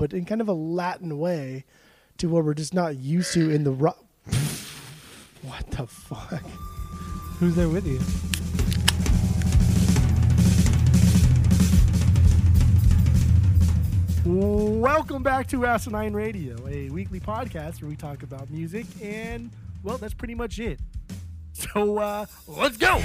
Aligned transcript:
but 0.00 0.14
in 0.14 0.24
kind 0.24 0.40
of 0.40 0.48
a 0.48 0.54
Latin 0.54 1.18
way, 1.18 1.66
to 2.16 2.30
what 2.30 2.42
we're 2.42 2.54
just 2.54 2.72
not 2.72 2.96
used 2.96 3.34
to 3.34 3.50
in 3.50 3.64
the 3.64 3.70
rock. 3.70 4.02
what 5.42 5.70
the 5.72 5.86
fuck? 5.86 6.42
Who's 7.38 7.54
there 7.54 7.68
with 7.68 7.86
you? 7.86 8.00
Welcome 14.24 15.22
back 15.22 15.46
to 15.48 15.66
Asinine 15.66 16.14
Radio, 16.14 16.56
a 16.66 16.88
weekly 16.88 17.20
podcast 17.20 17.82
where 17.82 17.90
we 17.90 17.96
talk 17.96 18.22
about 18.22 18.48
music, 18.48 18.86
and 19.02 19.50
well, 19.82 19.98
that's 19.98 20.14
pretty 20.14 20.34
much 20.34 20.58
it. 20.58 20.80
So 21.52 21.98
uh, 21.98 22.24
let's 22.48 22.78
go. 22.78 23.02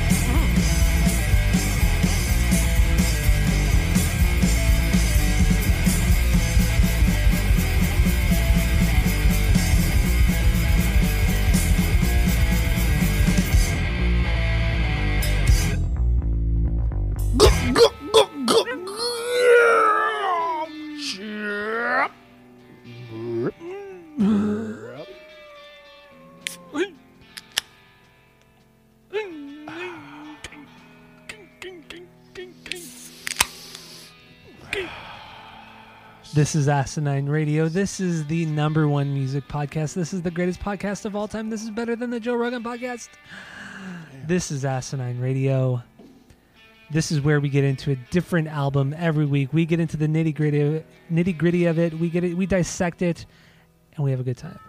This 36.36 36.54
is 36.56 36.68
Asinine 36.68 37.28
Radio. 37.28 37.70
This 37.70 38.00
is 38.02 38.26
the 38.28 38.46
number 38.46 38.88
one 38.88 39.14
music 39.14 39.48
podcast. 39.48 39.94
This 39.94 40.14
is 40.14 40.22
the 40.22 40.32
greatest 40.32 40.60
podcast 40.60 41.06
of 41.06 41.16
all 41.16 41.28
time. 41.28 41.50
This 41.50 41.64
is 41.64 41.70
better 41.70 41.96
than 41.96 42.10
the 42.10 42.20
Joe 42.20 42.36
Rogan 42.36 42.62
podcast. 42.64 43.08
This 44.28 44.52
is 44.52 44.66
Asinine 44.66 45.20
Radio. 45.20 45.82
This 46.92 47.12
is 47.12 47.22
where 47.22 47.40
we 47.40 47.48
get 47.50 47.64
into 47.64 47.92
a 47.92 47.96
different 48.12 48.48
album 48.50 48.94
every 48.98 49.26
week. 49.26 49.54
We 49.54 49.66
get 49.66 49.80
into 49.80 49.96
the 49.98 50.08
nitty 50.08 50.36
gritty, 50.36 50.84
nitty 51.12 51.38
gritty 51.38 51.66
of 51.66 51.80
it. 51.80 51.94
We 51.94 52.10
get 52.10 52.24
it. 52.24 52.36
We 52.36 52.46
dissect 52.46 53.02
it, 53.02 53.26
and 53.96 54.04
we 54.04 54.12
have 54.12 54.20
a 54.20 54.24
good 54.24 54.38
time. 54.38 54.60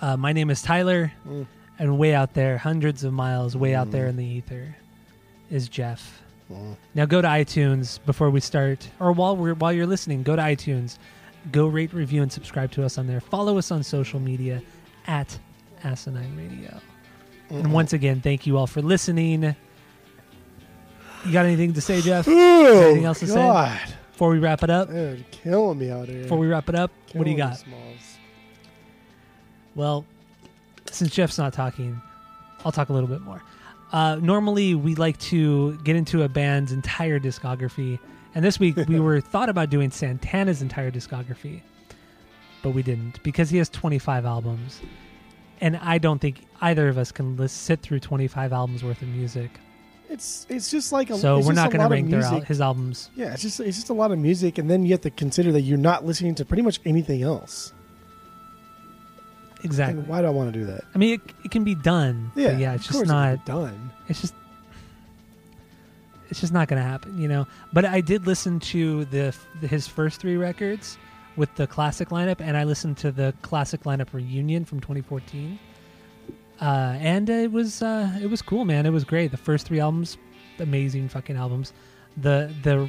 Uh, 0.00 0.16
my 0.16 0.32
name 0.32 0.50
is 0.50 0.62
Tyler, 0.62 1.12
Mm. 1.26 1.46
and 1.78 1.98
way 1.98 2.14
out 2.14 2.34
there, 2.34 2.56
hundreds 2.58 3.02
of 3.04 3.12
miles, 3.12 3.56
way 3.56 3.74
out 3.74 3.90
there 3.90 4.06
in 4.06 4.16
the 4.16 4.24
ether, 4.24 4.76
is 5.50 5.68
Jeff. 5.68 6.22
Now 6.94 7.06
go 7.06 7.20
to 7.20 7.26
iTunes 7.28 7.98
before 8.06 8.30
we 8.30 8.40
start, 8.40 8.88
or 9.00 9.12
while 9.12 9.36
we're 9.36 9.54
while 9.54 9.72
you're 9.72 9.86
listening, 9.86 10.22
go 10.22 10.36
to 10.36 10.42
iTunes, 10.42 10.98
go 11.50 11.66
rate, 11.66 11.92
review, 11.92 12.22
and 12.22 12.30
subscribe 12.30 12.70
to 12.72 12.84
us 12.84 12.98
on 12.98 13.06
there. 13.06 13.20
Follow 13.20 13.58
us 13.58 13.70
on 13.72 13.82
social 13.82 14.20
media 14.20 14.62
at 15.06 15.38
Asinine 15.82 16.36
Radio. 16.36 16.78
And 17.50 17.72
once 17.72 17.92
again, 17.92 18.20
thank 18.20 18.46
you 18.46 18.58
all 18.58 18.66
for 18.66 18.80
listening. 18.82 19.42
You 21.24 21.32
got 21.32 21.46
anything 21.46 21.72
to 21.74 21.80
say, 21.80 22.00
Jeff? 22.00 22.26
Oh, 22.28 22.82
Anything 22.86 23.04
else 23.04 23.20
to 23.20 23.26
say? 23.26 23.78
Before 24.12 24.30
we 24.30 24.38
wrap 24.38 24.62
it 24.62 24.70
up, 24.70 24.88
Dude, 24.88 25.28
killing 25.30 25.78
me 25.78 25.90
out 25.90 26.08
here. 26.08 26.22
before 26.22 26.38
we 26.38 26.46
wrap 26.46 26.68
it 26.68 26.74
up, 26.74 26.90
what 27.12 27.24
do 27.24 27.30
you 27.30 27.36
got? 27.36 27.58
Smalls. 27.58 28.16
Well, 29.74 30.04
since 30.90 31.10
Jeff's 31.10 31.36
not 31.38 31.52
talking, 31.52 32.00
I'll 32.64 32.72
talk 32.72 32.88
a 32.88 32.92
little 32.92 33.08
bit 33.08 33.20
more. 33.20 33.42
Uh, 33.92 34.16
normally, 34.20 34.74
we 34.74 34.94
like 34.94 35.18
to 35.18 35.76
get 35.78 35.96
into 35.96 36.22
a 36.22 36.28
band's 36.28 36.72
entire 36.72 37.20
discography, 37.20 37.98
and 38.34 38.44
this 38.44 38.58
week 38.58 38.76
we 38.88 39.00
were 39.06 39.20
thought 39.20 39.48
about 39.48 39.70
doing 39.70 39.90
Santana's 39.90 40.60
entire 40.62 40.90
discography, 40.90 41.62
but 42.62 42.70
we 42.70 42.82
didn't 42.82 43.22
because 43.22 43.48
he 43.48 43.58
has 43.58 43.68
25 43.68 44.26
albums, 44.26 44.80
and 45.60 45.76
I 45.76 45.98
don't 45.98 46.18
think 46.20 46.44
either 46.60 46.88
of 46.88 46.98
us 46.98 47.12
can 47.12 47.36
list, 47.36 47.62
sit 47.62 47.80
through 47.80 48.00
25 48.00 48.52
albums 48.52 48.82
worth 48.82 49.02
of 49.02 49.08
music. 49.08 49.50
It's 50.08 50.46
it's 50.48 50.70
just 50.70 50.92
like 50.92 51.10
a. 51.10 51.16
So 51.16 51.40
we're 51.40 51.52
not 51.52 51.70
going 51.72 51.82
to 51.82 51.88
rank 51.88 52.10
their 52.10 52.22
al- 52.22 52.40
his 52.40 52.60
albums. 52.60 53.10
Yeah, 53.16 53.32
it's 53.32 53.42
just 53.42 53.60
it's 53.60 53.76
just 53.76 53.90
a 53.90 53.94
lot 53.94 54.12
of 54.12 54.18
music, 54.18 54.58
and 54.58 54.70
then 54.70 54.84
you 54.84 54.92
have 54.92 55.00
to 55.02 55.10
consider 55.10 55.52
that 55.52 55.62
you're 55.62 55.78
not 55.78 56.04
listening 56.04 56.34
to 56.36 56.44
pretty 56.44 56.62
much 56.62 56.80
anything 56.84 57.22
else. 57.22 57.72
Exactly. 59.62 60.00
And 60.00 60.08
why 60.08 60.20
do 60.20 60.26
I 60.26 60.30
want 60.30 60.52
to 60.52 60.58
do 60.58 60.66
that? 60.66 60.84
I 60.94 60.98
mean, 60.98 61.14
it, 61.14 61.20
it 61.44 61.50
can 61.50 61.64
be 61.64 61.74
done. 61.74 62.30
Yeah, 62.34 62.56
yeah, 62.56 62.74
it's 62.74 62.84
just 62.84 62.98
course 62.98 63.08
it 63.08 63.12
not. 63.12 63.44
done. 63.46 63.90
it's 64.08 64.20
just 64.20 64.34
it's 66.28 66.40
just 66.40 66.52
not 66.52 66.68
going 66.68 66.82
to 66.82 66.88
happen, 66.88 67.18
you 67.18 67.28
know. 67.28 67.46
But 67.72 67.84
I 67.84 68.00
did 68.00 68.26
listen 68.26 68.60
to 68.60 69.04
the, 69.06 69.34
the 69.60 69.68
his 69.68 69.86
first 69.86 70.20
three 70.20 70.36
records 70.36 70.98
with 71.36 71.54
the 71.56 71.66
classic 71.66 72.08
lineup, 72.08 72.40
and 72.40 72.56
I 72.56 72.64
listened 72.64 72.96
to 72.98 73.12
the 73.12 73.34
classic 73.42 73.84
lineup 73.84 74.12
reunion 74.12 74.64
from 74.64 74.80
2014. 74.80 75.58
Uh, 76.60 76.96
and 77.00 77.28
it 77.28 77.52
was 77.52 77.82
uh, 77.82 78.18
it 78.20 78.28
was 78.28 78.42
cool, 78.42 78.64
man. 78.64 78.86
It 78.86 78.90
was 78.90 79.04
great. 79.04 79.30
The 79.30 79.36
first 79.36 79.66
three 79.66 79.80
albums, 79.80 80.16
amazing 80.58 81.08
fucking 81.08 81.36
albums. 81.36 81.72
The 82.16 82.52
the 82.62 82.88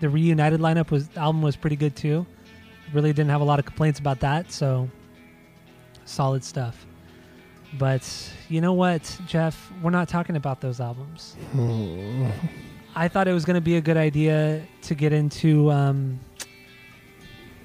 the 0.00 0.08
reunited 0.08 0.60
lineup 0.60 0.90
was 0.90 1.08
album 1.16 1.42
was 1.42 1.56
pretty 1.56 1.76
good 1.76 1.94
too. 1.94 2.26
Really 2.92 3.12
didn't 3.12 3.30
have 3.30 3.40
a 3.40 3.44
lot 3.44 3.58
of 3.58 3.66
complaints 3.66 3.98
about 3.98 4.20
that, 4.20 4.50
so 4.50 4.88
solid 6.06 6.42
stuff. 6.42 6.86
But 7.78 8.08
you 8.48 8.60
know 8.60 8.72
what, 8.72 9.18
Jeff? 9.26 9.70
We're 9.82 9.90
not 9.90 10.08
talking 10.08 10.36
about 10.36 10.60
those 10.60 10.80
albums. 10.80 11.36
I 12.94 13.08
thought 13.08 13.28
it 13.28 13.32
was 13.32 13.44
going 13.44 13.56
to 13.56 13.60
be 13.60 13.76
a 13.76 13.80
good 13.80 13.96
idea 13.98 14.66
to 14.82 14.94
get 14.94 15.12
into 15.12 15.70
um, 15.70 16.18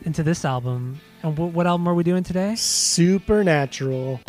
into 0.03 0.23
this 0.23 0.43
album. 0.43 0.99
And 1.23 1.37
wh- 1.37 1.53
what 1.55 1.67
album 1.67 1.87
are 1.87 1.93
we 1.93 2.03
doing 2.03 2.23
today? 2.23 2.55
Supernatural. 2.55 4.19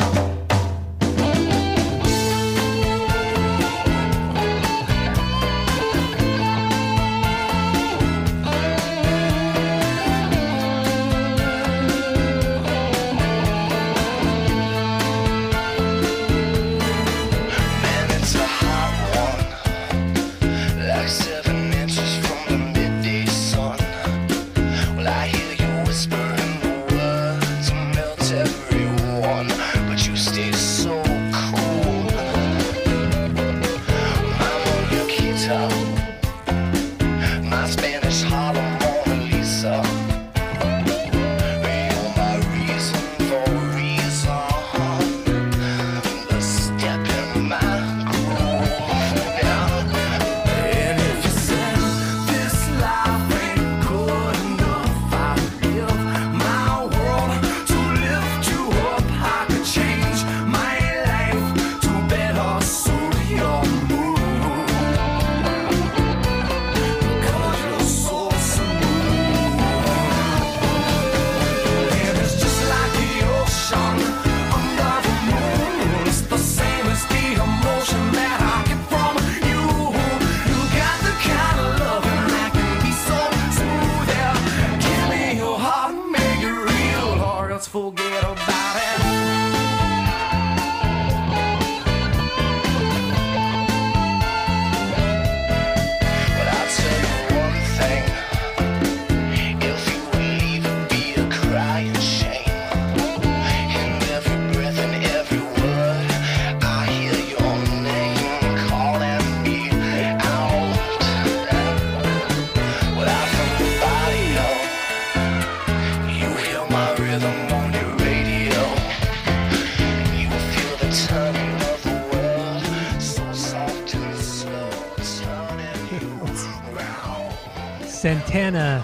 Santana 128.33 128.81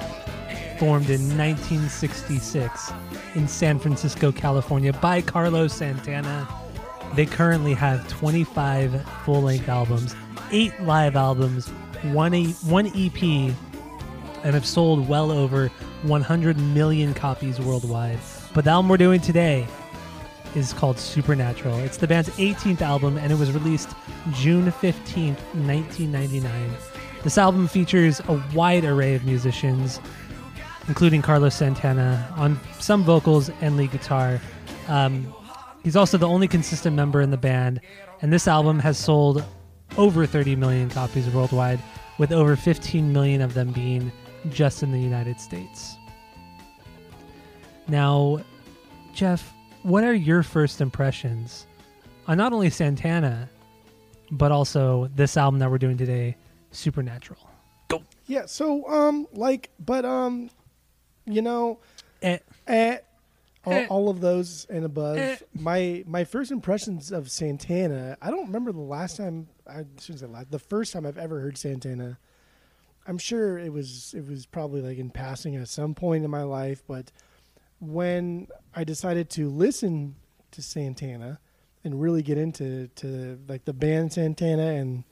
formed 0.78 1.10
in 1.10 1.22
1966 1.36 2.94
in 3.34 3.48
San 3.48 3.80
Francisco, 3.80 4.31
California 4.31 4.94
by 4.94 5.24
Carlos 5.24 5.74
Santana. 5.74 6.48
They 7.16 7.25
currently 7.25 7.74
have 7.74 8.07
25 8.10 9.04
full 9.25 9.42
length 9.42 9.68
albums, 9.68 10.16
eight 10.51 10.80
live 10.81 11.16
albums, 11.16 11.68
one, 12.04 12.36
e- 12.36 12.51
one 12.68 12.92
EP, 12.96 13.24
and 14.44 14.54
have 14.54 14.68
sold 14.68 15.10
well 15.10 15.31
over 15.31 15.69
100 16.04 16.60
million 16.60 17.16
copies 17.16 17.60
worldwide. 17.60 18.19
But 18.54 18.66
the 18.66 18.69
album 18.69 18.88
we're 18.88 18.98
doing 18.98 19.19
today 19.19 19.68
is 20.54 20.74
called 20.74 21.00
Supernatural. 21.00 21.80
It's 21.80 21.98
the 21.98 22.06
band's 22.06 22.30
18th 22.38 22.81
album 22.81 23.18
and 23.18 23.31
it 23.31 23.40
was 23.40 23.51
released 23.51 23.90
June 24.31 24.72
15th, 24.72 25.42
1999. 25.56 26.99
This 27.24 27.38
album 27.38 27.68
features 27.68 28.21
a 28.30 28.42
wide 28.54 28.86
array 28.86 29.13
of 29.13 29.25
musicians, 29.25 30.00
including 30.88 31.21
Carlos 31.21 31.54
Santana 31.54 32.33
on 32.38 32.57
some 32.80 33.04
vocals 33.04 33.50
and 33.60 33.75
lead 33.75 33.92
guitar. 33.92 34.39
Um, 34.88 35.33
he's 35.83 35.98
also 35.98 36.18
the 36.18 36.27
only 36.27 36.48
consistent 36.48 36.95
member 36.95 37.19
in 37.19 37.30
the 37.30 37.38
band, 37.38 37.81
and 38.21 38.31
this 38.31 38.48
album 38.48 38.80
has 38.80 38.98
sold 38.98 39.44
over 39.98 40.25
30 40.25 40.56
million 40.56 40.89
copies 40.89 41.30
worldwide, 41.30 41.80
with 42.19 42.31
over 42.31 42.56
15 42.56 43.12
million 43.12 43.42
of 43.42 43.54
them 43.54 43.72
being 43.74 44.13
just 44.50 44.81
in 44.81 44.94
the 44.94 45.00
United 45.00 45.42
States. 45.42 45.98
Now, 47.89 48.39
Jeff, 49.13 49.54
what 49.83 50.06
are 50.06 50.13
your 50.13 50.42
first 50.42 50.80
impressions 50.80 51.65
on 52.27 52.38
not 52.38 52.54
only 52.54 52.69
Santana, 52.69 53.50
but 54.31 54.54
also 54.54 55.10
this 55.15 55.36
album 55.36 55.60
that 55.60 55.69
we're 55.69 55.80
doing 55.80 55.98
today, 55.98 56.38
Supernatural? 56.71 57.39
Go. 57.88 58.04
Yeah, 58.27 58.45
so 58.45 58.88
um 58.88 59.27
like 59.33 59.69
but 59.80 60.06
um 60.06 60.50
you 61.25 61.42
know 61.42 61.80
Eh, 62.21 62.38
eh, 62.68 62.98
all, 63.66 63.74
Eh. 63.74 63.88
all 63.89 64.10
of 64.10 64.19
those 64.19 64.66
and 64.69 64.83
above. 64.83 65.18
Eh. 65.18 65.38
My 65.54 66.04
my 66.06 66.24
first 66.25 66.51
impressions 66.51 67.12
of 67.12 67.31
Santana, 67.31 68.18
I 68.21 68.30
don't 68.30 68.48
remember 68.48 68.71
the 68.71 68.80
last 68.80 69.18
time 69.18 69.48
I 69.68 69.86
shouldn't 70.00 70.19
say 70.19 70.25
last, 70.25 70.51
the 70.51 70.60
first 70.60 70.92
time 70.94 71.06
I've 71.06 71.18
ever 71.18 71.39
heard 71.39 71.57
Santana. 71.57 72.19
I'm 73.07 73.18
sure 73.18 73.57
it 73.57 73.72
was 73.74 74.13
it 74.15 74.27
was 74.27 74.45
probably 74.45 74.81
like 74.81 74.98
in 74.98 75.10
passing 75.10 75.56
at 75.56 75.68
some 75.69 75.95
point 75.95 76.24
in 76.25 76.30
my 76.30 76.44
life, 76.44 76.83
but 76.88 77.12
when 77.80 78.48
I 78.75 78.83
decided 78.83 79.30
to 79.31 79.50
listen 79.50 80.15
to 80.51 80.62
Santana 80.62 81.39
and 81.83 82.01
really 82.01 82.22
get 82.22 82.38
into 82.38 82.88
to 82.98 83.39
like 83.48 83.63
the 83.65 83.74
band 83.74 84.12
Santana 84.13 84.74
and 84.74 85.06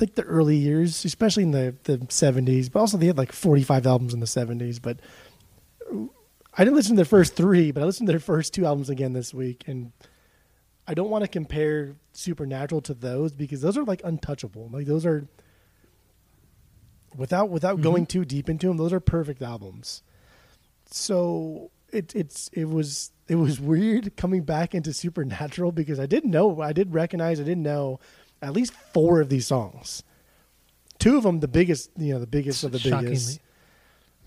like 0.00 0.14
the 0.14 0.22
early 0.22 0.56
years, 0.56 1.04
especially 1.04 1.42
in 1.42 1.50
the 1.52 1.74
the 1.84 1.98
70s, 1.98 2.70
but 2.70 2.80
also 2.80 2.96
they 2.96 3.06
had 3.06 3.18
like 3.18 3.32
45 3.32 3.86
albums 3.86 4.14
in 4.14 4.20
the 4.20 4.26
70s, 4.26 4.80
but 4.80 5.00
I 6.58 6.64
didn't 6.64 6.76
listen 6.76 6.92
to 6.92 6.96
their 6.96 7.04
first 7.04 7.36
3, 7.36 7.70
but 7.70 7.82
I 7.82 7.86
listened 7.86 8.06
to 8.06 8.12
their 8.12 8.20
first 8.20 8.54
two 8.54 8.66
albums 8.66 8.90
again 8.90 9.12
this 9.12 9.34
week 9.34 9.64
and 9.66 9.92
I 10.86 10.94
don't 10.94 11.10
want 11.10 11.24
to 11.24 11.28
compare 11.28 11.96
Supernatural 12.12 12.80
to 12.82 12.94
those 12.94 13.32
because 13.32 13.60
those 13.60 13.76
are 13.76 13.84
like 13.84 14.00
untouchable. 14.04 14.70
Like 14.72 14.86
those 14.86 15.04
are 15.04 15.26
without 17.16 17.50
without 17.50 17.76
mm-hmm. 17.76 17.82
going 17.82 18.06
too 18.06 18.24
deep 18.24 18.48
into 18.48 18.68
them, 18.68 18.76
those 18.76 18.92
are 18.92 19.00
perfect 19.00 19.42
albums. 19.42 20.02
So 20.90 21.70
it 21.92 22.14
it's 22.14 22.48
it 22.52 22.66
was 22.66 23.10
it 23.28 23.34
was 23.36 23.60
weird 23.60 24.16
coming 24.16 24.42
back 24.42 24.74
into 24.74 24.92
Supernatural 24.92 25.72
because 25.72 25.98
I 25.98 26.06
didn't 26.06 26.30
know 26.30 26.60
I 26.60 26.72
did 26.72 26.94
recognize 26.94 27.40
I 27.40 27.44
didn't 27.44 27.64
know 27.64 27.98
at 28.42 28.52
least 28.52 28.72
four 28.72 29.20
of 29.20 29.28
these 29.28 29.46
songs. 29.46 30.02
Two 30.98 31.16
of 31.16 31.22
them 31.22 31.40
the 31.40 31.48
biggest, 31.48 31.90
you 31.96 32.14
know, 32.14 32.20
the 32.20 32.26
biggest 32.26 32.64
of 32.64 32.72
the 32.72 32.78
Shockingly. 32.78 33.06
biggest. 33.06 33.40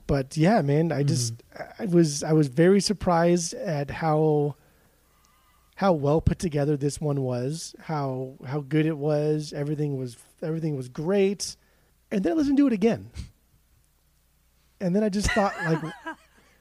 But 0.07 0.37
yeah, 0.37 0.61
man, 0.61 0.91
I 0.91 0.99
mm-hmm. 0.99 1.07
just 1.07 1.33
I 1.77 1.85
was 1.85 2.23
I 2.23 2.33
was 2.33 2.47
very 2.47 2.81
surprised 2.81 3.53
at 3.53 3.91
how 3.91 4.55
how 5.75 5.93
well 5.93 6.19
put 6.19 6.39
together 6.39 6.75
this 6.75 6.99
one 6.99 7.21
was, 7.21 7.75
how 7.79 8.33
how 8.45 8.61
good 8.61 8.85
it 8.85 8.97
was. 8.97 9.53
Everything 9.53 9.97
was 9.97 10.17
everything 10.41 10.75
was 10.75 10.89
great. 10.89 11.55
And 12.11 12.23
then 12.23 12.33
I 12.33 12.35
listened 12.35 12.57
to 12.57 12.67
it 12.67 12.73
again. 12.73 13.11
And 14.81 14.95
then 14.95 15.03
I 15.03 15.09
just 15.09 15.31
thought 15.31 15.53
like 15.65 15.93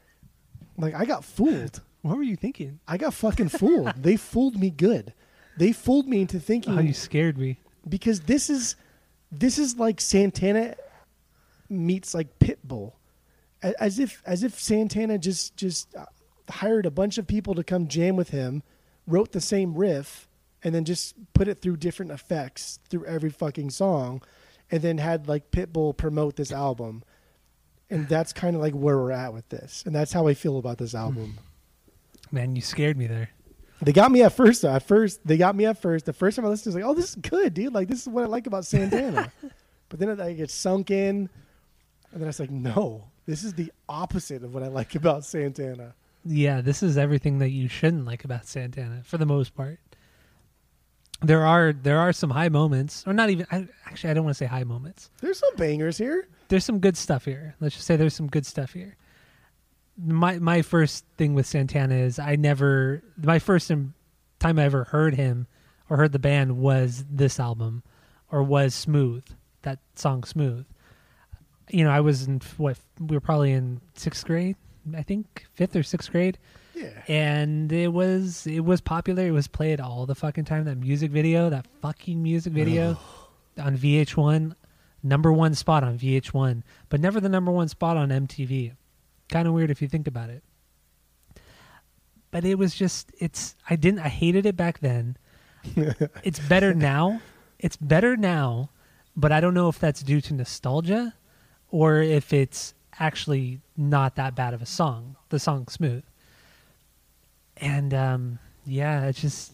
like 0.77 0.95
I 0.95 1.05
got 1.05 1.25
fooled. 1.25 1.81
what 2.03 2.17
were 2.17 2.23
you 2.23 2.37
thinking? 2.37 2.81
I 2.87 2.97
got 2.97 3.15
fucking 3.15 3.49
fooled. 3.49 3.95
they 3.97 4.17
fooled 4.17 4.59
me 4.59 4.71
good. 4.71 5.15
They 5.59 5.73
fooled 5.73 6.07
me 6.09 6.21
into 6.23 6.39
thinking 6.41 6.75
How 6.75 6.81
you 6.81 6.95
scared 6.95 7.37
me. 7.37 7.59
because 7.89 8.21
this 8.21 8.49
is 8.49 8.77
this 9.31 9.59
is 9.59 9.77
like 9.77 10.01
Santana 10.01 10.75
meets 11.69 12.15
like 12.15 12.39
Pitbull, 12.39 12.93
as 13.63 13.99
if 13.99 14.23
as 14.25 14.43
if 14.43 14.59
Santana 14.59 15.19
just 15.19 15.57
just 15.57 15.95
uh, 15.97 16.07
hired 16.51 16.87
a 16.87 16.91
bunch 16.91 17.19
of 17.19 17.27
people 17.27 17.55
to 17.55 17.65
come 17.65 17.89
jam 17.89 18.17
with 18.17 18.31
him, 18.31 18.63
wrote 19.07 19.33
the 19.33 19.41
same 19.41 19.75
riff, 19.75 20.29
and 20.63 20.75
then 20.75 20.85
just 20.85 21.15
put 21.35 21.49
it 21.49 21.61
through 21.61 21.77
different 21.77 22.11
effects 22.13 22.79
through 22.89 23.05
every 23.07 23.31
fucking 23.31 23.71
song, 23.71 24.23
and 24.71 24.81
then 24.81 24.99
had 24.99 25.29
like 25.29 25.51
Pitbull 25.51 25.97
promote 25.97 26.37
this 26.37 26.53
album, 26.53 27.03
and 27.91 28.09
that's 28.09 28.33
kind 28.33 28.55
of 28.57 28.63
like 28.63 28.75
where 28.75 28.97
we're 28.97 29.13
at 29.13 29.35
with 29.35 29.49
this, 29.51 29.83
and 29.85 29.95
that's 29.95 30.13
how 30.13 30.27
I 30.27 30.35
feel 30.35 30.57
about 30.59 30.79
this 30.79 30.95
album. 30.95 31.39
Man, 32.31 32.55
you 32.57 32.63
scared 32.63 32.97
me 32.97 33.07
there. 33.07 33.31
They 33.81 33.93
got 33.93 34.11
me 34.11 34.23
at 34.23 34.33
first. 34.33 34.63
Though. 34.63 34.71
At 34.71 34.83
first, 34.83 35.27
they 35.27 35.37
got 35.37 35.55
me 35.55 35.67
at 35.67 35.81
first. 35.81 36.07
The 36.07 36.13
first 36.13 36.37
time 36.37 36.45
I 36.45 36.49
listened, 36.49 36.75
I 36.75 36.77
was 36.77 36.83
like, 36.83 36.91
"Oh, 36.91 36.95
this 36.95 37.11
is 37.11 37.15
good, 37.17 37.55
dude! 37.55 37.73
Like, 37.73 37.89
this 37.89 38.03
is 38.03 38.09
what 38.09 38.25
I 38.25 38.27
like 38.27 38.47
about 38.47 38.65
Santana." 38.65 39.33
but 39.89 39.99
then 39.99 40.21
I 40.21 40.33
get 40.33 40.51
sunk 40.51 40.91
in, 40.91 41.29
and 42.13 42.21
then 42.21 42.25
I 42.25 42.27
was 42.27 42.41
like, 42.41 42.51
"No, 42.51 43.05
this 43.27 43.45
is 43.45 43.55
the 43.55 43.73
opposite 43.89 44.43
of 44.43 44.53
what 44.53 44.63
I 44.63 44.69
like 44.69 44.95
about 44.95 45.25
Santana." 45.25 45.95
Yeah, 46.25 46.61
this 46.61 46.83
is 46.83 46.99
everything 46.99 47.39
that 47.39 47.51
you 47.51 47.69
shouldn't 47.69 48.05
like 48.05 48.25
about 48.25 48.47
Santana 48.47 49.03
for 49.05 49.17
the 49.17 49.27
most 49.27 49.55
part. 49.55 49.79
There 51.23 51.47
are 51.47 51.73
there 51.73 51.99
are 51.99 52.13
some 52.13 52.31
high 52.31 52.49
moments, 52.49 53.05
or 53.07 53.13
not 53.13 53.31
even. 53.31 53.47
I, 53.51 53.67
actually, 53.87 54.11
I 54.11 54.15
don't 54.15 54.25
want 54.25 54.37
to 54.37 54.39
say 54.39 54.47
high 54.47 54.65
moments. 54.65 55.11
There's 55.21 55.39
some 55.39 55.55
bangers 55.57 55.99
here. 55.99 56.29
There's 56.49 56.65
some 56.65 56.81
good 56.81 56.97
stuff 56.97 57.25
here. 57.25 57.55
Let's 57.61 57.75
just 57.75 57.87
say 57.87 57.97
there's 57.97 58.15
some 58.15 58.29
good 58.29 58.47
stuff 58.47 58.73
here. 58.73 58.97
My 60.01 60.39
my 60.39 60.63
first 60.63 61.05
thing 61.17 61.35
with 61.35 61.47
Santana 61.47 61.97
is 61.97 62.19
I 62.19 62.37
never 62.37 63.03
my 63.17 63.39
first 63.39 63.69
time 63.69 64.59
I 64.59 64.65
ever 64.65 64.85
heard 64.85 65.15
him 65.15 65.47
or 65.91 65.97
heard 65.97 66.13
the 66.13 66.19
band 66.19 66.59
was 66.59 67.05
this 67.11 67.41
album, 67.41 67.83
or 68.31 68.43
was 68.43 68.75
Smooth 68.75 69.25
that 69.63 69.79
song 69.95 70.25
Smooth. 70.25 70.67
You 71.71 71.85
know, 71.85 71.91
I 71.91 72.01
was 72.01 72.27
in 72.27 72.41
what 72.57 72.79
we 72.99 73.17
were 73.17 73.21
probably 73.21 73.53
in 73.53 73.81
sixth 73.95 74.25
grade, 74.25 74.57
I 74.97 75.03
think 75.03 75.47
fifth 75.55 75.77
or 75.77 75.83
sixth 75.83 76.11
grade 76.11 76.39
Yeah, 76.75 76.91
and 77.07 77.71
it 77.73 77.89
was 77.89 78.47
it 78.47 78.61
was 78.61 78.81
popular. 78.81 79.27
It 79.27 79.33
was 79.33 79.49
played 79.49 79.81
all 79.81 80.07
the 80.07 80.15
fucking 80.15 80.45
time. 80.45 80.65
That 80.65 80.77
music 80.77 81.11
video, 81.11 81.51
that 81.51 81.67
fucking 81.83 82.23
music 82.23 82.53
video 82.53 82.99
on 83.59 83.77
VH1, 83.77 84.55
number 85.03 85.33
one 85.33 85.55
spot 85.55 85.85
on 85.85 85.99
VH1, 85.99 86.63
but 86.89 87.01
never 87.01 87.21
the 87.21 87.29
number 87.29 87.51
one 87.51 87.69
spot 87.69 87.97
on 87.97 88.09
MTV. 88.09 88.73
Kind 89.29 89.47
of 89.47 89.55
weird 89.55 89.71
if 89.71 89.83
you 89.83 89.89
think 89.89 90.07
about 90.07 90.31
it. 90.31 90.43
But 92.31 92.45
it 92.45 92.59
was 92.59 92.75
just 92.75 93.13
it's 93.19 93.57
I 93.69 93.77
didn't 93.77 94.01
I 94.01 94.09
hated 94.09 94.47
it 94.47 94.57
back 94.57 94.81
then. 94.81 95.17
it's 96.23 96.39
better 96.39 96.75
now. 96.75 97.21
It's 97.59 97.77
better 97.77 98.17
now, 98.17 98.71
but 99.17 99.33
I 99.33 99.41
don't 99.41 99.55
know 99.55 99.69
if 99.69 99.79
that's 99.79 100.03
due 100.03 100.21
to 100.23 100.35
nostalgia 100.35 101.15
or 101.71 102.01
if 102.01 102.33
it's 102.33 102.75
actually 103.01 103.61
not 103.77 104.17
that 104.17 104.35
bad 104.35 104.55
of 104.55 104.63
a 104.63 104.67
song. 104.67 105.17
The 105.31 105.39
song 105.39 105.69
Smooth 105.69 106.05
and 107.61 107.93
um, 107.95 108.39
yeah, 108.65 109.07
it's 109.07 109.21
just 109.21 109.53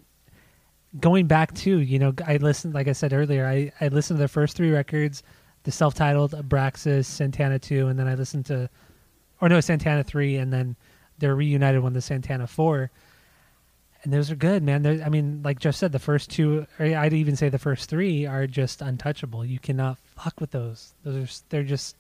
going 1.01 1.27
back 1.27 1.53
to 1.55 1.81
you 1.81 1.99
know 1.99 2.15
I 2.27 2.37
listened 2.37 2.75
like 2.75 2.87
I 2.87 2.93
said 2.93 3.13
earlier 3.13 3.47
I 3.47 3.73
I 3.81 3.89
listened 3.89 4.19
to 4.19 4.23
the 4.23 4.29
first 4.29 4.57
three 4.57 4.71
records, 4.71 5.23
the 5.65 5.73
self-titled 5.73 6.33
Abraxas, 6.33 7.07
Santana 7.07 7.59
two, 7.59 7.89
and 7.89 7.99
then 7.99 8.07
I 8.07 8.15
listened 8.15 8.47
to, 8.47 8.69
or 9.45 9.49
no 9.51 9.61
Santana 9.61 10.03
three, 10.03 10.37
and 10.37 10.51
then 10.53 10.75
they're 11.19 11.35
reunited 11.37 11.83
when 11.83 11.93
the 11.93 12.01
Santana 12.01 12.47
four. 12.47 12.91
And 14.03 14.13
those 14.13 14.31
are 14.31 14.37
good, 14.37 14.63
man. 14.63 14.83
They're, 14.83 15.03
I 15.05 15.09
mean, 15.11 15.43
like 15.43 15.59
Jeff 15.61 15.75
said, 15.75 15.93
the 15.93 15.99
first 15.99 16.31
two, 16.31 16.67
or 16.79 16.87
I'd 16.87 17.13
even 17.13 17.37
say 17.37 17.49
the 17.51 17.59
first 17.59 17.91
three, 17.91 18.27
are 18.27 18.47
just 18.47 18.81
untouchable. 18.83 19.45
You 19.45 19.59
cannot 19.59 19.99
fuck 20.17 20.41
with 20.41 20.51
those. 20.51 20.95
Those 21.05 21.17
are, 21.17 21.43
they're 21.51 21.63
just, 21.63 21.97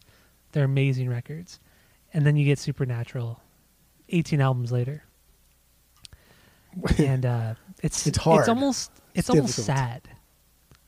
they're 0.52 0.64
amazing 0.64 1.08
records. 1.10 1.60
And 2.14 2.24
then 2.26 2.36
you 2.36 2.44
get 2.46 2.58
Supernatural, 2.58 3.40
eighteen 4.08 4.40
albums 4.40 4.72
later 4.72 5.02
and 6.98 7.24
uh, 7.26 7.54
it's 7.82 8.06
It's 8.06 8.18
hard. 8.18 8.40
It's 8.40 8.48
almost 8.48 8.90
it's, 9.14 9.28
It's 9.28 9.30
almost 9.30 9.56
difficult. 9.56 9.78
sad. 9.78 10.02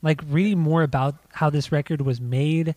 Like 0.03 0.21
reading 0.29 0.59
more 0.59 0.83
about 0.83 1.17
how 1.33 1.51
this 1.51 1.73
record 1.73 2.01
was 2.01 2.21
made 2.21 2.75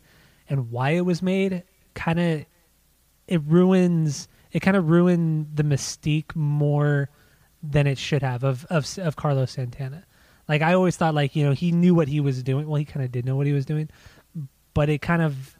and 0.49 0.71
why 0.71 0.91
it 0.91 1.05
was 1.05 1.21
made, 1.21 1.63
kind 1.93 2.19
of 2.19 2.45
it 3.29 3.41
ruins. 3.45 4.27
It 4.51 4.61
kind 4.61 4.75
of 4.75 4.89
ruined 4.89 5.51
the 5.53 5.63
mystique 5.63 6.35
more 6.35 7.09
than 7.61 7.87
it 7.87 7.97
should 7.97 8.23
have 8.23 8.43
of 8.43 8.65
of 8.65 8.97
of 8.97 9.15
Carlos 9.15 9.51
Santana. 9.51 10.03
Like 10.47 10.61
I 10.61 10.73
always 10.73 10.97
thought, 10.97 11.13
like 11.13 11.35
you 11.35 11.45
know, 11.45 11.53
he 11.53 11.71
knew 11.71 11.93
what 11.93 12.07
he 12.07 12.19
was 12.19 12.41
doing. 12.43 12.67
Well, 12.67 12.77
he 12.79 12.85
kind 12.85 13.05
of 13.05 13.11
did 13.11 13.25
know 13.25 13.35
what 13.35 13.45
he 13.45 13.53
was 13.53 13.65
doing, 13.65 13.89
but 14.73 14.89
it 14.89 15.01
kind 15.01 15.21
of 15.21 15.55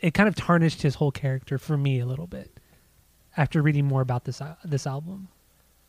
it 0.00 0.12
kind 0.12 0.28
of 0.28 0.34
tarnished 0.34 0.82
his 0.82 0.96
whole 0.96 1.10
character 1.10 1.56
for 1.56 1.76
me 1.76 2.00
a 2.00 2.06
little 2.06 2.26
bit 2.26 2.60
after 3.36 3.62
reading 3.62 3.86
more 3.86 4.02
about 4.02 4.24
this 4.24 4.40
uh, 4.40 4.56
this 4.64 4.86
album, 4.86 5.28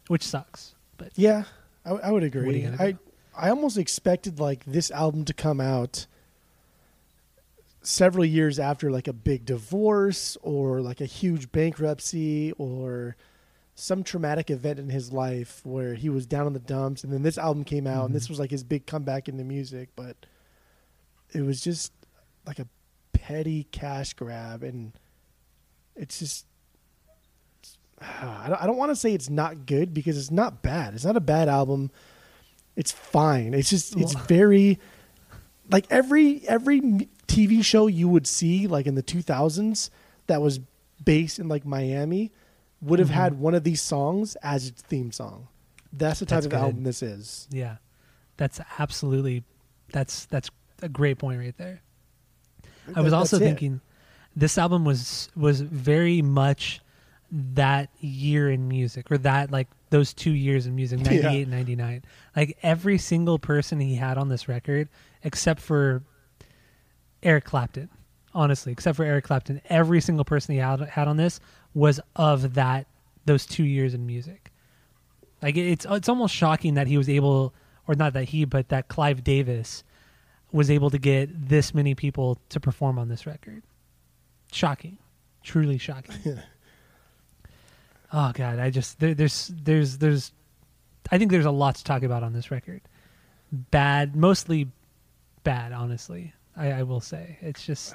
which 0.08 0.24
sucks. 0.24 0.76
But 0.98 1.12
Yeah, 1.16 1.44
I, 1.86 1.92
I 1.92 2.12
would 2.12 2.24
agree. 2.24 2.66
I? 2.80 2.98
I 3.38 3.50
almost 3.50 3.78
expected 3.78 4.40
like 4.40 4.64
this 4.64 4.92
album 4.92 5.26
to 5.26 5.34
come 5.34 5.60
out 5.60 6.08
several 7.86 8.26
years 8.26 8.58
after 8.60 8.90
like 8.92 9.08
a 9.08 9.14
big 9.14 9.46
divorce 9.46 10.38
or 10.42 10.82
like 10.82 11.02
a 11.02 11.06
huge 11.06 11.52
bankruptcy 11.52 12.52
or 12.58 13.16
some 13.76 14.04
traumatic 14.04 14.50
event 14.50 14.80
in 14.80 14.90
his 14.90 15.12
life 15.14 15.62
where 15.64 15.94
he 15.94 16.10
was 16.10 16.26
down 16.26 16.48
in 16.48 16.54
the 16.54 16.60
dumps 16.60 17.04
and 17.04 17.12
then 17.14 17.22
this 17.24 17.38
album 17.38 17.64
came 17.64 17.86
out 17.86 18.06
and 18.06 18.16
this 18.16 18.26
Mhm. 18.26 18.30
was 18.30 18.40
like 18.40 18.50
his 18.52 18.64
big 18.64 18.86
comeback 18.86 19.28
in 19.30 19.38
the 19.38 19.44
music 19.44 19.90
but 19.96 20.16
it 21.34 21.42
was 21.42 21.62
just 21.62 21.92
like 22.48 22.58
a 22.60 22.68
petty 23.14 23.66
cash 23.72 24.14
grab 24.14 24.64
and 24.64 24.94
it's 25.96 26.20
just 26.20 26.46
I 28.02 28.48
don't, 28.50 28.62
I 28.64 28.68
don't 28.68 28.78
want 28.78 28.92
to 28.92 28.96
say 28.96 29.14
it's 29.14 29.30
not 29.30 29.66
good 29.66 29.94
because 29.94 30.18
it's 30.18 30.30
not 30.30 30.62
bad. 30.62 30.94
It's 30.94 31.06
not 31.06 31.16
a 31.16 31.22
bad 31.22 31.48
album. 31.48 31.92
It's 32.76 32.92
fine. 32.92 33.54
It's 33.54 33.70
just 33.70 33.96
it's 33.96 34.14
very 34.14 34.80
like 35.72 35.86
every 35.90 36.46
every 36.48 37.08
TV 37.28 37.64
show 37.64 37.88
you 37.88 38.08
would 38.08 38.28
see 38.28 38.68
like 38.68 38.86
in 38.86 38.96
the 38.96 39.04
2000s 39.04 39.90
that 40.28 40.42
was 40.42 40.60
based 41.04 41.40
in 41.40 41.48
like 41.48 41.66
Miami 41.66 42.32
would 42.82 43.00
have 43.00 43.10
Mhm. 43.10 43.14
had 43.14 43.40
one 43.40 43.56
of 43.56 43.64
these 43.64 43.82
songs 43.82 44.36
as 44.44 44.68
its 44.68 44.82
theme 44.82 45.12
song. 45.12 45.48
That's 45.92 46.20
the 46.20 46.26
type 46.26 46.38
That's 46.38 46.46
of 46.48 46.52
good. 46.52 46.60
album 46.60 46.84
this 46.84 47.02
is. 47.02 47.48
yeah, 47.52 47.78
that's 48.38 48.60
absolutely 48.80 49.44
that's 49.92 50.26
that's 50.26 50.50
a 50.82 50.90
great 50.90 51.18
point 51.18 51.40
right 51.40 51.56
there. 51.58 51.82
I 52.96 53.02
was 53.02 53.12
That- 53.12 53.18
also 53.18 53.38
that's 53.38 53.46
it. 53.46 53.50
thinking 53.50 53.82
this 54.36 54.58
album 54.58 54.84
was 54.86 55.30
was 55.36 55.62
very 55.62 56.22
much 56.22 56.82
that 57.32 57.90
year 58.00 58.52
in 58.52 58.68
music 58.68 59.12
or 59.12 59.18
that 59.20 59.52
like 59.52 59.68
those 59.90 60.14
two 60.14 60.32
years 60.32 60.66
in 60.68 60.76
music 60.76 61.00
98 61.02 61.48
Yeah. 61.48 61.56
99 61.56 62.04
like 62.36 62.58
every 62.62 62.98
single 62.98 63.40
person 63.40 63.80
he 63.80 63.96
had 63.96 64.18
on 64.18 64.30
this 64.30 64.48
record 64.48 64.90
except 65.24 65.60
for 65.62 66.04
eric 67.26 67.44
clapton 67.44 67.90
honestly 68.34 68.72
except 68.72 68.96
for 68.96 69.04
eric 69.04 69.26
clapton 69.26 69.60
every 69.70 70.00
single 70.00 70.24
person 70.24 70.54
he 70.54 70.60
had, 70.60 70.80
had 70.82 71.08
on 71.08 71.18
this 71.18 71.40
was 71.74 72.00
of 72.16 72.54
that 72.54 72.88
those 73.26 73.46
two 73.46 73.64
years 73.64 73.94
in 73.94 74.06
music. 74.06 74.52
Like 75.42 75.58
it's 75.58 75.86
it's 75.90 76.10
almost 76.10 76.34
shocking 76.34 76.76
that 76.76 76.88
he 76.88 76.98
was 76.98 77.10
able 77.10 77.54
or 77.88 77.96
not 77.96 78.14
that 78.14 78.26
he 78.26 78.46
but 78.46 78.70
that 78.70 78.88
clive 78.88 79.24
davis 79.24 79.84
was 80.52 80.72
able 80.72 80.90
to 80.90 80.98
get 80.98 81.50
this 81.50 81.74
many 81.74 81.94
people 81.94 82.40
to 82.50 82.60
perform 82.60 82.98
on 82.98 83.10
this 83.10 83.28
record. 83.28 83.62
Shocking. 84.52 84.98
Truly 85.44 85.78
shocking. 85.78 86.40
Oh 88.14 88.32
god 88.34 88.60
i 88.60 88.70
just 88.70 89.00
there, 89.00 89.14
there's 89.14 89.52
there's 89.64 89.98
there's 89.98 90.32
i 91.12 91.18
think 91.18 91.32
there's 91.32 91.44
a 91.44 91.52
lot 91.52 91.76
to 91.76 91.84
talk 91.84 92.04
about 92.04 92.24
on 92.24 92.32
this 92.32 92.50
record. 92.50 92.82
Bad 93.52 94.16
mostly 94.16 94.70
bad 95.44 95.74
honestly 95.74 96.34
i, 96.56 96.72
I 96.72 96.84
will 96.84 97.02
say 97.02 97.38
it's 97.42 97.66
just 97.66 97.94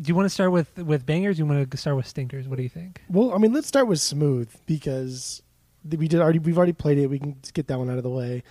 do 0.00 0.08
you 0.08 0.14
want 0.14 0.24
to 0.26 0.30
start 0.30 0.52
with 0.52 0.76
with 0.78 1.04
bangers 1.04 1.36
do 1.36 1.42
you 1.42 1.46
want 1.46 1.70
to 1.70 1.76
start 1.76 1.96
with 1.96 2.06
stinkers 2.06 2.48
what 2.48 2.56
do 2.56 2.62
you 2.62 2.68
think 2.68 3.02
Well, 3.08 3.32
I 3.34 3.38
mean, 3.38 3.52
let's 3.52 3.68
start 3.68 3.86
with 3.88 4.00
Smooth 4.00 4.50
because 4.66 5.42
we 5.88 6.08
did 6.08 6.20
already 6.20 6.38
we've 6.38 6.56
already 6.56 6.72
played 6.72 6.98
it. 6.98 7.08
We 7.08 7.18
can 7.18 7.36
get 7.52 7.66
that 7.66 7.78
one 7.78 7.90
out 7.90 7.96
of 7.98 8.02
the 8.04 8.10
way. 8.10 8.42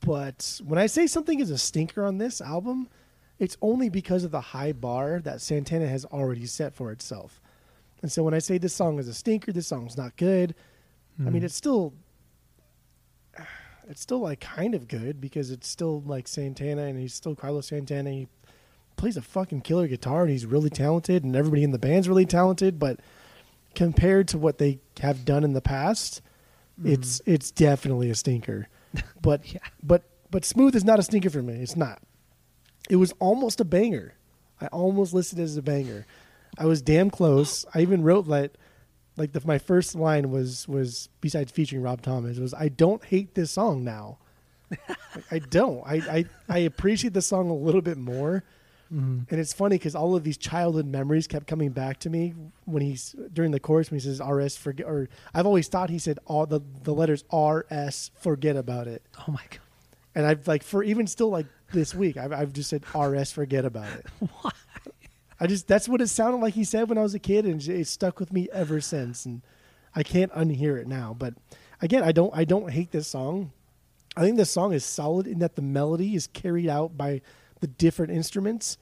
But 0.00 0.60
when 0.64 0.78
I 0.78 0.86
say 0.86 1.06
something 1.06 1.38
is 1.40 1.50
a 1.50 1.58
stinker 1.58 2.04
on 2.04 2.18
this 2.18 2.40
album, 2.40 2.88
it's 3.38 3.56
only 3.62 3.88
because 3.90 4.24
of 4.24 4.30
the 4.30 4.40
high 4.40 4.72
bar 4.72 5.20
that 5.20 5.40
Santana 5.40 5.86
has 5.86 6.04
already 6.06 6.46
set 6.46 6.72
for 6.74 6.90
itself. 6.90 7.40
And 8.00 8.10
so 8.10 8.22
when 8.22 8.34
I 8.34 8.38
say 8.38 8.58
this 8.58 8.74
song 8.74 8.98
is 8.98 9.06
a 9.06 9.14
stinker, 9.14 9.52
this 9.52 9.66
song's 9.68 9.96
not 9.96 10.16
good. 10.16 10.54
I 11.18 11.24
mean, 11.24 11.42
Hmm. 11.42 11.46
it's 11.46 11.54
still 11.54 11.92
it's 13.88 14.00
still 14.00 14.20
like 14.20 14.40
kind 14.40 14.74
of 14.74 14.88
good 14.88 15.20
because 15.20 15.50
it's 15.50 15.68
still 15.68 16.02
like 16.02 16.28
Santana 16.28 16.82
and 16.82 16.98
he's 16.98 17.14
still 17.14 17.34
Carlos 17.34 17.68
Santana. 17.68 18.10
He 18.10 18.28
plays 18.96 19.16
a 19.16 19.22
fucking 19.22 19.62
killer 19.62 19.88
guitar 19.88 20.22
and 20.22 20.30
he's 20.30 20.46
really 20.46 20.70
talented 20.70 21.24
and 21.24 21.34
everybody 21.34 21.64
in 21.64 21.72
the 21.72 21.78
band's 21.78 22.08
really 22.08 22.26
talented, 22.26 22.78
but 22.78 23.00
compared 23.74 24.28
to 24.28 24.38
what 24.38 24.58
they 24.58 24.80
have 25.00 25.24
done 25.24 25.44
in 25.44 25.52
the 25.52 25.60
past, 25.60 26.22
mm-hmm. 26.78 26.92
it's 26.92 27.20
it's 27.26 27.50
definitely 27.50 28.10
a 28.10 28.14
stinker. 28.14 28.68
But 29.22 29.52
Yeah. 29.52 29.60
but 29.82 30.02
but 30.30 30.44
Smooth 30.44 30.74
is 30.74 30.84
not 30.84 30.98
a 30.98 31.02
stinker 31.02 31.30
for 31.30 31.42
me. 31.42 31.54
It's 31.54 31.76
not. 31.76 32.02
It 32.90 32.96
was 32.96 33.12
almost 33.18 33.60
a 33.60 33.64
banger. 33.64 34.14
I 34.60 34.66
almost 34.66 35.14
listed 35.14 35.38
it 35.38 35.42
as 35.42 35.56
a 35.56 35.62
banger. 35.62 36.06
I 36.58 36.66
was 36.66 36.82
damn 36.82 37.10
close. 37.10 37.64
I 37.74 37.80
even 37.80 38.02
wrote 38.02 38.28
that 38.28 38.56
like 39.22 39.32
the, 39.32 39.40
my 39.46 39.58
first 39.58 39.94
line 39.94 40.30
was 40.30 40.66
was 40.68 41.08
besides 41.20 41.50
featuring 41.52 41.82
Rob 41.82 42.02
Thomas 42.02 42.38
was 42.38 42.52
I 42.54 42.68
don't 42.68 43.02
hate 43.04 43.34
this 43.34 43.50
song 43.52 43.84
now. 43.84 44.18
Like, 44.70 44.98
I 45.30 45.38
don't. 45.38 45.82
I, 45.86 45.96
I 46.18 46.24
I 46.48 46.58
appreciate 46.58 47.12
the 47.14 47.22
song 47.22 47.48
a 47.50 47.54
little 47.54 47.82
bit 47.82 47.96
more. 47.98 48.42
Mhm. 48.92 49.26
And 49.30 49.40
it's 49.40 49.52
funny 49.54 49.76
because 49.78 49.94
all 49.94 50.14
of 50.16 50.22
these 50.24 50.36
childhood 50.36 50.86
memories 50.86 51.26
kept 51.26 51.46
coming 51.46 51.70
back 51.70 51.98
to 52.00 52.10
me 52.10 52.34
when 52.66 52.82
he's 52.82 53.14
during 53.32 53.50
the 53.52 53.60
chorus 53.60 53.90
when 53.90 54.00
he 54.00 54.04
says 54.04 54.20
RS 54.20 54.56
forget 54.56 54.86
or 54.86 55.08
I've 55.32 55.46
always 55.46 55.68
thought 55.68 55.88
he 55.88 55.98
said 55.98 56.18
all 56.26 56.44
the, 56.46 56.60
the 56.82 56.92
letters 56.92 57.24
RS 57.32 58.10
forget 58.20 58.56
about 58.56 58.88
it. 58.88 59.02
oh 59.26 59.32
my 59.32 59.44
god 59.50 59.60
And 60.14 60.26
I've 60.26 60.46
like 60.46 60.62
for 60.62 60.82
even 60.82 61.06
still 61.06 61.30
like 61.30 61.46
this 61.72 61.94
week 61.94 62.16
I've 62.18 62.32
I've 62.32 62.52
just 62.52 62.68
said 62.68 62.82
RS 62.94 63.32
forget 63.32 63.64
about 63.64 63.88
it. 63.98 64.04
Why? 64.42 64.50
I 65.42 65.48
just 65.48 65.66
that's 65.66 65.88
what 65.88 66.00
it 66.00 66.06
sounded 66.06 66.36
like 66.36 66.54
he 66.54 66.62
said 66.62 66.88
when 66.88 66.98
I 66.98 67.02
was 67.02 67.14
a 67.14 67.18
kid 67.18 67.46
and 67.46 67.60
it 67.60 67.88
stuck 67.88 68.20
with 68.20 68.32
me 68.32 68.48
ever 68.52 68.80
since 68.80 69.26
and 69.26 69.42
I 69.92 70.04
can't 70.04 70.32
unhear 70.34 70.80
it 70.80 70.86
now. 70.86 71.16
But 71.18 71.34
again, 71.80 72.04
I 72.04 72.12
don't 72.12 72.32
I 72.32 72.44
don't 72.44 72.70
hate 72.70 72.92
this 72.92 73.08
song. 73.08 73.50
I 74.16 74.20
think 74.20 74.36
this 74.36 74.52
song 74.52 74.72
is 74.72 74.84
solid 74.84 75.26
in 75.26 75.40
that 75.40 75.56
the 75.56 75.62
melody 75.62 76.14
is 76.14 76.28
carried 76.28 76.68
out 76.68 76.96
by 76.96 77.22
the 77.58 77.66
different 77.66 78.12
instruments 78.12 78.78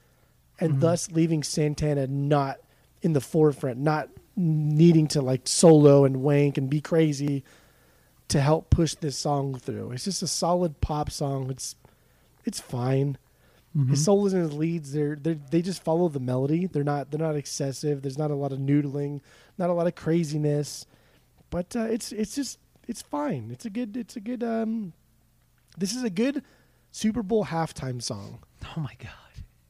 and 0.59 0.73
mm-hmm. 0.73 0.81
thus 0.81 1.11
leaving 1.11 1.43
Santana 1.43 2.07
not 2.07 2.59
in 3.01 3.15
the 3.15 3.23
forefront, 3.23 3.79
not 3.79 4.11
needing 4.37 5.09
to 5.09 5.23
like 5.23 5.49
solo 5.49 6.05
and 6.05 6.19
wank 6.19 6.59
and 6.59 6.69
be 6.69 6.83
crazy 6.83 7.43
to 8.29 8.39
help 8.39 8.69
push 8.69 8.95
this 8.97 9.17
song 9.17 9.55
through. 9.55 9.93
It's 9.93 10.05
just 10.05 10.23
a 10.23 10.27
solid 10.27 10.83
pop 10.83 11.11
song. 11.11 11.51
It's 11.51 11.75
it's 12.45 12.61
fine. 12.61 13.17
His 13.89 14.05
solos 14.05 14.33
and 14.33 14.43
his 14.43 14.53
leads, 14.53 14.93
they're 14.93 15.15
they 15.15 15.35
they 15.51 15.63
just 15.63 15.85
follow 15.85 16.09
the 16.09 16.19
melody. 16.19 16.67
They're 16.67 16.83
not 16.83 17.11
they're 17.13 17.21
not 17.25 17.37
excessive. 17.37 18.03
There's 18.03 18.19
not 18.19 18.33
a 18.33 18.35
lot 18.35 18.51
of 18.53 18.59
noodling, 18.59 19.21
not 19.59 19.71
a 19.71 19.73
lot 19.73 19.87
of 19.87 19.95
craziness, 19.95 20.87
but 21.51 21.77
uh, 21.77 21.85
it's 21.85 22.11
it's 22.11 22.35
just 22.35 22.59
it's 22.89 23.01
fine. 23.01 23.51
It's 23.53 23.65
a 23.67 23.71
good 23.71 23.97
it's 23.97 24.17
a 24.17 24.21
good 24.21 24.43
um. 24.43 24.93
This 25.79 25.95
is 25.95 26.03
a 26.03 26.11
good 26.11 26.43
Super 26.91 27.23
Bowl 27.23 27.45
halftime 27.45 28.03
song. 28.03 28.41
oh 28.77 28.81
my 28.81 28.95
god 28.99 29.13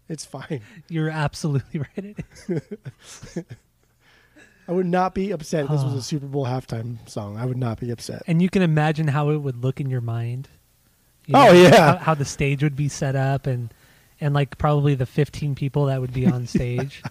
It's 0.09 0.25
fine. 0.25 0.63
you're 0.89 1.11
absolutely 1.11 1.83
right. 1.99 2.17
I 4.69 4.73
would 4.73 4.87
not 4.87 5.15
be 5.15 5.33
upset 5.33 5.65
if 5.65 5.71
this 5.71 5.83
was 5.83 5.95
a 5.95 6.03
Super 6.03 6.27
Bowl 6.27 6.47
halftime 6.47 7.07
song. 7.09 7.37
I 7.37 7.45
would 7.45 7.57
not 7.59 7.81
be 7.81 7.91
upset. 7.91 8.23
and 8.27 8.41
you 8.41 8.49
can 8.49 8.63
imagine 8.63 9.09
how 9.09 9.31
it 9.31 9.39
would 9.39 9.63
look 9.63 9.81
in 9.81 9.91
your 9.91 10.01
mind 10.01 10.49
You 11.27 11.35
Oh, 11.37 11.53
yeah. 11.53 11.93
how, 11.93 11.97
how 11.99 12.15
the 12.15 12.25
stage 12.25 12.63
would 12.63 12.77
be 12.77 12.89
set 12.89 13.17
up 13.17 13.47
and 13.47 13.75
and 14.21 14.35
like 14.35 14.59
probably 14.59 14.95
the 14.95 15.07
15 15.07 15.55
people 15.55 15.87
that 15.87 16.01
would 16.01 16.13
be 16.13 16.27
on 16.27 16.47
stage 16.47 17.03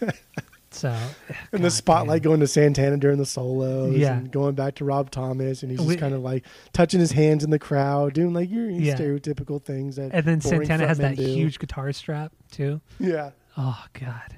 so 0.70 0.88
eh, 0.90 1.34
And 1.52 1.64
the 1.64 1.70
spotlight 1.70 2.22
damn. 2.22 2.30
going 2.30 2.40
to 2.40 2.46
Santana 2.46 2.96
during 2.96 3.18
the 3.18 3.26
solos, 3.26 3.96
Yeah. 3.96 4.18
and 4.18 4.30
going 4.30 4.54
back 4.54 4.76
to 4.76 4.84
Rob 4.84 5.10
Thomas, 5.10 5.62
and 5.62 5.70
he's 5.72 5.84
just 5.84 5.98
kind 5.98 6.14
of 6.14 6.20
like 6.22 6.44
touching 6.72 7.00
his 7.00 7.12
hands 7.12 7.42
in 7.44 7.50
the 7.50 7.58
crowd, 7.58 8.12
doing 8.14 8.32
like 8.32 8.50
your 8.50 8.70
Yeah. 8.70 8.96
stereotypical 8.96 9.60
things 9.62 9.96
that. 9.96 10.12
and 10.12 10.24
then 10.24 10.40
santana 10.40 10.86
has 10.86 10.98
that 10.98 11.16
do. 11.16 11.22
huge 11.24 11.58
guitar 11.58 11.92
strap 11.92 12.32
too 12.50 12.80
Yeah, 12.98 13.30
oh 13.56 13.84
god 13.94 14.36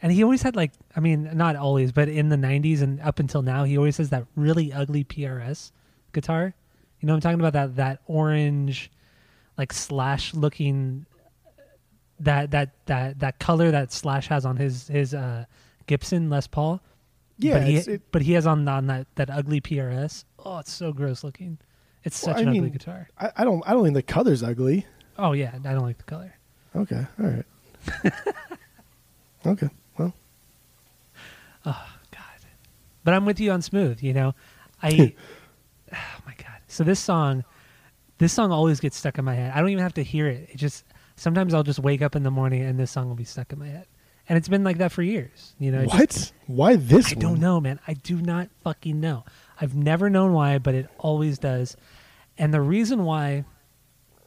and 0.00 0.10
he 0.10 0.24
always 0.24 0.42
had 0.42 0.56
like 0.56 0.72
i 0.96 1.00
mean 1.00 1.30
not 1.34 1.54
always 1.54 1.92
but 1.92 2.08
in 2.08 2.28
the 2.28 2.36
90s 2.36 2.82
and 2.82 3.00
up 3.00 3.20
until 3.20 3.42
now 3.42 3.62
he 3.64 3.76
always 3.78 3.98
has 3.98 4.10
that 4.10 4.26
really 4.34 4.72
ugly 4.72 5.04
prs 5.04 5.70
guitar 6.12 6.52
you 7.00 7.06
know 7.06 7.12
what 7.12 7.18
i'm 7.18 7.20
talking 7.20 7.38
about 7.40 7.52
that 7.52 7.76
that 7.76 8.00
orange 8.06 8.90
like 9.56 9.72
slash 9.72 10.34
looking 10.34 11.06
that 12.22 12.50
that 12.50 12.86
that 12.86 13.18
that 13.18 13.38
color 13.38 13.70
that 13.70 13.92
slash 13.92 14.28
has 14.28 14.44
on 14.44 14.56
his 14.56 14.88
his 14.88 15.14
uh 15.14 15.44
gibson 15.86 16.30
les 16.30 16.46
paul 16.46 16.80
yeah. 17.38 17.58
but 17.58 17.66
he, 17.66 17.76
it, 17.76 18.02
but 18.12 18.22
he 18.22 18.32
has 18.32 18.46
on 18.46 18.66
on 18.68 18.86
that 18.86 19.06
that 19.16 19.30
ugly 19.30 19.60
prs 19.60 20.24
oh 20.44 20.58
it's 20.58 20.72
so 20.72 20.92
gross 20.92 21.22
looking 21.22 21.58
it's 22.04 22.18
such 22.18 22.36
I 22.36 22.40
an 22.40 22.48
ugly 22.48 22.70
guitar 22.70 23.08
I, 23.18 23.30
I 23.38 23.44
don't. 23.44 23.62
I 23.66 23.72
don't 23.72 23.84
think 23.84 23.94
the 23.94 24.02
color's 24.02 24.42
ugly. 24.42 24.86
oh 25.18 25.32
yeah 25.32 25.52
i 25.64 25.72
don't 25.72 25.82
like 25.82 25.98
the 25.98 26.04
color 26.04 26.34
Okay, 26.74 27.06
all 27.20 27.26
right. 27.26 27.44
okay, 29.46 29.68
well, 29.98 30.14
Oh 31.66 31.86
God! 32.10 32.20
But 33.04 33.14
I'm 33.14 33.26
with 33.26 33.40
you 33.40 33.50
on 33.50 33.60
smooth. 33.62 34.02
You 34.02 34.14
know, 34.14 34.34
I. 34.82 35.14
oh 35.92 35.96
my 36.26 36.34
God! 36.38 36.60
So 36.68 36.82
this 36.82 36.98
song, 36.98 37.44
this 38.18 38.32
song 38.32 38.52
always 38.52 38.80
gets 38.80 38.96
stuck 38.96 39.18
in 39.18 39.24
my 39.24 39.34
head. 39.34 39.52
I 39.54 39.60
don't 39.60 39.68
even 39.68 39.82
have 39.82 39.94
to 39.94 40.02
hear 40.02 40.28
it. 40.28 40.48
It 40.52 40.56
just 40.56 40.84
sometimes 41.16 41.54
I'll 41.54 41.62
just 41.62 41.78
wake 41.78 42.02
up 42.02 42.16
in 42.16 42.22
the 42.22 42.30
morning 42.30 42.62
and 42.62 42.78
this 42.78 42.90
song 42.90 43.08
will 43.08 43.14
be 43.16 43.24
stuck 43.24 43.52
in 43.52 43.58
my 43.58 43.68
head. 43.68 43.86
and 44.28 44.38
it's 44.38 44.48
been 44.48 44.62
like 44.64 44.78
that 44.78 44.92
for 44.92 45.02
years. 45.02 45.54
You 45.58 45.72
know, 45.72 45.80
it 45.80 45.90
just- 45.90 46.32
What? 46.46 46.56
Why 46.56 46.76
this? 46.76 47.08
I 47.12 47.16
one? 47.16 47.18
don't 47.20 47.40
know, 47.40 47.60
man. 47.60 47.80
I 47.88 47.94
do 47.94 48.16
not 48.22 48.48
fucking 48.62 49.00
know. 49.00 49.24
I've 49.60 49.74
never 49.74 50.08
known 50.08 50.32
why, 50.32 50.58
but 50.58 50.74
it 50.74 50.88
always 50.98 51.38
does. 51.38 51.76
And 52.38 52.54
the 52.54 52.60
reason 52.60 53.04
why 53.04 53.44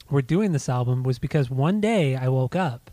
we're 0.10 0.22
doing 0.22 0.52
this 0.52 0.68
album 0.70 1.04
was 1.04 1.18
because 1.18 1.50
one 1.50 1.80
day 1.82 2.16
I 2.16 2.28
woke 2.28 2.56
up 2.56 2.92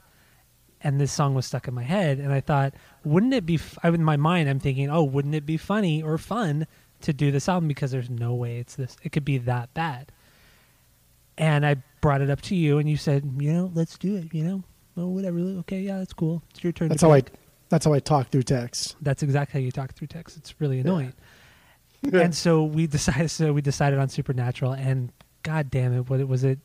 and 0.81 1.01
this 1.01 1.13
song 1.13 1.35
was 1.35 1.47
stuck 1.47 1.69
in 1.69 1.75
my 1.75 1.83
head, 1.85 2.19
and 2.19 2.33
I 2.33 2.41
thought, 2.41 2.75
wouldn't 3.05 3.35
it 3.35 3.47
be? 3.47 3.55
F- 3.55 3.79
I, 3.85 3.89
in 3.91 4.03
my 4.03 4.17
mind, 4.17 4.49
I'm 4.49 4.59
thinking, 4.59 4.91
oh, 4.91 5.05
wouldn't 5.05 5.35
it 5.35 5.47
be 5.47 5.57
funny 5.57 6.03
or 6.03 6.19
fun 6.19 6.67
to 7.03 7.13
do 7.13 7.31
this 7.31 7.49
album 7.49 7.69
because 7.69 7.91
there's 7.93 8.11
no 8.11 8.35
way 8.35 8.59
it's 8.59 8.75
this. 8.75 8.97
It 9.05 9.13
could 9.13 9.25
be 9.25 9.39
that 9.39 9.73
bad. 9.75 10.11
And 11.39 11.65
I 11.65 11.77
brought 12.01 12.21
it 12.21 12.31
up 12.31 12.41
to 12.43 12.55
you, 12.55 12.79
and 12.79 12.89
you 12.89 12.97
said, 12.97 13.25
you 13.39 13.53
know, 13.53 13.71
let's 13.75 13.97
do 13.97 14.17
it. 14.17 14.33
You 14.35 14.45
know, 14.45 14.65
oh, 14.97 15.07
whatever. 15.09 15.39
Okay, 15.39 15.81
yeah, 15.81 15.99
that's 15.99 16.13
cool. 16.13 16.43
It's 16.51 16.63
your 16.63 16.73
turn. 16.73 16.89
That's 16.89 17.03
how 17.03 17.13
I. 17.13 17.23
That's 17.69 17.87
how 17.87 17.95
I 17.95 18.01
talk 18.01 18.29
through 18.29 18.43
text. 18.43 18.97
That's 19.01 19.23
exactly 19.23 19.61
how 19.61 19.65
you 19.65 19.73
talk 19.73 19.95
through 19.95 20.09
text. 20.09 20.37
It's 20.37 20.61
really 20.61 20.81
annoying. 20.81 21.15
and 22.13 22.35
so 22.35 22.65
we 22.65 22.87
decided. 22.87 23.31
So 23.31 23.53
we 23.53 23.63
decided 23.63 23.99
on 23.99 24.09
Supernatural, 24.09 24.73
and 24.73 25.11
God 25.43 25.71
damn 25.71 25.95
it, 25.95 26.11
what 26.11 26.21
it 26.21 26.29
was 26.29 26.45
it? 26.45 26.59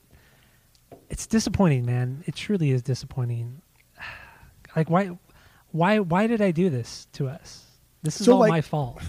It's 1.09 1.25
disappointing, 1.27 1.85
man. 1.85 2.23
It 2.27 2.35
truly 2.35 2.71
is 2.71 2.81
disappointing. 2.81 3.61
Like 4.75 4.91
why, 4.91 5.17
why, 5.71 5.97
why 5.97 6.27
did 6.27 6.39
I 6.39 6.51
do 6.51 6.69
this 6.69 7.07
to 7.13 7.27
us? 7.27 7.65
This 8.03 8.19
is 8.19 8.27
So, 8.27 8.33
all 8.33 8.39
like- 8.39 8.49
my 8.51 8.61
fault. 8.61 9.01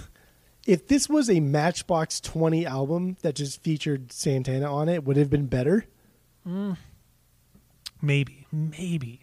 If 0.68 0.87
this 0.87 1.08
was 1.08 1.30
a 1.30 1.40
Matchbox 1.40 2.20
Twenty 2.20 2.66
album 2.66 3.16
that 3.22 3.34
just 3.34 3.62
featured 3.62 4.12
Santana 4.12 4.70
on 4.70 4.90
it, 4.90 5.02
would 5.02 5.16
it 5.16 5.20
have 5.20 5.30
been 5.30 5.46
better? 5.46 5.87
Mm. 6.46 6.76
Maybe, 8.02 8.46
maybe, 8.52 9.22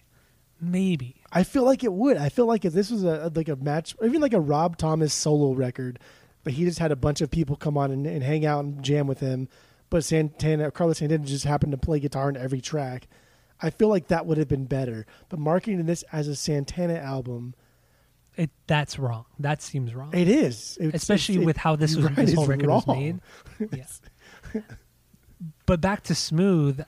maybe. 0.60 1.22
I 1.32 1.44
feel 1.44 1.64
like 1.64 1.84
it 1.84 1.94
would. 1.94 2.18
I 2.18 2.30
feel 2.30 2.48
like 2.48 2.66
if 2.66 2.74
this 2.74 2.90
was 2.90 3.04
a 3.04 3.32
like 3.36 3.48
a 3.48 3.56
match, 3.58 3.96
even 4.04 4.22
like 4.22 4.34
a 4.34 4.40
Rob 4.40 4.76
Thomas 4.76 5.14
solo 5.14 5.54
record, 5.54 6.00
but 6.44 6.54
he 6.54 6.66
just 6.66 6.80
had 6.80 6.92
a 6.92 6.96
bunch 6.96 7.22
of 7.22 7.30
people 7.30 7.56
come 7.56 7.78
on 7.78 7.92
and, 7.92 8.08
and 8.08 8.24
hang 8.24 8.44
out 8.44 8.66
and 8.66 8.82
jam 8.82 9.06
with 9.06 9.20
him, 9.20 9.48
but 9.92 10.04
Santana, 10.04 10.72
Carlos 10.72 10.98
Santana 10.98 11.26
just 11.26 11.46
happened 11.46 11.74
to 11.74 11.78
play 11.78 12.00
guitar 12.00 12.28
in 12.28 12.38
every 12.38 12.60
track. 12.60 13.08
I 13.62 13.70
feel 13.70 13.90
like 13.90 14.08
that 14.08 14.26
would 14.26 14.40
have 14.40 14.48
been 14.48 14.66
better. 14.66 15.06
But 15.30 15.38
marketing 15.38 15.86
this 15.86 16.04
as 16.12 16.28
a 16.28 16.36
Santana 16.36 16.96
album, 16.96 17.54
It 18.38 18.50
that's 18.68 19.00
wrong. 19.00 19.26
That 19.40 19.62
seems 19.62 19.94
wrong. 19.96 20.14
it 20.14 20.28
is, 20.28 20.78
It's- 20.82 21.02
especially 21.02 21.36
it's- 21.36 21.46
with 21.46 21.58
how 21.58 21.76
this 21.76 21.96
was 21.96 22.06
right, 22.06 22.16
this 22.16 22.34
whole 22.34 22.46
record 22.48 22.68
was 22.70 22.86
made. 22.88 23.20
Yeah. 23.72 24.62
but 25.66 25.82
back 25.82 26.04
to 26.04 26.16
smooth, 26.16 26.82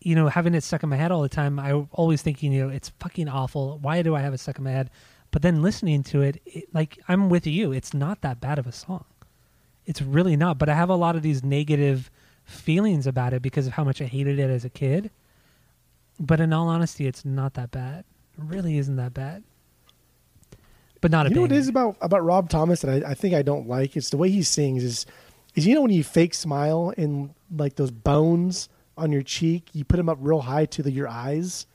you 0.00 0.14
know, 0.14 0.28
having 0.28 0.54
it 0.54 0.62
stuck 0.64 0.82
in 0.82 0.88
my 0.88 0.96
head 0.96 1.10
all 1.12 1.22
the 1.22 1.28
time, 1.28 1.58
I 1.58 1.72
always 1.92 2.22
thinking, 2.22 2.52
you 2.52 2.64
know, 2.66 2.68
it's 2.68 2.90
fucking 3.00 3.28
awful. 3.28 3.78
Why 3.80 4.02
do 4.02 4.14
I 4.14 4.20
have 4.20 4.34
it 4.34 4.38
stuck 4.38 4.58
in 4.58 4.64
my 4.64 4.70
head? 4.70 4.90
But 5.30 5.42
then 5.42 5.62
listening 5.62 6.02
to 6.04 6.22
it, 6.22 6.40
it 6.46 6.72
like 6.74 6.98
I'm 7.08 7.28
with 7.28 7.46
you. 7.46 7.72
It's 7.72 7.92
not 7.92 8.22
that 8.22 8.40
bad 8.40 8.58
of 8.58 8.66
a 8.66 8.72
song. 8.72 9.04
It's 9.86 10.00
really 10.02 10.36
not. 10.36 10.58
But 10.58 10.68
I 10.68 10.74
have 10.74 10.88
a 10.90 10.94
lot 10.96 11.16
of 11.16 11.22
these 11.22 11.42
negative 11.44 12.10
feelings 12.44 13.06
about 13.06 13.32
it 13.34 13.42
because 13.42 13.66
of 13.66 13.74
how 13.74 13.84
much 13.84 14.00
I 14.00 14.06
hated 14.06 14.38
it 14.38 14.50
as 14.50 14.64
a 14.64 14.70
kid. 14.70 15.10
But 16.20 16.40
in 16.40 16.52
all 16.52 16.68
honesty, 16.68 17.06
it's 17.06 17.24
not 17.24 17.54
that 17.54 17.70
bad. 17.70 18.04
It 18.38 18.44
really 18.44 18.78
isn't 18.78 18.96
that 18.96 19.12
bad. 19.14 19.44
But 21.00 21.10
not 21.10 21.26
a 21.26 21.28
You 21.28 21.34
know 21.36 21.40
what 21.42 21.46
it 21.46 21.50
banger. 21.50 21.60
is 21.60 21.68
about 21.68 21.96
about 22.00 22.24
Rob 22.24 22.48
Thomas 22.50 22.80
that 22.82 23.04
I, 23.04 23.10
I 23.10 23.14
think 23.14 23.34
I 23.34 23.42
don't 23.42 23.68
like? 23.68 23.96
It's 23.96 24.10
the 24.10 24.16
way 24.16 24.30
he 24.30 24.42
sings. 24.42 24.82
Is 24.84 25.06
is 25.54 25.66
you 25.66 25.74
know 25.74 25.82
when 25.82 25.90
you 25.92 26.02
fake 26.04 26.34
smile 26.34 26.92
and 26.96 27.34
like 27.56 27.76
those 27.76 27.90
bones 27.90 28.68
on 28.96 29.12
your 29.12 29.22
cheek, 29.22 29.68
you 29.72 29.84
put 29.84 29.96
them 29.96 30.08
up 30.08 30.18
real 30.20 30.40
high 30.40 30.66
to 30.66 30.82
the, 30.82 30.90
your 30.90 31.06
eyes, 31.08 31.66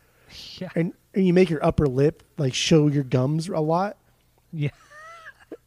Yeah. 0.59 0.69
and 0.75 0.93
and 1.13 1.25
you 1.25 1.33
make 1.33 1.49
your 1.49 1.63
upper 1.65 1.87
lip 1.87 2.23
like 2.37 2.53
show 2.53 2.87
your 2.87 3.03
gums 3.03 3.47
a 3.47 3.59
lot. 3.59 3.97
Yeah. 4.51 4.69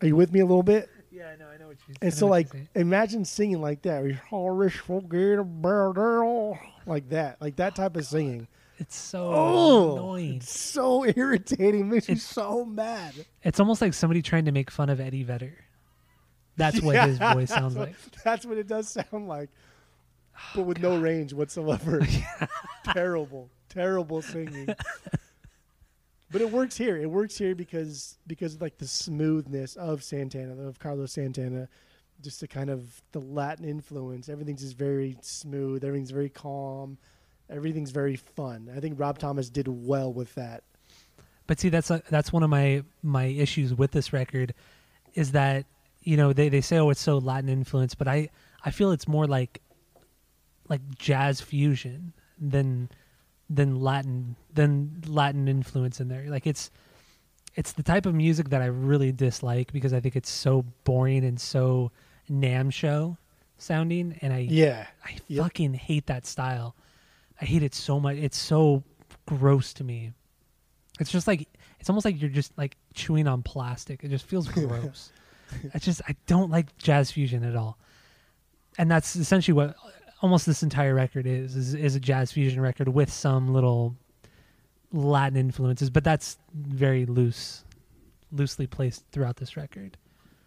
Are 0.03 0.07
you 0.07 0.17
with 0.17 0.33
me 0.33 0.41
a 0.41 0.45
little 0.47 0.63
bit? 0.63 0.91
Yeah, 1.11 1.31
I 1.33 1.37
know. 1.37 1.47
I 1.49 1.57
know 1.57 1.69
what 1.69 1.77
you're 1.87 1.95
saying. 1.95 1.99
And 2.03 2.13
so 2.15 2.27
like 2.27 2.49
imagine 2.75 3.25
singing 3.25 3.61
like 3.63 3.81
that, 3.83 4.03
like 6.87 7.09
that, 7.09 7.41
like 7.41 7.57
that 7.57 7.75
type 7.75 7.97
of 7.97 8.05
singing. 8.07 8.47
It's 8.79 8.97
so 8.97 9.31
Oh, 9.35 9.93
annoying. 9.97 10.35
it's 10.37 10.59
so 10.59 11.05
irritating. 11.07 11.89
Makes 11.89 12.09
me 12.09 12.17
so 12.17 12.65
mad. 12.65 13.15
It's 13.43 13.59
almost 13.61 13.81
like 13.81 13.95
somebody 13.95 14.23
trying 14.23 14.45
to 14.47 14.53
make 14.53 14.71
fun 14.71 14.89
of 14.91 15.01
Eddie 15.01 15.23
Vedder. 15.25 15.57
That's 16.57 16.81
what 16.83 16.97
his 17.09 17.19
voice 17.19 17.51
sounds 17.51 17.75
what- 17.75 17.89
like. 17.89 17.97
That's 18.25 18.45
what 18.47 18.59
it 18.59 18.67
does 18.67 18.89
sound 18.89 19.29
like, 19.29 19.51
but 20.55 20.63
with 20.63 20.81
no 20.81 20.99
range 20.99 21.33
whatsoever. 21.33 22.07
terrible, 22.93 23.51
terrible 23.69 24.23
singing. 24.23 24.67
but 26.31 26.41
it 26.41 26.51
works 26.51 26.77
here. 26.77 26.97
It 26.97 27.11
works 27.11 27.37
here 27.39 27.55
because 27.55 28.19
because 28.27 28.55
of 28.55 28.63
like 28.63 28.79
the 28.79 28.87
smoothness 28.89 29.77
of 29.77 30.03
Santana, 30.03 30.67
of 30.67 30.79
Carlos 30.79 31.13
Santana, 31.13 31.69
just 32.23 32.41
the 32.41 32.49
kind 32.49 32.71
of 32.71 33.01
the 33.13 33.21
Latin 33.21 33.65
influence. 33.65 34.29
Everything's 34.29 34.63
just 34.63 34.77
very 34.77 35.17
smooth. 35.23 35.85
Everything's 35.85 36.11
very 36.11 36.31
calm. 36.31 36.99
Everything's 37.49 37.91
very 37.93 38.17
fun. 38.17 38.71
I 38.75 38.81
think 38.81 38.99
Rob 38.99 39.19
Thomas 39.19 39.49
did 39.51 39.69
well 39.69 40.13
with 40.13 40.35
that. 40.35 40.65
But 41.47 41.61
see, 41.61 41.69
that's 41.69 41.89
that's 42.11 42.33
one 42.33 42.43
of 42.43 42.51
my 42.51 42.83
my 43.03 43.25
issues 43.27 43.73
with 43.75 43.93
this 43.93 44.13
record, 44.13 44.53
is 45.15 45.33
that 45.33 45.65
you 46.03 46.17
know 46.17 46.33
they, 46.33 46.49
they 46.49 46.61
say 46.61 46.79
oh 46.79 46.91
it's 46.91 47.01
so 47.01 47.19
Latin 47.19 47.49
influence, 47.49 47.95
but 47.95 48.09
I 48.09 48.31
I 48.65 48.71
feel 48.73 48.91
it's 48.91 49.07
more 49.07 49.27
like 49.27 49.61
like 50.69 50.81
jazz 50.99 51.41
fusion 51.41 52.13
than 52.41 52.89
than 53.49 53.81
Latin 53.81 54.35
than 54.53 55.03
Latin 55.07 55.47
influence 55.47 56.01
in 56.01 56.09
there. 56.09 56.25
Like 56.29 56.49
it's 56.49 56.71
it's 57.55 57.73
the 57.73 57.83
type 57.85 58.07
of 58.07 58.15
music 58.15 58.51
that 58.51 58.61
I 58.61 58.67
really 58.67 59.13
dislike 59.13 59.73
because 59.73 59.93
I 59.93 60.01
think 60.01 60.17
it's 60.17 60.29
so 60.29 60.65
boring 60.85 61.25
and 61.25 61.41
so 61.41 61.93
Nam 62.29 62.71
show 62.71 63.19
sounding, 63.57 64.19
and 64.21 64.33
I 64.33 64.49
Yeah. 64.51 64.87
I 65.05 65.17
Yep. 65.29 65.43
fucking 65.45 65.75
hate 65.75 66.07
that 66.07 66.27
style. 66.27 66.75
I 67.41 67.45
hate 67.45 67.63
it 67.63 67.75
so 67.75 68.01
much. 68.01 68.17
It's 68.17 68.39
so 68.39 68.83
gross 69.27 69.73
to 69.75 69.85
me. 69.85 70.13
It's 71.01 71.11
just 71.11 71.27
like 71.27 71.49
it's 71.79 71.91
almost 71.91 72.05
like 72.05 72.21
you're 72.21 72.31
just 72.31 72.57
like 72.57 72.77
chewing 72.95 73.27
on 73.29 73.43
plastic. 73.43 74.03
It 74.03 74.09
just 74.09 74.25
feels 74.25 74.49
gross. 74.49 75.13
I 75.75 75.79
just 75.79 76.01
I 76.09 76.17
don't 76.27 76.51
like 76.51 76.77
jazz 76.79 77.11
fusion 77.11 77.45
at 77.45 77.57
all. 77.57 77.79
And 78.79 78.91
that's 78.91 79.17
essentially 79.17 79.55
what 79.55 79.77
almost 80.23 80.47
this 80.47 80.63
entire 80.63 80.95
record 80.95 81.27
is 81.27 81.57
is, 81.57 81.75
is 81.75 81.95
a 81.95 82.01
jazz 82.01 82.33
fusion 82.33 82.61
record 82.61 82.89
with 82.89 83.13
some 83.13 83.53
little 83.53 83.97
Latin 84.93 85.37
influences, 85.37 85.91
but 85.91 86.05
that's 86.05 86.39
very 86.55 87.07
loose 87.07 87.65
loosely 88.33 88.67
placed 88.67 89.05
throughout 89.13 89.37
this 89.37 89.57
record. 89.57 89.97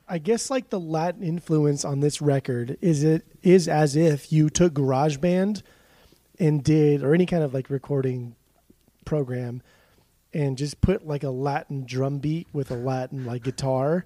I 0.08 0.18
guess 0.18 0.50
like 0.50 0.70
the 0.70 0.80
Latin 0.80 1.24
influence 1.24 1.86
on 1.86 2.00
this 2.00 2.22
record 2.22 2.78
is 2.82 3.04
it 3.04 3.26
is 3.44 3.68
as 3.68 3.96
if 3.96 4.32
you 4.32 4.50
took 4.50 4.74
GarageBand 4.74 5.62
and 6.40 6.64
did 6.64 7.04
or 7.04 7.14
any 7.14 7.26
kind 7.26 7.44
of 7.44 7.54
like 7.54 7.70
recording 7.70 8.36
program 9.06 9.62
and 10.34 10.58
just 10.58 10.80
put 10.82 11.06
like 11.08 11.24
a 11.24 11.30
Latin 11.30 11.84
drum 11.86 12.20
beat 12.20 12.48
with 12.54 12.72
a 12.72 12.76
Latin 12.76 13.26
like 13.26 13.44
guitar, 13.44 14.06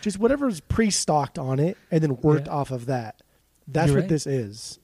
just 0.00 0.18
whatever's 0.18 0.60
pre-stocked 0.60 1.38
on 1.38 1.58
it, 1.58 1.76
and 1.90 2.02
then 2.02 2.16
worked 2.16 2.46
Yeah. 2.46 2.52
off 2.54 2.70
of 2.70 2.86
that. 2.86 3.22
That's 3.68 3.88
You're 3.88 3.96
what 3.98 4.00
right. 4.02 4.08
this 4.08 4.26
is. 4.26 4.78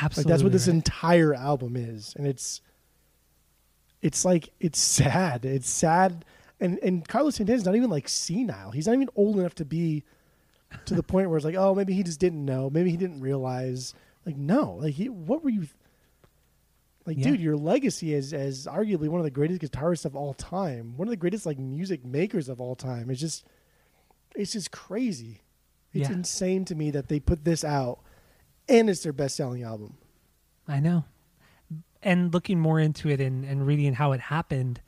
Absolutely. 0.00 0.30
Like 0.30 0.34
that's 0.34 0.42
what 0.44 0.52
this 0.52 0.68
right. 0.68 0.74
entire 0.74 1.34
album 1.34 1.76
is, 1.76 2.14
and 2.16 2.26
it's 2.26 2.60
it's 4.02 4.24
like 4.24 4.50
it's 4.60 4.78
sad. 4.78 5.44
It's 5.44 5.68
sad, 5.68 6.24
and 6.60 6.78
and 6.82 7.06
Carlos 7.08 7.36
Santana's 7.36 7.64
not 7.64 7.74
even 7.74 7.90
like 7.90 8.08
senile. 8.08 8.70
He's 8.70 8.86
not 8.86 8.94
even 8.94 9.08
old 9.16 9.38
enough 9.38 9.54
to 9.56 9.64
be 9.64 10.04
to 10.84 10.94
the 10.94 11.02
point 11.02 11.28
where 11.30 11.36
it's 11.36 11.44
like, 11.46 11.56
oh, 11.56 11.74
maybe 11.74 11.94
he 11.94 12.02
just 12.02 12.20
didn't 12.20 12.44
know. 12.44 12.70
Maybe 12.70 12.90
he 12.90 12.96
didn't 12.96 13.20
realize. 13.20 13.94
Like, 14.26 14.36
no, 14.36 14.74
like 14.82 14.94
he, 14.94 15.08
what 15.08 15.42
were 15.42 15.50
you? 15.50 15.66
Like, 17.08 17.16
Yeah. 17.16 17.30
dude, 17.30 17.40
your 17.40 17.56
legacy 17.56 18.12
is 18.12 18.34
as 18.34 18.66
arguably 18.66 19.08
one 19.08 19.18
of 19.18 19.24
the 19.24 19.30
greatest 19.30 19.62
guitarists 19.62 20.04
of 20.04 20.14
all 20.14 20.34
time, 20.34 20.94
one 20.98 21.08
of 21.08 21.10
the 21.10 21.16
greatest 21.16 21.46
like 21.46 21.58
music 21.58 22.04
makers 22.04 22.50
of 22.50 22.60
all 22.60 22.76
time. 22.76 23.08
It's 23.08 23.18
just, 23.18 23.46
it's 24.36 24.52
just 24.52 24.70
crazy. 24.72 25.40
It's 25.94 26.10
Yeah. 26.10 26.16
insane 26.16 26.66
to 26.66 26.74
me 26.74 26.90
that 26.90 27.08
they 27.08 27.18
put 27.18 27.46
this 27.46 27.64
out, 27.64 28.00
and 28.68 28.90
it's 28.90 29.02
their 29.02 29.14
best-selling 29.14 29.62
album. 29.62 29.96
I 30.68 30.80
know. 30.80 31.06
And 32.02 32.30
looking 32.34 32.60
more 32.60 32.78
into 32.78 33.08
it 33.08 33.22
and, 33.22 33.42
and 33.42 33.66
reading 33.66 33.94
how 33.94 34.12
it 34.12 34.20
happened, 34.20 34.82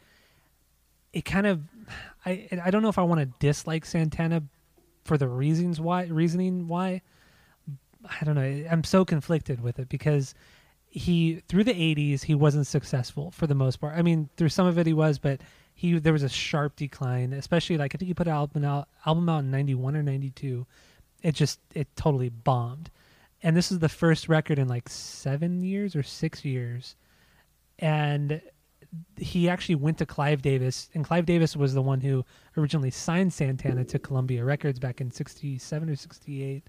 it 1.14 1.24
kind 1.24 1.46
of 1.46 1.62
I 2.26 2.46
I 2.62 2.70
don't 2.70 2.82
know 2.82 2.90
if 2.90 2.98
I 2.98 3.02
want 3.02 3.20
to 3.22 3.46
dislike 3.46 3.86
Santana 3.86 4.42
for 5.04 5.16
the 5.16 5.26
reasons 5.26 5.80
why 5.80 6.04
reasoning 6.04 6.68
why. 6.68 7.00
I 8.04 8.24
don't 8.26 8.34
know. 8.34 8.66
I'm 8.70 8.84
so 8.84 9.06
conflicted 9.06 9.60
with 9.62 9.78
it 9.78 9.88
because 9.88 10.34
he 10.90 11.42
through 11.48 11.64
the 11.64 11.72
80s 11.72 12.24
he 12.24 12.34
wasn't 12.34 12.66
successful 12.66 13.30
for 13.30 13.46
the 13.46 13.54
most 13.54 13.76
part. 13.76 13.96
I 13.96 14.02
mean, 14.02 14.28
through 14.36 14.48
some 14.48 14.66
of 14.66 14.78
it 14.78 14.86
he 14.86 14.92
was, 14.92 15.18
but 15.18 15.40
he 15.74 15.98
there 15.98 16.12
was 16.12 16.22
a 16.22 16.28
sharp 16.28 16.76
decline, 16.76 17.32
especially 17.32 17.78
like 17.78 17.94
I 17.94 17.98
think 17.98 18.08
he 18.08 18.14
put 18.14 18.26
an 18.26 18.34
album 18.34 18.64
out 18.64 18.88
album 19.06 19.28
out 19.28 19.40
in 19.40 19.50
91 19.50 19.96
or 19.96 20.02
92. 20.02 20.66
It 21.22 21.34
just 21.34 21.60
it 21.74 21.88
totally 21.96 22.28
bombed 22.28 22.90
and 23.42 23.56
this 23.56 23.72
is 23.72 23.78
the 23.78 23.88
first 23.88 24.28
record 24.28 24.58
in 24.58 24.68
like 24.68 24.88
seven 24.88 25.62
years 25.62 25.96
or 25.96 26.02
six 26.02 26.44
years 26.44 26.96
and 27.78 28.42
he 29.16 29.48
actually 29.48 29.76
went 29.76 29.98
to 29.98 30.06
Clive 30.06 30.42
Davis, 30.42 30.90
and 30.94 31.04
Clive 31.04 31.26
Davis 31.26 31.56
was 31.56 31.74
the 31.74 31.82
one 31.82 32.00
who 32.00 32.24
originally 32.56 32.90
signed 32.90 33.32
Santana 33.32 33.84
to 33.84 33.98
Columbia 33.98 34.44
Records 34.44 34.78
back 34.78 35.00
in 35.00 35.10
'67 35.10 35.88
or 35.88 35.96
'68. 35.96 36.64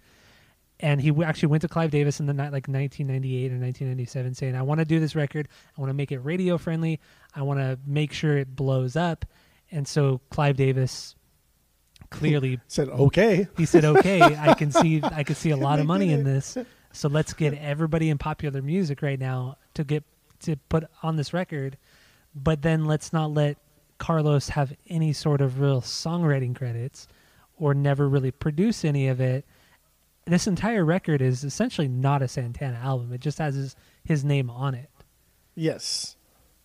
And 0.81 0.99
he 0.99 1.11
actually 1.23 1.47
went 1.47 1.61
to 1.61 1.67
Clive 1.67 1.91
Davis 1.91 2.19
in 2.19 2.25
the 2.25 2.33
night, 2.33 2.51
like 2.51 2.67
1998 2.67 3.51
or 3.51 3.59
1997, 3.59 4.33
saying, 4.33 4.55
"I 4.55 4.63
want 4.63 4.79
to 4.79 4.85
do 4.85 4.99
this 4.99 5.15
record. 5.15 5.47
I 5.77 5.81
want 5.81 5.89
to 5.91 5.93
make 5.93 6.11
it 6.11 6.19
radio 6.19 6.57
friendly. 6.57 6.99
I 7.35 7.43
want 7.43 7.59
to 7.59 7.77
make 7.85 8.11
sure 8.13 8.37
it 8.37 8.55
blows 8.55 8.95
up." 8.95 9.25
And 9.71 9.87
so 9.87 10.21
Clive 10.31 10.57
Davis 10.57 11.15
clearly 12.09 12.59
Said 12.67 12.89
okay. 12.89 13.47
he 13.57 13.65
said, 13.65 13.85
"Okay, 13.85 14.21
I 14.21 14.53
can 14.55 14.71
see 14.71 15.01
I 15.03 15.23
can 15.23 15.35
see 15.35 15.51
a 15.51 15.57
lot 15.67 15.79
of 15.79 15.85
money 15.85 16.11
in 16.11 16.23
this. 16.23 16.57
So 16.93 17.07
let's 17.07 17.33
get 17.33 17.53
everybody 17.53 18.09
in 18.09 18.17
popular 18.17 18.61
music 18.61 19.01
right 19.01 19.19
now 19.19 19.57
to 19.75 19.83
get 19.83 20.03
to 20.41 20.55
put 20.69 20.85
on 21.03 21.15
this 21.15 21.33
record, 21.33 21.77
but 22.35 22.61
then 22.63 22.85
let's 22.85 23.13
not 23.13 23.31
let 23.31 23.57
Carlos 23.97 24.49
have 24.49 24.73
any 24.87 25.13
sort 25.13 25.41
of 25.41 25.59
real 25.59 25.81
songwriting 25.81 26.55
credits 26.55 27.07
or 27.57 27.73
never 27.73 28.09
really 28.09 28.31
produce 28.31 28.83
any 28.83 29.07
of 29.07 29.21
it. 29.21 29.45
This 30.25 30.47
entire 30.47 30.85
record 30.85 31.21
is 31.21 31.43
essentially 31.43 31.87
not 31.87 32.21
a 32.21 32.27
Santana 32.27 32.77
album. 32.77 33.11
It 33.11 33.21
just 33.21 33.39
has 33.39 33.55
his, 33.55 33.75
his 34.03 34.23
name 34.23 34.49
on 34.49 34.75
it. 34.75 34.89
Yes. 35.55 36.15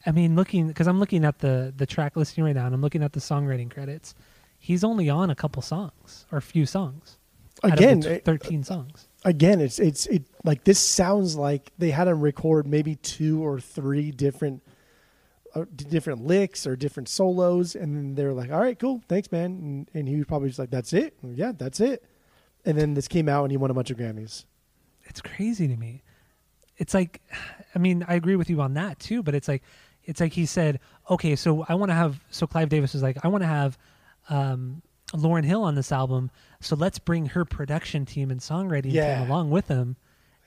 I 0.05 0.13
mean, 0.13 0.37
looking 0.37 0.69
because 0.69 0.87
I'm 0.87 1.01
looking 1.01 1.25
at 1.25 1.41
the 1.41 1.73
the 1.77 1.87
track 1.87 2.15
listing 2.17 2.45
right 2.45 2.55
now, 2.55 2.67
and 2.67 2.75
I'm 2.75 2.81
looking 2.83 3.03
at 3.03 3.13
the 3.13 3.19
songwriting 3.21 3.71
credits. 3.71 4.15
He's 4.59 4.85
only 4.85 5.09
on 5.11 5.31
a 5.31 5.35
couple 5.35 5.63
songs 5.63 6.27
or 6.31 6.39
a 6.39 6.43
few 6.43 6.65
songs. 6.67 7.19
out 7.65 7.73
of 7.73 7.79
the 7.79 7.85
Again, 7.85 8.01
t- 8.03 8.09
it- 8.11 8.25
thirteen 8.25 8.63
songs. 8.63 9.09
again, 9.25 9.61
it's 9.61 9.81
it's 9.81 10.07
it 10.07 10.23
like 10.45 10.63
this 10.63 10.79
sounds 10.79 11.35
like 11.35 11.73
they 11.79 11.91
had 11.91 12.07
him 12.07 12.21
record 12.21 12.67
maybe 12.69 12.95
two 12.97 13.45
or 13.45 13.59
three 13.59 14.13
different 14.13 14.63
uh, 15.57 15.65
different 15.75 16.25
licks 16.25 16.69
or 16.69 16.77
different 16.77 17.09
solos, 17.09 17.75
and 17.75 17.97
then 17.97 18.15
they're 18.15 18.33
like, 18.35 18.53
"All 18.53 18.61
right, 18.61 18.79
cool, 18.79 19.03
thanks, 19.09 19.33
man," 19.33 19.45
and, 19.51 19.91
and 19.93 20.09
he 20.09 20.15
was 20.17 20.27
probably 20.27 20.49
just 20.51 20.61
like, 20.61 20.71
"That's 20.71 20.93
it, 20.93 21.17
yeah, 21.25 21.51
that's 21.57 21.81
it," 21.81 22.05
and 22.67 22.77
then 22.77 22.95
this 22.95 23.09
came 23.09 23.29
out 23.29 23.45
and 23.45 23.51
he 23.51 23.57
won 23.57 23.71
a 23.71 23.75
bunch 23.75 23.91
of 23.91 23.97
Grammys. 23.97 24.45
It's 25.05 25.21
crazy 25.21 25.69
to 25.69 25.77
me. 25.77 26.03
It's 26.77 26.93
like, 26.93 27.23
I 27.75 27.79
mean, 27.79 28.05
I 28.09 28.15
agree 28.15 28.37
with 28.37 28.51
you 28.51 28.61
on 28.61 28.75
that 28.75 28.99
too, 28.99 29.23
but 29.23 29.35
it's 29.35 29.49
like, 29.49 29.63
it's 30.05 30.21
like 30.21 30.33
he 30.35 30.45
said, 30.47 30.81
okay, 31.11 31.35
so 31.37 31.65
I 31.69 31.75
want 31.75 31.91
to 31.91 31.95
have. 31.95 32.21
So 32.31 32.47
Clive 32.47 32.69
Davis 32.69 32.93
was 32.93 33.03
like, 33.03 33.17
I 33.25 33.29
want 33.29 33.43
to 33.43 33.49
have 33.49 33.79
um, 34.29 34.83
Lauryn 35.15 35.45
Hill 35.45 35.63
on 35.63 35.75
this 35.75 35.91
album, 35.93 36.31
so 36.61 36.77
let's 36.77 36.99
bring 36.99 37.27
her 37.27 37.45
production 37.45 38.05
team 38.05 38.31
and 38.31 38.41
songwriting 38.41 38.93
Yeah. 38.93 39.21
team 39.21 39.31
along 39.31 39.51
with 39.51 39.69
him. 39.69 39.97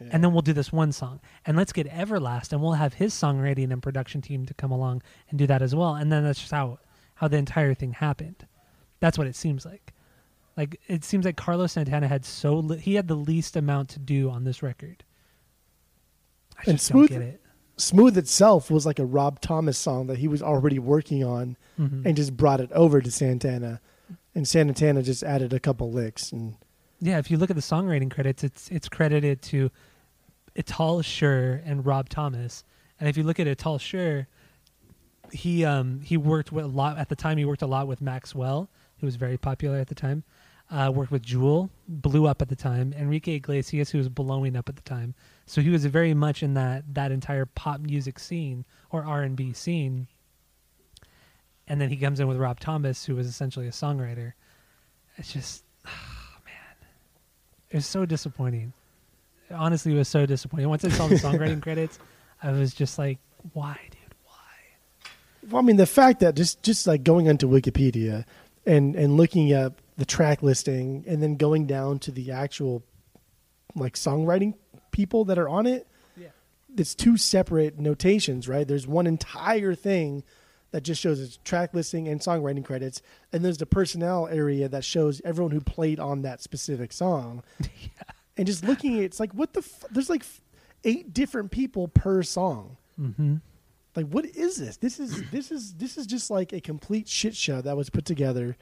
Yeah. 0.02 0.08
and 0.14 0.24
then 0.24 0.32
we'll 0.32 0.42
do 0.44 0.54
this 0.54 0.72
one 0.72 0.94
song 0.94 1.20
and 1.46 1.58
let's 1.58 1.74
get 1.74 1.86
everlast 1.90 2.54
and 2.54 2.62
we'll 2.62 2.72
have 2.72 2.94
his 2.94 3.14
songwriting 3.14 3.70
and 3.74 3.84
production 3.84 4.22
team 4.22 4.46
to 4.46 4.54
come 4.54 4.72
along 4.72 5.02
and 5.30 5.38
do 5.38 5.46
that 5.48 5.62
as 5.62 5.76
well 5.76 5.94
and 5.96 6.10
then 6.10 6.24
that's 6.24 6.40
just 6.40 6.52
how 6.54 6.80
how 7.16 7.28
the 7.28 7.36
entire 7.36 7.74
thing 7.74 7.92
happened 7.92 8.48
that's 9.02 9.18
what 9.18 9.28
it 9.28 9.36
seems 9.36 9.66
like 9.66 9.92
like 10.60 10.80
it 10.88 11.04
seems 11.04 11.26
like 11.26 11.38
carlos 11.38 11.72
santana 11.74 12.08
had 12.08 12.24
so 12.26 12.56
li- 12.60 12.78
he 12.78 12.96
had 12.96 13.08
the 13.08 13.16
least 13.16 13.56
amount 13.56 13.90
to 13.90 14.00
do 14.00 14.30
on 14.30 14.44
this 14.44 14.62
record. 14.62 15.04
I 16.58 16.64
And 16.68 16.78
just 16.78 16.88
Smooth- 16.88 17.10
don't 17.10 17.20
get 17.20 17.28
it. 17.28 17.42
Smooth 17.78 18.18
itself 18.18 18.70
was 18.70 18.86
like 18.86 19.00
a 19.00 19.06
Rob 19.06 19.40
Thomas 19.40 19.78
song 19.78 20.08
that 20.08 20.18
he 20.18 20.28
was 20.28 20.42
already 20.44 20.80
working 20.80 21.24
on 21.24 21.56
Mhm. 21.80 22.06
and 22.06 22.16
just 22.18 22.36
brought 22.36 22.60
it 22.60 22.70
over 22.74 23.00
to 23.02 23.10
Santana, 23.10 23.80
and 24.36 24.46
Santana 24.46 25.02
just 25.02 25.24
added 25.24 25.54
a 25.54 25.60
couple 25.62 25.92
licks 25.92 26.32
and 26.34 26.56
yeah 27.00 27.18
if 27.18 27.32
you 27.32 27.38
look 27.38 27.50
at 27.50 27.56
the 27.56 27.62
songwriting 27.62 28.12
credits 28.12 28.44
it's 28.44 28.70
it's 28.70 28.90
credited 28.90 29.42
to 29.44 29.72
Itaal 30.56 31.04
Shur 31.04 31.62
and 31.66 31.86
Rob 31.86 32.10
Thomas. 32.10 32.64
And 33.00 33.08
if 33.08 33.16
you 33.16 33.24
look 33.24 33.40
at 33.40 33.48
Itaal 33.48 33.80
Shur 33.80 34.28
he 35.32 35.64
um 35.64 36.02
he 36.02 36.18
worked 36.18 36.52
with 36.52 36.66
a 36.66 36.68
lot 36.68 36.98
at 36.98 37.08
the 37.08 37.16
time 37.16 37.38
he 37.38 37.46
worked 37.46 37.62
a 37.62 37.68
lot 37.68 37.88
with 37.88 38.02
Maxwell 38.02 38.70
who 39.00 39.06
was 39.06 39.16
very 39.16 39.38
popular 39.38 39.78
at 39.78 39.88
the 39.88 39.96
time 39.96 40.24
uh, 40.72 40.92
worked 40.94 41.12
with 41.12 41.24
Jewel 41.24 41.70
blew 41.88 42.28
up 42.28 42.42
at 42.42 42.50
the 42.50 42.56
time 42.56 42.94
Enrique 42.94 43.36
Iglesias 43.36 43.90
who 43.90 43.98
was 43.98 44.10
blowing 44.10 44.56
up 44.56 44.70
at 44.70 44.76
the 44.76 44.82
time 44.84 45.16
so 45.46 45.62
he 45.62 45.70
was 45.70 45.86
very 45.86 46.14
much 46.14 46.44
in 46.44 46.54
that 46.54 46.84
that 46.94 47.12
entire 47.12 47.46
pop 47.46 47.80
music 47.80 48.20
scene 48.20 48.66
or 48.92 49.04
R&B 49.04 49.54
scene 49.54 50.08
and 51.68 51.80
then 51.82 51.90
he 51.90 51.98
comes 51.98 52.20
in 52.20 52.28
with 52.28 52.38
Rob 52.38 52.60
Thomas 52.60 53.06
who 53.06 53.16
was 53.16 53.28
essentially 53.28 53.68
a 53.68 53.72
songwriter 53.72 54.34
it's 55.20 55.34
just 55.34 55.64
man. 55.86 56.88
it 57.70 57.76
was 57.76 57.86
so 57.86 58.06
disappointing. 58.06 58.74
Honestly, 59.52 59.94
it 59.94 59.98
was 59.98 60.08
so 60.08 60.26
disappointing. 60.26 60.70
Once 60.70 60.86
I 60.86 60.90
saw 60.90 61.08
the 61.08 61.16
songwriting 61.16 61.62
credits, 61.62 62.00
I 62.42 62.52
was 62.52 62.74
just 62.74 62.98
like, 62.98 63.18
"Why, 63.54 63.78
dude? 63.92 64.16
Why?" 64.24 65.10
Well, 65.50 65.62
I 65.62 65.66
mean, 65.66 65.76
the 65.76 65.86
fact 65.86 66.22
that 66.22 66.36
just 66.36 66.64
just 66.64 66.88
like 66.88 67.04
going 67.04 67.28
onto 67.28 67.48
Wikipedia 67.50 68.26
and 68.66 68.96
and 68.96 69.18
looking 69.18 69.54
up 69.54 69.82
the 70.00 70.06
track 70.06 70.42
listing 70.42 71.04
and 71.08 71.22
then 71.22 71.36
going 71.36 71.68
down 71.68 72.00
to 72.00 72.12
the 72.12 72.32
actual 72.32 72.82
like 73.76 73.94
songwriting 73.94 74.56
people 74.92 75.26
that 75.26 75.38
are 75.38 75.48
on 75.48 75.68
it, 75.68 75.88
Yeah. 76.18 76.30
it's 76.76 76.96
two 76.96 77.16
separate 77.18 77.78
notations, 77.78 78.48
right? 78.48 78.68
There's 78.68 78.88
one 78.88 79.06
entire 79.06 79.76
thing 79.76 80.24
that 80.72 80.82
just 80.82 81.00
shows 81.02 81.20
its 81.20 81.38
track 81.44 81.74
listing 81.74 82.08
and 82.08 82.20
songwriting 82.20 82.64
credits, 82.66 83.02
and 83.34 83.44
there's 83.46 83.58
the 83.58 83.66
personnel 83.66 84.28
area 84.28 84.68
that 84.70 84.84
shows 84.84 85.22
everyone 85.26 85.52
who 85.52 85.62
played 85.62 86.00
on 86.00 86.22
that 86.24 86.42
specific 86.42 86.92
song. 86.94 87.44
yeah. 87.62 87.68
And 88.38 88.48
just 88.48 88.64
looking 88.64 88.96
at 88.96 89.02
it, 89.02 89.06
it's 89.06 89.20
like 89.20 89.34
what 89.34 89.54
the 89.54 89.60
f- 89.60 89.84
there's 89.92 90.10
like 90.10 90.22
f- 90.22 90.42
eight 90.84 91.14
different 91.14 91.52
people 91.52 91.88
per 91.90 92.24
song 92.24 92.78
Mm-hmm. 93.00 93.36
like 93.96 94.08
what 94.08 94.26
is 94.26 94.58
this 94.58 94.76
this 94.78 95.00
is 95.00 95.24
this 95.32 95.52
is 95.52 95.74
this 95.76 95.98
is 95.98 96.06
just 96.06 96.30
like 96.30 96.52
a 96.54 96.60
complete 96.60 97.08
shit 97.08 97.34
show 97.36 97.62
that 97.62 97.78
was 97.78 97.90
put 97.90 98.04
together 98.06 98.58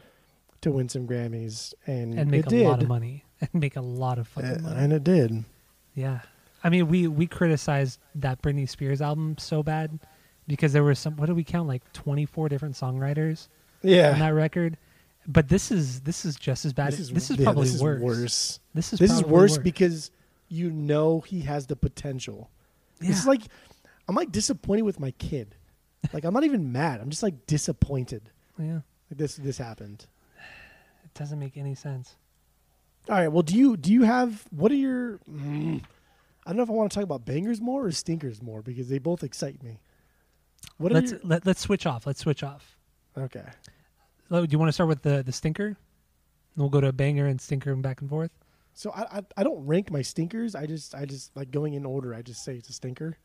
to 0.61 0.71
win 0.71 0.89
some 0.89 1.07
grammys 1.07 1.73
and, 1.85 2.17
And 2.17 2.31
make 2.31 2.47
a 2.47 2.49
did 2.49 2.65
lot 2.65 2.81
of 2.81 2.87
money. 2.87 3.23
And 3.41 3.53
make 3.53 3.75
a 3.75 3.81
lot 3.81 4.17
of 4.17 4.27
fucking 4.27 4.49
Uh, 4.49 4.59
money. 4.61 4.75
and 4.83 4.93
it 4.93 5.03
did 5.03 5.43
Yeah. 5.93 6.21
I 6.63 6.69
mean, 6.69 6.87
we 6.87 7.07
we 7.07 7.27
criticized 7.27 7.99
that 8.15 8.41
Britney 8.41 8.67
Spears 8.67 8.99
album 9.01 9.37
so 9.37 9.61
bad 9.61 9.99
because 10.47 10.73
there 10.73 10.83
were 10.83 10.95
some. 10.95 11.15
What 11.17 11.27
did 11.27 11.35
we 11.35 11.43
count? 11.43 11.67
Like 11.67 11.83
twenty 11.93 12.25
four 12.25 12.49
different 12.49 12.75
songwriters 12.75 13.47
Yeah, 13.83 14.13
on 14.13 14.19
that 14.19 14.33
record. 14.33 14.77
But 15.27 15.49
this 15.49 15.71
is 15.71 16.01
this 16.01 16.25
is 16.25 16.35
just 16.35 16.65
as 16.65 16.73
bad. 16.73 16.93
This 16.93 16.99
is, 16.99 17.29
yeah, 17.37 17.43
probably 17.43 17.65
this 17.65 17.75
is 17.75 17.83
worse. 17.83 18.01
worse 18.01 18.59
This 18.73 18.91
is 18.93 18.99
this 18.99 19.11
is 19.11 19.19
probably 19.21 19.33
worse 19.33 19.57
because 19.59 20.09
you 20.49 20.71
know 20.71 21.19
he 21.21 21.41
has 21.41 21.67
the 21.67 21.75
potential 21.75 22.49
yeah. 23.01 23.09
it's 23.09 23.27
like 23.27 23.41
i'm 24.07 24.15
like 24.15 24.31
disappointed 24.31 24.83
with 24.83 24.97
my 24.97 25.11
kid 25.11 25.55
like 26.13 26.23
i'm 26.23 26.33
not 26.33 26.45
even 26.45 26.71
mad 26.71 27.01
i'm 27.01 27.09
just 27.09 27.21
like 27.21 27.45
disappointed 27.47 28.29
yeah. 28.57 28.75
like 29.11 29.17
this 29.17 29.35
this 29.35 29.57
happened 29.57 30.07
doesn't 31.17 31.39
make 31.39 31.57
any 31.57 31.75
sense. 31.75 32.15
all 33.09 33.15
right 33.15 33.27
well 33.27 33.43
do 33.43 33.55
you 33.55 33.77
do 33.77 33.91
you 33.91 34.03
have 34.03 34.45
what 34.51 34.71
are 34.71 34.75
your 34.75 35.19
mm, 35.29 35.81
i 36.45 36.49
don't 36.49 36.57
know 36.57 36.63
if 36.63 36.69
i 36.69 36.73
want 36.73 36.91
to 36.91 36.95
talk 36.95 37.03
about 37.03 37.25
bangers 37.25 37.59
more 37.59 37.85
or 37.85 37.91
stinkers 37.91 38.41
more 38.41 38.61
because 38.61 38.89
they 38.89 38.99
both 38.99 39.23
excite 39.23 39.61
me 39.63 39.79
what 40.77 40.91
let's 40.91 41.11
your, 41.11 41.19
let, 41.23 41.45
let's 41.45 41.61
switch 41.61 41.85
off. 41.85 42.05
Let's 42.07 42.19
switch 42.19 42.43
off. 42.43 42.77
okay 43.17 43.43
do 44.29 44.47
you 44.49 44.59
want 44.59 44.69
to 44.69 44.73
start 44.73 44.89
with 44.89 45.01
the 45.01 45.23
the 45.23 45.31
stinker? 45.31 45.67
And 45.67 45.75
we'll 46.55 46.69
go 46.69 46.81
to 46.81 46.91
banger 46.91 47.27
and 47.27 47.39
stinker 47.39 47.71
and 47.71 47.81
back 47.81 48.01
and 48.01 48.09
forth. 48.09 48.31
So 48.73 48.91
I, 48.91 49.17
I 49.17 49.21
I 49.37 49.43
don't 49.43 49.65
rank 49.65 49.91
my 49.91 50.01
stinkers. 50.01 50.55
I 50.55 50.65
just 50.65 50.95
I 50.95 51.05
just 51.05 51.35
like 51.35 51.51
going 51.51 51.73
in 51.73 51.85
order. 51.85 52.13
I 52.13 52.21
just 52.21 52.43
say 52.43 52.55
it's 52.55 52.69
a 52.69 52.73
stinker. 52.73 53.17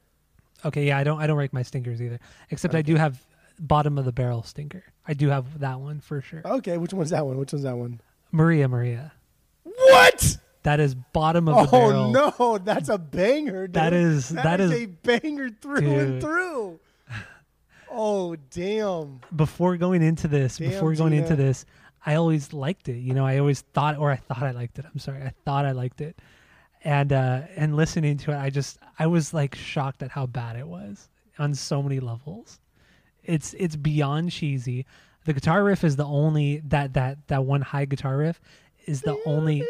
Okay, 0.65 0.87
yeah, 0.87 0.99
I 0.99 1.05
don't 1.05 1.21
I 1.21 1.27
don't 1.27 1.37
rank 1.37 1.53
my 1.53 1.63
stinkers 1.63 2.01
either. 2.01 2.21
Except 2.51 2.75
I 2.75 2.83
do 2.83 2.97
have 2.97 3.25
bottom 3.59 3.99
of 3.99 4.05
the 4.05 4.13
barrel 4.13 4.43
stinker. 4.43 4.85
I 5.07 5.15
do 5.15 5.29
have 5.29 5.61
that 5.61 5.81
one 5.81 6.01
for 6.01 6.21
sure. 6.21 6.43
Okay, 6.45 6.77
which 6.79 6.93
one's 6.93 7.11
that 7.11 7.27
one? 7.27 7.37
Which 7.39 7.53
one's 7.53 7.65
that 7.65 7.77
one? 7.77 8.01
Maria 8.31 8.69
Maria. 8.69 9.13
What? 9.65 10.39
That 10.65 10.79
is 10.81 10.95
bottom 10.95 11.49
of 11.49 11.71
the 11.71 11.77
Oh 11.77 11.81
barrel. 11.89 12.17
Oh 12.17 12.35
no, 12.39 12.59
that's 12.59 12.89
a 12.89 12.99
banger. 12.99 13.67
Dude. 13.67 13.75
That 13.75 13.93
is- 13.93 14.29
that 14.31 14.45
that 14.45 14.61
is, 14.61 14.71
is- 14.71 14.83
a 14.83 14.87
banger 14.87 15.51
through 15.51 15.99
and 15.99 16.21
through. 16.21 16.79
Oh 17.95 18.37
damn! 18.51 19.21
Before 19.37 19.77
going 19.77 20.03
into 20.03 20.27
this, 20.27 20.57
Damn, 20.57 20.71
before 20.71 20.95
going 20.95 21.13
into 21.13 21.37
this, 21.37 21.67
I 22.07 22.15
always 22.15 22.53
liked 22.55 22.89
it. 22.89 22.97
You 22.99 23.13
know, 23.13 23.27
I 23.27 23.37
always 23.39 23.61
thought 23.75 23.99
or 23.99 24.11
I 24.11 24.17
thought 24.17 24.43
I 24.43 24.53
liked 24.53 24.79
it. 24.79 24.87
I'm 24.91 24.99
sorry. 24.99 25.23
I 25.23 25.33
thought 25.45 25.67
I 25.67 25.73
liked 25.73 26.01
it. 26.01 26.19
And 26.85 27.13
uh 27.13 27.43
and 27.55 27.77
listening 27.77 28.17
to 28.19 28.33
it, 28.33 28.37
I 28.37 28.49
just 28.51 28.79
I 28.99 29.07
was 29.09 29.35
like 29.35 29.55
shocked 29.55 30.03
at 30.03 30.11
how 30.11 30.25
bad 30.27 30.57
it 30.57 30.67
was 30.67 31.11
on 31.39 31.55
so 31.55 31.83
many 31.83 32.01
levels. 32.01 32.61
It's 33.25 33.55
it's 33.55 33.77
beyond 33.77 34.33
cheesy. 34.33 34.87
The 35.25 35.33
guitar 35.33 35.63
riff 35.63 35.85
is 35.85 35.97
the 35.97 36.05
only 36.05 36.59
that 36.67 36.95
that 36.95 37.29
that 37.29 37.45
one 37.45 37.61
high 37.63 37.85
guitar 37.85 38.17
riff 38.17 38.41
is 38.87 39.03
the 39.03 39.21
only 39.27 39.67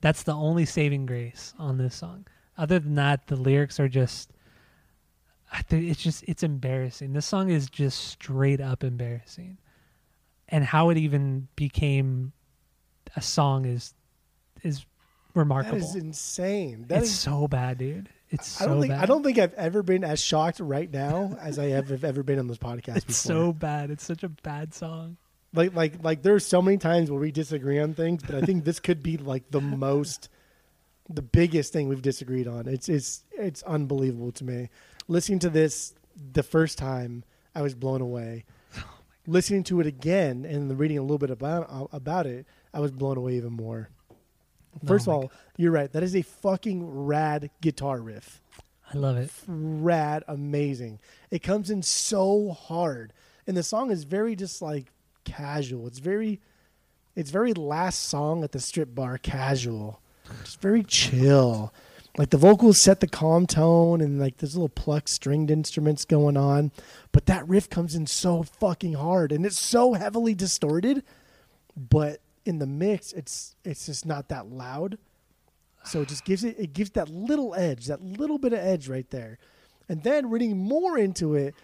that's 0.00 0.22
the 0.22 0.34
only 0.34 0.64
saving 0.64 1.06
grace 1.06 1.54
on 1.58 1.78
this 1.78 1.94
song. 1.94 2.26
Other 2.56 2.78
than 2.78 2.94
that, 2.94 3.26
the 3.26 3.36
lyrics 3.36 3.80
are 3.80 3.88
just 3.88 4.30
I 5.52 5.62
think 5.62 5.88
it's 5.88 6.02
just 6.02 6.24
it's 6.26 6.42
embarrassing. 6.42 7.12
This 7.12 7.26
song 7.26 7.50
is 7.50 7.70
just 7.70 8.08
straight 8.08 8.60
up 8.60 8.82
embarrassing. 8.82 9.58
And 10.48 10.64
how 10.64 10.90
it 10.90 10.98
even 10.98 11.48
became 11.56 12.32
a 13.16 13.22
song 13.22 13.64
is 13.64 13.94
is 14.62 14.84
remarkable. 15.34 15.78
That 15.78 15.84
is 15.84 15.94
insane. 15.94 16.86
That 16.88 17.02
it's 17.02 17.10
is 17.10 17.18
so 17.18 17.46
bad, 17.48 17.78
dude. 17.78 18.08
It's 18.34 18.60
I 18.60 18.66
don't 18.66 18.80
think 18.80 18.92
bad. 18.92 19.02
I 19.02 19.06
don't 19.06 19.22
think 19.22 19.38
I've 19.38 19.54
ever 19.54 19.82
been 19.82 20.04
as 20.04 20.20
shocked 20.22 20.60
right 20.60 20.90
now 20.92 21.36
as 21.40 21.58
I 21.58 21.66
have 21.66 21.88
have 21.88 22.04
ever 22.04 22.22
been 22.22 22.38
on 22.38 22.46
this 22.48 22.58
podcast 22.58 22.96
It's 22.96 23.04
before. 23.06 23.14
so 23.46 23.52
bad. 23.52 23.90
It's 23.90 24.04
such 24.04 24.22
a 24.22 24.28
bad 24.28 24.74
song. 24.74 25.16
like 25.52 25.74
like 25.74 26.02
like 26.02 26.22
there's 26.22 26.46
so 26.46 26.60
many 26.62 26.76
times 26.78 27.10
where 27.10 27.20
we 27.20 27.30
disagree 27.32 27.78
on 27.78 27.94
things, 27.94 28.22
but 28.22 28.34
I 28.34 28.40
think 28.42 28.64
this 28.64 28.80
could 28.80 29.02
be 29.02 29.16
like 29.16 29.50
the 29.50 29.60
most 29.86 30.28
the 31.08 31.22
biggest 31.22 31.72
thing 31.72 31.88
we've 31.88 32.02
disagreed 32.02 32.48
on. 32.48 32.66
It's 32.68 32.88
it's 32.88 33.24
it's 33.32 33.62
unbelievable 33.64 34.32
to 34.32 34.44
me. 34.44 34.70
Listening 35.08 35.38
to 35.40 35.50
this 35.50 35.94
the 36.32 36.42
first 36.42 36.78
time, 36.78 37.24
I 37.54 37.62
was 37.62 37.74
blown 37.74 38.00
away. 38.00 38.44
Oh 39.26 39.30
Listening 39.30 39.62
to 39.64 39.80
it 39.80 39.86
again 39.86 40.44
and 40.44 40.78
reading 40.78 40.98
a 40.98 41.02
little 41.02 41.16
bit 41.18 41.30
about 41.30 41.88
about 41.92 42.26
it, 42.26 42.44
I 42.74 42.80
was 42.80 42.90
blown 42.90 43.16
away 43.16 43.36
even 43.36 43.52
more. 43.54 43.88
First 44.86 45.08
Oh 45.08 45.12
of 45.12 45.16
all, 45.16 45.32
you're 45.56 45.72
right. 45.72 45.92
That 45.92 46.02
is 46.02 46.16
a 46.16 46.22
fucking 46.22 47.06
rad 47.06 47.50
guitar 47.60 48.00
riff. 48.00 48.40
I 48.92 48.98
love 48.98 49.16
it. 49.16 49.30
Rad, 49.46 50.24
amazing. 50.28 51.00
It 51.30 51.42
comes 51.42 51.70
in 51.70 51.82
so 51.82 52.50
hard, 52.50 53.12
and 53.46 53.56
the 53.56 53.62
song 53.62 53.90
is 53.90 54.04
very 54.04 54.36
just 54.36 54.60
like 54.60 54.86
casual. 55.24 55.86
It's 55.86 55.98
very, 55.98 56.40
it's 57.16 57.30
very 57.30 57.54
last 57.54 58.04
song 58.04 58.44
at 58.44 58.52
the 58.52 58.60
strip 58.60 58.94
bar 58.94 59.18
casual. 59.18 60.00
Just 60.44 60.60
very 60.60 60.82
chill. 60.82 61.72
Like 62.16 62.30
the 62.30 62.36
vocals 62.36 62.78
set 62.78 63.00
the 63.00 63.08
calm 63.08 63.46
tone, 63.46 64.00
and 64.00 64.20
like 64.20 64.36
there's 64.36 64.54
little 64.54 64.68
plucked 64.68 65.08
stringed 65.08 65.50
instruments 65.50 66.04
going 66.04 66.36
on, 66.36 66.70
but 67.10 67.26
that 67.26 67.48
riff 67.48 67.68
comes 67.68 67.94
in 67.96 68.06
so 68.06 68.44
fucking 68.44 68.94
hard, 68.94 69.32
and 69.32 69.44
it's 69.44 69.58
so 69.58 69.94
heavily 69.94 70.34
distorted. 70.34 71.02
But 71.76 72.20
in 72.44 72.58
the 72.58 72.66
mix, 72.66 73.12
it's 73.12 73.56
it's 73.64 73.86
just 73.86 74.04
not 74.06 74.28
that 74.28 74.48
loud. 74.50 74.98
So 75.84 76.00
it 76.02 76.08
just 76.08 76.24
gives 76.24 76.44
it 76.44 76.56
it 76.58 76.72
gives 76.72 76.90
that 76.90 77.08
little 77.08 77.54
edge, 77.54 77.86
that 77.86 78.02
little 78.02 78.38
bit 78.38 78.52
of 78.52 78.58
edge 78.58 78.88
right 78.88 79.08
there. 79.10 79.38
And 79.88 80.02
then 80.02 80.30
reading 80.30 80.56
more 80.56 80.98
into 80.98 81.34
it, 81.34 81.54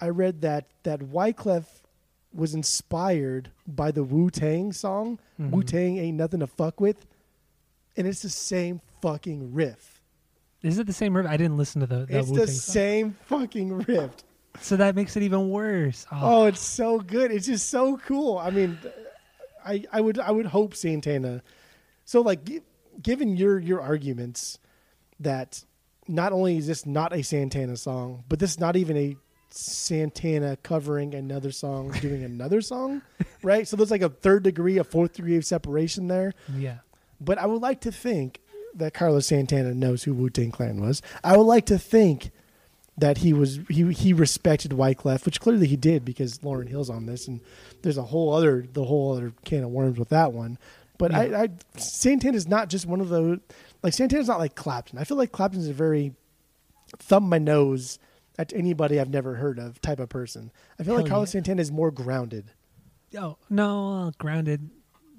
I 0.00 0.08
read 0.08 0.40
that 0.42 0.66
that 0.84 1.00
Wyclef 1.00 1.64
was 2.32 2.54
inspired 2.54 3.50
by 3.66 3.90
the 3.90 4.04
Wu 4.04 4.30
Tang 4.30 4.72
song. 4.72 5.18
Mhm. 5.40 5.50
Wu 5.50 5.62
Tang 5.62 5.98
ain't 5.98 6.16
nothing 6.16 6.40
to 6.40 6.46
fuck 6.46 6.80
with, 6.80 7.06
and 7.96 8.06
it's 8.06 8.22
the 8.22 8.28
same 8.28 8.80
fucking 9.02 9.52
riff. 9.54 10.00
Is 10.62 10.78
it 10.78 10.86
the 10.86 10.92
same 10.92 11.16
riff? 11.16 11.26
I 11.26 11.36
didn't 11.36 11.56
listen 11.56 11.80
to 11.80 11.86
the, 11.86 12.06
the 12.06 12.18
it's 12.18 12.28
Wu-Tang 12.28 12.46
the 12.46 12.52
song. 12.52 12.72
same 12.72 13.16
fucking 13.26 13.78
riff. 13.86 14.10
So 14.60 14.76
that 14.76 14.94
makes 14.96 15.16
it 15.16 15.22
even 15.22 15.50
worse. 15.50 16.06
Oh, 16.10 16.42
Oh, 16.42 16.44
it's 16.46 16.60
so 16.60 16.98
good. 16.98 17.30
It's 17.30 17.46
just 17.46 17.68
so 17.68 17.98
cool. 17.98 18.38
I 18.38 18.50
mean, 18.50 18.78
I 19.66 19.84
I 19.92 20.00
would 20.00 20.18
I 20.18 20.30
would 20.30 20.46
hope 20.46 20.74
Santana. 20.74 21.42
So 22.04 22.20
like, 22.22 22.44
gi- 22.44 22.60
given 23.02 23.36
your 23.36 23.58
your 23.58 23.80
arguments 23.80 24.58
that 25.20 25.64
not 26.08 26.32
only 26.32 26.56
is 26.58 26.66
this 26.66 26.86
not 26.86 27.12
a 27.12 27.22
Santana 27.22 27.76
song, 27.76 28.24
but 28.28 28.38
this 28.38 28.52
is 28.52 28.60
not 28.60 28.76
even 28.76 28.96
a 28.96 29.16
Santana 29.50 30.56
covering 30.62 31.14
another 31.14 31.50
song, 31.50 31.90
doing 32.00 32.22
another 32.32 32.60
song, 32.60 33.02
right? 33.42 33.66
So 33.66 33.76
there's 33.76 33.90
like 33.90 34.02
a 34.02 34.08
third 34.08 34.42
degree, 34.42 34.78
a 34.78 34.84
fourth 34.84 35.14
degree 35.14 35.36
of 35.36 35.44
separation 35.44 36.08
there. 36.08 36.32
yeah. 36.56 36.78
But 37.20 37.38
I 37.38 37.46
would 37.46 37.62
like 37.62 37.80
to 37.82 37.92
think 37.92 38.40
that 38.74 38.92
Carlos 38.92 39.26
Santana 39.26 39.72
knows 39.72 40.02
who 40.04 40.12
Wu 40.12 40.28
Tang 40.28 40.50
Clan 40.50 40.80
was. 40.82 41.00
I 41.24 41.34
would 41.36 41.44
like 41.44 41.64
to 41.66 41.78
think 41.78 42.30
that 42.98 43.18
he 43.18 43.32
was 43.32 43.60
he 43.68 43.92
he 43.92 44.12
respected 44.12 44.72
Wyclef, 44.72 45.24
which 45.24 45.40
clearly 45.40 45.66
he 45.66 45.76
did 45.76 46.04
because 46.04 46.38
Lauryn 46.38 46.68
Hill's 46.68 46.90
on 46.90 47.06
this, 47.06 47.28
and 47.28 47.40
there's 47.82 47.98
a 47.98 48.02
whole 48.02 48.32
other 48.32 48.66
the 48.72 48.84
whole 48.84 49.12
other 49.12 49.32
can 49.44 49.64
of 49.64 49.70
worms 49.70 49.98
with 49.98 50.08
that 50.10 50.32
one. 50.32 50.58
But 50.98 51.14
I, 51.14 51.44
I 51.44 51.48
Santana 51.76 52.36
is 52.36 52.48
not 52.48 52.68
just 52.68 52.86
one 52.86 53.00
of 53.00 53.10
those 53.10 53.38
like 53.82 53.92
Santana's 53.92 54.28
not 54.28 54.38
like 54.38 54.54
Clapton. 54.54 54.98
I 54.98 55.04
feel 55.04 55.16
like 55.16 55.32
Clapton's 55.32 55.68
a 55.68 55.72
very 55.72 56.14
thumb 56.98 57.28
my 57.28 57.38
nose 57.38 57.98
at 58.38 58.52
anybody 58.54 58.98
I've 58.98 59.10
never 59.10 59.34
heard 59.34 59.58
of 59.58 59.80
type 59.80 60.00
of 60.00 60.08
person. 60.08 60.50
I 60.78 60.82
feel 60.82 60.94
like 60.94 61.04
Hell 61.06 61.10
Carlos 61.10 61.30
yeah. 61.30 61.38
Santana 61.38 61.60
is 61.60 61.70
more 61.72 61.90
grounded. 61.90 62.52
Oh 63.18 63.36
no, 63.50 64.12
grounded. 64.18 64.70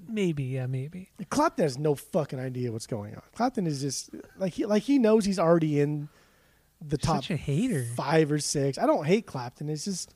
Maybe, 0.09 0.43
yeah, 0.43 0.67
maybe. 0.67 1.09
Clapton 1.29 1.63
has 1.63 1.77
no 1.77 1.93
fucking 1.93 2.39
idea 2.39 2.71
what's 2.71 2.87
going 2.87 3.15
on. 3.15 3.21
Clapton 3.35 3.67
is 3.67 3.81
just 3.81 4.09
like 4.37 4.53
he 4.53 4.65
like 4.65 4.83
he 4.83 4.97
knows 4.97 5.25
he's 5.25 5.39
already 5.39 5.79
in 5.79 6.09
the 6.81 6.97
top 6.97 7.17
Such 7.17 7.31
a 7.31 7.37
hater. 7.37 7.85
five 7.95 8.31
or 8.31 8.39
six. 8.39 8.77
I 8.77 8.85
don't 8.85 9.05
hate 9.05 9.25
Clapton. 9.25 9.69
It's 9.69 9.85
just 9.85 10.13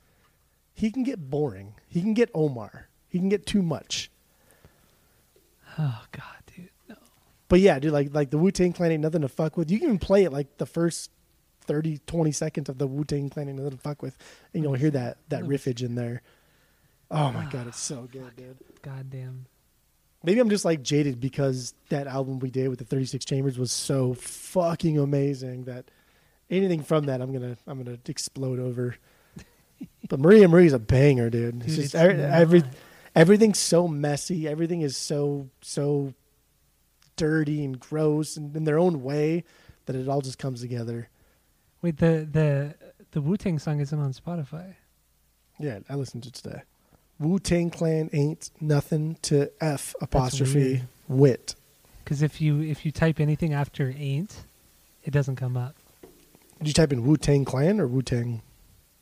he 0.74 0.91
can 0.91 1.04
get 1.04 1.30
boring. 1.30 1.74
He 1.88 2.02
can 2.02 2.13
get 2.13 2.30
Omar. 2.34 2.88
He 3.08 3.19
can 3.19 3.30
get 3.30 3.45
too 3.45 3.62
much. 3.62 4.10
Oh 5.78 6.04
god, 6.12 6.24
dude. 6.56 6.69
No. 6.88 6.95
But 7.47 7.60
yeah, 7.62 7.80
dude, 7.80 7.91
like 7.93 8.13
like 8.13 8.30
the 8.30 8.38
Wu 8.38 8.52
Tang 8.52 8.74
Clan 8.74 8.91
ain't 8.91 9.02
nothing 9.02 9.21
to 9.21 9.28
fuck 9.30 9.58
with. 9.58 9.71
You 9.71 9.80
can 9.80 9.88
even 9.88 10.00
play 10.00 10.24
it 10.24 10.32
like 10.32 10.58
the 10.58 10.65
first 10.65 11.12
30, 11.65 12.00
20 12.08 12.32
seconds 12.32 12.69
of 12.69 12.78
the 12.78 12.88
Wu 12.88 13.04
Tang 13.04 13.30
Clan 13.30 13.47
ain't 13.50 13.58
nothing 13.58 13.71
to 13.71 13.78
fuck 13.78 14.02
with, 14.02 14.17
and 14.54 14.63
you'll 14.63 14.74
hear 14.74 14.91
that 14.91 15.17
that 15.30 15.43
riffage 15.43 15.82
in 15.82 15.95
there. 15.95 16.21
Oh 17.10 17.32
my 17.32 17.45
god, 17.45 17.67
it's 17.67 17.80
so 17.80 18.08
good, 18.12 18.36
dude. 18.36 18.58
Goddamn. 18.82 19.45
Maybe 20.24 20.39
I'm 20.39 20.50
just 20.52 20.65
like 20.65 20.84
jaded 20.84 21.19
because 21.19 21.74
that 21.89 22.06
album 22.06 22.38
we 22.39 22.52
did 22.52 22.69
with 22.69 22.78
the 22.78 22.86
36 22.86 23.26
chambers 23.26 23.58
was 23.58 23.71
so 23.71 24.13
fucking 24.13 25.00
amazing 25.00 25.63
that 25.63 25.89
anything 26.52 26.84
from 26.84 27.06
that 27.06 27.22
I'm 27.22 27.32
gonna 27.34 27.58
I'm 27.66 27.84
gonna 27.84 27.98
explode 28.08 28.60
over. 28.60 28.96
But 30.08 30.20
Maria 30.20 30.48
Marie's 30.48 30.74
a 30.74 30.80
banger, 30.80 31.30
dude. 31.30 31.64
It's 31.64 31.66
Dude, 31.68 31.76
just 31.76 31.86
it's 31.86 31.96
every, 31.96 32.22
every 32.22 32.64
everything's 33.16 33.60
so 33.60 33.88
messy. 33.88 34.48
Everything 34.48 34.82
is 34.82 34.98
so 34.98 35.50
so 35.62 36.14
dirty 37.16 37.64
and 37.64 37.80
gross 37.80 38.36
and 38.38 38.56
in 38.56 38.66
their 38.66 38.78
own 38.80 39.04
way 39.04 39.44
that 39.86 39.96
it 39.96 40.08
all 40.08 40.22
just 40.22 40.38
comes 40.38 40.62
together. 40.62 41.10
Wait, 41.82 41.98
the 41.98 42.28
the 42.30 42.76
the 43.12 43.22
Wu 43.22 43.38
Tang 43.38 43.58
song 43.58 43.80
isn't 43.80 44.00
on 44.00 44.14
Spotify. 44.14 44.76
Yeah, 45.60 45.80
I 45.90 45.96
listened 45.96 46.24
to 46.24 46.30
it 46.30 46.36
today. 46.36 46.62
Wu 47.20 47.40
Tang 47.40 47.70
Clan 47.70 48.10
ain't 48.14 48.50
nothing 48.60 49.18
to 49.24 49.52
f 49.62 49.96
apostrophe 50.02 50.82
wit. 51.08 51.56
Because 52.04 52.22
if 52.22 52.42
you 52.42 52.62
if 52.62 52.86
you 52.86 52.92
type 52.92 53.20
anything 53.20 53.54
after 53.54 53.94
ain't, 53.98 54.44
it 55.04 55.12
doesn't 55.12 55.36
come 55.36 55.56
up. 55.56 55.76
Did 56.62 56.67
you 56.67 56.74
type 56.74 56.93
in 56.93 57.04
Wu 57.04 57.17
Tang 57.17 57.43
Clan 57.43 57.80
or 57.80 57.88
Wu 57.88 58.04
Tang? 58.04 58.41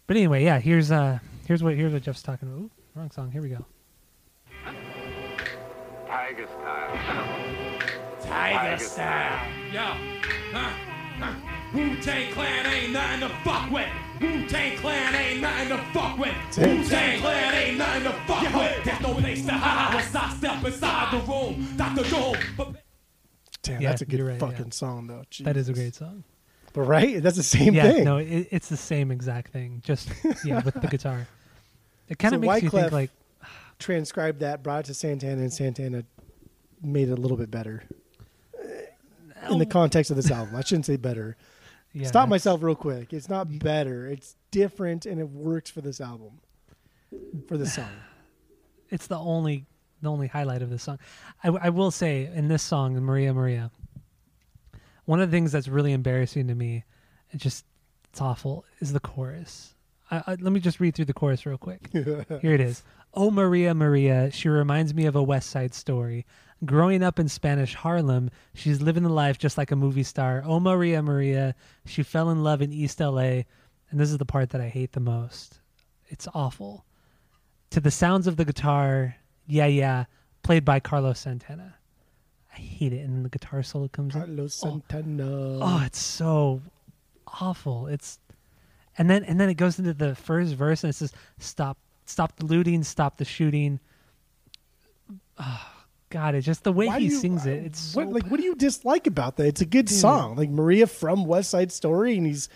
But 0.07 0.15
anyway, 0.15 0.43
yeah. 0.45 0.59
Here's 0.59 0.91
uh 0.91 1.19
here's 1.45 1.61
what 1.61 1.75
here's 1.75 1.91
what 1.91 2.01
Jeff's 2.03 2.23
talking 2.23 2.47
about. 2.47 2.59
Ooh, 2.61 2.71
wrong 2.95 3.11
song. 3.11 3.31
Here 3.31 3.41
we 3.41 3.49
go. 3.49 3.65
Tiger 6.07 6.47
style. 6.47 7.79
Tiger 8.21 8.77
style. 8.83 9.47
Yo. 9.73 9.79
Huh? 10.53 10.69
Huh? 11.19 11.33
Wu-Tang 11.73 12.31
Clan 12.33 12.65
ain't 12.65 12.93
nothing 12.93 13.19
to 13.27 13.29
fuck 13.43 13.69
with. 13.71 13.87
Wu-Tang 14.21 14.77
Clan 14.77 15.15
ain't 15.15 15.41
nothing 15.41 15.69
to 15.69 15.77
fuck 15.93 16.17
with. 16.17 16.33
Wu-Tang 16.57 17.19
Clan 17.19 17.53
ain't 17.53 17.77
nothing 17.77 18.03
to 18.03 18.11
fuck 18.25 18.53
with. 18.53 18.83
There's 18.85 19.01
no 19.01 19.13
place 19.15 19.45
to 19.45 19.51
hide 19.51 19.93
once 19.95 20.15
I 20.15 20.29
step 20.35 20.63
inside 20.65 21.11
the 21.13 21.31
room. 21.31 21.67
Dr. 21.77 22.09
Doom. 22.09 22.35
But 22.57 22.75
Damn, 23.61 23.81
Yeah, 23.81 23.89
that's 23.89 24.01
a 24.01 24.05
good 24.05 24.21
right, 24.21 24.39
fucking 24.39 24.65
yeah. 24.67 24.71
song 24.71 25.07
though. 25.07 25.23
That 25.41 25.57
is 25.57 25.67
a 25.69 25.73
great 25.73 25.93
song. 25.93 26.23
But 26.73 26.81
right, 26.81 27.21
that's 27.21 27.37
the 27.37 27.43
same 27.43 27.73
yeah, 27.73 27.91
thing. 27.91 28.03
no, 28.03 28.17
it, 28.17 28.47
it's 28.51 28.69
the 28.69 28.77
same 28.77 29.11
exact 29.11 29.51
thing. 29.51 29.81
Just 29.83 30.09
yeah, 30.45 30.61
with 30.63 30.75
the 30.79 30.87
guitar. 30.91 31.27
It 32.07 32.19
kind 32.19 32.31
So 32.31 32.35
of 32.35 32.41
makes 32.41 32.61
you 32.63 32.69
think 32.69 32.91
like 32.91 33.11
Transcribed 33.79 34.41
that, 34.41 34.61
brought 34.61 34.81
it 34.81 34.85
to 34.87 34.93
Santana, 34.93 35.41
and 35.41 35.53
Santana 35.53 36.03
made 36.81 37.07
it 37.09 37.13
a 37.13 37.15
little 37.21 37.37
bit 37.37 37.49
better 37.49 37.83
in 39.49 39.57
the 39.57 39.65
context 39.65 40.11
of 40.11 40.17
this 40.17 40.29
album. 40.31 40.55
I 40.55 40.61
shouldn't 40.61 40.85
say 40.85 40.97
better. 40.97 41.37
yeah, 41.93 42.07
Stop 42.07 42.27
myself 42.29 42.61
real 42.61 42.75
quick. 42.75 43.13
It's 43.13 43.29
not 43.29 43.59
better. 43.59 44.05
It's 44.05 44.35
different, 44.51 45.05
and 45.05 45.19
it 45.19 45.29
works 45.29 45.69
for 45.69 45.79
this 45.81 46.01
album, 46.01 46.39
for 47.47 47.57
this 47.57 47.73
song. 47.75 47.89
It's 48.91 49.05
the 49.05 49.19
only 49.19 49.67
the 50.01 50.09
only 50.09 50.25
highlight 50.27 50.63
of 50.63 50.71
this 50.71 50.81
song. 50.81 50.97
I, 51.43 51.49
I 51.49 51.69
will 51.69 51.91
say 51.91 52.25
in 52.33 52.47
this 52.47 52.63
song, 52.63 52.95
Maria 52.95 53.31
Maria, 53.35 53.69
one 55.09 55.19
of 55.19 55.31
the 55.31 55.35
things 55.35 55.51
that's 55.51 55.67
really 55.67 55.91
embarrassing 55.91 56.47
to 56.47 56.53
me, 56.53 56.83
it 57.31 57.37
just 57.37 57.65
it's 58.11 58.21
awful, 58.21 58.63
is 58.79 58.93
the 58.93 58.99
chorus. 58.99 59.73
I, 60.11 60.17
I, 60.27 60.31
let 60.35 60.53
me 60.53 60.59
just 60.59 60.79
read 60.79 60.93
through 60.93 61.05
the 61.05 61.15
chorus 61.15 61.47
real 61.47 61.57
quick. 61.57 61.89
Here 61.91 62.53
it 62.53 62.61
is. 62.61 62.83
Oh, 63.15 63.31
Maria, 63.31 63.73
Maria, 63.73 64.29
she 64.29 64.49
reminds 64.49 64.93
me 64.93 65.07
of 65.07 65.15
a 65.15 65.23
West 65.23 65.49
Side 65.49 65.73
story. 65.73 66.27
Growing 66.63 67.01
up 67.01 67.17
in 67.17 67.27
Spanish 67.27 67.73
Harlem, 67.73 68.29
she's 68.53 68.83
living 68.83 69.01
the 69.01 69.09
life 69.09 69.39
just 69.39 69.57
like 69.57 69.71
a 69.71 69.75
movie 69.75 70.03
star. 70.03 70.43
Oh, 70.45 70.59
Maria, 70.59 71.01
Maria, 71.01 71.55
she 71.87 72.03
fell 72.03 72.29
in 72.29 72.43
love 72.43 72.61
in 72.61 72.71
East 72.71 72.99
LA. 72.99 73.41
And 73.89 73.99
this 73.99 74.11
is 74.11 74.19
the 74.19 74.25
part 74.25 74.51
that 74.51 74.61
I 74.61 74.69
hate 74.69 74.91
the 74.91 74.99
most. 74.99 75.59
It's 76.09 76.27
awful. 76.35 76.85
To 77.71 77.79
the 77.79 77.89
sounds 77.89 78.27
of 78.27 78.37
the 78.37 78.45
guitar, 78.45 79.15
yeah, 79.47 79.65
yeah, 79.65 80.05
played 80.43 80.63
by 80.63 80.79
Carlos 80.79 81.19
Santana. 81.19 81.78
I 82.59 82.61
hate 82.61 82.93
it. 82.93 82.99
And 82.99 83.15
then 83.15 83.23
the 83.23 83.29
guitar 83.29 83.63
solo 83.63 83.87
comes 83.87 84.13
in. 84.15 84.21
Carlos 84.21 84.61
Oh. 84.63 84.69
Santana. 84.69 85.59
Oh, 85.61 85.83
it's 85.85 85.99
so 86.01 86.61
awful. 87.27 87.87
It's 87.87 88.19
and 88.97 89.09
then 89.09 89.23
and 89.23 89.39
then 89.39 89.49
it 89.49 89.53
goes 89.55 89.79
into 89.79 89.93
the 89.93 90.13
first 90.15 90.53
verse 90.55 90.83
and 90.83 90.89
it 90.89 90.93
says 90.95 91.13
stop 91.37 91.77
stop 92.05 92.35
the 92.35 92.45
looting, 92.45 92.83
stop 92.83 93.17
the 93.17 93.25
shooting. 93.25 93.79
Ah, 95.37 95.85
God, 96.09 96.35
it's 96.35 96.45
just 96.45 96.63
the 96.63 96.73
way 96.73 96.87
Why 96.87 96.99
he 96.99 97.05
you- 97.05 97.11
sings 97.19 97.45
it. 97.45 97.63
It's 97.65 97.95
what 97.95 98.07
so 98.07 98.11
like 98.11 98.27
what 98.27 98.39
do 98.39 98.43
you 98.45 98.55
dislike 98.55 99.07
about 99.07 99.37
that? 99.37 99.47
It's 99.47 99.61
a 99.61 99.65
good 99.65 99.85
Dude. 99.85 99.97
song, 99.97 100.35
like 100.35 100.49
Maria 100.49 100.87
from 100.87 101.25
West 101.25 101.49
Side 101.49 101.71
Story, 101.71 102.17
and 102.17 102.25
he's 102.25 102.49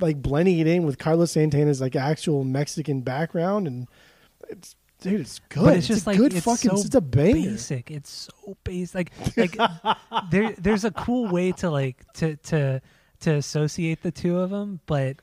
like 0.00 0.22
blending 0.22 0.58
it 0.60 0.66
in 0.66 0.84
with 0.84 0.98
Carlos 0.98 1.32
Santana's 1.32 1.80
like 1.80 1.96
actual 1.96 2.44
Mexican 2.44 3.00
background, 3.00 3.66
and 3.66 3.88
it's 4.48 4.76
dude, 5.04 5.20
it's 5.20 5.38
good. 5.50 5.64
But 5.64 5.76
it's 5.76 5.86
just 5.86 6.06
a 6.06 6.10
like 6.10 6.18
good 6.18 6.34
it's 6.34 6.44
fucking. 6.44 6.70
so 6.70 6.74
it's 6.74 6.82
just 6.82 6.94
a 6.94 7.00
banger. 7.00 7.50
basic. 7.50 7.90
It's 7.90 8.10
so 8.10 8.56
basic. 8.64 9.10
Like 9.36 9.56
like 9.56 10.00
there 10.30 10.54
there's 10.58 10.84
a 10.84 10.90
cool 10.90 11.28
way 11.28 11.52
to 11.52 11.70
like 11.70 12.04
to 12.14 12.36
to 12.36 12.80
to 13.20 13.30
associate 13.34 14.02
the 14.02 14.10
two 14.10 14.38
of 14.38 14.50
them, 14.50 14.80
but 14.86 15.16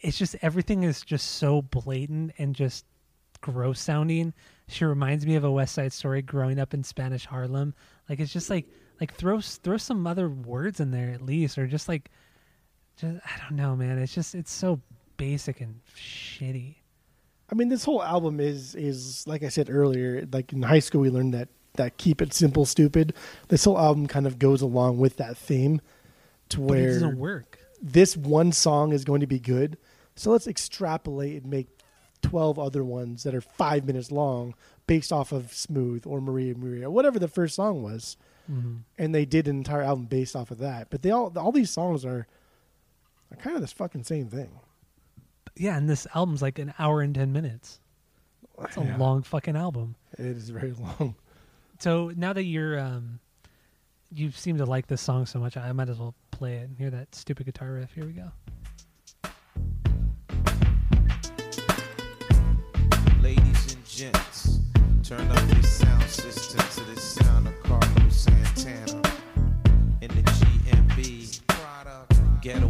it's 0.00 0.16
just 0.16 0.36
everything 0.42 0.84
is 0.84 1.02
just 1.02 1.32
so 1.32 1.62
blatant 1.62 2.32
and 2.38 2.54
just 2.54 2.84
gross 3.40 3.80
sounding. 3.80 4.32
She 4.68 4.84
reminds 4.84 5.26
me 5.26 5.36
of 5.36 5.44
a 5.44 5.50
West 5.50 5.74
Side 5.74 5.92
Story 5.92 6.22
growing 6.22 6.58
up 6.58 6.74
in 6.74 6.82
Spanish 6.82 7.26
Harlem. 7.26 7.74
Like 8.08 8.20
it's 8.20 8.32
just 8.32 8.50
like 8.50 8.66
like 9.00 9.14
throw 9.14 9.40
throw 9.40 9.76
some 9.76 10.06
other 10.06 10.28
words 10.28 10.80
in 10.80 10.90
there 10.90 11.10
at 11.10 11.20
least, 11.20 11.58
or 11.58 11.66
just 11.66 11.88
like 11.88 12.10
just 12.96 13.16
I 13.24 13.40
don't 13.42 13.56
know, 13.56 13.76
man. 13.76 13.98
It's 13.98 14.14
just 14.14 14.34
it's 14.34 14.52
so 14.52 14.80
basic 15.16 15.60
and 15.60 15.80
shitty. 15.96 16.76
I 17.50 17.54
mean, 17.54 17.68
this 17.68 17.84
whole 17.84 18.02
album 18.02 18.40
is 18.40 18.74
is 18.74 19.26
like 19.26 19.42
I 19.42 19.48
said 19.48 19.70
earlier. 19.70 20.26
Like 20.32 20.52
in 20.52 20.62
high 20.62 20.80
school, 20.80 21.00
we 21.02 21.10
learned 21.10 21.34
that 21.34 21.48
that 21.74 21.96
keep 21.98 22.20
it 22.22 22.32
simple, 22.32 22.64
stupid. 22.64 23.14
This 23.48 23.64
whole 23.64 23.78
album 23.78 24.06
kind 24.06 24.26
of 24.26 24.38
goes 24.38 24.62
along 24.62 24.98
with 24.98 25.16
that 25.18 25.36
theme, 25.36 25.80
to 26.48 26.58
But 26.58 26.64
it 26.64 26.66
where 26.70 26.92
doesn't 26.94 27.18
work. 27.18 27.58
this 27.82 28.16
one 28.16 28.50
song 28.52 28.92
is 28.92 29.04
going 29.04 29.20
to 29.20 29.26
be 29.26 29.38
good. 29.38 29.76
So 30.14 30.30
let's 30.30 30.46
extrapolate 30.46 31.42
and 31.42 31.50
make 31.50 31.68
12 32.22 32.58
other 32.58 32.82
ones 32.82 33.22
that 33.24 33.34
are 33.34 33.42
five 33.42 33.84
minutes 33.86 34.10
long 34.10 34.54
based 34.86 35.12
off 35.12 35.30
of 35.32 35.52
Smooth 35.52 36.04
or 36.06 36.20
Maria 36.22 36.54
Maria, 36.56 36.90
whatever 36.90 37.18
the 37.18 37.28
first 37.28 37.54
song 37.54 37.82
was. 37.82 38.16
Mhm. 38.50 38.78
And 38.96 39.14
they 39.14 39.26
did 39.26 39.46
an 39.46 39.56
entire 39.58 39.82
album 39.82 40.06
based 40.06 40.34
off 40.34 40.50
of 40.50 40.58
that. 40.58 40.88
But 40.88 41.02
they 41.02 41.10
all, 41.10 41.30
all 41.36 41.52
these 41.52 41.70
songs 41.70 42.04
are, 42.06 42.26
are 43.30 43.36
kind 43.36 43.54
of 43.56 43.60
this 43.60 43.72
fucking 43.72 44.04
same 44.04 44.28
thing. 44.28 44.48
Yeah, 45.56 45.76
and 45.76 45.88
this 45.88 46.06
album's 46.14 46.42
like 46.42 46.58
an 46.58 46.74
hour 46.78 47.00
and 47.00 47.14
ten 47.14 47.32
minutes. 47.32 47.80
It's 48.62 48.76
a 48.76 48.84
Yeah. 48.84 48.96
long 48.96 49.22
fucking 49.22 49.56
album. 49.56 49.96
It 50.18 50.24
is 50.26 50.50
very 50.50 50.72
long. 50.72 51.14
So 51.78 52.10
now 52.16 52.32
that 52.32 52.44
you're 52.44 52.78
um 52.78 53.20
you 54.10 54.30
seem 54.30 54.56
to 54.58 54.64
like 54.64 54.86
this 54.86 55.00
song 55.02 55.26
so 55.26 55.38
much, 55.38 55.56
I 55.56 55.72
might 55.72 55.88
as 55.88 55.98
well 55.98 56.14
play 56.30 56.56
it 56.56 56.68
and 56.68 56.76
hear 56.78 56.90
that 56.90 57.14
stupid 57.14 57.44
guitar 57.46 57.72
riff. 57.72 57.92
Here 57.92 58.04
we 58.06 58.12
go. 58.12 58.30
Ladies 63.20 63.74
and 63.74 63.84
gents, 63.86 64.60
turn 65.02 65.28
up 65.30 65.52
your 65.52 65.62
sound 65.62 66.02
system 66.04 66.60
to 66.84 66.90
the 66.94 67.00
sound 67.00 67.48
of 67.48 67.60
Carlos 67.62 68.14
Santana 68.16 69.02
in 70.00 70.08
the 70.08 70.22
GMB 70.22 71.40
Ghetto 72.42 72.68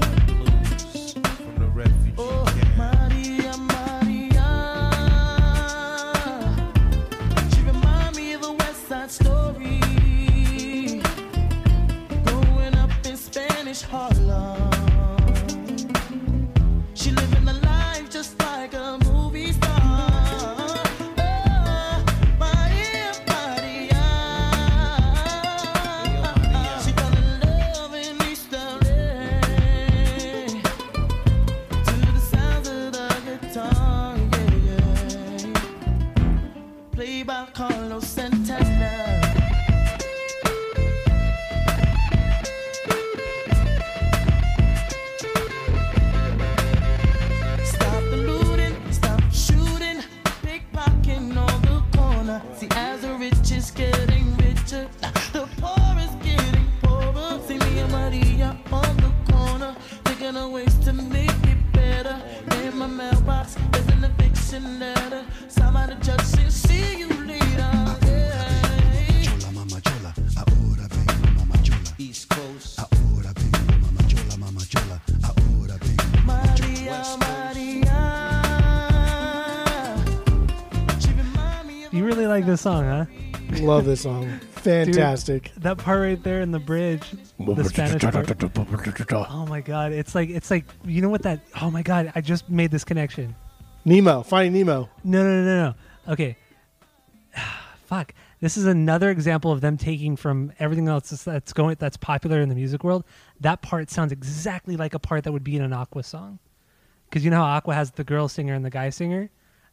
song, 82.67 82.85
huh? 82.85 83.07
Love 83.65 83.85
this 83.85 84.01
song. 84.01 84.41
Fantastic. 84.51 85.53
That 85.59 85.79
part 85.79 86.01
right 86.01 86.21
there 86.21 86.41
in 86.41 86.51
the 86.51 86.59
bridge, 86.59 87.09
the 87.39 87.63
Spanish 87.63 88.03
part. 88.03 88.29
Oh 89.31 89.47
my 89.47 89.61
god, 89.61 89.93
it's 89.93 90.17
like 90.17 90.31
it's 90.31 90.51
like 90.51 90.65
you 90.85 91.01
know 91.01 91.09
what 91.09 91.23
that? 91.23 91.43
Oh 91.63 91.71
my 91.71 91.83
god, 91.83 92.11
I 92.17 92.21
just 92.21 92.51
made 92.51 92.73
this 92.73 92.83
connection. 92.83 93.37
Nemo, 93.85 94.25
Finding 94.25 94.53
Nemo. 94.67 94.91
No, 95.05 95.23
no, 95.23 95.29
no, 95.29 95.45
no, 95.45 95.75
no. 96.07 96.13
Okay. 96.13 96.37
Fuck. 97.85 98.15
This 98.41 98.57
is 98.57 98.67
another 98.67 99.11
example 99.11 99.53
of 99.53 99.61
them 99.61 99.77
taking 99.77 100.17
from 100.17 100.53
everything 100.59 100.89
else 100.89 101.11
that's- 101.11 101.23
that's 101.25 101.53
going 101.53 101.77
that's 101.79 101.97
popular 101.97 102.41
in 102.41 102.49
the 102.49 102.57
music 102.57 102.83
world. 102.83 103.05
That 103.41 103.63
part 103.63 103.91
sounds 103.91 104.11
exactly 104.11 104.77
like 104.77 104.93
a 104.93 104.99
part 104.99 105.23
that 105.23 105.31
would 105.33 105.45
be 105.45 105.55
in 105.55 105.63
an 105.63 105.73
Aqua 105.73 106.03
song. 106.03 106.41
Because 107.09 107.25
you 107.25 107.31
know 107.31 107.37
how 107.37 107.45
Aqua 107.45 107.75
has 107.75 107.93
the 107.93 108.03
girl 108.03 108.27
singer 108.27 108.55
and 108.55 108.65
the 108.65 108.71
guy 108.71 108.91
singer? 108.91 109.31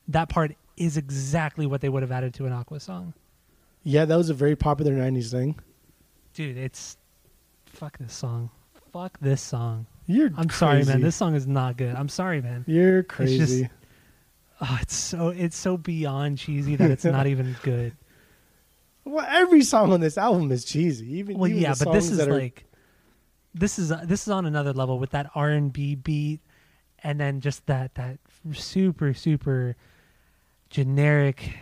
That 0.08 0.30
part 0.30 0.56
is 0.78 0.98
exactly 0.98 1.66
what 1.66 1.82
they 1.82 1.90
would 1.90 2.04
have 2.04 2.12
added 2.12 2.34
to 2.36 2.46
an 2.46 2.54
Aqua 2.54 2.80
song. 2.80 3.14
Yeah, 3.84 4.06
that 4.06 4.16
was 4.16 4.30
a 4.30 4.34
very 4.34 4.56
popular 4.56 4.94
90s 4.94 5.32
thing. 5.32 5.60
Dude, 6.34 6.58
it's 6.58 6.98
fuck 7.66 7.98
this 7.98 8.14
song. 8.14 8.50
Fuck 8.92 9.20
this 9.20 9.42
song. 9.42 9.86
You're 10.06 10.32
I'm 10.38 10.50
sorry, 10.50 10.84
man. 10.84 11.02
This 11.02 11.16
song 11.16 11.36
is 11.36 11.48
not 11.48 11.78
good. 11.78 11.96
I'm 11.96 12.10
sorry, 12.10 12.42
man. 12.42 12.64
You're 12.68 13.04
just- 13.04 13.10
crazy. 13.16 13.70
Oh, 14.62 14.78
it's 14.82 14.96
so 14.96 15.30
it's 15.30 15.58
so 15.58 15.78
beyond 15.78 16.38
cheesy 16.38 16.76
that 16.78 16.90
it's 16.90 17.04
not 17.04 17.28
even 17.28 17.56
good. 17.64 17.96
well, 19.04 19.26
every 19.28 19.62
song 19.64 19.92
on 19.92 20.00
this 20.00 20.18
album 20.18 20.52
is 20.52 20.64
cheesy. 20.64 21.18
Even 21.18 21.38
Well, 21.38 21.50
even 21.50 21.62
yeah, 21.62 21.74
but 21.78 21.92
this 21.92 22.10
is 22.10 22.20
are- 22.20 22.32
like 22.32 22.66
this 23.54 23.78
is 23.78 23.90
this 24.06 24.22
is 24.24 24.30
on 24.30 24.46
another 24.46 24.72
level 24.74 25.00
with 25.00 25.12
that 25.12 25.30
R 25.36 25.50
and 25.50 25.74
B 25.74 25.96
beat, 25.96 26.40
and 27.04 27.20
then 27.20 27.42
just 27.42 27.66
that 27.66 27.96
that 27.96 28.20
super 28.54 29.14
super 29.14 29.76
generic 30.74 31.54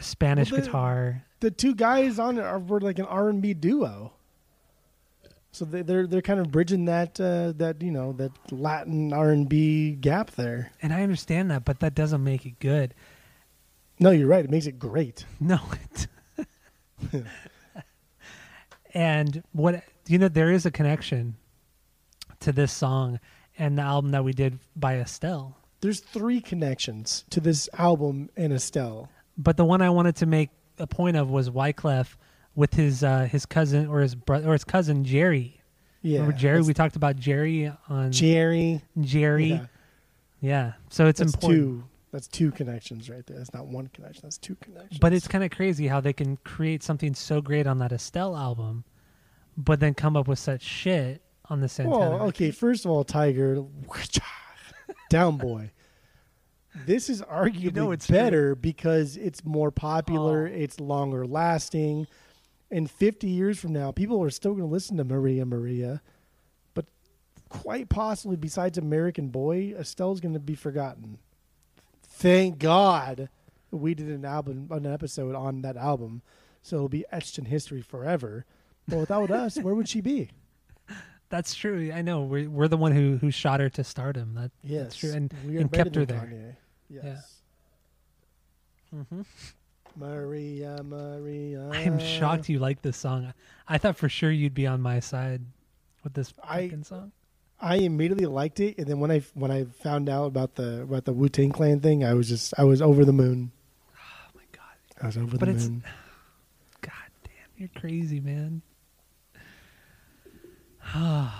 Spanish 0.00 0.50
Well, 0.50 0.60
the- 0.60 0.66
guitar. 0.66 1.24
the 1.40 1.50
two 1.50 1.74
guys 1.74 2.18
on 2.18 2.38
it 2.38 2.42
are 2.44 2.58
were 2.58 2.80
like 2.80 2.98
an 2.98 3.04
R 3.04 3.28
and 3.28 3.40
B 3.42 3.52
duo. 3.54 4.12
So 5.52 5.64
they, 5.64 5.82
they're 5.82 6.06
they're 6.06 6.22
kind 6.22 6.40
of 6.40 6.50
bridging 6.50 6.84
that 6.86 7.20
uh, 7.20 7.52
that 7.56 7.82
you 7.82 7.90
know 7.90 8.12
that 8.14 8.32
Latin 8.52 9.12
R 9.12 9.30
and 9.30 9.48
B 9.48 9.92
gap 9.92 10.32
there. 10.32 10.72
And 10.82 10.92
I 10.92 11.02
understand 11.02 11.50
that, 11.50 11.64
but 11.64 11.80
that 11.80 11.94
doesn't 11.94 12.22
make 12.24 12.46
it 12.46 12.58
good. 12.60 12.94
No, 14.00 14.10
you're 14.10 14.28
right. 14.28 14.44
It 14.44 14.50
makes 14.50 14.66
it 14.66 14.78
great. 14.78 15.24
No. 15.40 15.58
It, 17.12 17.24
and 18.94 19.42
what 19.52 19.82
you 20.06 20.18
know, 20.18 20.28
there 20.28 20.50
is 20.50 20.64
a 20.66 20.70
connection 20.70 21.36
to 22.40 22.52
this 22.52 22.72
song 22.72 23.20
and 23.58 23.76
the 23.78 23.82
album 23.82 24.12
that 24.12 24.24
we 24.24 24.32
did 24.32 24.58
by 24.76 24.96
Estelle. 24.98 25.56
There's 25.80 26.00
three 26.00 26.40
connections 26.40 27.24
to 27.30 27.40
this 27.40 27.68
album 27.78 28.30
and 28.36 28.52
Estelle. 28.52 29.08
But 29.36 29.56
the 29.56 29.64
one 29.64 29.80
I 29.80 29.90
wanted 29.90 30.16
to 30.16 30.26
make 30.26 30.50
a 30.78 30.86
point 30.86 31.16
of 31.16 31.30
was 31.30 31.50
Wyclef 31.50 32.16
with 32.54 32.74
his 32.74 33.04
uh, 33.04 33.28
his 33.30 33.46
cousin 33.46 33.86
or 33.86 34.00
his 34.00 34.14
brother 34.14 34.48
or 34.48 34.52
his 34.52 34.64
cousin 34.64 35.04
Jerry. 35.04 35.60
Yeah, 36.02 36.20
Remember 36.20 36.36
Jerry? 36.36 36.62
We 36.62 36.74
talked 36.74 36.96
about 36.96 37.16
Jerry 37.16 37.72
on 37.88 38.12
Jerry. 38.12 38.82
Jerry. 39.00 39.46
Yeah, 39.46 39.66
Yeah. 40.40 40.72
So 40.90 41.06
it's 41.06 41.20
that's 41.20 41.34
important. 41.34 41.60
two. 41.60 41.84
That's 42.10 42.26
two 42.26 42.50
connections 42.50 43.10
right 43.10 43.24
there. 43.26 43.36
That's 43.36 43.52
not 43.52 43.66
one 43.66 43.88
connection. 43.88 44.22
That's 44.22 44.38
two 44.38 44.54
connections. 44.56 44.98
But 44.98 45.12
it's 45.12 45.28
kind 45.28 45.44
of 45.44 45.50
crazy 45.50 45.88
how 45.88 46.00
they 46.00 46.14
can 46.14 46.38
create 46.38 46.82
something 46.82 47.14
so 47.14 47.42
great 47.42 47.66
on 47.66 47.78
that 47.78 47.92
Estelle 47.92 48.34
album, 48.34 48.84
but 49.56 49.78
then 49.78 49.92
come 49.92 50.16
up 50.16 50.26
with 50.26 50.38
such 50.38 50.62
shit 50.62 51.20
on 51.50 51.60
the 51.60 51.68
Santana. 51.68 51.98
Well, 51.98 52.22
okay. 52.28 52.50
First 52.50 52.86
of 52.86 52.90
all, 52.90 53.04
Tiger, 53.04 53.62
down 55.08 55.36
boy. 55.36 55.70
This 56.86 57.08
is 57.08 57.22
arguably 57.22 57.74
know 57.74 57.90
it's 57.90 58.06
true. 58.06 58.16
better 58.16 58.54
because 58.54 59.16
it's 59.16 59.44
more 59.44 59.70
popular. 59.70 60.48
Oh. 60.48 60.54
It's 60.54 60.80
longer 60.80 61.26
lasting. 61.26 62.06
And 62.70 62.90
50 62.90 63.26
years 63.26 63.58
from 63.58 63.72
now, 63.72 63.92
people 63.92 64.22
are 64.22 64.30
still 64.30 64.52
going 64.52 64.68
to 64.68 64.72
listen 64.72 64.98
to 64.98 65.04
Maria 65.04 65.46
Maria, 65.46 66.02
but 66.74 66.84
quite 67.48 67.88
possibly, 67.88 68.36
besides 68.36 68.76
American 68.76 69.28
Boy, 69.28 69.74
Estelle's 69.76 70.20
going 70.20 70.34
to 70.34 70.40
be 70.40 70.54
forgotten. 70.54 71.18
Thank 72.02 72.58
God 72.58 73.30
we 73.70 73.94
did 73.94 74.08
an 74.08 74.26
album, 74.26 74.68
an 74.70 74.84
episode 74.84 75.34
on 75.34 75.62
that 75.62 75.78
album, 75.78 76.20
so 76.62 76.76
it'll 76.76 76.88
be 76.90 77.06
etched 77.10 77.38
in 77.38 77.46
history 77.46 77.80
forever. 77.80 78.44
But 78.86 78.98
without 78.98 79.30
us, 79.30 79.56
where 79.58 79.74
would 79.74 79.88
she 79.88 80.02
be? 80.02 80.30
That's 81.30 81.54
true. 81.54 81.90
I 81.94 82.00
know. 82.02 82.22
We're 82.22 82.48
we're 82.48 82.68
the 82.68 82.76
one 82.78 82.92
who 82.92 83.18
who 83.18 83.30
shot 83.30 83.60
her 83.60 83.68
to 83.70 83.84
stardom. 83.84 84.34
That 84.34 84.50
Yes, 84.62 84.82
that's 84.84 84.96
true, 84.96 85.12
and, 85.12 85.34
we 85.46 85.58
and 85.58 85.70
kept 85.70 85.94
her 85.94 86.04
there. 86.06 86.18
Kanye. 86.20 86.56
Yes. 87.04 87.34
hmm 88.90 89.22
Maria, 89.96 90.80
Maria. 90.84 91.68
I 91.72 91.80
am 91.82 91.98
shocked 91.98 92.48
you 92.48 92.58
like 92.60 92.82
this 92.82 92.96
song. 92.96 93.32
I 93.66 93.78
thought 93.78 93.96
for 93.96 94.08
sure 94.08 94.30
you'd 94.30 94.54
be 94.54 94.66
on 94.66 94.80
my 94.80 95.00
side 95.00 95.42
with 96.04 96.14
this 96.14 96.32
I- 96.42 96.62
fucking 96.68 96.84
song. 96.84 97.12
I 97.60 97.76
immediately 97.78 98.26
liked 98.26 98.60
it, 98.60 98.78
and 98.78 98.86
then 98.86 99.00
when 99.00 99.10
I 99.10 99.18
when 99.34 99.50
I 99.50 99.64
found 99.64 100.08
out 100.08 100.26
about 100.26 100.54
the 100.54 100.82
about 100.82 101.04
the 101.04 101.12
Wu 101.12 101.28
Tang 101.28 101.50
Clan 101.50 101.80
thing, 101.80 102.04
I 102.04 102.14
was 102.14 102.28
just 102.28 102.54
I 102.56 102.62
was 102.62 102.80
over 102.80 103.04
the 103.04 103.12
moon. 103.12 103.50
Oh 103.96 104.30
my 104.36 104.42
god. 104.52 104.62
I 105.02 105.06
was 105.06 105.16
over 105.18 105.36
But 105.36 105.46
the 105.46 105.50
it's- 105.50 105.68
moon. 105.68 105.82
God 106.80 106.92
damn, 107.24 107.32
you're 107.56 107.68
crazy, 107.74 108.20
man. 108.20 108.62
All 110.96 111.30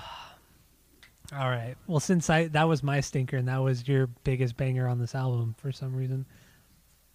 right. 1.32 1.74
Well, 1.86 2.00
since 2.00 2.30
I 2.30 2.48
that 2.48 2.68
was 2.68 2.82
my 2.82 3.00
stinker 3.00 3.36
and 3.36 3.48
that 3.48 3.58
was 3.58 3.86
your 3.86 4.06
biggest 4.24 4.56
banger 4.56 4.88
on 4.88 4.98
this 4.98 5.14
album 5.14 5.54
for 5.58 5.72
some 5.72 5.94
reason. 5.94 6.24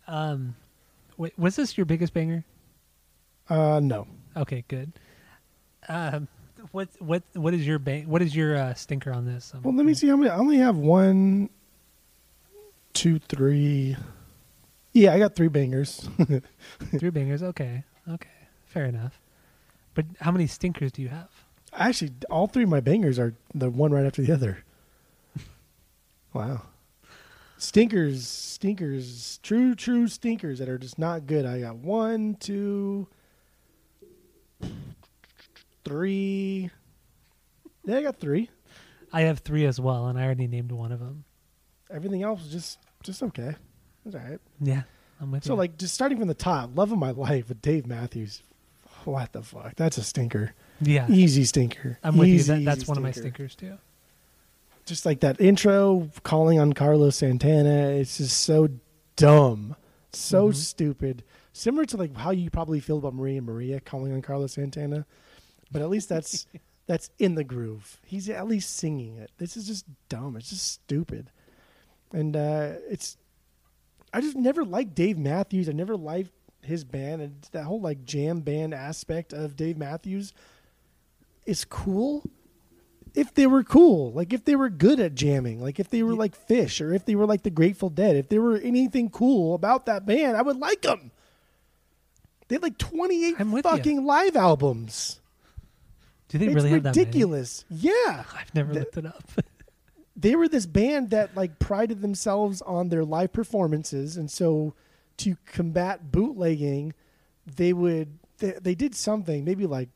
Um, 0.08 0.56
wait, 1.18 1.38
was 1.38 1.56
this 1.56 1.78
your 1.78 1.86
biggest 1.86 2.14
banger? 2.14 2.44
Uh, 3.50 3.80
no. 3.82 4.08
Okay, 4.36 4.64
good. 4.68 4.92
Um, 5.90 6.28
what 6.72 6.90
what 7.00 7.24
what 7.34 7.54
is 7.54 7.66
your 7.68 7.80
bang? 7.80 8.08
What 8.08 8.22
is 8.22 8.36
your 8.36 8.56
uh, 8.56 8.74
stinker 8.74 9.12
on 9.12 9.26
this? 9.26 9.52
Um, 9.54 9.64
Well, 9.64 9.76
let 9.76 9.86
me 9.86 9.94
see 9.94 10.08
how 10.08 10.16
many. 10.16 10.30
I 10.30 10.38
only 10.38 10.58
have 10.58 10.78
one, 10.78 11.50
two, 12.94 13.20
three. 13.20 13.98
Yeah, 14.94 15.14
I 15.14 15.20
got 15.20 15.36
three 15.36 15.48
bangers. 15.48 16.08
three 17.00 17.10
bangers. 17.10 17.42
Okay, 17.44 17.84
okay, 18.10 18.30
fair 18.66 18.86
enough. 18.86 19.20
But 19.96 20.06
how 20.22 20.32
many 20.32 20.48
stinkers 20.48 20.92
do 20.92 21.02
you 21.02 21.10
have? 21.10 21.30
Actually, 21.76 22.12
all 22.30 22.48
three 22.48 22.64
of 22.64 22.70
my 22.70 22.80
bangers 22.80 23.18
are 23.18 23.34
the 23.54 23.70
one 23.70 23.92
right 23.92 24.06
after 24.06 24.22
the 24.22 24.32
other. 24.34 24.60
wow. 26.34 26.62
Stinkers, 27.58 28.28
stinkers, 28.28 29.40
true, 29.42 29.74
true 29.74 30.08
stinkers 30.08 30.60
that 30.60 30.70
are 30.70 30.78
just 30.78 31.00
not 31.00 31.26
good. 31.28 31.46
I 31.46 31.62
got 31.62 31.76
one, 31.78 32.36
two, 32.40 33.08
three. 35.86 36.70
Yeah, 37.86 37.98
I 37.98 38.02
got 38.04 38.20
three. 38.20 38.50
I 39.12 39.22
have 39.22 39.40
three 39.40 39.66
as 39.66 39.80
well, 39.80 40.08
and 40.08 40.20
I 40.20 40.26
already 40.26 40.48
named 40.48 40.72
one 40.72 40.92
of 40.92 41.00
them. 41.00 41.24
Everything 41.92 42.24
else 42.24 42.42
is 42.46 42.52
just 42.52 42.80
just 43.04 43.22
okay. 43.24 43.56
It's 44.06 44.16
all 44.16 44.22
right. 44.22 44.40
Yeah, 44.60 44.84
I'm 45.22 45.32
with 45.32 45.44
So 45.44 45.54
you. 45.54 45.58
like 45.60 45.78
just 45.78 45.94
starting 45.94 46.18
from 46.18 46.28
the 46.28 46.34
top, 46.34 46.72
love 46.76 46.92
of 46.92 46.98
my 46.98 47.12
life 47.16 47.50
with 47.50 47.62
Dave 47.62 47.86
Matthews. 47.86 48.42
What 49.06 49.32
the 49.34 49.44
fuck? 49.44 49.76
That's 49.76 49.98
a 49.98 50.04
stinker. 50.04 50.54
Yeah, 50.82 51.06
Easy 51.10 51.44
stinker. 51.46 51.98
I'm 52.04 52.18
with 52.18 52.30
you. 52.30 52.44
That, 52.44 52.64
that's 52.66 52.82
easy 52.82 52.88
one 52.88 52.98
of 52.98 53.04
my 53.04 53.12
stinker. 53.12 53.48
stinkers 53.50 53.56
too. 53.56 53.78
Just 54.86 55.06
like 55.06 55.22
that 55.22 55.40
intro 55.40 56.10
calling 56.24 56.60
on 56.60 56.74
Carlos 56.74 57.16
Santana, 57.18 57.90
it's 57.92 58.18
just 58.18 58.42
so 58.42 58.68
dumb. 59.16 59.76
So 60.12 60.50
Mhm. 60.50 60.56
stupid. 60.56 61.24
Similar 61.54 61.86
to 61.86 61.98
like 61.98 62.16
how 62.18 62.32
you 62.32 62.50
probably 62.50 62.80
feel 62.80 62.98
about 62.98 63.14
Maria 63.14 63.42
Maria 63.42 63.80
calling 63.80 64.12
on 64.12 64.22
Carlos 64.22 64.54
Santana. 64.54 65.06
But 65.72 65.82
at 65.82 65.90
least 65.90 66.10
that's 66.10 66.46
that's 66.86 67.10
in 67.18 67.36
the 67.36 67.44
groove. 67.46 68.00
He's 68.06 68.30
at 68.30 68.46
least 68.48 68.76
singing 68.76 69.18
it. 69.18 69.32
This 69.38 69.56
is 69.56 69.66
just 69.68 69.86
dumb. 70.10 70.36
It's 70.36 70.50
just 70.50 70.68
stupid. 70.72 71.30
And 72.12 72.36
uh 72.36 72.74
it's 72.90 73.18
I 74.14 74.20
just 74.22 74.36
never 74.36 74.64
liked 74.66 74.94
Dave 74.96 75.18
Matthews. 75.18 75.70
I 75.70 75.72
never 75.72 75.96
liked 75.96 76.32
his 76.62 76.84
band 76.84 77.22
and 77.22 77.48
that 77.52 77.64
whole 77.64 77.80
like 77.82 78.04
jam 78.06 78.42
band 78.42 78.74
aspect 78.74 79.32
of 79.34 79.56
Dave 79.56 79.78
Matthews 79.78 80.34
is 81.46 81.66
cool 81.66 82.24
if 83.16 83.34
they 83.34 83.46
were 83.46 83.64
cool, 83.64 84.12
like 84.12 84.34
if 84.34 84.44
they 84.44 84.56
were 84.56 84.70
good 84.70 85.00
at 85.00 85.14
jamming, 85.14 85.62
like 85.62 85.80
if 85.80 85.90
they 85.90 86.02
were 86.02 86.16
like 86.16 86.36
Phish 86.48 86.84
or 86.84 86.94
if 86.94 87.06
they 87.06 87.16
were 87.16 87.26
like 87.28 87.44
the 87.44 87.52
Grateful 87.52 87.90
Dead, 87.90 88.16
if 88.16 88.30
there 88.30 88.42
were 88.42 88.58
anything 88.58 89.10
cool 89.10 89.54
about 89.54 89.86
that 89.86 90.06
band, 90.06 90.36
I 90.36 90.42
would 90.42 90.58
like 90.58 90.82
them. 90.82 91.12
They 92.48 92.56
had 92.56 92.64
like 92.64 92.78
28 92.78 93.36
I'm 93.40 93.52
with 93.52 93.66
ya. 93.66 93.72
fucking 93.76 94.04
live 94.04 94.36
albums. 94.36 95.20
Do 96.28 96.40
they 96.40 96.48
it's 96.48 96.56
really 96.56 96.70
have 96.72 96.84
that 96.84 96.96
many? 96.96 97.06
ridiculous. 97.06 97.66
Yeah. 97.70 98.24
I've 98.36 98.54
never 98.56 98.74
The- 98.74 98.80
looked 98.80 98.98
it 98.98 99.06
up. 99.06 99.24
they 100.16 100.36
were 100.36 100.48
this 100.48 100.66
band 100.66 101.12
that 101.12 101.36
like 101.36 101.60
prided 101.60 102.02
themselves 102.02 102.62
on 102.64 102.90
their 102.90 103.06
live 103.06 103.32
performances 103.32 104.18
and 104.18 104.30
so 104.30 104.74
to 105.18 105.38
combat 105.46 106.12
bootlegging 106.12 106.94
they 107.46 107.74
would 107.74 108.18
they, 108.40 108.52
they 108.62 108.76
did 108.76 108.96
something 108.96 109.44
maybe 109.44 109.66
like 109.66 109.90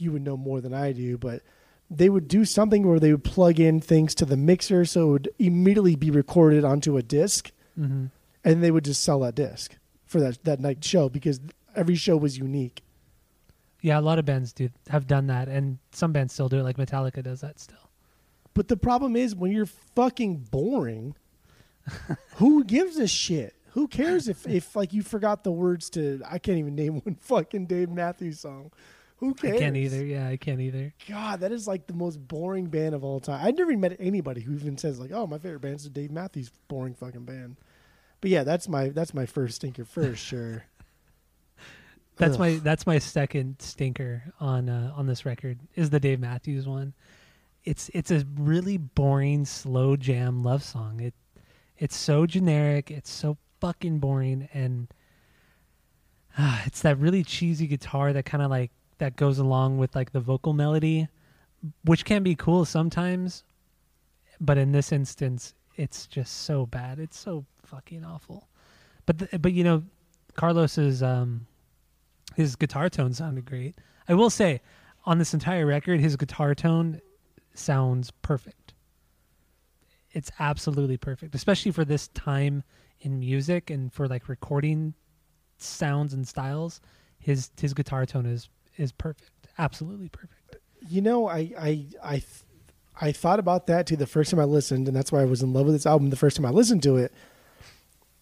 you 0.00 0.12
would 0.12 0.22
know 0.22 0.36
more 0.36 0.60
than 0.60 0.72
i 0.74 0.92
do 0.92 1.16
but 1.18 1.42
they 1.90 2.08
would 2.08 2.26
do 2.28 2.44
something 2.44 2.86
where 2.86 2.98
they 2.98 3.12
would 3.12 3.24
plug 3.24 3.60
in 3.60 3.80
things 3.80 4.14
to 4.14 4.24
the 4.24 4.36
mixer 4.36 4.84
so 4.84 5.08
it 5.08 5.12
would 5.12 5.28
immediately 5.38 5.94
be 5.96 6.10
recorded 6.10 6.64
onto 6.64 6.96
a 6.96 7.02
disc 7.02 7.50
hmm 7.76 8.06
and 8.44 8.62
they 8.62 8.70
would 8.70 8.84
just 8.84 9.02
sell 9.02 9.20
that 9.20 9.34
disc 9.34 9.76
for 10.04 10.20
that 10.20 10.42
that 10.44 10.60
night 10.60 10.84
show 10.84 11.08
because 11.08 11.40
every 11.74 11.96
show 11.96 12.16
was 12.16 12.38
unique 12.38 12.82
Yeah, 13.82 13.98
a 13.98 14.00
lot 14.00 14.18
of 14.20 14.24
bands 14.24 14.52
do 14.52 14.68
have 14.88 15.06
done 15.06 15.26
that, 15.28 15.48
and 15.48 15.78
some 15.92 16.12
bands 16.12 16.32
still 16.32 16.48
do 16.48 16.58
it. 16.58 16.62
Like 16.62 16.76
Metallica 16.76 17.22
does 17.22 17.40
that 17.40 17.58
still. 17.60 17.90
But 18.54 18.68
the 18.68 18.76
problem 18.76 19.16
is 19.16 19.34
when 19.34 19.52
you're 19.52 19.66
fucking 19.66 20.46
boring, 20.50 21.14
who 22.36 22.64
gives 22.64 22.96
a 22.98 23.06
shit? 23.06 23.54
Who 23.72 23.86
cares 23.88 24.28
if, 24.28 24.46
if 24.46 24.74
like 24.74 24.92
you 24.92 25.02
forgot 25.02 25.44
the 25.44 25.52
words 25.52 25.90
to 25.90 26.20
I 26.28 26.38
can't 26.38 26.58
even 26.58 26.74
name 26.74 27.00
one 27.04 27.16
fucking 27.16 27.66
Dave 27.66 27.90
Matthews 27.90 28.40
song. 28.40 28.70
Who 29.18 29.34
cares? 29.34 29.56
I 29.56 29.58
can't 29.58 29.76
either. 29.76 30.04
Yeah, 30.04 30.28
I 30.28 30.36
can't 30.36 30.60
either. 30.60 30.92
God, 31.08 31.40
that 31.40 31.50
is 31.50 31.66
like 31.66 31.86
the 31.86 31.94
most 31.94 32.16
boring 32.28 32.66
band 32.66 32.94
of 32.94 33.02
all 33.02 33.18
time. 33.18 33.44
I've 33.44 33.56
never 33.56 33.70
even 33.70 33.80
met 33.80 33.96
anybody 33.98 34.42
who 34.42 34.54
even 34.54 34.76
says 34.76 34.98
like, 35.00 35.10
"Oh, 35.12 35.26
my 35.26 35.38
favorite 35.38 35.60
band 35.60 35.76
is 35.76 35.84
the 35.84 35.90
Dave 35.90 36.10
Matthews 36.10 36.50
boring 36.68 36.94
fucking 36.94 37.24
band." 37.24 37.56
But 38.20 38.30
yeah, 38.30 38.44
that's 38.44 38.68
my 38.68 38.90
that's 38.90 39.14
my 39.14 39.24
first 39.24 39.56
stinker 39.56 39.84
for 39.84 40.14
sure. 40.16 40.64
That's 42.16 42.34
Ugh. 42.34 42.40
my 42.40 42.54
that's 42.56 42.86
my 42.86 42.98
second 42.98 43.56
stinker 43.60 44.24
on 44.38 44.68
uh, 44.68 44.92
on 44.94 45.06
this 45.06 45.24
record 45.24 45.60
is 45.74 45.90
the 45.90 46.00
Dave 46.00 46.20
Matthews 46.20 46.66
one. 46.66 46.92
It's 47.64 47.90
it's 47.94 48.10
a 48.10 48.24
really 48.38 48.76
boring 48.76 49.46
slow 49.46 49.96
jam 49.96 50.42
love 50.42 50.62
song. 50.62 51.00
It 51.00 51.14
it's 51.78 51.96
so 51.96 52.26
generic. 52.26 52.90
It's 52.90 53.10
so 53.10 53.38
fucking 53.60 53.98
boring, 53.98 54.48
and 54.52 54.88
ah, 56.38 56.62
it's 56.66 56.82
that 56.82 56.98
really 56.98 57.24
cheesy 57.24 57.66
guitar 57.66 58.12
that 58.12 58.24
kind 58.24 58.42
of 58.42 58.50
like 58.50 58.72
that 58.98 59.16
goes 59.16 59.38
along 59.38 59.78
with 59.78 59.94
like 59.94 60.12
the 60.12 60.20
vocal 60.20 60.52
melody, 60.52 61.08
which 61.84 62.04
can 62.04 62.22
be 62.22 62.34
cool 62.34 62.64
sometimes, 62.64 63.44
but 64.40 64.58
in 64.58 64.72
this 64.72 64.92
instance, 64.92 65.54
it's 65.76 66.06
just 66.06 66.42
so 66.42 66.66
bad. 66.66 66.98
It's 66.98 67.18
so 67.18 67.44
fucking 67.64 68.04
awful. 68.04 68.48
But 69.04 69.18
the, 69.18 69.38
but 69.38 69.52
you 69.52 69.64
know, 69.64 69.82
Carlos's 70.34 71.02
um 71.02 71.46
his 72.34 72.56
guitar 72.56 72.88
tone 72.88 73.12
sounded 73.12 73.44
great. 73.44 73.76
I 74.08 74.14
will 74.14 74.30
say, 74.30 74.60
on 75.04 75.18
this 75.18 75.34
entire 75.34 75.66
record, 75.66 76.00
his 76.00 76.16
guitar 76.16 76.54
tone 76.54 77.00
sounds 77.54 78.10
perfect. 78.22 78.74
It's 80.12 80.30
absolutely 80.38 80.96
perfect, 80.96 81.34
especially 81.34 81.72
for 81.72 81.84
this 81.84 82.08
time 82.08 82.62
in 83.00 83.18
music 83.18 83.70
and 83.70 83.92
for 83.92 84.08
like 84.08 84.28
recording 84.28 84.94
sounds 85.58 86.14
and 86.14 86.26
styles. 86.26 86.80
His 87.18 87.50
his 87.60 87.74
guitar 87.74 88.06
tone 88.06 88.26
is 88.26 88.48
is 88.76 88.92
perfect, 88.92 89.30
absolutely 89.58 90.08
perfect. 90.08 90.56
You 90.88 91.00
know, 91.02 91.28
I 91.28 91.52
I 91.58 91.86
I 92.02 92.12
th- 92.18 92.42
I 93.00 93.12
thought 93.12 93.38
about 93.38 93.66
that 93.66 93.86
too 93.86 93.96
the 93.96 94.06
first 94.06 94.30
time 94.30 94.40
I 94.40 94.44
listened, 94.44 94.88
and 94.88 94.96
that's 94.96 95.12
why 95.12 95.20
I 95.20 95.26
was 95.26 95.42
in 95.42 95.52
love 95.52 95.66
with 95.66 95.74
this 95.74 95.86
album 95.86 96.10
the 96.10 96.16
first 96.16 96.36
time 96.36 96.46
I 96.46 96.50
listened 96.50 96.82
to 96.84 96.96
it. 96.96 97.12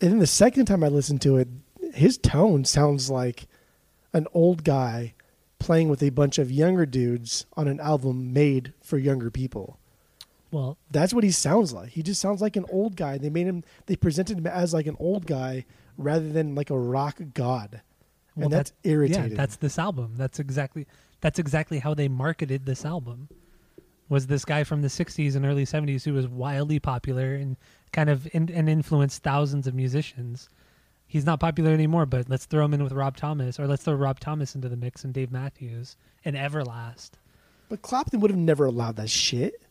And 0.00 0.10
then 0.12 0.18
the 0.18 0.26
second 0.26 0.66
time 0.66 0.82
I 0.82 0.88
listened 0.88 1.22
to 1.22 1.36
it, 1.36 1.48
his 1.94 2.18
tone 2.18 2.64
sounds 2.64 3.10
like 3.10 3.46
an 4.12 4.26
old 4.34 4.64
guy 4.64 5.14
playing 5.58 5.88
with 5.88 6.02
a 6.02 6.10
bunch 6.10 6.38
of 6.38 6.50
younger 6.50 6.84
dudes 6.84 7.46
on 7.56 7.68
an 7.68 7.80
album 7.80 8.32
made 8.32 8.72
for 8.82 8.98
younger 8.98 9.30
people. 9.30 9.78
Well, 10.50 10.78
That's 10.90 11.12
what 11.14 11.24
he 11.24 11.30
sounds 11.30 11.72
like. 11.72 11.90
He 11.90 12.02
just 12.02 12.20
sounds 12.20 12.40
like 12.40 12.54
an 12.56 12.66
old 12.70 12.96
guy. 12.96 13.18
They 13.18 13.30
made 13.30 13.46
him 13.46 13.64
they 13.86 13.96
presented 13.96 14.38
him 14.38 14.46
as 14.46 14.72
like 14.74 14.86
an 14.86 14.96
old 15.00 15.26
guy 15.26 15.64
rather 15.96 16.28
than 16.28 16.54
like 16.54 16.70
a 16.70 16.78
rock 16.78 17.20
god. 17.32 17.82
Well 18.36 18.44
and 18.44 18.52
that's 18.52 18.70
that- 18.70 18.88
irritating. 18.88 19.30
Yeah, 19.30 19.36
that's 19.36 19.56
this 19.56 19.78
album. 19.78 20.14
That's 20.16 20.38
exactly 20.38 20.86
that's 21.20 21.38
exactly 21.38 21.78
how 21.78 21.94
they 21.94 22.08
marketed 22.08 22.66
this 22.66 22.84
album. 22.84 23.28
Was 24.08 24.26
this 24.26 24.44
guy 24.44 24.64
from 24.64 24.82
the 24.82 24.88
'60s 24.88 25.34
and 25.34 25.46
early 25.46 25.64
'70s 25.64 26.04
who 26.04 26.12
was 26.12 26.28
wildly 26.28 26.78
popular 26.78 27.34
and 27.34 27.56
kind 27.92 28.10
of 28.10 28.28
in, 28.32 28.50
and 28.52 28.68
influenced 28.68 29.22
thousands 29.22 29.66
of 29.66 29.74
musicians? 29.74 30.48
he's 31.06 31.24
not 31.24 31.38
popular 31.38 31.70
anymore, 31.72 32.06
but 32.06 32.28
let's 32.28 32.44
throw 32.44 32.64
him 32.64 32.74
in 32.74 32.82
with 32.82 32.92
Rob 32.92 33.16
Thomas, 33.16 33.60
or 33.60 33.68
let's 33.68 33.84
throw 33.84 33.94
Rob 33.94 34.18
Thomas 34.18 34.56
into 34.56 34.68
the 34.68 34.76
mix 34.76 35.04
and 35.04 35.14
Dave 35.14 35.30
Matthews 35.30 35.96
and 36.24 36.34
Everlast. 36.34 37.10
But 37.68 37.82
Clapton 37.82 38.18
would 38.18 38.32
have 38.32 38.38
never 38.38 38.64
allowed 38.64 38.96
that 38.96 39.10
shit. 39.10 39.63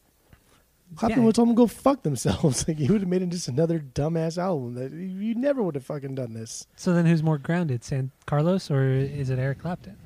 Clapton 0.95 1.19
Yeah. 1.19 1.25
would 1.25 1.29
have 1.29 1.35
told 1.35 1.49
them 1.49 1.55
to 1.55 1.61
go 1.61 1.67
fuck 1.67 2.03
themselves. 2.03 2.65
like 2.67 2.77
he 2.77 2.91
would 2.91 3.01
have 3.01 3.09
made 3.09 3.21
it 3.21 3.29
just 3.29 3.47
another 3.47 3.79
dumbass 3.79 4.37
album. 4.37 4.75
That 4.75 4.91
you 4.91 5.35
never 5.35 5.61
would 5.63 5.75
have 5.75 5.85
fucking 5.85 6.15
done 6.15 6.33
this. 6.33 6.67
So 6.75 6.93
then, 6.93 7.05
who's 7.05 7.23
more 7.23 7.37
grounded, 7.37 7.83
San 7.83 8.11
Carlos 8.25 8.69
or 8.69 8.87
is 8.89 9.29
it 9.29 9.39
Eric 9.39 9.59
Clapton? 9.59 9.97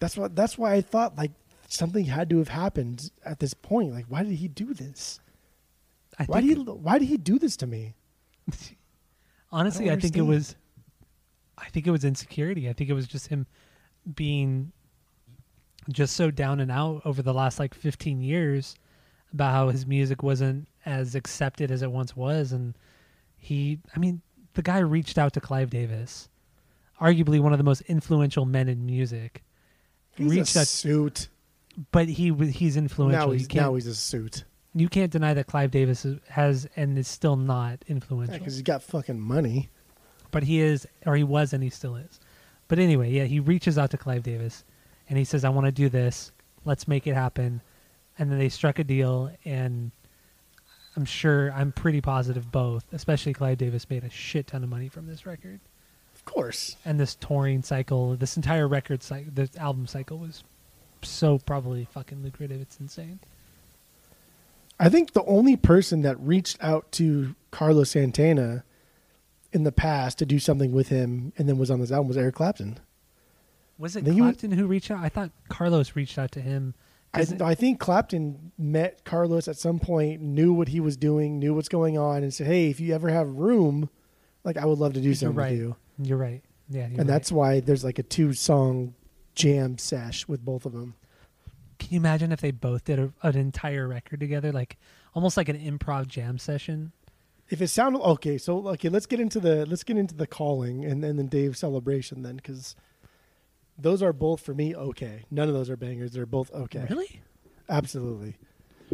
That's 0.00 0.16
what. 0.16 0.34
That's 0.36 0.58
why 0.58 0.74
I 0.74 0.80
thought 0.80 1.16
like 1.16 1.32
something 1.68 2.04
had 2.04 2.30
to 2.30 2.38
have 2.38 2.48
happened 2.48 3.10
at 3.24 3.40
this 3.40 3.54
point. 3.54 3.92
Like, 3.92 4.06
why 4.08 4.22
did 4.22 4.32
he 4.34 4.48
do 4.48 4.74
this? 4.74 5.20
I 6.18 6.24
Why 6.24 6.40
did 6.40 6.58
he? 6.58 6.62
Why 6.64 6.98
did 6.98 7.08
he 7.08 7.16
do 7.16 7.38
this 7.38 7.56
to 7.58 7.66
me? 7.66 7.94
honestly, 9.52 9.90
I 9.90 9.94
I, 9.94 9.96
think 9.98 10.16
it 10.16 10.22
was, 10.22 10.54
I 11.56 11.68
think 11.70 11.86
it 11.86 11.90
was 11.90 12.04
insecurity. 12.04 12.68
I 12.68 12.72
think 12.72 12.90
it 12.90 12.92
was 12.94 13.06
just 13.06 13.28
him 13.28 13.46
being 14.14 14.72
just 15.90 16.16
so 16.16 16.30
down 16.30 16.60
and 16.60 16.70
out 16.70 17.02
over 17.04 17.22
the 17.22 17.34
last 17.34 17.58
like 17.58 17.74
15 17.74 18.20
years 18.22 18.74
about 19.34 19.52
how 19.52 19.68
his 19.68 19.86
music 19.86 20.22
wasn't 20.22 20.66
as 20.86 21.14
accepted 21.14 21.70
as 21.70 21.82
it 21.82 21.90
once 21.90 22.16
was, 22.16 22.52
and 22.52 22.74
he, 23.36 23.80
I 23.94 23.98
mean, 23.98 24.22
the 24.54 24.62
guy 24.62 24.78
reached 24.78 25.18
out 25.18 25.32
to 25.34 25.40
Clive 25.40 25.68
Davis, 25.70 26.28
arguably 27.00 27.40
one 27.40 27.52
of 27.52 27.58
the 27.58 27.64
most 27.64 27.82
influential 27.82 28.44
men 28.46 28.68
in 28.68 28.86
music. 28.86 29.42
He's 30.16 30.30
reached 30.30 30.56
a 30.56 30.60
out, 30.60 30.66
suit. 30.68 31.28
but 31.90 32.08
he 32.08 32.32
he's 32.50 32.76
influential. 32.76 33.26
Now 33.28 33.32
he's 33.32 33.46
can't- 33.48 33.66
now 33.66 33.74
he's 33.74 33.86
a 33.88 33.94
suit. 33.94 34.44
you 34.74 34.88
can't 34.88 35.10
deny 35.10 35.34
that 35.34 35.46
Clive 35.48 35.70
Davis 35.72 36.06
has 36.28 36.66
and 36.76 36.96
is 36.96 37.08
still 37.08 37.36
not 37.36 37.84
influential. 37.88 38.38
because 38.38 38.54
he's 38.54 38.62
got 38.62 38.82
fucking 38.82 39.18
money. 39.20 39.70
but 40.30 40.44
he 40.44 40.60
is, 40.60 40.86
or 41.06 41.16
he 41.16 41.24
was, 41.24 41.52
and 41.52 41.62
he 41.62 41.70
still 41.70 41.96
is. 41.96 42.20
But 42.68 42.78
anyway, 42.78 43.10
yeah, 43.10 43.24
he 43.24 43.40
reaches 43.40 43.76
out 43.76 43.90
to 43.90 43.98
Clive 43.98 44.22
Davis, 44.22 44.64
and 45.08 45.18
he 45.18 45.24
says, 45.24 45.44
"I 45.44 45.48
want 45.48 45.66
to 45.66 45.72
do 45.72 45.88
this. 45.88 46.30
Let's 46.64 46.86
make 46.88 47.06
it 47.06 47.14
happen." 47.14 47.60
And 48.18 48.30
then 48.30 48.38
they 48.38 48.48
struck 48.48 48.78
a 48.78 48.84
deal, 48.84 49.30
and 49.44 49.90
I'm 50.96 51.04
sure, 51.04 51.52
I'm 51.52 51.72
pretty 51.72 52.00
positive 52.00 52.52
both, 52.52 52.84
especially 52.92 53.32
Clive 53.32 53.58
Davis, 53.58 53.90
made 53.90 54.04
a 54.04 54.10
shit 54.10 54.46
ton 54.46 54.62
of 54.62 54.70
money 54.70 54.88
from 54.88 55.06
this 55.06 55.26
record. 55.26 55.60
Of 56.14 56.24
course. 56.24 56.76
And 56.84 56.98
this 56.98 57.16
touring 57.16 57.62
cycle, 57.62 58.16
this 58.16 58.36
entire 58.36 58.68
record 58.68 59.02
cycle, 59.02 59.32
this 59.34 59.56
album 59.56 59.86
cycle 59.86 60.18
was 60.18 60.44
so 61.02 61.38
probably 61.38 61.86
fucking 61.92 62.22
lucrative. 62.22 62.60
It's 62.60 62.78
insane. 62.78 63.18
I 64.78 64.88
think 64.88 65.12
the 65.12 65.24
only 65.24 65.56
person 65.56 66.02
that 66.02 66.18
reached 66.20 66.56
out 66.62 66.90
to 66.92 67.34
Carlos 67.50 67.90
Santana 67.90 68.64
in 69.52 69.62
the 69.62 69.72
past 69.72 70.18
to 70.18 70.26
do 70.26 70.38
something 70.38 70.72
with 70.72 70.88
him 70.88 71.32
and 71.38 71.48
then 71.48 71.58
was 71.58 71.70
on 71.70 71.80
this 71.80 71.92
album 71.92 72.08
was 72.08 72.16
Eric 72.16 72.34
Clapton. 72.34 72.78
Was 73.78 73.96
it 73.96 74.04
Clapton 74.04 74.52
who 74.52 74.66
reached 74.66 74.90
out? 74.90 75.02
I 75.02 75.08
thought 75.08 75.30
Carlos 75.48 75.94
reached 75.96 76.18
out 76.18 76.32
to 76.32 76.40
him. 76.40 76.74
I, 77.14 77.50
I 77.50 77.54
think 77.54 77.80
Clapton 77.80 78.52
met 78.58 79.04
Carlos 79.04 79.48
at 79.48 79.56
some 79.56 79.78
point, 79.78 80.20
knew 80.20 80.52
what 80.52 80.68
he 80.68 80.80
was 80.80 80.96
doing, 80.96 81.38
knew 81.38 81.54
what's 81.54 81.68
going 81.68 81.96
on, 81.96 82.22
and 82.22 82.32
said, 82.32 82.46
"Hey, 82.46 82.70
if 82.70 82.80
you 82.80 82.94
ever 82.94 83.08
have 83.08 83.28
room, 83.28 83.88
like 84.42 84.56
I 84.56 84.66
would 84.66 84.78
love 84.78 84.94
to 84.94 85.00
do 85.00 85.14
something 85.14 85.36
right. 85.36 85.52
with 85.52 85.60
you." 85.60 85.76
You're 85.98 86.18
right. 86.18 86.42
Yeah, 86.68 86.88
you're 86.88 87.00
and 87.00 87.08
that's 87.08 87.30
why 87.30 87.60
there's 87.60 87.84
like 87.84 87.98
a 87.98 88.02
two-song 88.02 88.94
jam 89.34 89.78
sesh 89.78 90.26
with 90.26 90.44
both 90.44 90.66
of 90.66 90.72
them. 90.72 90.94
Can 91.78 91.88
you 91.90 91.96
imagine 91.98 92.32
if 92.32 92.40
they 92.40 92.50
both 92.50 92.84
did 92.84 92.98
a, 92.98 93.12
an 93.22 93.36
entire 93.36 93.86
record 93.86 94.20
together, 94.20 94.52
like 94.52 94.78
almost 95.14 95.36
like 95.36 95.48
an 95.48 95.58
improv 95.58 96.08
jam 96.08 96.38
session? 96.38 96.92
If 97.50 97.60
it 97.60 97.68
sounded 97.68 98.00
okay, 98.00 98.38
so 98.38 98.66
okay, 98.68 98.88
let's 98.88 99.06
get 99.06 99.20
into 99.20 99.38
the 99.38 99.66
let's 99.66 99.84
get 99.84 99.98
into 99.98 100.14
the 100.14 100.26
calling 100.26 100.84
and, 100.84 101.04
and 101.04 101.18
then 101.18 101.26
Day 101.26 101.46
of 101.46 101.56
Celebration 101.56 102.22
then 102.22 102.36
because 102.36 102.74
those 103.78 104.02
are 104.02 104.12
both 104.12 104.40
for 104.40 104.54
me 104.54 104.74
okay. 104.74 105.24
None 105.30 105.48
of 105.48 105.54
those 105.54 105.68
are 105.70 105.76
bangers. 105.76 106.12
They're 106.12 106.26
both 106.26 106.52
okay. 106.52 106.86
Really? 106.88 107.20
Absolutely. 107.68 108.36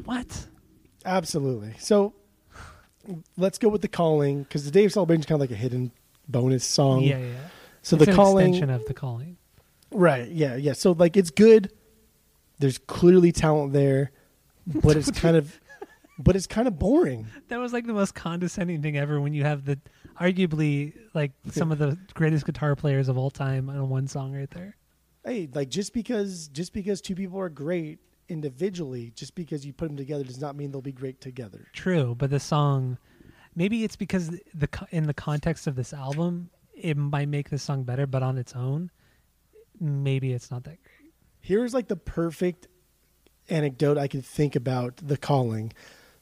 What? 0.04 0.46
Absolutely. 1.04 1.74
So 1.78 2.14
let's 3.36 3.58
go 3.58 3.68
with 3.68 3.82
the 3.82 3.88
calling 3.88 4.42
because 4.44 4.64
the 4.64 4.70
Day 4.70 4.84
of 4.84 4.92
Celebration 4.92 5.20
is 5.20 5.26
kind 5.26 5.36
of 5.36 5.40
like 5.40 5.50
a 5.50 5.60
hidden 5.60 5.92
bonus 6.28 6.64
song. 6.64 7.02
yeah, 7.02 7.18
yeah. 7.18 7.34
So 7.82 7.96
It's 7.96 8.04
the 8.06 8.10
an 8.12 8.16
calling, 8.16 8.48
extension 8.50 8.70
of 8.70 8.84
the 8.86 8.94
calling. 8.94 9.36
right? 9.90 10.28
Yeah, 10.30 10.56
yeah. 10.56 10.72
So 10.74 10.92
like 10.92 11.16
it's 11.16 11.30
good. 11.30 11.72
There's 12.58 12.78
clearly 12.78 13.32
talent 13.32 13.72
there, 13.72 14.10
but 14.66 14.96
it's 14.96 15.10
kind 15.20 15.36
of, 15.36 15.59
but 16.22 16.36
it's 16.36 16.46
kind 16.46 16.68
of 16.68 16.78
boring. 16.78 17.26
That 17.48 17.58
was 17.58 17.72
like 17.72 17.86
the 17.86 17.92
most 17.92 18.14
condescending 18.14 18.82
thing 18.82 18.96
ever 18.96 19.20
when 19.20 19.32
you 19.32 19.44
have 19.44 19.64
the 19.64 19.78
arguably 20.20 20.94
like 21.14 21.32
some 21.50 21.72
of 21.72 21.78
the 21.78 21.98
greatest 22.14 22.46
guitar 22.46 22.76
players 22.76 23.08
of 23.08 23.16
all 23.16 23.30
time 23.30 23.68
on 23.68 23.88
one 23.88 24.06
song 24.06 24.34
right 24.34 24.50
there. 24.50 24.76
Hey, 25.24 25.48
like 25.52 25.68
just 25.68 25.92
because 25.92 26.48
just 26.48 26.72
because 26.72 27.00
two 27.00 27.14
people 27.14 27.38
are 27.38 27.48
great 27.48 27.98
individually, 28.28 29.12
just 29.14 29.34
because 29.34 29.66
you 29.66 29.72
put 29.72 29.88
them 29.88 29.96
together 29.96 30.24
does 30.24 30.40
not 30.40 30.56
mean 30.56 30.70
they'll 30.70 30.80
be 30.80 30.92
great 30.92 31.20
together. 31.20 31.68
True, 31.72 32.14
but 32.14 32.30
the 32.30 32.40
song 32.40 32.98
maybe 33.54 33.84
it's 33.84 33.96
because 33.96 34.30
the 34.54 34.68
in 34.90 35.06
the 35.06 35.14
context 35.14 35.66
of 35.66 35.76
this 35.76 35.92
album 35.92 36.50
it 36.74 36.96
might 36.96 37.28
make 37.28 37.50
the 37.50 37.58
song 37.58 37.82
better, 37.82 38.06
but 38.06 38.22
on 38.22 38.38
its 38.38 38.54
own 38.54 38.90
maybe 39.80 40.32
it's 40.32 40.50
not 40.50 40.64
that 40.64 40.82
great. 40.82 41.12
Here's 41.40 41.72
like 41.72 41.88
the 41.88 41.96
perfect 41.96 42.68
anecdote 43.48 43.98
I 43.98 44.08
could 44.08 44.24
think 44.24 44.54
about 44.56 44.96
the 44.98 45.16
calling. 45.16 45.72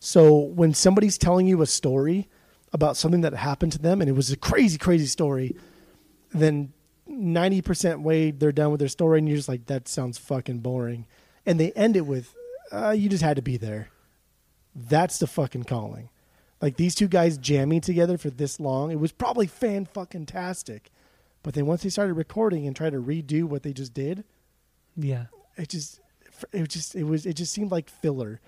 So 0.01 0.37
when 0.39 0.75
somebody's 0.75 1.19
telling 1.19 1.47
you 1.47 1.61
a 1.63 1.67
story 1.67 2.29
about 2.73 2.97
something 2.97 3.23
that 3.23 3.35
happened 3.35 3.73
to 3.73 3.79
them 3.79 4.01
and 4.01 4.09
it 4.09 4.13
was 4.15 4.31
a 4.31 4.37
crazy, 4.37 4.79
crazy 4.79 5.07
story, 5.07 5.57
then 6.33 6.73
90% 7.11 8.03
way 8.03 8.31
they're 8.31 8.53
done 8.53 8.71
with 8.71 8.79
their 8.81 8.89
story 8.89 9.19
and 9.19 9.29
you're 9.29 9.37
just 9.37 9.49
like, 9.49 9.67
that 9.67 9.89
sounds 9.89 10.19
fucking 10.19 10.59
boring. 10.59 11.07
And 11.47 11.59
they 11.59 11.73
end 11.73 11.97
it 11.97 12.07
with, 12.07 12.35
uh, 12.71 12.91
you 12.91 13.09
just 13.09 13.23
had 13.23 13.37
to 13.37 13.43
be 13.43 13.57
there. 13.57 13.89
That's 14.75 15.19
the 15.19 15.27
fucking 15.27 15.65
calling. 15.65 16.11
Like 16.61 16.77
these 16.77 16.95
two 16.95 17.09
guys 17.09 17.39
jamming 17.39 17.81
together 17.81 18.19
for 18.19 18.31
this 18.31 18.61
long, 18.61 18.91
it 18.91 19.01
was 19.01 19.13
probably 19.13 19.47
fan 19.47 19.87
fucking 19.87 20.27
tastic. 20.27 20.91
But 21.43 21.55
then 21.55 21.67
once 21.67 21.83
they 21.83 21.89
started 21.89 22.15
recording 22.15 22.67
and 22.67 22.77
tried 22.77 22.93
to 22.93 23.01
redo 23.03 23.45
what 23.45 23.63
they 23.63 23.73
just 23.73 23.95
did, 23.95 24.25
Yeah. 24.97 25.27
it 25.57 25.69
just 25.69 26.01
it 26.53 26.69
just 26.69 26.95
it 26.95 27.05
was 27.05 27.27
it 27.27 27.35
just 27.35 27.53
seemed 27.53 27.71
like 27.71 27.89
filler. 27.89 28.41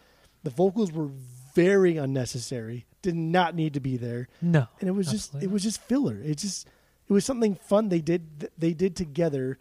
The 0.43 0.51
vocals 0.51 0.93
were 0.93 1.09
very 1.55 1.97
unnecessary. 1.97 2.87
Did 3.03 3.17
not 3.17 3.55
need 3.55 3.75
to 3.75 3.81
be 3.81 3.97
there. 3.97 4.29
No. 4.43 4.69
And 4.81 4.89
it 4.89 4.93
was 4.93 5.11
just 5.11 5.35
it 5.37 5.51
was 5.51 5.63
just 5.63 5.81
filler. 5.83 6.19
It 6.23 6.37
just 6.39 6.69
it 7.09 7.13
was 7.13 7.25
something 7.25 7.55
fun 7.55 7.89
they 7.89 8.01
did 8.01 8.51
they 8.59 8.75
did 8.75 8.95
together 8.97 9.59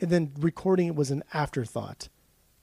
and 0.00 0.10
then 0.10 0.32
recording 0.38 0.88
it 0.88 0.94
was 0.94 1.10
an 1.10 1.22
afterthought. 1.32 2.08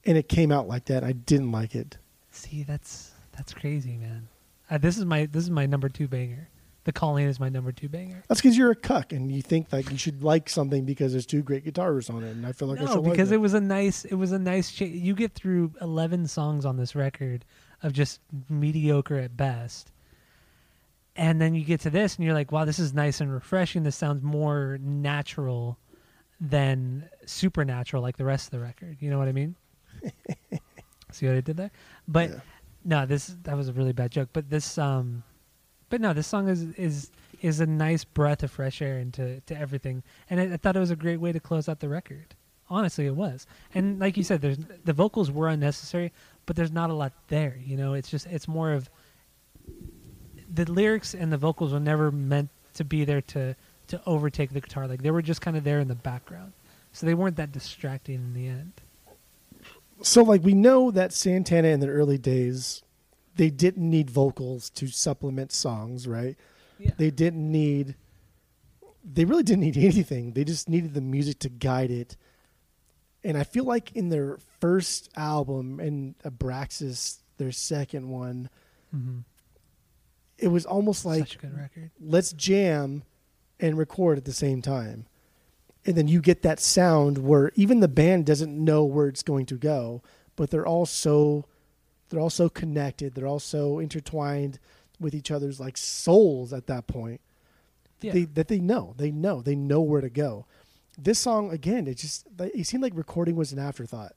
And 0.06 0.18
it 0.18 0.30
came 0.30 0.52
out 0.52 0.68
like 0.68 0.86
that. 0.86 1.04
I 1.04 1.12
didn't 1.12 1.52
like 1.52 1.76
it. 1.76 1.98
See, 2.32 2.64
that's 2.64 3.12
that's 3.36 3.54
crazy, 3.54 3.98
man. 3.98 4.28
Uh, 4.70 4.78
this 4.78 4.98
is 4.98 5.06
my 5.06 5.26
this 5.26 5.44
is 5.44 5.50
my 5.50 5.66
number 5.66 5.90
two 5.90 6.08
banger. 6.08 6.50
The 6.86 6.94
calling 6.94 7.26
is 7.26 7.40
my 7.40 7.50
number 7.50 7.72
two 7.72 7.90
banger. 7.90 8.24
That's 8.28 8.42
because 8.42 8.58
you're 8.58 8.72
a 8.72 8.76
cuck 8.76 9.12
and 9.12 9.32
you 9.32 9.42
think 9.42 9.70
that 9.70 9.92
you 9.92 9.98
should 9.98 10.24
like 10.24 10.50
something 10.50 10.86
because 10.86 11.12
there's 11.12 11.26
two 11.26 11.42
great 11.42 11.66
guitarists 11.66 12.14
on 12.14 12.24
it. 12.24 12.32
And 12.32 12.46
I 12.46 12.52
feel 12.52 12.68
like 12.68 12.80
I 12.80 12.86
no, 12.86 12.94
should 12.94 13.04
because 13.04 13.30
like 13.30 13.36
it 13.36 13.42
was 13.42 13.54
a 13.54 13.62
nice 13.62 14.06
it 14.06 14.16
was 14.16 14.32
a 14.32 14.40
nice. 14.40 14.72
Cha- 14.72 14.86
you 14.86 15.14
get 15.14 15.34
through 15.34 15.74
eleven 15.82 16.28
songs 16.28 16.66
on 16.66 16.78
this 16.78 16.96
record 16.96 17.46
of 17.84 17.94
just 17.94 18.20
mediocre 18.50 19.18
at 19.18 19.36
best, 19.38 19.92
and 21.16 21.42
then 21.42 21.54
you 21.56 21.64
get 21.66 21.82
to 21.82 21.90
this 21.90 22.16
and 22.16 22.26
you're 22.26 22.34
like, 22.34 22.52
wow, 22.52 22.66
this 22.66 22.80
is 22.80 22.94
nice 22.94 23.20
and 23.22 23.32
refreshing. 23.34 23.84
This 23.84 23.96
sounds 23.96 24.24
more 24.24 24.78
natural 24.82 25.78
than 26.40 27.10
supernatural, 27.26 28.02
like 28.02 28.16
the 28.18 28.24
rest 28.26 28.48
of 28.48 28.52
the 28.52 28.60
record. 28.60 28.98
You 29.02 29.10
know 29.10 29.18
what 29.18 29.28
I 29.28 29.34
mean? 29.34 29.56
See 31.12 31.28
what 31.28 31.36
I 31.36 31.42
did 31.42 31.58
there? 31.58 31.72
But 32.08 32.30
Yeah. 32.30 32.40
no, 32.86 33.06
this 33.06 33.36
that 33.44 33.58
was 33.58 33.68
a 33.68 33.74
really 33.74 33.94
bad 33.94 34.12
joke. 34.12 34.30
But 34.32 34.50
this, 34.50 34.78
um, 34.78 35.24
but 35.90 36.00
no, 36.02 36.14
this 36.14 36.28
song 36.28 36.48
is 36.48 36.64
is 36.76 37.12
is 37.42 37.60
a 37.60 37.66
nice 37.66 38.04
breath 38.04 38.44
of 38.44 38.52
fresh 38.52 38.82
air 38.82 39.00
into 39.00 39.42
to 39.48 39.58
everything, 39.58 40.04
and 40.30 40.40
I, 40.40 40.54
I 40.54 40.58
thought 40.58 40.76
it 40.76 40.80
was 40.80 40.92
a 40.92 40.96
great 40.96 41.20
way 41.20 41.32
to 41.32 41.40
close 41.40 41.68
out 41.68 41.80
the 41.80 41.90
record. 41.90 42.36
Honestly, 42.70 43.08
it 43.08 43.16
was. 43.16 43.48
And 43.74 44.00
like 44.00 44.16
you 44.18 44.24
said, 44.24 44.42
there's 44.42 44.60
the 44.86 44.94
vocals 44.94 45.32
were 45.32 45.48
unnecessary, 45.50 46.14
but 46.50 46.56
there's 46.56 46.72
not 46.72 46.90
a 46.90 46.94
lot 46.94 47.14
there. 47.28 47.60
You 47.64 47.78
know, 47.78 47.94
it's 47.94 48.10
just 48.10 48.26
it's 48.26 48.48
more 48.48 48.72
of 48.72 48.90
the 50.52 50.66
lyrics 50.66 51.14
and 51.14 51.32
the 51.32 51.38
vocals 51.38 51.74
were 51.74 51.80
never 51.80 52.12
meant 52.12 52.50
to 52.74 52.84
be 52.84 53.06
there 53.06 53.22
to 53.22 53.56
to 53.90 54.02
overtake 54.08 54.52
the 54.52 54.60
guitar. 54.60 54.88
Like 54.88 55.04
they 55.04 55.12
were 55.12 55.22
just 55.22 55.42
kind 55.42 55.56
of 55.56 55.64
there 55.64 55.80
in 55.80 55.88
the 55.88 55.94
background, 55.94 56.54
so 56.92 57.06
they 57.06 57.14
weren't 57.14 57.36
that 57.36 57.52
distracting 57.52 58.16
in 58.16 58.34
the 58.34 58.48
end. 58.48 58.72
So 60.02 60.24
like 60.24 60.44
we 60.44 60.56
know 60.56 60.90
that 60.90 61.14
Santana 61.14 61.68
in 61.68 61.82
the 61.82 61.88
early 61.88 62.18
days, 62.18 62.82
they 63.36 63.52
didn't 63.52 63.88
need 63.88 64.10
vocals 64.10 64.72
to 64.72 64.88
supplement 64.88 65.52
songs, 65.52 66.08
right? 66.08 66.36
Yeah. 66.80 66.94
They 66.98 67.12
didn't 67.12 67.52
need 67.52 67.94
they 69.06 69.24
really 69.24 69.44
didn't 69.44 69.62
need 69.62 69.78
anything. 69.78 70.32
They 70.32 70.46
just 70.46 70.68
needed 70.68 70.96
the 70.96 71.02
music 71.02 71.38
to 71.42 71.50
guide 71.50 71.92
it. 71.92 72.18
And 73.30 73.38
I 73.38 73.44
feel 73.44 73.64
like 73.64 73.92
in 73.96 74.10
their 74.10 74.40
first 74.60 75.10
album 75.16 75.80
and 75.80 76.18
Abraxas, 76.24 77.20
their 77.38 77.52
second 77.52 78.10
one, 78.10 78.50
Mm-hmm. 78.96 79.20
it 80.40 80.48
was 80.48 80.66
almost 80.66 81.06
like 81.06 81.20
Such 81.20 81.36
a 81.36 81.40
good 81.40 81.56
record. 81.56 81.92
let's 82.02 82.34
jam 82.34 83.04
and 83.60 83.78
record 83.78 84.18
at 84.18 84.26
the 84.26 84.34
same 84.34 84.64
time. 84.64 85.06
And 85.86 85.96
then 85.96 86.08
you 86.08 86.22
get 86.22 86.42
that 86.42 86.60
sound 86.60 87.20
where 87.20 87.52
even 87.54 87.82
the 87.82 87.88
band 87.88 88.26
doesn't 88.26 88.52
know 88.58 88.84
where 88.84 89.08
it's 89.08 89.22
going 89.22 89.46
to 89.46 89.56
go, 89.58 90.02
but 90.36 90.50
they're 90.50 90.66
all 90.66 90.88
so 90.88 91.46
they're 92.10 92.20
all 92.20 92.32
so 92.32 92.50
connected, 92.50 93.14
they're 93.14 93.28
all 93.28 93.40
so 93.40 93.78
intertwined 93.78 94.58
with 95.00 95.14
each 95.14 95.30
other's 95.30 95.60
like 95.60 95.78
souls 95.78 96.52
at 96.52 96.66
that 96.66 96.88
point. 96.88 97.22
Yeah. 98.02 98.14
They, 98.14 98.24
that 98.24 98.48
they 98.48 98.60
know. 98.60 98.96
They 98.98 99.12
know. 99.12 99.44
They 99.44 99.56
know 99.56 99.82
where 99.82 100.02
to 100.02 100.10
go. 100.10 100.48
This 101.02 101.20
song 101.20 101.52
again, 101.52 101.88
it 101.88 101.96
just 101.96 102.28
it 102.40 102.68
seemed 102.68 102.84
like 102.84 102.94
recording 102.96 103.36
was 103.36 103.52
an 103.54 103.60
afterthought. 103.60 104.14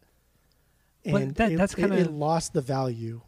But 1.04 1.22
And 1.22 1.34
that- 1.36 1.52
it, 1.52 1.56
that's 1.58 1.74
kinda- 1.74 1.96
it 1.96 2.10
lost 2.10 2.52
the 2.52 2.60
value. 2.60 3.22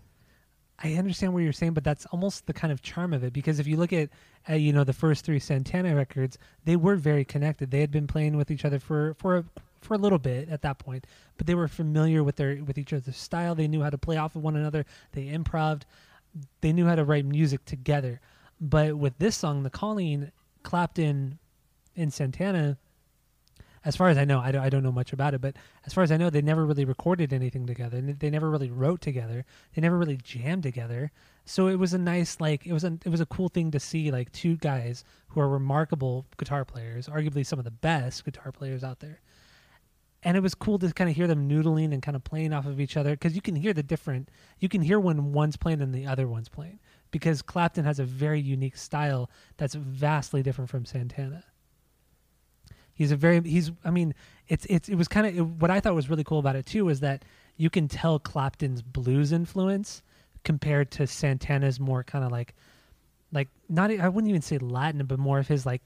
I 0.79 0.95
understand 0.95 1.33
what 1.33 1.45
you're 1.45 1.53
saying, 1.53 1.73
but 1.75 1.85
that's 1.85 2.05
almost 2.07 2.47
the 2.47 2.53
kind 2.53 2.73
of 2.73 2.83
charm 2.83 3.13
of 3.13 3.23
it 3.23 3.33
because 3.33 3.61
if 3.61 3.67
you 3.67 3.77
look 3.77 3.93
at, 3.93 4.11
uh, 4.51 4.55
you 4.55 4.73
know, 4.73 4.83
the 4.83 4.93
first 4.93 5.25
three 5.25 5.39
Santana 5.39 5.95
records, 5.95 6.37
they 6.65 6.75
were 6.75 6.97
very 6.97 7.25
connected. 7.25 7.71
They 7.71 7.81
had 7.81 7.93
been 7.93 8.09
playing 8.09 8.37
with 8.37 8.51
each 8.51 8.65
other 8.65 8.81
for 8.81 9.15
for 9.15 9.37
a, 9.39 9.45
for 9.81 9.95
a 9.95 9.99
little 9.99 10.19
bit 10.19 10.49
at 10.49 10.63
that 10.63 10.79
point, 10.79 11.07
but 11.37 11.47
they 11.47 11.55
were 11.55 11.69
familiar 11.69 12.25
with 12.25 12.37
their 12.37 12.57
with 12.65 12.77
each 12.77 12.93
other's 12.93 13.17
style. 13.17 13.55
They 13.55 13.69
knew 13.69 13.83
how 13.83 13.91
to 13.91 13.99
play 13.99 14.17
off 14.17 14.35
of 14.35 14.43
one 14.43 14.57
another. 14.57 14.85
They 15.13 15.29
improved. 15.29 15.87
They 16.61 16.73
knew 16.73 16.87
how 16.87 16.97
to 16.97 17.05
write 17.05 17.25
music 17.25 17.65
together. 17.65 18.21
But 18.61 18.99
with 18.99 19.17
this 19.19 19.37
song, 19.37 19.63
The 19.63 19.71
Calling, 19.71 20.33
Clapton, 20.65 21.39
and 21.97 22.13
Santana, 22.13 22.79
as 23.85 23.97
far 23.97 24.09
as 24.09 24.16
I 24.16 24.24
know, 24.24 24.41
I 24.41 24.51
don't, 24.51 24.62
I 24.62 24.70
don't 24.70 24.82
know 24.82 24.93
much 24.93 25.12
about 25.12 25.35
it, 25.35 25.41
but 25.41 25.57
as 25.85 25.93
far 25.93 26.03
as 26.03 26.11
I 26.11 26.16
know, 26.16 26.30
they 26.30 26.41
never 26.41 26.64
really 26.64 26.85
recorded 26.85 27.32
anything 27.32 27.66
together. 27.66 28.01
They 28.01 28.30
never 28.30 28.51
really 28.51 28.70
wrote 28.70 29.01
together. 29.01 29.45
They 29.74 29.82
never 29.82 29.99
really 29.99 30.16
jammed 30.16 30.62
together. 30.62 31.12
So 31.45 31.66
it 31.66 31.78
was 31.78 31.93
a 31.93 31.99
nice, 31.99 32.41
like, 32.41 32.66
it 32.66 32.72
was 32.72 32.85
a, 32.85 32.99
it 33.05 33.11
was 33.11 33.20
a 33.20 33.26
cool 33.26 33.49
thing 33.49 33.70
to 33.72 33.80
see, 33.80 34.11
like, 34.11 34.32
two 34.32 34.57
guys 34.57 35.05
who 35.28 35.41
are 35.41 35.49
remarkable 35.49 36.26
guitar 36.39 36.64
players, 36.64 37.09
arguably 37.09 37.45
some 37.45 37.59
of 37.59 37.66
the 37.66 37.70
best 37.70 38.24
guitar 38.24 38.53
players 38.53 38.82
out 38.82 39.01
there. 39.01 39.20
And 40.22 40.39
it 40.39 40.43
was 40.43 40.55
cool 40.55 40.78
to 40.78 40.91
kind 40.95 41.11
of 41.11 41.16
hear 41.16 41.26
them 41.26 41.47
noodling 41.51 41.93
and 41.93 42.03
kind 42.03 42.16
of 42.16 42.24
playing 42.24 42.55
off 42.55 42.64
of 42.64 42.80
each 42.80 42.97
other 42.97 43.11
because 43.11 43.35
you 43.35 43.43
can 43.43 43.55
hear 43.55 43.74
the 43.74 43.82
different, 43.82 44.30
you 44.59 44.70
can 44.70 44.80
hear 44.80 44.99
when 44.99 45.35
one's 45.35 45.59
playing 45.59 45.82
and 45.82 45.95
the 45.95 46.07
other 46.07 46.26
one's 46.26 46.49
playing 46.49 46.78
because 47.11 47.43
Clapton 47.43 47.85
has 47.85 47.99
a 47.99 48.05
very 48.05 48.41
unique 48.41 48.78
style 48.78 49.30
that's 49.59 49.74
vastly 49.74 50.43
different 50.43 50.70
from 50.70 50.87
Santana. 50.87 51.45
He's 52.95 53.12
a 53.12 53.16
very 53.16 53.40
he's 53.42 53.72
I 53.84 53.90
mean 53.90 54.14
it's 54.49 54.66
it's 54.66 54.88
it 54.88 54.95
was 54.95 55.09
kind 55.09 55.38
of 55.38 55.61
what 55.61 55.70
I 55.70 55.80
thought 55.80 55.95
was 55.95 56.09
really 56.09 56.24
cool 56.24 56.38
about 56.38 56.57
it 56.57 56.66
too 56.66 56.88
is 56.88 57.01
that 57.01 57.24
you 57.57 57.70
can 57.70 57.88
tell 57.88 58.18
Clapton's 58.18 58.82
blues 58.82 59.32
influence 59.32 60.03
compared 60.45 60.90
to 60.92 61.07
Santana's 61.07 61.80
more 61.80 62.05
kind 62.05 62.24
of 62.24 62.30
like 62.30 62.55
like 63.32 63.49
not 63.68 63.90
I 63.90 64.09
wouldn't 64.09 64.30
even 64.30 64.42
say 64.42 64.59
Latin 64.59 65.05
but 65.07 65.18
more 65.18 65.38
of 65.38 65.49
his 65.49 65.66
like 65.66 65.82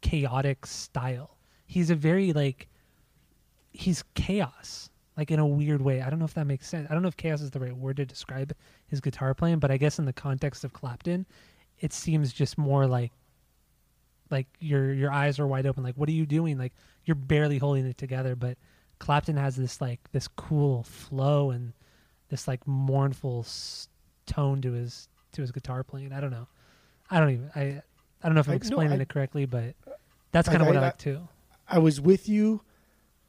chaotic 0.00 0.66
style. 0.66 1.38
He's 1.66 1.90
a 1.90 1.94
very 1.94 2.32
like 2.32 2.68
he's 3.72 4.04
chaos 4.14 4.90
like 5.16 5.30
in 5.30 5.38
a 5.38 5.46
weird 5.46 5.82
way. 5.82 6.00
I 6.00 6.10
don't 6.10 6.18
know 6.18 6.24
if 6.24 6.34
that 6.34 6.46
makes 6.46 6.68
sense. 6.68 6.88
I 6.90 6.94
don't 6.94 7.02
know 7.02 7.08
if 7.08 7.16
chaos 7.16 7.40
is 7.40 7.50
the 7.50 7.60
right 7.60 7.76
word 7.76 7.96
to 7.98 8.06
describe 8.06 8.52
his 8.86 9.00
guitar 9.00 9.34
playing, 9.34 9.58
but 9.58 9.70
I 9.70 9.76
guess 9.76 9.98
in 9.98 10.06
the 10.06 10.12
context 10.12 10.64
of 10.64 10.72
Clapton, 10.72 11.26
it 11.80 11.92
seems 11.92 12.32
just 12.32 12.56
more 12.56 12.86
like 12.86 13.12
like 14.32 14.46
your 14.58 14.92
your 14.92 15.12
eyes 15.12 15.38
are 15.38 15.46
wide 15.46 15.66
open 15.66 15.82
like 15.84 15.94
what 15.96 16.08
are 16.08 16.12
you 16.12 16.26
doing? 16.26 16.58
Like 16.58 16.72
you're 17.04 17.14
barely 17.14 17.58
holding 17.58 17.86
it 17.86 17.98
together 17.98 18.34
but 18.34 18.56
clapton 18.98 19.36
has 19.36 19.56
this 19.56 19.80
like 19.80 20.00
this 20.12 20.28
cool 20.28 20.82
flow 20.84 21.50
and 21.50 21.72
this 22.30 22.46
like 22.48 22.66
mournful 22.66 23.40
s- 23.44 23.88
tone 24.26 24.60
to 24.62 24.72
his 24.72 25.08
to 25.32 25.42
his 25.42 25.52
guitar 25.52 25.82
playing. 25.84 26.12
I 26.12 26.20
don't 26.20 26.30
know. 26.30 26.46
I 27.10 27.20
don't 27.20 27.30
even 27.30 27.50
i 27.54 27.60
i 27.60 28.26
don't 28.28 28.34
know 28.34 28.40
if 28.40 28.46
i'm 28.48 28.52
I- 28.52 28.54
no, 28.54 28.56
explaining 28.56 28.98
I- 28.98 29.02
it 29.02 29.08
correctly 29.08 29.44
but 29.44 29.74
that's 30.30 30.48
I- 30.48 30.52
kind 30.52 30.62
of 30.62 30.68
what 30.68 30.76
i, 30.76 30.80
I- 30.80 30.82
like 30.84 30.98
too. 30.98 31.28
I 31.68 31.78
was 31.78 32.00
with 32.00 32.28
you 32.28 32.60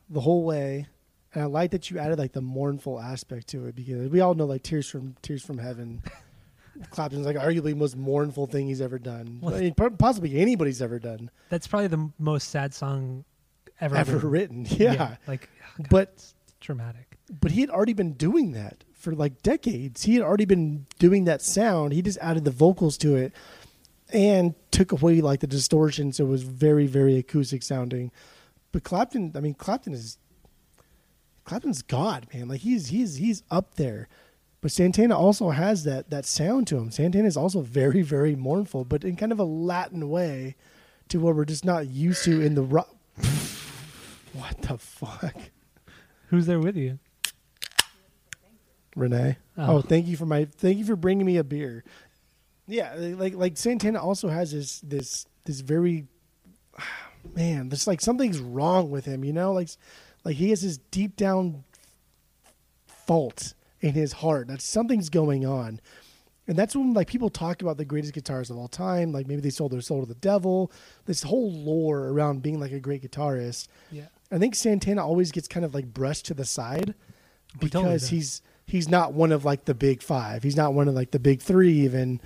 the 0.10 0.20
whole 0.22 0.44
way, 0.44 0.88
and 1.34 1.44
I 1.44 1.46
like 1.48 1.72
that 1.72 1.90
you 1.90 1.98
added 1.98 2.20
like 2.20 2.34
the 2.34 2.42
mournful 2.42 3.00
aspect 3.00 3.48
to 3.50 3.66
it 3.68 3.76
because 3.76 4.10
we 4.10 4.20
all 4.22 4.34
know 4.36 4.46
like 4.46 4.64
Tears 4.64 4.90
from 4.90 5.16
Tears 5.22 5.44
from 5.44 5.58
Heaven. 5.60 6.02
Clapton's 6.90 7.26
like 7.26 7.36
arguably 7.36 7.72
the 7.72 7.76
most 7.76 7.96
mournful 7.96 8.48
thing 8.48 8.68
he's 8.68 8.82
ever 8.82 9.00
done. 9.00 9.40
Well- 9.42 9.56
I 9.56 9.60
mean, 9.62 9.74
possibly 9.76 10.40
anybody's 10.40 10.82
ever 10.82 11.00
done, 11.00 11.30
that's 11.50 11.68
probably 11.68 11.88
the 11.88 12.10
most 12.20 12.50
sad 12.50 12.74
song 12.74 13.26
ever 13.80 13.96
ever 13.96 14.18
written. 14.28 14.66
Yeah, 14.70 15.18
like 15.28 15.50
oh 15.64 15.84
God, 15.84 15.90
but 15.90 16.10
it's 16.16 16.36
traumatic 16.60 17.14
but 17.42 17.52
he 17.52 17.62
had 17.62 17.70
already 17.70 17.94
been 17.94 18.14
doing 18.14 18.52
that 18.52 18.84
for 18.94 19.14
like 19.14 19.42
decades. 19.42 20.04
He 20.04 20.16
had 20.16 20.24
already 20.24 20.46
been 20.46 20.86
doing 21.00 21.26
that 21.26 21.42
sound. 21.42 21.94
He 21.94 22.02
just 22.02 22.18
added 22.20 22.46
the 22.46 22.52
vocals 22.52 22.98
to 23.00 23.16
it 23.16 23.34
and 24.12 24.54
took 24.72 24.92
away 24.92 25.22
like 25.22 25.40
the 25.40 25.48
distortion, 25.48 26.12
so 26.12 26.26
it 26.26 26.30
was 26.30 26.44
very 26.44 26.88
very 26.88 27.18
acoustic 27.18 27.64
sounding. 27.64 28.12
But 28.72 28.84
Clapton, 28.84 29.34
I 29.36 29.40
mean, 29.40 29.54
Clapton 29.54 29.94
is 29.94 30.18
Clapton's 31.46 31.82
God, 31.82 32.28
man. 32.34 32.48
Like 32.48 32.62
he's 32.62 32.88
he's 32.88 33.16
he's 33.16 33.44
up 33.52 33.76
there. 33.76 34.08
But 34.64 34.72
Santana 34.72 35.20
also 35.20 35.50
has 35.50 35.84
that 35.84 36.10
that 36.10 36.26
sound 36.26 36.68
to 36.68 36.78
him. 36.78 36.90
Santana 36.90 37.28
is 37.28 37.36
also 37.36 37.60
very 37.60 38.02
very 38.02 38.34
mournful, 38.34 38.86
but 38.86 39.04
in 39.04 39.18
kind 39.18 39.34
of 39.34 39.40
a 39.40 39.44
Latin 39.44 40.10
way, 40.10 40.56
to 41.10 41.20
what 41.20 41.36
we're 41.36 41.44
just 41.44 41.66
not 41.66 41.88
used 41.88 42.24
to 42.24 42.40
in 42.40 42.56
the 42.56 42.62
rock. 42.62 42.96
what 44.34 44.62
the 44.62 44.78
fuck? 44.78 45.36
who's 46.28 46.46
there 46.48 46.62
with 46.62 46.76
you 46.76 46.98
Renee. 48.96 49.36
Oh. 49.58 49.76
Oh. 49.76 49.82
thank 49.82 50.08
you 50.08 50.16
for 50.16 50.26
my 50.26 50.46
thank 50.46 50.78
you 50.78 50.86
for 50.86 50.96
bringing 50.96 51.26
me 51.26 51.36
a 51.36 51.44
beer. 51.44 51.84
Yeah, 52.66 52.94
like 52.96 53.36
like 53.36 53.58
Santana 53.58 54.02
also 54.02 54.30
has 54.30 54.54
this 54.54 54.80
this 54.80 55.26
this 55.44 55.60
very 55.60 56.08
man, 57.36 57.68
there's 57.68 57.86
like 57.86 58.00
something's 58.00 58.40
wrong 58.40 58.92
with 58.92 59.04
him, 59.04 59.26
you 59.26 59.34
know? 59.34 59.52
Like 59.52 59.72
like 60.24 60.38
he 60.38 60.52
has 60.52 60.62
this 60.62 60.78
deep 60.78 61.18
down 61.18 61.66
fault 62.88 63.56
in 63.84 63.94
his 63.94 64.14
heart. 64.14 64.48
That 64.48 64.62
something's 64.62 65.10
going 65.10 65.46
on. 65.46 65.80
And 66.48 66.58
that's 66.58 66.76
when 66.76 66.94
like 66.94 67.08
people 67.08 67.30
talk 67.30 67.62
about 67.62 67.78
the 67.78 67.86
greatest 67.86 68.16
guitarists 68.16 68.50
of 68.50 68.58
all 68.58 68.68
time, 68.68 69.12
like 69.12 69.28
maybe 69.28 69.42
they 69.42 69.50
sold 69.50 69.72
their 69.72 69.82
soul 69.82 70.02
to 70.02 70.08
the 70.08 70.16
devil, 70.16 70.72
this 71.06 71.24
whole 71.24 71.52
lore 71.52 72.08
around 72.08 72.42
being 72.42 72.60
like 72.60 72.72
a 72.72 72.80
great 72.80 73.04
guitarist. 73.04 73.68
yeah 73.92 74.06
I 74.32 74.40
think 74.40 74.56
Santana 74.56 75.06
always 75.06 75.32
gets 75.32 75.48
kind 75.48 75.64
of 75.64 75.76
like 75.76 75.94
brushed 75.94 76.26
to 76.26 76.34
the 76.34 76.44
side 76.44 76.96
oh, 76.98 77.60
totally 77.60 77.84
because 77.84 78.10
he's 78.10 78.42
he's 78.66 78.90
not 78.90 79.14
one 79.14 79.32
of 79.32 79.46
like 79.46 79.66
the 79.66 79.76
big 79.76 80.02
five. 80.02 80.42
He's 80.42 80.56
not 80.56 80.74
one 80.74 80.88
of 80.88 80.96
like 80.96 81.12
the 81.12 81.20
big 81.20 81.42
three 81.42 81.74
even. 81.82 82.20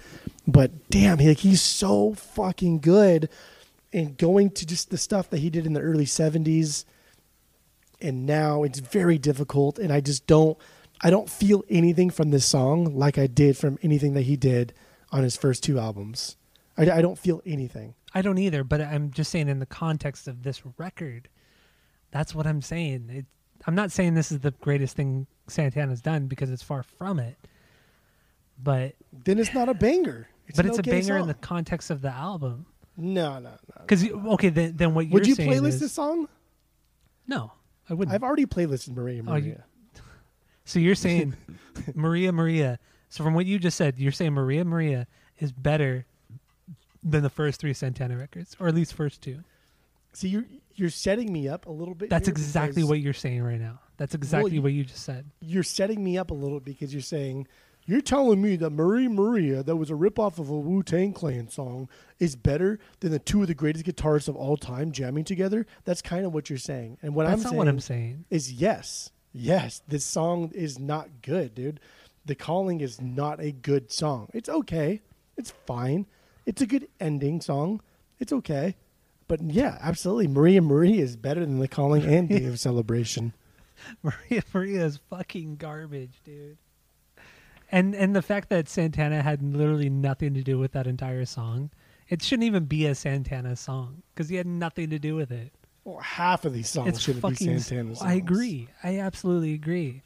But 0.48 0.90
damn, 0.90 1.18
he 1.18 1.28
like 1.28 1.40
he's 1.40 1.62
so 1.62 2.14
fucking 2.14 2.80
good. 2.80 3.30
And 3.92 4.18
going 4.18 4.52
to 4.52 4.66
just 4.66 4.90
the 4.90 4.98
stuff 4.98 5.30
that 5.32 5.40
he 5.40 5.50
did 5.50 5.66
in 5.66 5.74
the 5.74 5.82
early 5.82 6.06
seventies, 6.06 6.86
and 8.00 8.26
now 8.26 8.64
it's 8.64 8.80
very 8.80 9.18
difficult. 9.18 9.78
And 9.78 9.92
I 9.92 10.00
just 10.00 10.28
don't 10.28 10.58
I 11.02 11.10
don't 11.10 11.30
feel 11.30 11.64
anything 11.70 12.10
from 12.10 12.32
this 12.32 12.46
song 12.46 12.96
like 12.98 13.18
I 13.18 13.28
did 13.28 13.56
from 13.58 13.78
anything 13.84 14.14
that 14.14 14.24
he 14.24 14.36
did 14.36 14.74
on 15.12 15.24
his 15.24 15.36
first 15.38 15.64
two 15.64 15.78
albums. 15.80 16.36
I, 16.78 16.90
I 16.92 17.02
don't 17.02 17.18
feel 17.20 17.42
anything. 17.46 17.94
I 18.14 18.22
don't 18.22 18.38
either, 18.38 18.64
but 18.64 18.82
I'm 18.82 19.12
just 19.12 19.32
saying 19.32 19.48
in 19.48 19.60
the 19.60 19.66
context 19.66 20.28
of 20.28 20.44
this 20.44 20.62
record, 20.78 21.30
that's 22.12 22.34
what 22.34 22.48
I'm 22.48 22.62
saying. 22.62 23.10
It, 23.12 23.26
I'm 23.66 23.76
not 23.76 23.92
saying 23.92 24.14
this 24.16 24.32
is 24.32 24.40
the 24.40 24.52
greatest 24.52 24.96
thing 24.96 25.28
Santana's 25.48 26.02
done 26.02 26.28
because 26.28 26.50
it's 26.50 26.64
far 26.64 26.84
from 26.84 27.20
it, 27.20 27.36
but 28.62 28.96
Then 29.24 29.40
it's 29.40 29.54
not 29.54 29.70
a 29.70 29.74
banger. 29.74 30.28
but 30.56 30.66
it's 30.66 30.80
okay 30.80 30.92
a 30.92 30.94
banger 31.02 31.18
in 31.18 31.28
the 31.28 31.34
context 31.36 31.90
of 31.92 32.02
the 32.02 32.10
album. 32.12 32.66
no 32.96 33.34
no 33.40 33.50
no. 33.52 33.58
Because 33.82 34.04
okay, 34.34 34.50
then 34.50 34.76
then 34.76 34.94
what 34.94 35.06
you're 35.06 35.14
Would 35.14 35.28
you 35.28 35.36
playlist 35.36 35.68
is 35.68 35.80
this 35.82 35.92
song? 35.94 36.28
no, 37.28 37.52
I 37.90 37.94
wouldn't. 37.94 38.14
I've 38.16 38.24
already 38.24 38.46
playlisted 38.46 38.96
Maria 38.96 39.22
Oh, 39.28 39.36
you- 39.36 39.42
Maria. 39.52 39.64
So 40.68 40.80
you're 40.80 40.96
saying 40.96 41.34
Maria 41.96 42.32
Maria. 42.32 42.78
So 43.10 43.24
from 43.24 43.34
what 43.34 43.46
you 43.46 43.58
just 43.58 43.78
said, 43.78 43.98
you're 43.98 44.12
saying 44.12 44.34
Maria 44.34 44.66
Maria 44.66 45.08
is 45.40 45.52
better 45.52 46.06
than 47.04 47.24
the 47.24 47.30
first 47.30 47.60
three 47.62 47.74
Santana 47.74 48.18
records, 48.18 48.56
or 48.60 48.68
at 48.68 48.76
least 48.76 48.94
first 48.94 49.22
two. 49.22 49.40
See, 50.14 50.28
you're 50.30 50.46
you're 50.76 50.90
setting 50.90 51.32
me 51.32 51.48
up 51.48 51.66
a 51.68 51.72
little 51.72 51.96
bit. 51.96 52.10
That's 52.10 52.28
exactly 52.28 52.84
what 52.84 53.00
you're 53.00 53.14
saying 53.14 53.42
right 53.44 53.60
now. 53.60 53.80
That's 53.98 54.14
exactly 54.14 54.56
you- 54.56 54.62
what 54.62 54.74
you 54.74 54.84
just 54.84 55.04
said. 55.04 55.26
you're 55.42 55.64
setting 55.64 56.04
me 56.04 56.18
up 56.18 56.30
a 56.32 56.34
little 56.36 56.60
bit 56.60 56.78
because 56.78 56.94
you're 56.94 57.02
saying 57.02 57.48
you're 57.86 58.02
telling 58.02 58.42
me 58.42 58.58
that 58.58 58.72
Maria 58.72 59.10
Maria, 59.10 59.64
that 59.64 59.78
was 59.78 59.90
a 59.90 59.94
ripoff 59.94 60.40
of 60.40 60.50
a 60.50 60.60
Wu 60.60 60.84
Tang 60.84 61.14
Clan 61.14 61.48
song, 61.50 61.88
is 62.20 62.36
better 62.36 62.80
than 63.00 63.12
the 63.14 63.20
two 63.20 63.42
of 63.42 63.48
the 63.48 63.54
greatest 63.56 63.86
guitarists 63.86 64.28
of 64.28 64.36
all 64.36 64.58
time 64.58 64.92
jamming 64.92 65.24
together. 65.24 65.66
That's 65.86 66.02
kind 66.02 66.26
of 66.26 66.34
what 66.34 66.50
you're 66.50 66.60
saying. 66.60 66.98
And 67.02 67.16
what 67.16 67.24
That's 67.26 67.38
I'm 67.40 67.44
not 67.44 67.50
saying 67.52 67.58
what 67.58 67.68
I'm 67.70 67.80
saying. 67.80 68.26
is 68.30 68.52
yes, 68.52 69.12
yes, 69.38 69.82
this 69.88 70.06
song 70.06 70.52
is 70.54 70.80
not 70.80 71.22
good, 71.22 71.56
dude. 71.56 71.80
The 72.26 72.36
Calling 72.36 72.82
is 72.82 73.02
not 73.02 73.40
a 73.40 73.52
good 73.52 73.92
song. 73.92 74.30
It's 74.34 74.50
okay. 74.50 75.02
It's 75.38 75.52
fine. 75.66 76.06
It's 76.46 76.62
a 76.62 76.66
good 76.68 76.88
ending 77.00 77.42
song. 77.42 77.82
It's 78.20 78.34
okay. 78.34 78.76
But 79.28 79.42
yeah, 79.42 79.78
absolutely. 79.82 80.28
Maria 80.28 80.62
Maria 80.62 81.04
is 81.04 81.16
better 81.18 81.42
than 81.42 81.60
The 81.60 81.68
Calling 81.68 82.04
and 82.06 82.30
Day 82.30 82.46
of 82.46 82.60
Celebration. 82.60 83.34
Maria 84.04 84.44
Maria 84.54 84.86
is 84.86 85.00
fucking 85.10 85.58
garbage, 85.58 86.22
dude. 86.24 86.58
And 87.72 87.94
and 87.96 88.16
the 88.16 88.22
fact 88.22 88.50
that 88.50 88.70
Santana 88.70 89.22
had 89.22 89.42
literally 89.44 89.90
nothing 89.90 90.34
to 90.34 90.44
do 90.44 90.58
with 90.58 90.72
that 90.72 90.88
entire 90.88 91.26
song 91.26 91.70
It 92.10 92.22
shouldn't 92.24 92.46
even 92.46 92.66
be 92.66 92.86
a 92.86 92.96
Santana 92.96 93.56
song 93.58 94.04
because 94.14 94.30
he 94.30 94.38
had 94.38 94.48
nothing 94.48 94.90
to 94.92 95.00
do 95.00 95.16
with 95.16 95.32
it. 95.32 95.54
Well, 95.88 96.02
half 96.02 96.44
of 96.44 96.52
these 96.52 96.70
songs 96.70 96.90
it's 96.90 97.00
shouldn't 97.00 97.22
fucking. 97.22 97.48
be 97.48 97.60
Santana 97.60 97.96
songs. 97.96 98.12
I 98.12 98.16
agree. 98.16 98.68
I 98.84 99.00
absolutely 99.00 99.54
agree. 99.54 100.04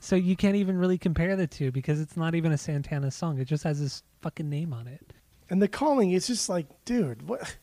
So 0.00 0.16
you 0.16 0.36
can't 0.36 0.56
even 0.56 0.78
really 0.78 0.96
compare 0.96 1.36
the 1.36 1.46
two 1.46 1.70
because 1.70 2.00
it's 2.00 2.16
not 2.16 2.34
even 2.34 2.50
a 2.50 2.56
Santana 2.56 3.10
song. 3.10 3.38
It 3.38 3.44
just 3.44 3.62
has 3.64 3.78
his 3.78 4.02
fucking 4.22 4.48
name 4.48 4.72
on 4.72 4.86
it. 4.88 5.12
And 5.50 5.60
the 5.60 5.68
calling, 5.68 6.12
it's 6.12 6.26
just 6.28 6.48
like, 6.48 6.66
dude, 6.86 7.28
what? 7.28 7.56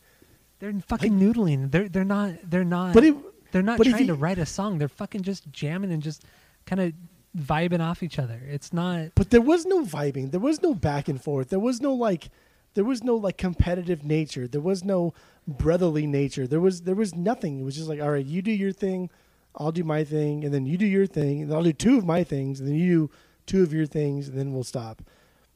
They're 0.60 0.72
fucking 0.86 1.18
noodling. 1.18 1.72
They're 1.72 1.88
they're 1.88 2.04
not 2.04 2.34
they're 2.48 2.64
not 2.64 2.94
But 2.94 3.02
it, 3.02 3.16
they're 3.50 3.62
not 3.62 3.80
trying 3.80 4.02
you- 4.02 4.06
to 4.06 4.14
write 4.14 4.38
a 4.38 4.46
song. 4.46 4.78
They're 4.78 4.86
fucking 4.88 5.22
just 5.22 5.50
jamming 5.50 5.90
and 5.90 6.00
just 6.02 6.22
kind 6.66 6.80
of 6.80 6.92
vibing 7.36 7.80
off 7.80 8.04
each 8.04 8.20
other. 8.20 8.40
It's 8.48 8.72
not 8.72 9.08
but 9.16 9.30
there 9.30 9.40
was 9.40 9.66
no 9.66 9.84
vibing. 9.84 10.30
There 10.30 10.38
was 10.38 10.62
no 10.62 10.72
back 10.72 11.08
and 11.08 11.20
forth. 11.20 11.48
There 11.48 11.58
was 11.58 11.80
no 11.80 11.94
like, 11.94 12.28
there 12.74 12.84
was 12.84 13.02
no 13.02 13.16
like 13.16 13.36
competitive 13.36 14.04
nature. 14.04 14.46
There 14.46 14.60
was 14.60 14.84
no 14.84 15.12
brotherly 15.46 16.06
nature. 16.06 16.46
There 16.46 16.60
was 16.60 16.82
there 16.82 16.94
was 16.94 17.14
nothing. 17.14 17.60
It 17.60 17.64
was 17.64 17.76
just 17.76 17.88
like, 17.88 18.00
all 18.00 18.10
right, 18.10 18.24
you 18.24 18.42
do 18.42 18.52
your 18.52 18.72
thing, 18.72 19.10
I'll 19.56 19.72
do 19.72 19.84
my 19.84 20.04
thing, 20.04 20.44
and 20.44 20.54
then 20.54 20.66
you 20.66 20.76
do 20.78 20.86
your 20.86 21.06
thing, 21.06 21.42
and 21.42 21.52
I'll 21.52 21.62
do 21.62 21.72
two 21.72 21.98
of 21.98 22.04
my 22.04 22.22
things, 22.24 22.60
and 22.60 22.68
then 22.68 22.76
you 22.76 22.86
do 23.08 23.10
two 23.46 23.62
of 23.62 23.72
your 23.72 23.86
things, 23.86 24.28
and 24.28 24.38
then 24.38 24.52
we'll 24.52 24.64
stop. 24.64 25.02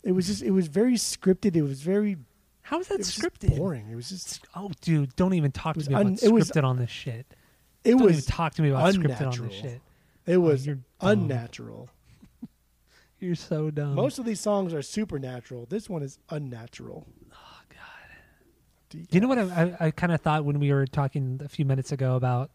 It 0.03 0.13
was 0.13 0.27
just 0.27 0.43
it 0.43 0.51
was 0.51 0.69
very 0.69 0.95
scripted. 0.95 1.57
It 1.57 1.63
was 1.63 1.81
very 1.83 2.17
how 2.63 2.81
is 2.81 2.89
that 2.89 2.99
was 2.99 3.15
just 3.15 3.21
scripted? 3.21 3.57
boring. 3.57 3.89
It 3.91 3.95
was 3.95 4.09
just 4.09 4.45
Oh, 4.57 4.71
dude, 4.81 5.15
don't 5.17 5.35
even 5.35 5.53
talk 5.53 5.77
to 5.77 5.81
me 5.89 5.95
about 5.95 6.07
un- 6.07 6.33
was- 6.33 6.51
scripted 6.51 6.65
on 6.65 6.79
this 6.79 6.91
shit. 6.91 7.27
it 7.85 7.91
don't 7.93 8.03
was 8.03 8.13
even 8.19 8.25
talk 8.25 8.55
to 8.55 8.63
me 8.63 8.71
about 8.71 8.95
scripted 8.95 9.39
on 9.41 9.49
this 9.49 9.57
shit. 9.57 9.81
It 10.27 10.37
oh, 10.37 10.41
was 10.41 10.67
you're 10.67 10.77
dumb. 10.77 11.11
unnatural. 11.11 11.89
You're 13.25 13.35
so 13.35 13.71
dumb. 13.71 13.95
Most 13.95 14.19
of 14.19 14.25
these 14.25 14.41
songs 14.41 14.73
are 14.75 14.83
supernatural. 14.83 15.67
This 15.69 15.89
one 15.89 16.03
is 16.03 16.19
unnatural. 16.31 17.07
Oh 17.33 17.61
God. 17.71 17.79
Do 18.91 18.99
You 19.11 19.21
know 19.21 19.29
what 19.29 19.39
I, 19.39 19.43
I, 19.81 19.87
I 19.87 19.91
kind 19.91 20.13
of 20.13 20.21
thought 20.21 20.45
when 20.45 20.61
we 20.61 20.73
were 20.73 20.87
talking 20.87 21.41
a 21.45 21.49
few 21.49 21.65
minutes 21.65 21.91
ago 21.93 22.17
about 22.17 22.51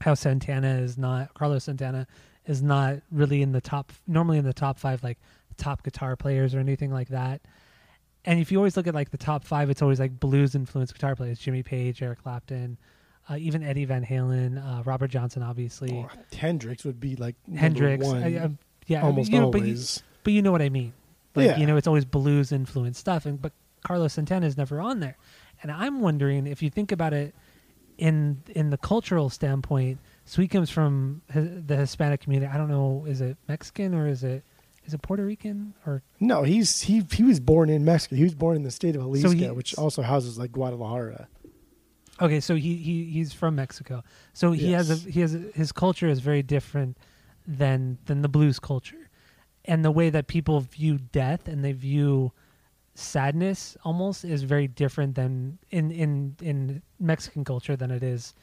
how 0.00 0.14
Santana 0.14 0.78
is 0.78 0.98
not 0.98 1.34
Carlos 1.34 1.64
Santana 1.64 2.06
is 2.46 2.62
not 2.62 2.98
really 3.10 3.42
in 3.42 3.52
the 3.52 3.60
top 3.60 3.92
normally 4.06 4.38
in 4.38 4.44
the 4.44 4.52
top 4.52 4.78
five 4.78 5.02
like 5.02 5.18
top 5.56 5.82
guitar 5.82 6.16
players 6.16 6.54
or 6.54 6.58
anything 6.60 6.90
like 6.92 7.08
that. 7.08 7.40
And 8.24 8.40
if 8.40 8.50
you 8.52 8.58
always 8.58 8.76
look 8.76 8.86
at 8.86 8.94
like 8.94 9.10
the 9.10 9.16
top 9.18 9.44
five, 9.44 9.70
it's 9.70 9.80
always 9.80 9.98
like 10.00 10.18
blues 10.20 10.54
influenced 10.54 10.92
guitar 10.92 11.16
players: 11.16 11.38
Jimmy 11.38 11.62
Page, 11.62 12.02
Eric 12.02 12.22
Clapton, 12.22 12.76
uh, 13.28 13.36
even 13.36 13.62
Eddie 13.62 13.84
Van 13.86 14.04
Halen, 14.04 14.58
uh, 14.62 14.82
Robert 14.82 15.08
Johnson, 15.08 15.42
obviously. 15.42 15.92
Oh, 15.92 16.08
Hendrix 16.36 16.84
would 16.84 17.00
be 17.00 17.16
like 17.16 17.36
Hendrix, 17.56 18.04
one, 18.04 18.22
I- 18.22 18.44
I- 18.44 18.50
yeah, 18.88 19.02
almost 19.02 19.30
you 19.30 19.38
know, 19.38 19.50
but 19.50 19.58
you- 19.62 19.66
always. 19.68 20.02
But 20.24 20.32
you 20.32 20.42
know 20.42 20.50
what 20.52 20.60
I 20.62 20.68
mean. 20.68 20.92
Like 21.36 21.46
Yeah. 21.46 21.56
you 21.58 21.66
know, 21.66 21.76
it's 21.76 21.86
always 21.86 22.04
blues 22.04 22.50
influenced 22.52 22.98
stuff, 22.98 23.24
and 23.24 23.40
but 23.40 23.52
Carlos 23.86 24.12
Santana 24.14 24.46
is 24.46 24.56
never 24.56 24.80
on 24.80 24.98
there. 25.00 25.16
And 25.62 25.70
I'm 25.70 26.00
wondering 26.00 26.46
if 26.46 26.62
you 26.62 26.70
think 26.70 26.90
about 26.92 27.12
it 27.12 27.34
in 27.96 28.42
in 28.54 28.70
the 28.70 28.76
cultural 28.78 29.30
standpoint. 29.30 29.98
So 30.24 30.42
he 30.42 30.48
comes 30.48 30.68
from 30.70 31.22
hi- 31.32 31.40
the 31.66 31.76
Hispanic 31.76 32.20
community. 32.20 32.50
I 32.52 32.58
don't 32.58 32.68
know, 32.68 33.04
is 33.06 33.20
it 33.20 33.36
Mexican 33.48 33.94
or 33.94 34.06
is 34.08 34.24
it 34.24 34.42
is 34.84 34.94
it 34.94 35.02
Puerto 35.02 35.24
Rican 35.24 35.74
or 35.86 36.02
no, 36.20 36.42
he's 36.42 36.82
he 36.82 37.04
he 37.12 37.22
was 37.22 37.40
born 37.40 37.70
in 37.70 37.84
Mexico. 37.84 38.16
He 38.16 38.24
was 38.24 38.34
born 38.34 38.56
in 38.56 38.62
the 38.64 38.70
state 38.70 38.96
of 38.96 39.02
Jalisco, 39.02 39.30
he- 39.30 39.50
which 39.50 39.76
also 39.78 40.02
houses 40.02 40.38
like 40.38 40.52
Guadalajara. 40.52 41.28
Okay, 42.20 42.40
so 42.40 42.56
he, 42.56 42.74
he 42.76 43.04
he's 43.04 43.32
from 43.32 43.54
Mexico. 43.54 44.02
So 44.32 44.50
he 44.52 44.72
has 44.72 44.90
a 44.90 44.96
he 45.10 45.20
has 45.20 45.34
a, 45.34 45.38
his 45.54 45.70
culture 45.72 46.08
is 46.08 46.18
very 46.20 46.42
different 46.42 46.96
than 47.48 47.98
than 48.04 48.20
the 48.22 48.28
blues 48.28 48.60
culture. 48.60 49.10
And 49.64 49.84
the 49.84 49.90
way 49.90 50.10
that 50.10 50.28
people 50.28 50.60
view 50.60 50.98
death 50.98 51.48
and 51.48 51.64
they 51.64 51.72
view 51.72 52.32
sadness 52.94 53.76
almost 53.84 54.24
is 54.24 54.42
very 54.42 54.68
different 54.68 55.14
than 55.14 55.58
in 55.70 55.90
in 55.90 56.36
in 56.42 56.82
Mexican 57.00 57.44
culture 57.44 57.74
than 57.74 57.90
it 57.90 58.02
is 58.02 58.34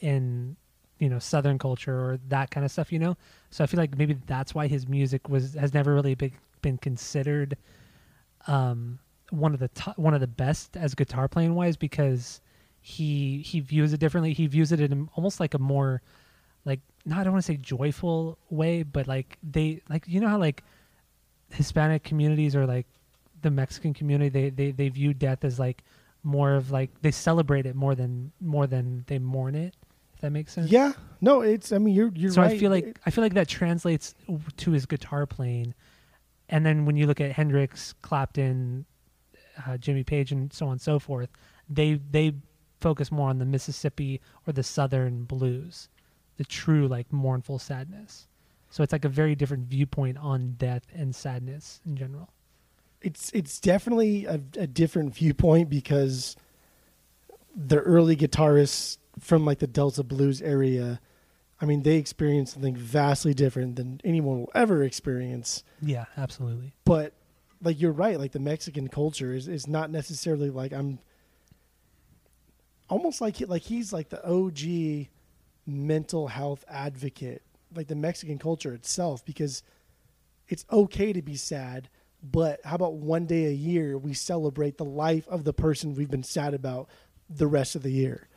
in 0.00 0.56
you 0.98 1.08
know 1.08 1.18
southern 1.18 1.58
culture 1.58 1.98
or 1.98 2.18
that 2.28 2.50
kind 2.50 2.64
of 2.64 2.70
stuff, 2.70 2.92
you 2.92 2.98
know. 2.98 3.16
So 3.50 3.64
I 3.64 3.66
feel 3.66 3.78
like 3.78 3.98
maybe 3.98 4.16
that's 4.26 4.54
why 4.54 4.68
his 4.68 4.86
music 4.88 5.28
was 5.28 5.54
has 5.54 5.74
never 5.74 5.92
really 5.92 6.14
been 6.14 6.32
been 6.62 6.78
considered 6.78 7.56
um 8.46 8.98
one 9.30 9.52
of 9.52 9.60
the 9.60 9.68
top, 9.68 9.98
one 9.98 10.14
of 10.14 10.20
the 10.20 10.26
best 10.26 10.76
as 10.76 10.94
guitar 10.94 11.28
playing 11.28 11.54
wise 11.54 11.76
because 11.76 12.40
he 12.80 13.38
he 13.38 13.60
views 13.60 13.92
it 13.92 13.98
differently. 13.98 14.32
He 14.32 14.46
views 14.46 14.70
it 14.70 14.80
in 14.80 15.08
almost 15.16 15.40
like 15.40 15.54
a 15.54 15.58
more 15.58 16.02
like 16.64 16.80
not 17.04 17.18
I 17.20 17.24
don't 17.24 17.32
want 17.34 17.44
to 17.44 17.52
say 17.52 17.56
joyful 17.56 18.38
way, 18.50 18.82
but 18.82 19.06
like 19.06 19.38
they 19.42 19.80
like 19.88 20.04
you 20.08 20.20
know 20.20 20.28
how 20.28 20.38
like 20.38 20.62
Hispanic 21.52 22.02
communities 22.04 22.56
or 22.56 22.66
like 22.66 22.86
the 23.42 23.50
Mexican 23.50 23.94
community 23.94 24.28
they 24.30 24.50
they 24.50 24.70
they 24.70 24.88
view 24.88 25.14
death 25.14 25.44
as 25.44 25.58
like 25.58 25.82
more 26.22 26.54
of 26.54 26.70
like 26.70 26.90
they 27.02 27.10
celebrate 27.10 27.66
it 27.66 27.74
more 27.76 27.94
than 27.94 28.32
more 28.40 28.66
than 28.66 29.04
they 29.08 29.18
mourn 29.18 29.54
it. 29.54 29.74
If 30.14 30.20
that 30.22 30.30
makes 30.30 30.52
sense. 30.52 30.70
Yeah, 30.70 30.92
no, 31.20 31.42
it's. 31.42 31.72
I 31.72 31.78
mean, 31.78 31.94
you're 31.94 32.10
you're 32.14 32.30
so 32.32 32.42
right. 32.42 32.52
I 32.52 32.58
feel 32.58 32.70
like 32.70 32.84
It- 32.84 32.98
I 33.04 33.10
feel 33.10 33.22
like 33.22 33.34
that 33.34 33.48
translates 33.48 34.14
to 34.58 34.70
his 34.70 34.86
guitar 34.86 35.26
playing, 35.26 35.74
and 36.48 36.64
then 36.64 36.86
when 36.86 36.96
you 36.96 37.06
look 37.06 37.20
at 37.20 37.32
Hendrix, 37.32 37.92
Clapton, 38.00 38.86
uh, 39.66 39.76
Jimmy 39.76 40.04
Page, 40.04 40.32
and 40.32 40.52
so 40.52 40.66
on 40.66 40.72
and 40.72 40.80
so 40.80 40.98
forth, 40.98 41.28
they 41.68 42.00
they 42.10 42.32
focus 42.80 43.10
more 43.12 43.28
on 43.28 43.38
the 43.38 43.44
Mississippi 43.44 44.20
or 44.46 44.52
the 44.52 44.62
Southern 44.62 45.24
blues, 45.24 45.88
the 46.36 46.44
true 46.44 46.88
like 46.88 47.12
mournful 47.12 47.58
sadness. 47.58 48.26
So 48.70 48.82
it's 48.82 48.92
like 48.92 49.04
a 49.04 49.08
very 49.08 49.34
different 49.34 49.66
viewpoint 49.66 50.18
on 50.18 50.54
death 50.58 50.82
and 50.92 51.14
sadness 51.14 51.80
in 51.86 51.96
general. 51.96 52.30
it's 53.02 53.30
it's 53.32 53.60
definitely 53.60 54.24
a, 54.24 54.40
a 54.58 54.66
different 54.66 55.14
viewpoint 55.14 55.68
because 55.68 56.36
the 57.54 57.78
early 57.78 58.16
guitarists 58.16 58.98
from 59.20 59.44
like 59.44 59.60
the 59.60 59.66
Delta 59.66 60.02
blues 60.02 60.42
area, 60.42 61.00
I 61.60 61.66
mean, 61.66 61.82
they 61.82 61.96
experienced 61.96 62.54
something 62.54 62.74
vastly 62.74 63.32
different 63.32 63.76
than 63.76 64.00
anyone 64.02 64.40
will 64.40 64.50
ever 64.54 64.82
experience. 64.82 65.62
Yeah, 65.80 66.06
absolutely. 66.16 66.74
But 66.84 67.12
like 67.62 67.80
you're 67.80 67.92
right, 67.92 68.18
like 68.18 68.32
the 68.32 68.40
Mexican 68.40 68.88
culture 68.88 69.32
is, 69.34 69.46
is 69.46 69.68
not 69.68 69.90
necessarily 69.90 70.50
like 70.50 70.72
I'm 70.72 70.98
almost 72.88 73.20
like 73.20 73.36
he, 73.36 73.44
like 73.44 73.62
he's 73.62 73.92
like 73.92 74.08
the 74.08 74.24
OG 74.26 75.08
mental 75.66 76.28
health 76.28 76.64
advocate, 76.68 77.42
like 77.74 77.88
the 77.88 77.94
Mexican 77.94 78.38
culture 78.38 78.72
itself, 78.74 79.24
because 79.24 79.62
it's 80.48 80.64
okay 80.70 81.12
to 81.12 81.22
be 81.22 81.36
sad, 81.36 81.88
but 82.22 82.60
how 82.64 82.74
about 82.74 82.94
one 82.94 83.26
day 83.26 83.46
a 83.46 83.52
year 83.52 83.96
we 83.98 84.14
celebrate 84.14 84.76
the 84.78 84.84
life 84.84 85.26
of 85.28 85.44
the 85.44 85.52
person 85.52 85.94
we've 85.94 86.10
been 86.10 86.22
sad 86.22 86.54
about 86.54 86.88
the 87.30 87.46
rest 87.46 87.74
of 87.74 87.82
the 87.82 87.90
year, 87.90 88.28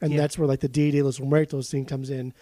and 0.00 0.12
Yeah. 0.12 0.18
that's 0.18 0.38
where 0.38 0.48
like 0.48 0.60
the 0.60 0.68
Dia 0.68 0.92
de 0.92 1.02
los 1.02 1.20
Muertos 1.20 1.70
thing 1.70 1.84
comes 1.84 2.10
in, 2.10 2.32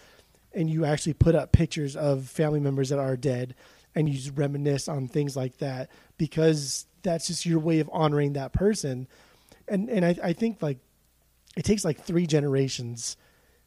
and 0.53 0.69
you 0.69 0.85
actually 0.85 1.13
put 1.13 1.35
up 1.35 1.51
pictures 1.51 1.95
of 1.95 2.27
family 2.27 2.59
members 2.59 2.89
that 2.89 2.99
are 2.99 3.17
dead, 3.17 3.55
and 3.95 4.07
you 4.07 4.15
just 4.15 4.37
reminisce 4.37 4.87
on 4.87 5.07
things 5.07 5.35
like 5.35 5.57
that 5.57 5.89
because 6.17 6.85
that's 7.01 7.27
just 7.27 7.45
your 7.45 7.59
way 7.59 7.79
of 7.79 7.89
honoring 7.91 8.33
that 8.33 8.53
person, 8.53 9.07
and 9.67 9.89
and 9.89 10.05
I, 10.05 10.15
I 10.23 10.33
think 10.33 10.61
like 10.61 10.77
it 11.55 11.65
takes 11.65 11.83
like 11.83 11.99
three 11.99 12.27
generations 12.27 13.17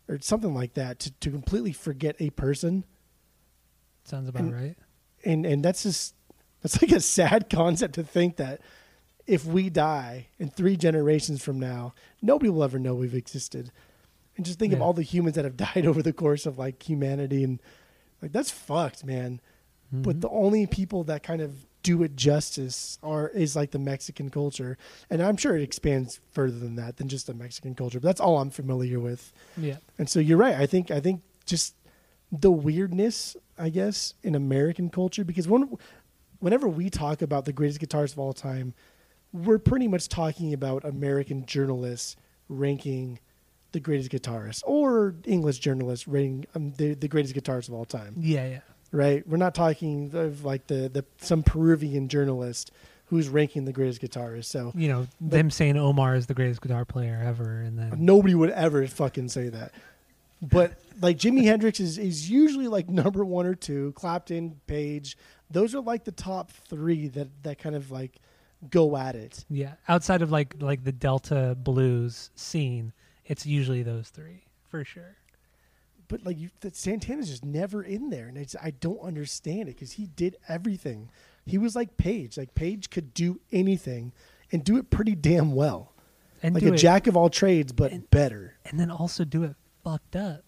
or 0.09 0.19
something 0.21 0.55
like 0.55 0.75
that 0.75 0.99
to, 1.01 1.13
to 1.21 1.31
completely 1.31 1.73
forget 1.73 2.17
a 2.19 2.31
person. 2.31 2.85
Sounds 4.05 4.29
about 4.29 4.43
And- 4.43 4.55
right. 4.55 4.77
and 5.25 5.47
and 5.47 5.65
that's 5.65 5.85
just 5.85 6.15
that's 6.61 6.81
like 6.83 6.93
a 6.93 7.01
sad 7.01 7.49
concept 7.51 7.95
to 7.95 8.03
think 8.03 8.37
that 8.37 8.61
if 9.27 9.45
we 9.45 9.71
die 9.71 10.29
in 10.39 10.49
three 10.51 10.77
generations 10.77 11.43
from 11.43 11.61
now 11.61 11.95
nobody 12.21 12.51
will 12.51 12.65
ever 12.65 12.79
know 12.79 12.95
we've 12.95 13.15
existed. 13.15 13.71
And 14.37 14.47
just 14.47 14.59
think 14.59 14.73
of 14.73 14.81
all 14.81 14.95
the 14.95 15.03
humans 15.03 15.37
that 15.37 15.45
have 15.45 15.57
died 15.75 15.87
over 15.87 16.03
the 16.03 16.13
course 16.13 16.47
of 16.47 16.59
like 16.59 16.83
humanity 16.83 17.45
and 17.45 17.61
like 18.21 18.33
that's 18.33 18.51
fucked 18.51 19.05
man. 19.05 19.41
But 19.93 20.11
mm-hmm. 20.15 20.21
the 20.21 20.31
only 20.31 20.67
people 20.67 21.05
that 21.05 21.23
kind 21.23 21.43
of 21.43 21.67
do 21.83 22.03
it 22.03 22.15
justice 22.17 22.99
are 23.03 23.29
is 23.29 23.57
like 23.57 23.71
the 23.73 23.79
Mexican 23.79 24.31
culture 24.31 24.77
and 25.11 25.23
I'm 25.23 25.37
sure 25.37 25.57
it 25.57 25.63
expands 25.63 26.21
further 26.33 26.59
than 26.59 26.77
that 26.77 26.97
than 26.97 27.09
just 27.09 27.27
the 27.27 27.35
Mexican 27.35 27.75
culture 27.75 27.99
but 28.01 28.07
that's 28.07 28.21
all 28.21 28.39
I'm 28.39 28.51
familiar 28.51 29.01
with 29.01 29.33
Yeah. 29.57 29.77
and 29.99 30.09
so 30.09 30.21
you're 30.21 30.39
right. 30.39 30.55
I 30.55 30.67
think 30.67 30.91
I 30.91 31.01
think 31.01 31.23
just 31.47 31.75
the 32.31 32.51
weirdness, 32.51 33.37
I 33.59 33.69
guess, 33.69 34.15
in 34.23 34.35
American 34.35 34.91
culture 34.91 35.25
because 35.25 35.49
when 35.49 35.77
whenever 36.39 36.69
we 36.69 36.89
talk 36.91 37.21
about 37.23 37.45
the 37.45 37.53
greatest 37.53 37.81
guitarists 37.81 38.13
of 38.15 38.19
all 38.19 38.33
time, 38.33 38.75
we're 39.33 39.59
pretty 39.59 39.89
much 39.89 40.09
talking 40.09 40.53
about 40.55 40.85
American 40.85 41.45
journalists 41.47 42.17
ranking 42.49 43.19
the 43.73 43.81
greatest 43.81 44.11
guitarists 44.11 44.63
or 44.67 45.15
English 45.25 45.59
journalists 45.59 46.07
rating 46.07 46.45
um, 46.55 46.73
the 46.77 46.95
the 46.95 47.09
greatest 47.09 47.35
guitarists 47.35 47.69
of 47.69 47.75
all 47.75 47.85
time 47.87 48.15
Yeah, 48.19 48.47
yeah. 48.47 48.61
Right? 48.93 49.27
We're 49.27 49.39
not 49.39 49.55
talking 49.55 50.11
of 50.15 50.45
like 50.45 50.67
the, 50.69 50.89
the 50.89 51.05
some 51.19 51.43
Peruvian 51.43 52.09
journalist 52.09 52.71
who's 53.07 53.29
ranking 53.29 53.65
the 53.65 53.73
greatest 53.73 54.01
guitarist. 54.01 54.47
So 54.47 54.73
You 54.75 54.89
know, 54.89 55.07
them 55.21 55.51
saying 55.51 55.77
Omar 55.77 56.15
is 56.15 56.27
the 56.27 56.35
greatest 56.35 56.61
guitar 56.61 56.85
player 56.85 57.21
ever, 57.25 57.61
and 57.61 57.79
then 57.79 57.93
nobody 57.99 58.35
would 58.35 58.51
ever 58.51 58.87
fucking 58.87 59.29
say 59.29 59.49
that. 59.49 59.73
But 60.41 60.75
like 61.01 61.19
Jimi 61.19 61.43
Hendrix 61.45 61.81
is 61.81 61.99
is 61.99 62.31
usually 62.31 62.69
like 62.69 62.89
number 62.89 63.25
one 63.25 63.47
or 63.47 63.55
two. 63.55 63.93
Clapton, 63.93 64.61
Page, 64.67 65.17
those 65.51 65.75
are 65.75 65.81
like 65.81 66.05
the 66.05 66.13
top 66.13 66.51
three 66.51 67.09
that 67.09 67.29
that 67.43 67.59
kind 67.59 67.75
of 67.75 67.91
like 67.91 68.21
go 68.71 68.97
at 68.97 69.15
it. 69.15 69.45
Yeah, 69.51 69.75
outside 69.89 70.23
of 70.23 70.31
like 70.31 70.57
like 70.61 70.85
the 70.85 70.93
Delta 70.93 71.57
blues 71.59 72.31
scene, 72.35 72.93
it's 73.25 73.47
usually 73.47 73.83
those 73.83 74.09
three 74.09 74.45
for 74.69 74.85
sure. 74.85 75.17
But 76.09 76.25
like 76.25 76.39
you, 76.39 76.51
that 76.61 76.77
Santana's 76.77 77.29
just 77.29 77.45
never 77.45 77.83
in 77.83 78.11
there, 78.11 78.27
and 78.29 78.37
it's 78.37 78.55
I 78.63 78.71
don't 78.71 79.01
understand 79.01 79.63
it 79.69 79.75
because 79.77 79.93
he 79.93 80.07
did 80.07 80.37
everything. 80.49 81.11
He 81.47 81.59
was 81.59 81.75
like 81.75 81.97
Page. 81.97 82.37
Like 82.39 82.55
Page 82.55 82.91
could 82.91 83.15
do 83.15 83.41
anything 83.51 84.13
and 84.53 84.63
do 84.65 84.77
it 84.77 84.91
pretty 84.91 85.15
damn 85.15 85.55
well. 85.55 85.93
And 86.43 86.55
like 86.55 86.65
a 86.65 86.73
it- 86.75 86.77
jack 86.79 87.07
of 87.07 87.17
all 87.17 87.31
trades, 87.31 87.73
but 87.73 88.11
better. 88.11 88.57
and 88.65 88.79
then 88.79 88.91
also 88.91 89.25
do 89.25 89.45
it 89.45 89.55
fucked 89.85 90.17
up. 90.17 90.43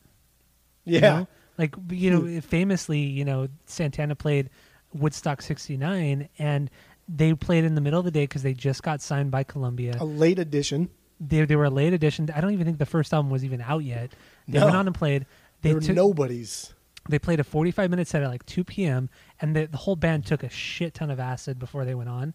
Yeah. 0.84 0.94
You 0.94 1.00
know? 1.00 1.28
Like 1.56 1.74
you 1.90 2.10
know, 2.10 2.40
famously, 2.40 2.98
you 3.00 3.24
know, 3.24 3.48
Santana 3.66 4.16
played 4.16 4.50
Woodstock 4.92 5.40
'69, 5.40 6.28
and 6.38 6.68
they 7.08 7.32
played 7.34 7.64
in 7.64 7.74
the 7.76 7.80
middle 7.80 7.98
of 8.00 8.04
the 8.04 8.10
day 8.10 8.24
because 8.24 8.42
they 8.42 8.54
just 8.54 8.82
got 8.82 9.00
signed 9.00 9.30
by 9.30 9.44
Columbia. 9.44 9.96
A 10.00 10.04
late 10.04 10.38
edition. 10.40 10.90
They 11.20 11.44
they 11.44 11.54
were 11.54 11.66
a 11.66 11.70
late 11.70 11.92
edition. 11.92 12.28
I 12.34 12.40
don't 12.40 12.52
even 12.52 12.66
think 12.66 12.78
the 12.78 12.86
first 12.86 13.14
album 13.14 13.30
was 13.30 13.44
even 13.44 13.60
out 13.60 13.84
yet. 13.84 14.12
They 14.48 14.58
No. 14.58 14.64
went 14.64 14.76
on 14.76 14.86
and 14.88 14.94
played. 14.96 15.26
They 15.64 15.70
They 15.70 15.74
were 15.74 15.80
took- 15.80 15.96
nobodies. 15.96 16.72
They 17.08 17.18
played 17.18 17.38
a 17.40 17.44
45 17.44 17.90
minute 17.90 18.06
set 18.08 18.22
at 18.22 18.30
like 18.30 18.46
2 18.46 18.64
p.m. 18.64 19.10
and 19.40 19.54
the, 19.54 19.66
the 19.66 19.76
whole 19.76 19.96
band 19.96 20.24
took 20.24 20.42
a 20.42 20.48
shit 20.48 20.94
ton 20.94 21.10
of 21.10 21.20
acid 21.20 21.58
before 21.58 21.84
they 21.84 21.94
went 21.94 22.08
on. 22.08 22.32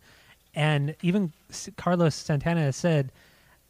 And 0.53 0.95
even 1.01 1.31
Carlos 1.77 2.13
Santana 2.13 2.71
said 2.73 3.11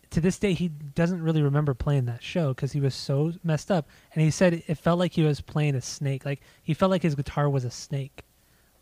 to 0.09 0.19
this 0.19 0.37
day 0.39 0.53
he 0.53 0.67
doesn't 0.69 1.21
really 1.21 1.41
remember 1.41 1.73
playing 1.73 2.05
that 2.05 2.21
show 2.23 2.49
because 2.49 2.71
he 2.73 2.81
was 2.81 2.95
so 2.95 3.31
messed 3.45 3.71
up. 3.71 3.87
And 4.13 4.21
he 4.23 4.29
said 4.31 4.61
it 4.67 4.75
felt 4.77 4.99
like 4.99 5.13
he 5.13 5.23
was 5.23 5.39
playing 5.39 5.75
a 5.75 5.81
snake. 5.81 6.25
Like 6.25 6.41
he 6.63 6.73
felt 6.73 6.89
like 6.91 7.03
his 7.03 7.15
guitar 7.15 7.49
was 7.49 7.63
a 7.63 7.71
snake. 7.71 8.23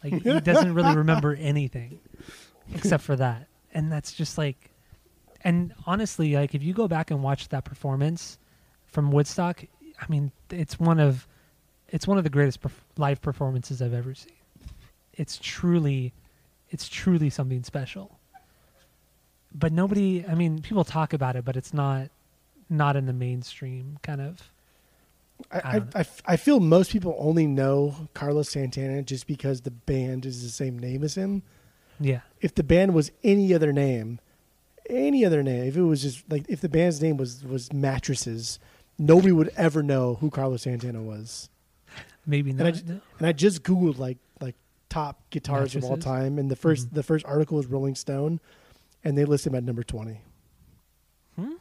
Like 0.04 0.14
he 0.24 0.40
doesn't 0.40 0.74
really 0.74 0.96
remember 0.96 1.36
anything 1.36 2.00
except 2.74 3.04
for 3.04 3.16
that. 3.18 3.48
And 3.76 3.92
that's 3.92 4.14
just 4.14 4.38
like, 4.40 4.72
and 5.44 5.72
honestly, 5.86 6.34
like 6.34 6.56
if 6.56 6.64
you 6.64 6.74
go 6.74 6.88
back 6.88 7.12
and 7.12 7.22
watch 7.22 7.50
that 7.50 7.64
performance 7.64 8.40
from 8.88 9.12
Woodstock, 9.12 9.64
I 10.00 10.06
mean, 10.10 10.32
it's 10.50 10.80
one 10.80 11.00
of 11.00 11.28
it's 11.90 12.08
one 12.08 12.18
of 12.18 12.24
the 12.24 12.30
greatest 12.30 12.62
perf- 12.62 12.72
live 12.98 13.22
performances 13.22 13.82
I've 13.82 13.94
ever 13.94 14.14
seen. 14.14 14.34
It's 15.14 15.40
truly, 15.42 16.14
it's 16.70 16.90
truly 16.90 17.30
something 17.30 17.64
special. 17.64 18.20
But 19.54 19.72
nobody, 19.72 20.26
I 20.28 20.36
mean, 20.36 20.62
people 20.62 20.84
talk 20.84 21.14
about 21.14 21.36
it, 21.36 21.46
but 21.46 21.56
it's 21.56 21.74
not, 21.74 22.10
not 22.70 22.96
in 22.96 23.06
the 23.06 23.14
mainstream 23.14 23.98
kind 24.04 24.22
of. 24.22 24.52
I, 25.50 25.58
I 25.58 25.76
I, 25.78 25.82
I, 25.96 26.06
I 26.26 26.36
feel 26.36 26.60
most 26.60 26.92
people 26.92 27.16
only 27.18 27.48
know 27.48 28.10
Carlos 28.14 28.50
Santana 28.50 29.02
just 29.04 29.26
because 29.26 29.62
the 29.62 29.72
band 29.72 30.26
is 30.26 30.44
the 30.44 30.50
same 30.50 30.78
name 30.78 31.04
as 31.04 31.16
him. 31.16 31.42
Yeah. 32.00 32.22
If 32.42 32.54
the 32.54 32.64
band 32.64 32.94
was 32.94 33.12
any 33.24 33.54
other 33.54 33.72
name, 33.72 34.20
any 34.90 35.26
other 35.26 35.42
name, 35.42 35.64
if 35.64 35.78
it 35.78 35.84
was 35.84 36.02
just 36.02 36.30
like 36.30 36.46
if 36.50 36.62
the 36.62 36.70
band's 36.70 37.02
name 37.02 37.18
was 37.18 37.44
was 37.44 37.72
mattresses, 37.74 38.60
nobody 38.98 39.32
would 39.32 39.50
ever 39.56 39.84
know 39.84 40.16
who 40.16 40.30
Carlos 40.30 40.64
Santana 40.64 41.02
was. 41.02 41.50
Maybe 42.26 42.52
And 42.52 42.62
I, 42.62 42.72
not. 42.72 42.74
ju- 42.86 43.02
and 43.20 43.28
I 43.28 43.32
just 43.32 43.64
googled 43.64 43.98
like 43.98 44.18
like 44.42 44.56
top 44.90 45.22
guitars 45.30 45.76
of 45.76 45.84
all 45.86 45.98
time, 45.98 46.38
and 46.38 46.50
the 46.52 46.56
1st 46.56 46.88
Mhm. 46.88 46.94
the 46.94 47.04
first 47.04 47.26
article 47.26 47.58
was 47.58 47.68
Rolling 47.68 47.96
Stone, 47.96 48.40
and 49.04 49.18
they 49.18 49.24
listed 49.26 49.52
him 49.54 49.58
at 49.58 49.64
number 49.64 49.84
twenty. 49.84 50.22
Hmm. 51.36 51.54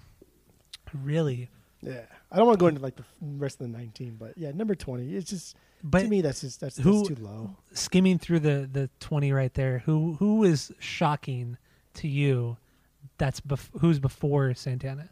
Really? 0.92 1.50
Yeah, 1.82 2.02
I 2.32 2.36
don't 2.36 2.46
want 2.46 2.58
to 2.58 2.62
go 2.62 2.66
into 2.68 2.80
like 2.80 2.96
the 2.96 3.04
rest 3.20 3.60
of 3.60 3.70
the 3.70 3.76
nineteen, 3.78 4.16
but 4.18 4.36
yeah, 4.36 4.50
number 4.52 4.74
twenty. 4.74 5.14
It's 5.14 5.28
just 5.30 5.56
But 5.84 6.02
to 6.02 6.08
me 6.08 6.20
that's 6.20 6.40
just 6.40 6.60
that's, 6.60 6.78
who- 6.78 7.04
that's 7.06 7.08
too 7.18 7.24
low. 7.24 7.56
Skimming 7.72 8.18
through 8.18 8.40
the 8.40 8.68
the 8.72 8.90
twenty 8.98 9.30
right 9.32 9.52
there, 9.54 9.80
who 9.80 10.14
who 10.14 10.42
is 10.42 10.72
shocking 10.78 11.58
to 11.94 12.08
you? 12.08 12.56
That's 13.18 13.40
bef- 13.40 13.70
who's 13.80 13.98
before 14.00 14.52
Santana. 14.54 15.10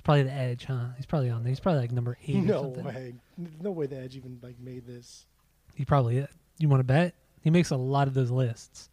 It's 0.00 0.04
probably 0.06 0.22
the 0.22 0.32
Edge, 0.32 0.64
huh? 0.64 0.86
He's 0.96 1.04
probably 1.04 1.28
on 1.28 1.42
there. 1.42 1.50
He's 1.50 1.60
probably 1.60 1.82
like 1.82 1.92
number 1.92 2.16
eight. 2.26 2.36
No 2.36 2.62
way, 2.68 3.12
no 3.60 3.70
way. 3.70 3.84
The 3.84 3.98
Edge 3.98 4.16
even 4.16 4.38
like 4.42 4.58
made 4.58 4.86
this. 4.86 5.26
He 5.74 5.84
probably. 5.84 6.16
is. 6.16 6.28
You 6.58 6.70
want 6.70 6.80
to 6.80 6.84
bet? 6.84 7.14
He 7.42 7.50
makes 7.50 7.68
a 7.68 7.76
lot 7.76 8.08
of 8.08 8.14
those 8.14 8.30
lists, 8.30 8.88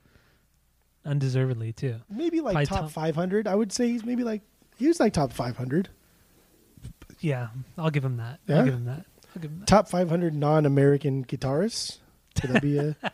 undeservedly 1.05 1.71
too. 1.71 1.95
Maybe 2.09 2.41
like 2.41 2.55
Probably 2.55 2.65
top, 2.65 2.79
top- 2.81 2.91
500. 2.91 3.47
I 3.47 3.55
would 3.55 3.71
say 3.71 3.87
he's 3.87 4.03
maybe 4.03 4.25
like 4.25 4.41
he 4.77 4.89
was 4.89 4.99
like 4.99 5.13
top 5.13 5.31
500. 5.31 5.87
Yeah, 7.21 7.47
I'll 7.77 7.89
give 7.89 8.03
him 8.03 8.17
that. 8.17 8.41
Yeah? 8.45 8.57
I'll 8.57 8.65
give 8.65 8.73
him 8.73 8.85
that. 8.85 9.05
I'll 9.33 9.41
give 9.41 9.51
him 9.51 9.59
that. 9.59 9.67
Top 9.67 9.87
500 9.87 10.35
non-American 10.35 11.23
guitarists. 11.23 11.99
Could 12.39 12.49
that 12.49 12.61
be 12.61 12.79
a, 12.79 12.97
a 13.01 13.11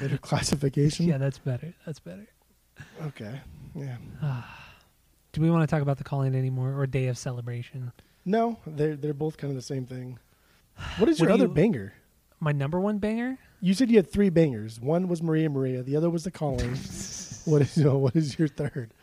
better 0.00 0.16
classification? 0.22 1.06
Yeah, 1.08 1.18
that's 1.18 1.38
better. 1.38 1.74
That's 1.86 1.98
better. 1.98 2.28
Okay. 3.02 3.40
Yeah. 3.74 3.96
Ah. 4.22 4.60
Do 5.34 5.40
we 5.40 5.50
want 5.50 5.68
to 5.68 5.72
talk 5.74 5.82
about 5.82 5.98
the 5.98 6.04
calling 6.04 6.34
anymore 6.34 6.78
or 6.78 6.86
day 6.86 7.08
of 7.08 7.18
celebration? 7.18 7.90
No, 8.24 8.58
they're 8.66 8.94
they're 8.94 9.12
both 9.12 9.36
kind 9.36 9.50
of 9.50 9.56
the 9.56 9.62
same 9.62 9.84
thing. 9.84 10.18
What 10.98 11.08
is 11.08 11.18
What 11.20 11.28
your 11.28 11.36
do 11.36 11.42
other 11.42 11.48
you- 11.50 11.54
banger? 11.54 11.92
My 12.38 12.52
number 12.52 12.78
one 12.78 12.98
banger? 12.98 13.38
You 13.60 13.74
said 13.74 13.90
you 13.90 13.96
had 13.96 14.10
three 14.10 14.28
bangers. 14.28 14.78
One 14.78 15.08
was 15.08 15.22
Maria 15.22 15.50
Maria. 15.50 15.82
The 15.82 15.96
other 15.96 16.08
was 16.10 16.24
the 16.24 16.30
calling. 16.30 16.70
what 17.46 17.62
is 17.62 17.76
no, 17.76 17.98
what 17.98 18.14
is 18.14 18.38
your 18.38 18.48
third? 18.48 18.94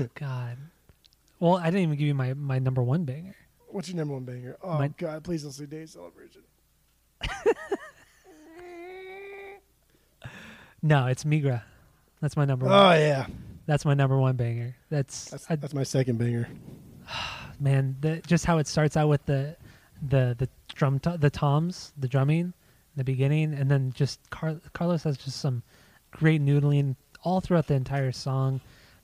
Oh, 0.00 0.08
God. 0.14 0.56
Well, 1.38 1.56
I 1.58 1.66
didn't 1.66 1.82
even 1.82 1.96
give 1.96 2.08
you 2.08 2.14
my, 2.14 2.34
my 2.34 2.58
number 2.58 2.82
one 2.82 3.04
banger. 3.04 3.36
What's 3.68 3.88
your 3.88 3.96
number 3.98 4.14
one 4.14 4.24
banger? 4.24 4.56
Oh 4.62 4.78
My- 4.78 4.88
God! 4.88 5.22
Please 5.22 5.42
don't 5.42 5.52
say 5.52 5.66
Day 5.66 5.82
of 5.82 5.90
Celebration. 5.90 6.42
No, 10.82 11.06
it's 11.06 11.22
Migra. 11.22 11.62
That's 12.20 12.36
my 12.36 12.44
number 12.44 12.66
oh, 12.66 12.70
one. 12.70 12.78
Oh 12.78 12.98
yeah, 12.98 13.26
That's 13.66 13.84
my 13.84 13.94
number 13.94 14.18
one 14.18 14.36
banger. 14.36 14.74
That's, 14.90 15.30
that's 15.30 15.50
I- 15.50 15.56
that's 15.56 15.74
my 15.74 15.82
second 15.84 16.18
banger. 16.18 16.48
man, 17.60 17.96
the, 18.00 18.20
just 18.26 18.44
how 18.44 18.58
it 18.58 18.66
starts 18.66 18.96
out 18.96 19.08
with 19.08 19.24
the 19.26 19.56
the 20.08 20.34
the 20.38 20.48
drum 20.74 20.98
to, 21.00 21.16
the 21.18 21.30
toms, 21.30 21.92
the 21.98 22.08
drumming, 22.08 22.40
in 22.46 22.52
the 22.96 23.04
beginning, 23.04 23.54
and 23.54 23.70
then 23.70 23.92
just 23.94 24.18
Car- 24.30 24.60
Carlos 24.72 25.04
has 25.04 25.16
just 25.16 25.40
some 25.40 25.62
great 26.10 26.42
noodling 26.42 26.96
all 27.22 27.40
throughout 27.40 27.66
the 27.68 27.74
entire 27.74 28.12
song. 28.12 28.60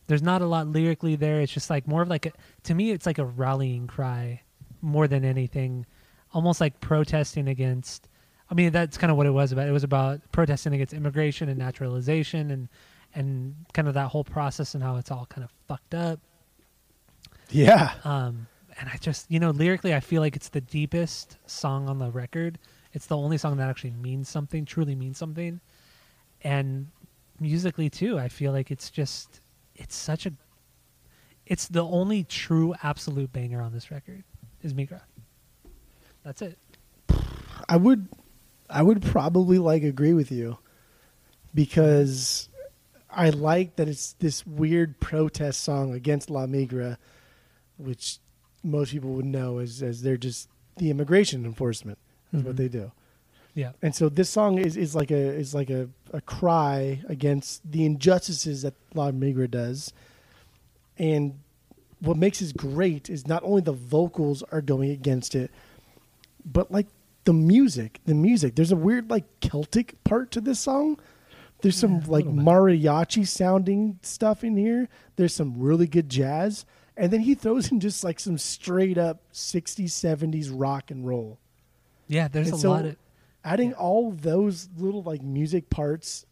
There's 0.09 0.23
not 0.23 0.43
a 0.43 0.47
lot 0.47 0.67
lyrically 0.67 1.17
there. 1.17 1.41
It's 1.41 1.53
just 1.53 1.71
like 1.71 1.87
more 1.87 2.03
of 2.03 2.09
like 2.09 2.27
a, 2.27 2.33
to 2.65 2.75
me, 2.75 2.91
it's 2.91 3.07
like 3.07 3.19
a 3.19 3.25
rallying 3.25 3.87
cry 3.87 4.43
more 4.81 5.07
than 5.07 5.25
anything, 5.25 5.87
almost 6.33 6.61
like 6.61 6.81
protesting 6.81 7.49
against. 7.49 8.09
I 8.51 8.55
mean, 8.55 8.73
that's 8.73 8.97
kind 8.97 9.11
of 9.11 9.17
what 9.19 9.27
it 9.27 9.31
was 9.31 9.53
about. 9.53 9.69
It 9.69 9.73
was 9.73 9.85
about 9.85 10.21
protesting 10.33 10.73
against 10.73 10.95
immigration 10.95 11.49
and 11.51 11.59
naturalization 11.59 12.51
and 12.51 12.69
and 13.19 13.55
kind 13.75 13.89
of 13.89 13.95
that 13.95 14.07
whole 14.09 14.23
process 14.23 14.75
and 14.75 14.83
how 14.83 14.97
it's 14.97 15.11
all 15.11 15.27
kind 15.29 15.43
of 15.43 15.51
fucked 15.67 15.93
up. 15.93 16.21
Yeah. 17.51 17.93
Um, 18.05 18.47
and 18.79 18.89
I 18.89 18.97
just, 18.99 19.29
you 19.29 19.41
know, 19.41 19.51
lyrically, 19.51 19.93
I 19.93 19.99
feel 19.99 20.23
like 20.23 20.37
it's 20.37 20.51
the 20.51 20.61
deepest 20.61 21.37
song 21.47 21.89
on 21.89 21.99
the 21.99 22.11
record. 22.11 22.59
It's 22.93 23.07
the 23.07 23.17
only 23.17 23.37
song 23.37 23.57
that 23.57 23.69
actually 23.69 23.91
means 23.91 24.29
something, 24.29 24.65
truly 24.65 24.95
means 24.95 25.19
something. 25.19 25.61
And 26.43 26.87
musically, 27.41 27.91
too, 27.91 28.21
I 28.21 28.29
feel 28.29 28.53
like 28.53 28.71
it's 28.71 28.89
just, 28.89 29.41
it's 29.75 29.97
such 29.97 30.25
a, 30.25 30.33
it's 31.45 31.67
the 31.67 31.85
only 31.85 32.23
true 32.23 32.75
absolute 32.85 33.33
banger 33.33 33.61
on 33.61 33.73
this 33.73 33.91
record 33.91 34.23
is 34.63 34.75
Migra. 34.75 35.01
That's 36.23 36.41
it. 36.41 36.57
I 37.69 37.77
would, 37.77 38.07
I 38.71 38.83
would 38.83 39.03
probably 39.03 39.59
like 39.59 39.83
agree 39.83 40.13
with 40.13 40.31
you, 40.31 40.59
because 41.53 42.49
I 43.11 43.31
like 43.31 43.77
that 43.77 43.89
it's 43.89 44.13
this 44.15 44.47
weird 44.47 45.01
protest 45.01 45.63
song 45.63 45.93
against 45.95 46.29
La 46.31 46.47
Migra, 46.47 46.99
which 47.79 48.19
most 48.63 48.93
people 48.93 49.11
would 49.15 49.25
know 49.25 49.59
as 49.59 49.83
as 49.83 50.03
they're 50.03 50.17
just 50.17 50.49
the 50.77 50.91
immigration 50.91 51.45
enforcement 51.45 51.99
is 52.33 52.43
what 52.43 52.55
Mhm. 52.55 52.59
they 52.59 52.69
do. 52.69 52.93
Yeah. 53.55 53.73
And 53.83 53.95
so 53.95 54.09
this 54.09 54.29
song 54.29 54.59
is, 54.59 54.77
is 54.77 54.95
like 54.95 55.11
a 55.11 55.17
is 55.17 55.55
like 55.55 55.71
a, 55.71 55.89
a 56.13 56.21
cry 56.21 57.03
against 57.09 57.69
the 57.71 57.85
injustices 57.87 58.63
that 58.63 58.75
La 58.95 59.11
Migra 59.11 59.51
does. 59.51 59.93
And 60.99 61.39
what 62.01 62.17
makes 62.17 62.41
it 62.43 62.57
great 62.57 63.09
is 63.11 63.27
not 63.27 63.43
only 63.43 63.61
the 63.63 63.73
vocals 63.73 64.43
are 64.53 64.61
going 64.61 64.91
against 64.91 65.35
it, 65.35 65.51
but 66.45 66.71
like 66.71 66.87
the 67.25 67.33
music. 67.33 68.01
The 68.05 68.15
music. 68.15 68.55
There's 68.55 68.71
a 68.73 68.77
weird 68.77 69.11
like 69.11 69.25
Celtic 69.41 70.03
part 70.05 70.31
to 70.33 70.41
this 70.41 70.61
song. 70.61 70.99
There's 71.61 71.77
some 71.77 72.01
like 72.03 72.25
mariachi 72.25 73.27
sounding 73.27 73.99
stuff 74.03 74.45
in 74.45 74.57
here. 74.57 74.89
There's 75.17 75.35
some 75.35 75.59
really 75.59 75.87
good 75.87 76.09
jazz. 76.09 76.65
And 76.97 77.13
then 77.13 77.21
he 77.21 77.35
throws 77.35 77.71
in 77.71 77.81
just 77.81 78.03
like 78.05 78.19
some 78.21 78.39
straight 78.39 78.99
up 78.99 79.23
60s, 79.33 79.85
70s 79.87 80.51
rock 80.53 80.91
and 80.91 81.07
roll. 81.07 81.39
Yeah, 82.09 82.29
there's 82.29 82.49
And 82.49 82.57
a 82.57 82.59
so 82.59 82.71
lot 82.71 82.85
of, 82.87 82.97
adding 83.45 83.73
all 83.75 84.11
those 84.13 84.69
little 84.77 85.03
like 85.03 85.23
music 85.23 85.71
parts 85.71 86.27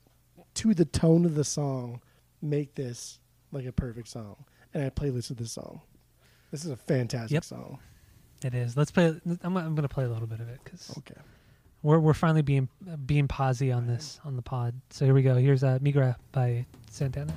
to 0.54 0.74
the 0.74 0.84
tone 0.84 1.24
of 1.24 1.34
the 1.34 1.44
song 1.44 2.00
make 2.42 2.74
this 2.74 3.18
like 3.52 3.66
a 3.66 3.72
perfect 3.72 4.08
song. 4.08 4.44
And 4.74 4.82
I 4.84 4.90
playlist 4.90 5.30
of 5.30 5.36
this 5.36 5.52
song. 5.52 5.80
This 6.50 6.64
is 6.64 6.70
a 6.70 6.76
fantastic 6.76 7.34
Yep. 7.34 7.44
song. 7.44 7.78
it 8.44 8.54
is. 8.54 8.76
Let's 8.76 8.90
play, 8.90 9.06
I'm, 9.42 9.56
I'm 9.56 9.74
going 9.74 9.82
to 9.82 9.88
play 9.88 10.04
a 10.04 10.08
little 10.08 10.26
bit 10.28 10.40
of 10.40 10.48
it 10.48 10.60
because 10.64 10.92
Okay. 10.98 11.20
We're 11.82 11.98
we're 11.98 12.14
finally 12.14 12.42
being 12.42 12.68
being 13.04 13.28
posy 13.28 13.70
on 13.72 13.86
this 13.86 14.20
on 14.24 14.36
the 14.36 14.42
pod. 14.42 14.74
So 14.90 15.04
here 15.04 15.14
we 15.14 15.22
go. 15.22 15.36
Here's 15.36 15.62
uh, 15.62 15.78
Migra 15.80 16.16
by 16.32 16.66
Santana. 16.90 17.34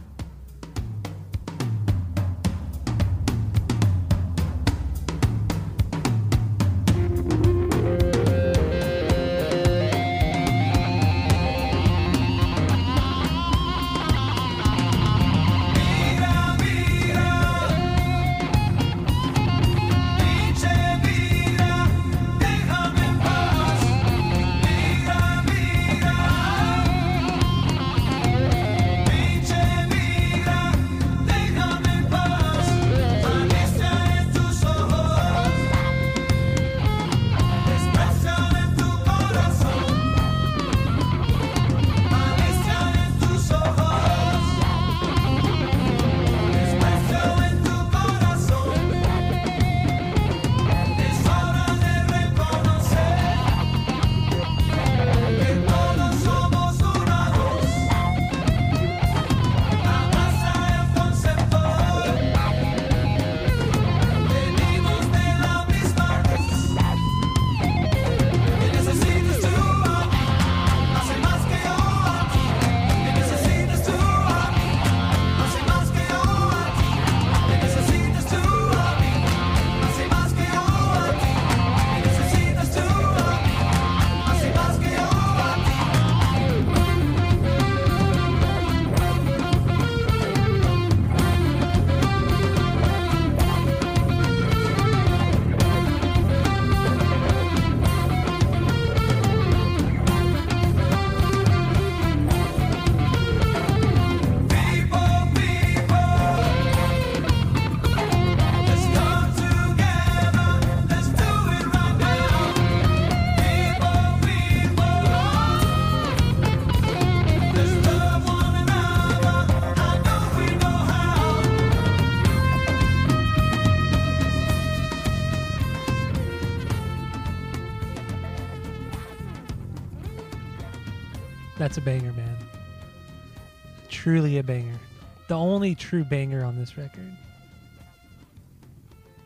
A 134.39 134.43
banger. 134.43 134.79
The 135.27 135.35
only 135.35 135.75
true 135.75 136.03
banger 136.03 136.43
on 136.43 136.57
this 136.57 136.77
record. 136.77 137.15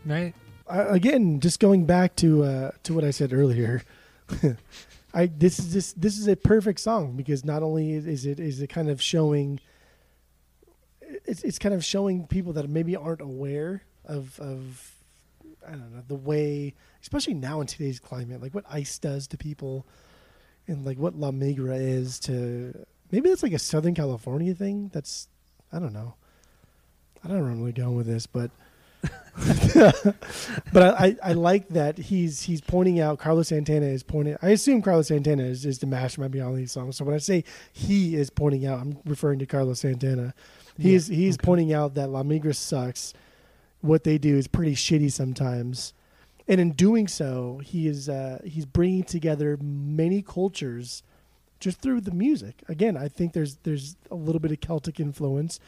Right? 0.06 0.34
again, 0.68 1.40
just 1.40 1.60
going 1.60 1.86
back 1.86 2.16
to 2.18 2.44
uh, 2.44 2.72
to 2.84 2.94
what 2.94 3.04
I 3.04 3.12
said 3.12 3.34
earlier, 3.34 3.84
I 5.14 5.28
this 5.28 5.60
is 5.60 5.74
just 5.74 6.02
this 6.02 6.18
is 6.18 6.28
a 6.28 6.36
perfect 6.36 6.80
song 6.80 7.16
because 7.16 7.46
not 7.46 7.64
only 7.64 7.94
is 7.94 8.26
it 8.26 8.40
is 8.40 8.62
it 8.62 8.68
kind 8.68 8.90
of 8.90 9.02
showing, 9.02 9.60
it's 11.02 11.44
it's 11.44 11.60
kind 11.60 11.76
of 11.76 11.84
showing 11.84 12.28
people 12.28 12.54
that 12.54 12.68
maybe 12.70 12.96
aren't 12.96 13.22
aware 13.22 13.84
of 14.06 14.40
of 14.40 14.96
I 15.68 15.72
don't 15.72 15.94
know 15.94 16.04
the 16.08 16.16
way, 16.16 16.74
especially 17.02 17.34
now 17.34 17.62
in 17.62 17.68
today's 17.68 18.00
climate, 18.00 18.42
like 18.42 18.54
what 18.54 18.66
ice 18.70 18.98
does 19.00 19.28
to 19.28 19.38
people, 19.38 19.86
and 20.68 20.86
like 20.86 20.98
what 20.98 21.16
La 21.16 21.32
Migra 21.32 21.80
is 21.80 22.20
to 22.22 22.86
maybe 23.14 23.30
that's 23.30 23.44
like 23.44 23.54
a 23.54 23.60
Southern 23.60 23.94
California 23.94 24.56
thing. 24.56 24.90
That's 24.92 25.28
I 25.72 25.78
don't 25.78 25.94
know. 25.94 26.16
I 27.24 27.28
don't 27.28 27.38
know 27.38 27.44
where 27.44 27.52
I'm 27.52 27.60
really 27.60 27.72
going 27.72 27.96
with 27.96 28.08
this, 28.08 28.26
but 28.26 28.50
but 30.74 30.84
I, 30.84 31.06
I, 31.08 31.18
I 31.24 31.34
like 31.34 31.70
that 31.70 31.98
he's 31.98 32.42
he's 32.42 32.60
pointing 32.60 33.00
out 33.00 33.20
Carlos 33.20 33.50
Santana 33.50 33.86
is 33.86 34.02
pointing. 34.02 34.36
I 34.42 34.50
assume 34.50 34.82
Carlos 34.82 35.10
Santana 35.10 35.44
is, 35.44 35.64
is 35.64 35.78
the 35.78 35.86
mastermind 35.86 36.34
behind 36.34 36.58
these 36.58 36.72
songs. 36.72 36.98
So 36.98 37.06
when 37.06 37.14
I 37.14 37.20
say 37.20 37.44
he 37.72 38.16
is 38.16 38.32
pointing 38.32 38.66
out, 38.66 38.80
I'm 38.80 38.98
referring 39.06 39.40
to 39.40 39.46
Carlos 39.46 39.82
Santana. 39.82 40.34
He's 40.78 41.06
he's 41.08 41.38
pointing 41.38 41.72
out 41.72 41.94
that 41.94 42.10
La 42.10 42.24
Migra 42.24 42.56
sucks. 42.56 43.14
What 43.82 44.06
they 44.06 44.18
do 44.18 44.38
is 44.38 44.48
pretty 44.48 44.76
shitty 44.76 45.12
sometimes, 45.12 45.94
and 46.48 46.60
in 46.60 46.72
doing 46.72 47.08
so, 47.08 47.62
he 47.64 47.88
is 47.88 48.10
uh, 48.10 48.40
he's 48.44 48.66
bringing 48.66 49.04
together 49.04 49.58
many 49.62 50.24
cultures 50.24 51.04
just 51.64 51.82
through 51.82 52.02
the 52.02 52.12
music. 52.12 52.62
Again, 52.68 52.98
I 52.98 53.08
think 53.08 53.34
there's 53.34 53.56
there's 53.64 53.96
a 54.12 54.16
little 54.16 54.40
bit 54.40 54.52
of 54.52 54.60
Celtic 54.60 55.00
influence 55.00 55.60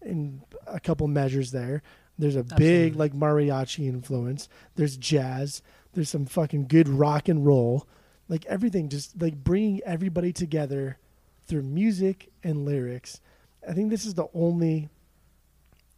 in 0.00 0.42
a 0.66 0.80
couple 0.80 1.06
measures 1.08 1.52
there. 1.52 1.82
There's 2.18 2.36
a 2.36 2.44
big 2.44 2.96
like 2.96 3.12
mariachi 3.12 3.86
influence. 3.88 4.48
There's 4.74 4.96
jazz. 4.96 5.62
There's 5.92 6.08
some 6.08 6.26
fucking 6.26 6.66
good 6.68 6.88
rock 6.88 7.28
and 7.28 7.46
roll. 7.46 7.86
Like 8.28 8.46
everything, 8.46 8.88
just 8.88 9.20
like 9.20 9.36
bringing 9.44 9.80
everybody 9.84 10.32
together 10.32 10.98
through 11.46 11.62
music 11.62 12.30
and 12.42 12.64
lyrics. 12.64 13.20
I 13.68 13.72
think 13.72 13.90
this 13.90 14.06
is 14.06 14.14
the 14.14 14.28
only, 14.34 14.88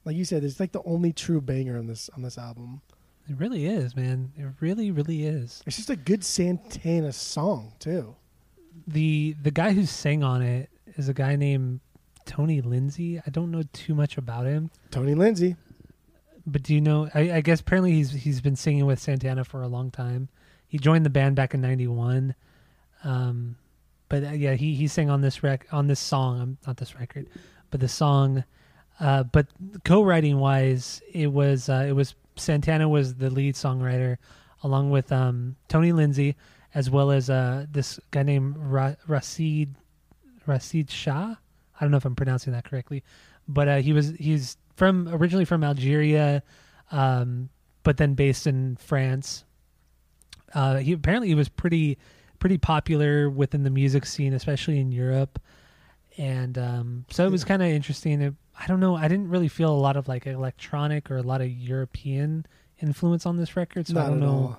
like 0.04 0.16
you 0.16 0.24
said, 0.24 0.42
it's 0.44 0.58
like 0.58 0.72
the 0.72 0.82
only 0.84 1.12
true 1.12 1.40
banger 1.40 1.78
on 1.78 1.86
this 1.86 2.10
on 2.16 2.22
this 2.22 2.38
album. 2.38 2.82
It 3.28 3.36
really 3.38 3.66
is, 3.66 3.96
man. 3.96 4.32
It 4.36 4.46
really, 4.60 4.90
really 4.90 5.24
is. 5.24 5.62
It's 5.66 5.76
just 5.76 5.90
a 5.90 5.96
good 5.96 6.24
Santana 6.24 7.12
song 7.12 7.72
too. 7.78 8.16
The 8.86 9.34
the 9.42 9.50
guy 9.50 9.72
who 9.72 9.86
sang 9.86 10.22
on 10.22 10.42
it 10.42 10.70
is 10.96 11.08
a 11.08 11.14
guy 11.14 11.36
named 11.36 11.80
Tony 12.26 12.60
Lindsay. 12.60 13.20
I 13.24 13.30
don't 13.30 13.50
know 13.50 13.62
too 13.72 13.94
much 13.94 14.18
about 14.18 14.46
him, 14.46 14.70
Tony 14.90 15.14
Lindsay. 15.14 15.56
but 16.46 16.62
do 16.62 16.74
you 16.74 16.80
know? 16.80 17.08
I, 17.14 17.32
I 17.32 17.40
guess 17.40 17.60
apparently 17.60 17.92
he's 17.92 18.10
he's 18.12 18.40
been 18.40 18.56
singing 18.56 18.86
with 18.86 18.98
Santana 18.98 19.44
for 19.44 19.62
a 19.62 19.68
long 19.68 19.90
time. 19.90 20.28
He 20.66 20.78
joined 20.78 21.06
the 21.06 21.10
band 21.10 21.36
back 21.36 21.54
in 21.54 21.60
'91, 21.60 22.34
um, 23.04 23.56
but 24.08 24.24
uh, 24.24 24.30
yeah, 24.30 24.54
he 24.54 24.74
he 24.74 24.88
sang 24.88 25.10
on 25.10 25.20
this 25.20 25.42
rec 25.42 25.66
on 25.72 25.86
this 25.86 26.00
song. 26.00 26.40
Um, 26.40 26.58
not 26.66 26.76
this 26.78 26.94
record, 26.94 27.28
but 27.70 27.80
the 27.80 27.88
song. 27.88 28.44
Uh, 29.00 29.24
but 29.24 29.48
co-writing 29.84 30.38
wise, 30.38 31.02
it 31.12 31.26
was 31.26 31.68
uh, 31.68 31.84
it 31.88 31.92
was 31.92 32.14
Santana 32.36 32.88
was 32.88 33.16
the 33.16 33.30
lead 33.30 33.54
songwriter, 33.54 34.18
along 34.62 34.90
with 34.90 35.10
um, 35.10 35.56
Tony 35.68 35.92
Lindsay, 35.92 36.36
as 36.74 36.90
well 36.90 37.10
as 37.10 37.30
uh, 37.30 37.66
this 37.70 38.00
guy 38.10 38.22
named 38.22 38.56
Ra- 38.58 38.96
Rasid 39.08 39.70
Rasid 40.46 40.90
Shah. 40.90 41.34
I 41.34 41.80
don't 41.80 41.90
know 41.90 41.96
if 41.96 42.04
I'm 42.04 42.16
pronouncing 42.16 42.52
that 42.52 42.64
correctly, 42.64 43.02
but 43.48 43.68
uh, 43.68 43.76
he 43.76 43.92
was 43.92 44.10
he's 44.18 44.56
from 44.76 45.08
originally 45.08 45.44
from 45.44 45.64
Algeria, 45.64 46.42
um, 46.90 47.48
but 47.82 47.96
then 47.96 48.14
based 48.14 48.46
in 48.46 48.76
France. 48.76 49.44
Uh, 50.52 50.76
he 50.76 50.92
apparently 50.92 51.28
he 51.28 51.34
was 51.34 51.48
pretty 51.48 51.98
pretty 52.38 52.58
popular 52.58 53.28
within 53.28 53.62
the 53.64 53.70
music 53.70 54.06
scene, 54.06 54.34
especially 54.34 54.78
in 54.78 54.92
Europe, 54.92 55.40
and 56.16 56.58
um, 56.58 57.04
so 57.10 57.26
it 57.26 57.30
was 57.30 57.44
kind 57.44 57.62
of 57.62 57.68
interesting. 57.68 58.20
It, 58.20 58.34
I 58.58 58.66
don't 58.66 58.78
know. 58.78 58.94
I 58.94 59.08
didn't 59.08 59.30
really 59.30 59.48
feel 59.48 59.70
a 59.70 59.74
lot 59.74 59.96
of 59.96 60.06
like 60.06 60.26
electronic 60.26 61.10
or 61.10 61.16
a 61.16 61.22
lot 61.22 61.40
of 61.40 61.50
European 61.50 62.46
influence 62.80 63.26
on 63.26 63.36
this 63.36 63.56
record, 63.56 63.88
so 63.88 64.00
I 64.00 64.06
don't 64.06 64.20
know. 64.20 64.28
all. 64.28 64.58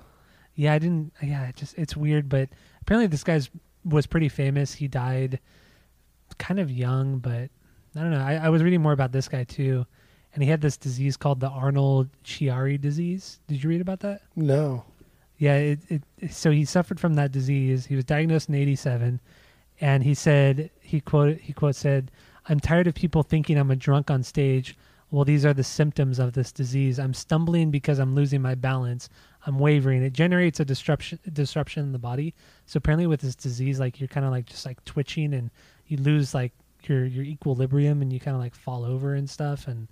Yeah, 0.56 0.74
I 0.74 0.80
didn't. 0.80 1.14
Yeah, 1.22 1.48
it 1.48 1.56
just 1.56 1.78
it's 1.78 1.96
weird, 1.96 2.30
but 2.30 2.50
apparently 2.82 3.08
this 3.08 3.24
guy's 3.24 3.50
was 3.84 4.08
pretty 4.08 4.30
famous. 4.30 4.74
He 4.74 4.88
died 4.88 5.40
kind 6.38 6.60
of 6.60 6.72
young, 6.72 7.20
but 7.20 7.50
I 7.96 8.02
don't 8.02 8.12
know. 8.12 8.20
I, 8.20 8.36
I 8.36 8.50
was 8.50 8.64
reading 8.64 8.82
more 8.82 8.94
about 8.94 9.12
this 9.12 9.28
guy 9.28 9.44
too, 9.44 9.86
and 10.34 10.44
he 10.44 10.50
had 10.50 10.62
this 10.62 10.78
disease 10.78 11.18
called 11.18 11.40
the 11.40 11.50
Arnold 11.50 12.10
Chiari 12.24 12.80
disease. 12.80 13.40
Did 13.48 13.64
you 13.64 13.70
read 13.70 13.82
about 13.82 14.00
that? 14.02 14.22
No. 14.36 14.84
Yeah, 15.38 15.56
it, 15.56 15.80
it, 15.90 16.34
so 16.34 16.52
he 16.52 16.64
suffered 16.64 17.00
from 17.00 17.16
that 17.16 17.32
disease. 17.32 17.86
He 17.86 17.96
was 17.96 18.06
diagnosed 18.06 18.48
in 18.50 18.56
'87, 18.56 19.20
and 19.82 20.04
he 20.04 20.14
said 20.14 20.70
he 20.80 21.02
quote 21.02 21.38
he 21.38 21.54
quote 21.54 21.76
said, 21.76 22.12
"I'm 22.48 22.60
tired 22.60 22.88
of 22.88 22.96
people 22.96 23.24
thinking 23.24 23.58
I'm 23.58 23.72
a 23.72 23.76
drunk 23.76 24.10
on 24.10 24.24
stage. 24.24 24.78
Well, 25.12 25.26
these 25.26 25.46
are 25.46 25.54
the 25.54 25.64
symptoms 25.64 26.20
of 26.20 26.34
this 26.34 26.52
disease. 26.52 27.00
I'm 27.00 27.14
stumbling 27.14 27.70
because 27.70 28.00
I'm 28.00 28.16
losing 28.16 28.42
my 28.42 28.56
balance. 28.56 29.08
I'm 29.46 29.60
wavering. 29.60 30.02
It 30.04 30.14
generates 30.14 30.60
a 30.60 30.66
disruption 30.66 31.20
disruption 31.32 31.84
in 31.84 31.92
the 31.92 32.00
body. 32.00 32.34
So 32.66 32.78
apparently, 32.78 33.08
with 33.08 33.22
this 33.22 33.36
disease, 33.36 33.80
like 33.80 34.00
you're 34.00 34.08
kind 34.08 34.26
of 34.26 34.32
like 34.32 34.46
just 34.48 34.66
like 34.66 34.84
twitching, 34.86 35.34
and 35.34 35.52
you 35.88 35.98
lose 35.98 36.34
like 36.34 36.52
your 36.84 37.06
your 37.06 37.24
equilibrium, 37.24 38.02
and 38.02 38.12
you 38.12 38.20
kind 38.20 38.36
of 38.36 38.42
like 38.42 38.56
fall 38.56 38.84
over 38.84 39.14
and 39.14 39.30
stuff. 39.30 39.68
And 39.68 39.88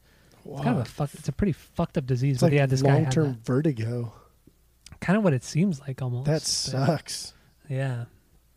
it's 0.45 0.61
kind 0.63 0.75
of 0.77 0.81
a 0.81 0.85
fuck. 0.85 1.13
It's 1.13 1.27
a 1.27 1.31
pretty 1.31 1.51
fucked 1.53 1.97
up 1.97 2.05
disease. 2.07 2.35
It's 2.35 2.41
but 2.41 2.47
like 2.51 2.53
yeah, 2.57 2.65
this 2.65 2.81
guy 2.81 2.93
long 2.93 3.09
term 3.09 3.39
vertigo. 3.45 4.11
kind 4.99 5.17
of 5.17 5.23
what 5.23 5.33
it 5.33 5.43
seems 5.43 5.79
like 5.81 6.01
almost. 6.01 6.25
That 6.25 6.41
but- 6.41 6.47
sucks. 6.47 7.33
yeah, 7.69 8.05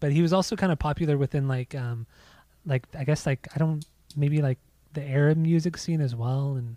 but 0.01 0.13
he 0.13 0.23
was 0.23 0.33
also 0.33 0.57
kind 0.57 0.73
of 0.73 0.79
popular 0.79 1.19
within 1.19 1.47
like, 1.47 1.75
um, 1.75 2.07
like 2.65 2.85
I 2.99 3.05
guess 3.05 3.27
like 3.27 3.47
I 3.55 3.59
don't 3.59 3.85
maybe 4.17 4.41
like 4.41 4.59
the 4.95 5.03
Arab 5.03 5.37
music 5.37 5.77
scene 5.77 6.01
as 6.01 6.15
well, 6.17 6.55
and 6.55 6.77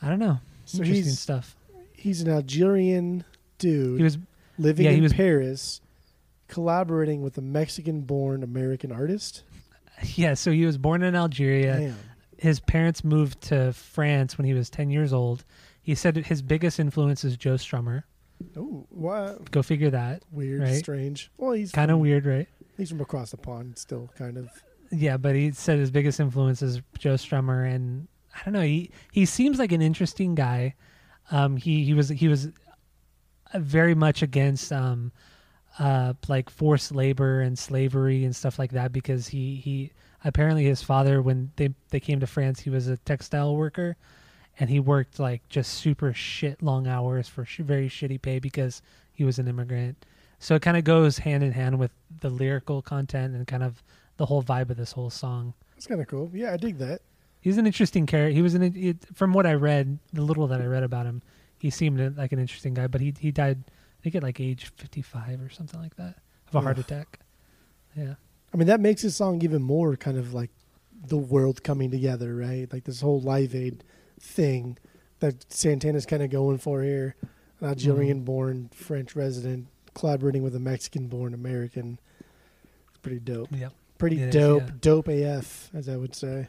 I 0.00 0.08
don't 0.08 0.20
know, 0.20 0.38
So 0.66 0.78
interesting 0.78 1.12
stuff. 1.14 1.56
He's 1.96 2.20
an 2.20 2.28
Algerian 2.30 3.24
dude 3.58 3.98
He 3.98 4.04
was 4.04 4.18
living 4.58 4.84
yeah, 4.86 4.92
in 4.92 5.02
was- 5.02 5.12
Paris, 5.12 5.80
collaborating 6.48 7.22
with 7.22 7.36
a 7.38 7.42
Mexican-born 7.42 8.42
American 8.42 8.92
artist. 8.92 9.42
yeah, 10.14 10.34
so 10.34 10.50
he 10.52 10.66
was 10.66 10.78
born 10.78 11.02
in 11.02 11.14
Algeria. 11.16 11.78
Damn. 11.78 11.96
His 12.38 12.60
parents 12.60 13.02
moved 13.02 13.40
to 13.42 13.72
France 13.72 14.36
when 14.36 14.44
he 14.44 14.52
was 14.52 14.68
ten 14.68 14.90
years 14.90 15.12
old. 15.12 15.44
He 15.82 15.94
said 15.94 16.16
his 16.16 16.42
biggest 16.42 16.78
influence 16.78 17.24
is 17.24 17.36
Joe 17.36 17.54
Strummer. 17.54 18.02
Oh, 18.56 18.86
what? 18.90 19.50
Go 19.50 19.62
figure 19.62 19.88
that. 19.90 20.22
Weird, 20.30 20.60
right? 20.60 20.74
strange. 20.76 21.30
Well, 21.38 21.52
he's 21.52 21.72
Kind 21.72 21.90
of 21.90 21.98
weird, 21.98 22.26
right? 22.26 22.46
He's 22.76 22.90
from 22.90 23.00
across 23.00 23.30
the 23.30 23.38
pond, 23.38 23.78
still 23.78 24.10
kind 24.18 24.36
of. 24.36 24.50
Yeah, 24.92 25.16
but 25.16 25.34
he 25.34 25.50
said 25.52 25.78
his 25.78 25.90
biggest 25.90 26.20
influence 26.20 26.60
is 26.60 26.82
Joe 26.98 27.14
Strummer, 27.14 27.66
and 27.72 28.06
I 28.34 28.44
don't 28.44 28.52
know. 28.52 28.60
He 28.60 28.90
he 29.12 29.24
seems 29.24 29.58
like 29.58 29.72
an 29.72 29.80
interesting 29.80 30.34
guy. 30.34 30.74
Um, 31.30 31.56
he 31.56 31.84
he 31.84 31.94
was 31.94 32.08
he 32.08 32.28
was 32.28 32.48
very 33.54 33.94
much 33.94 34.22
against 34.22 34.72
um, 34.72 35.12
uh, 35.78 36.14
like 36.28 36.50
forced 36.50 36.94
labor 36.94 37.40
and 37.40 37.58
slavery 37.58 38.24
and 38.24 38.34
stuff 38.34 38.58
like 38.58 38.72
that 38.72 38.92
because 38.92 39.28
he 39.28 39.56
he 39.56 39.92
apparently 40.24 40.64
his 40.64 40.82
father 40.82 41.22
when 41.22 41.50
they 41.56 41.74
they 41.90 42.00
came 42.00 42.20
to 42.20 42.26
France 42.26 42.60
he 42.60 42.70
was 42.70 42.88
a 42.88 42.96
textile 42.98 43.56
worker, 43.56 43.96
and 44.58 44.70
he 44.70 44.80
worked 44.80 45.18
like 45.18 45.48
just 45.48 45.74
super 45.74 46.12
shit 46.12 46.62
long 46.62 46.86
hours 46.86 47.28
for 47.28 47.44
sh- 47.44 47.60
very 47.60 47.88
shitty 47.88 48.20
pay 48.20 48.38
because 48.38 48.82
he 49.12 49.24
was 49.24 49.38
an 49.38 49.48
immigrant. 49.48 50.04
So 50.38 50.54
it 50.54 50.62
kind 50.62 50.76
of 50.76 50.84
goes 50.84 51.18
hand 51.18 51.42
in 51.42 51.52
hand 51.52 51.78
with 51.78 51.90
the 52.20 52.28
lyrical 52.28 52.82
content 52.82 53.34
and 53.34 53.46
kind 53.46 53.62
of 53.62 53.82
the 54.18 54.26
whole 54.26 54.42
vibe 54.42 54.70
of 54.70 54.76
this 54.76 54.92
whole 54.92 55.10
song. 55.10 55.54
That's 55.74 55.86
kind 55.86 56.00
of 56.00 56.06
cool. 56.08 56.30
Yeah, 56.32 56.52
I 56.52 56.56
dig 56.56 56.78
that. 56.78 57.00
He's 57.46 57.58
an 57.58 57.66
interesting 57.66 58.06
character. 58.06 58.34
He 58.34 58.42
was 58.42 58.54
an 58.54 58.62
it, 58.74 59.06
from 59.14 59.32
what 59.32 59.46
I 59.46 59.54
read, 59.54 60.00
the 60.12 60.22
little 60.22 60.48
that 60.48 60.60
I 60.60 60.64
read 60.64 60.82
about 60.82 61.06
him, 61.06 61.22
he 61.56 61.70
seemed 61.70 62.16
like 62.16 62.32
an 62.32 62.40
interesting 62.40 62.74
guy. 62.74 62.88
But 62.88 63.00
he 63.00 63.14
he 63.20 63.30
died, 63.30 63.62
I 63.68 64.02
think 64.02 64.16
at 64.16 64.24
like 64.24 64.40
age 64.40 64.72
fifty 64.76 65.00
five 65.00 65.40
or 65.40 65.48
something 65.48 65.80
like 65.80 65.94
that 65.94 66.16
of 66.48 66.56
a 66.56 66.60
heart 66.60 66.76
attack. 66.76 67.20
Yeah, 67.96 68.14
I 68.52 68.56
mean, 68.56 68.66
that 68.66 68.80
makes 68.80 69.02
his 69.02 69.14
song 69.14 69.42
even 69.42 69.62
more 69.62 69.94
kind 69.94 70.18
of 70.18 70.34
like 70.34 70.50
the 71.06 71.16
world 71.16 71.62
coming 71.62 71.88
together, 71.88 72.34
right? 72.34 72.66
Like 72.72 72.82
this 72.82 73.00
whole 73.00 73.20
Live 73.20 73.54
Aid 73.54 73.84
thing 74.18 74.76
that 75.20 75.52
Santana's 75.52 76.04
kind 76.04 76.24
of 76.24 76.30
going 76.30 76.58
for 76.58 76.82
here. 76.82 77.14
An 77.60 77.68
Algerian 77.68 78.16
mm-hmm. 78.16 78.24
born 78.24 78.70
French 78.74 79.14
resident 79.14 79.68
collaborating 79.94 80.42
with 80.42 80.56
a 80.56 80.60
Mexican 80.60 81.06
born 81.06 81.32
American. 81.32 82.00
It's 82.88 82.98
pretty 82.98 83.20
dope. 83.20 83.50
Yeah, 83.52 83.68
Pretty 83.98 84.20
It 84.20 84.30
is, 84.30 84.34
dope. 84.34 84.62
yeah. 84.64 84.70
Dope 84.80 85.06
AF, 85.06 85.70
as 85.72 85.88
I 85.88 85.96
would 85.96 86.16
say. 86.16 86.48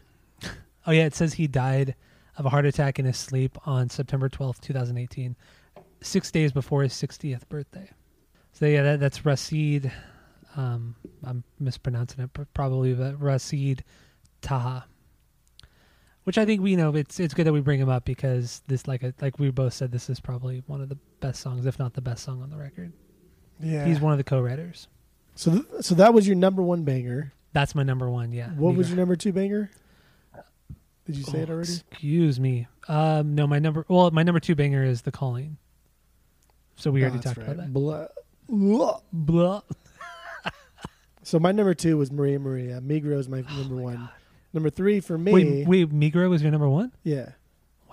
Oh 0.87 0.91
yeah, 0.91 1.05
it 1.05 1.13
says 1.13 1.33
he 1.33 1.47
died 1.47 1.95
of 2.37 2.45
a 2.45 2.49
heart 2.49 2.65
attack 2.65 2.97
in 2.97 3.05
his 3.05 3.17
sleep 3.17 3.57
on 3.67 3.89
September 3.89 4.29
twelfth, 4.29 4.61
two 4.61 4.73
thousand 4.73 4.97
eighteen, 4.97 5.35
six 6.01 6.31
days 6.31 6.51
before 6.53 6.81
his 6.81 6.93
sixtieth 6.93 7.47
birthday. 7.49 7.89
So 8.53 8.65
yeah, 8.65 8.83
that, 8.83 8.99
that's 9.01 9.19
Rasid. 9.19 9.91
Um, 10.55 10.95
I'm 11.23 11.43
mispronouncing 11.59 12.23
it 12.23 12.29
probably, 12.53 12.93
but 12.93 13.19
Rasid 13.19 13.81
Taha. 14.41 14.85
Which 16.23 16.37
I 16.37 16.45
think 16.45 16.61
we 16.61 16.71
you 16.71 16.77
know 16.77 16.95
it's 16.95 17.19
it's 17.19 17.33
good 17.33 17.45
that 17.47 17.53
we 17.53 17.61
bring 17.61 17.79
him 17.79 17.89
up 17.89 18.05
because 18.05 18.61
this 18.67 18.87
like 18.87 19.03
like 19.21 19.39
we 19.39 19.51
both 19.51 19.73
said 19.73 19.91
this 19.91 20.09
is 20.09 20.19
probably 20.19 20.63
one 20.67 20.81
of 20.81 20.89
the 20.89 20.97
best 21.19 21.41
songs, 21.41 21.65
if 21.65 21.79
not 21.79 21.93
the 21.93 22.01
best 22.01 22.23
song 22.23 22.41
on 22.41 22.49
the 22.49 22.57
record. 22.57 22.93
Yeah. 23.59 23.85
He's 23.85 23.99
one 23.99 24.11
of 24.11 24.17
the 24.17 24.23
co-writers. 24.23 24.87
so, 25.35 25.51
th- 25.51 25.65
so 25.81 25.95
that 25.95 26.13
was 26.13 26.27
your 26.27 26.35
number 26.35 26.61
one 26.61 26.83
banger. 26.83 27.33
That's 27.53 27.73
my 27.73 27.83
number 27.83 28.09
one. 28.09 28.31
Yeah. 28.31 28.49
What 28.51 28.75
was 28.75 28.89
your 28.89 28.97
number 28.97 29.15
two 29.15 29.33
banger? 29.33 29.71
Did 31.07 31.15
you 31.15 31.23
say 31.23 31.39
it 31.39 31.49
Oh, 31.49 31.53
already? 31.53 31.71
Excuse 31.89 32.39
me. 32.39 32.67
Um, 32.87 33.33
no, 33.33 33.47
my 33.47 33.57
number. 33.59 33.85
Well, 33.87 34.11
my 34.11 34.21
number 34.23 34.39
two 34.39 34.53
banger 34.55 34.83
is 34.83 35.01
"The 35.01 35.11
Calling." 35.11 35.57
So 36.75 36.91
we 36.91 37.01
Oh, 37.03 37.07
already 37.07 37.23
talked 37.23 37.37
right. 37.37 37.47
about 37.47 37.57
that. 37.57 37.73
Blah. 37.73 38.07
Blah. 38.47 38.99
Blah. 39.11 39.61
So 41.23 41.39
my 41.39 41.51
number 41.51 41.73
two 41.73 41.97
was 41.97 42.09
Maria 42.09 42.39
Maria. 42.39 42.79
Migros 42.79 43.19
is 43.19 43.27
my 43.29 43.41
number 43.57 43.75
one. 43.75 44.07
Number 44.53 44.69
three 44.69 45.01
for 45.01 45.17
me. 45.17 45.33
Wait, 45.33 45.67
wait, 45.67 45.89
Migro 45.89 46.29
was 46.29 46.41
your 46.41 46.51
number 46.51 46.69
one? 46.69 46.93
Yeah. 47.03 47.31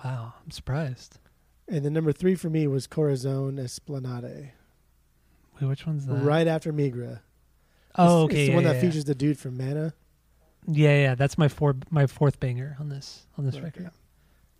Wow, 0.03 0.35
I'm 0.41 0.51
surprised. 0.51 1.19
And 1.67 1.83
then 1.83 1.91
number 1.91 2.13
three 2.13 2.35
for 2.35 2.49
me 2.49 2.65
was 2.67 2.87
Corazon 2.87 3.59
Esplanade. 3.59 4.53
Wait, 5.59 5.67
which 5.67 5.85
one's 5.85 6.05
that? 6.05 6.13
Right 6.13 6.47
after 6.47 6.71
Migra. 6.71 7.19
Oh, 7.97 8.03
It's- 8.05 8.11
okay. 8.23 8.23
It's 8.23 8.31
the 8.31 8.45
yeah, 8.51 8.55
one 8.55 8.63
yeah, 8.63 8.69
that 8.69 8.75
yeah. 8.75 8.81
features 8.89 9.03
the 9.05 9.15
dude 9.15 9.37
from 9.37 9.57
Mana. 9.57 9.93
Yeah, 10.67 10.95
yeah, 11.01 11.15
that's 11.15 11.37
my 11.37 11.47
four, 11.47 11.75
my 11.89 12.07
fourth 12.07 12.39
banger 12.39 12.75
on 12.79 12.89
this 12.89 13.25
on 13.37 13.45
this 13.45 13.55
Okay. 13.55 13.63
record. 13.65 13.91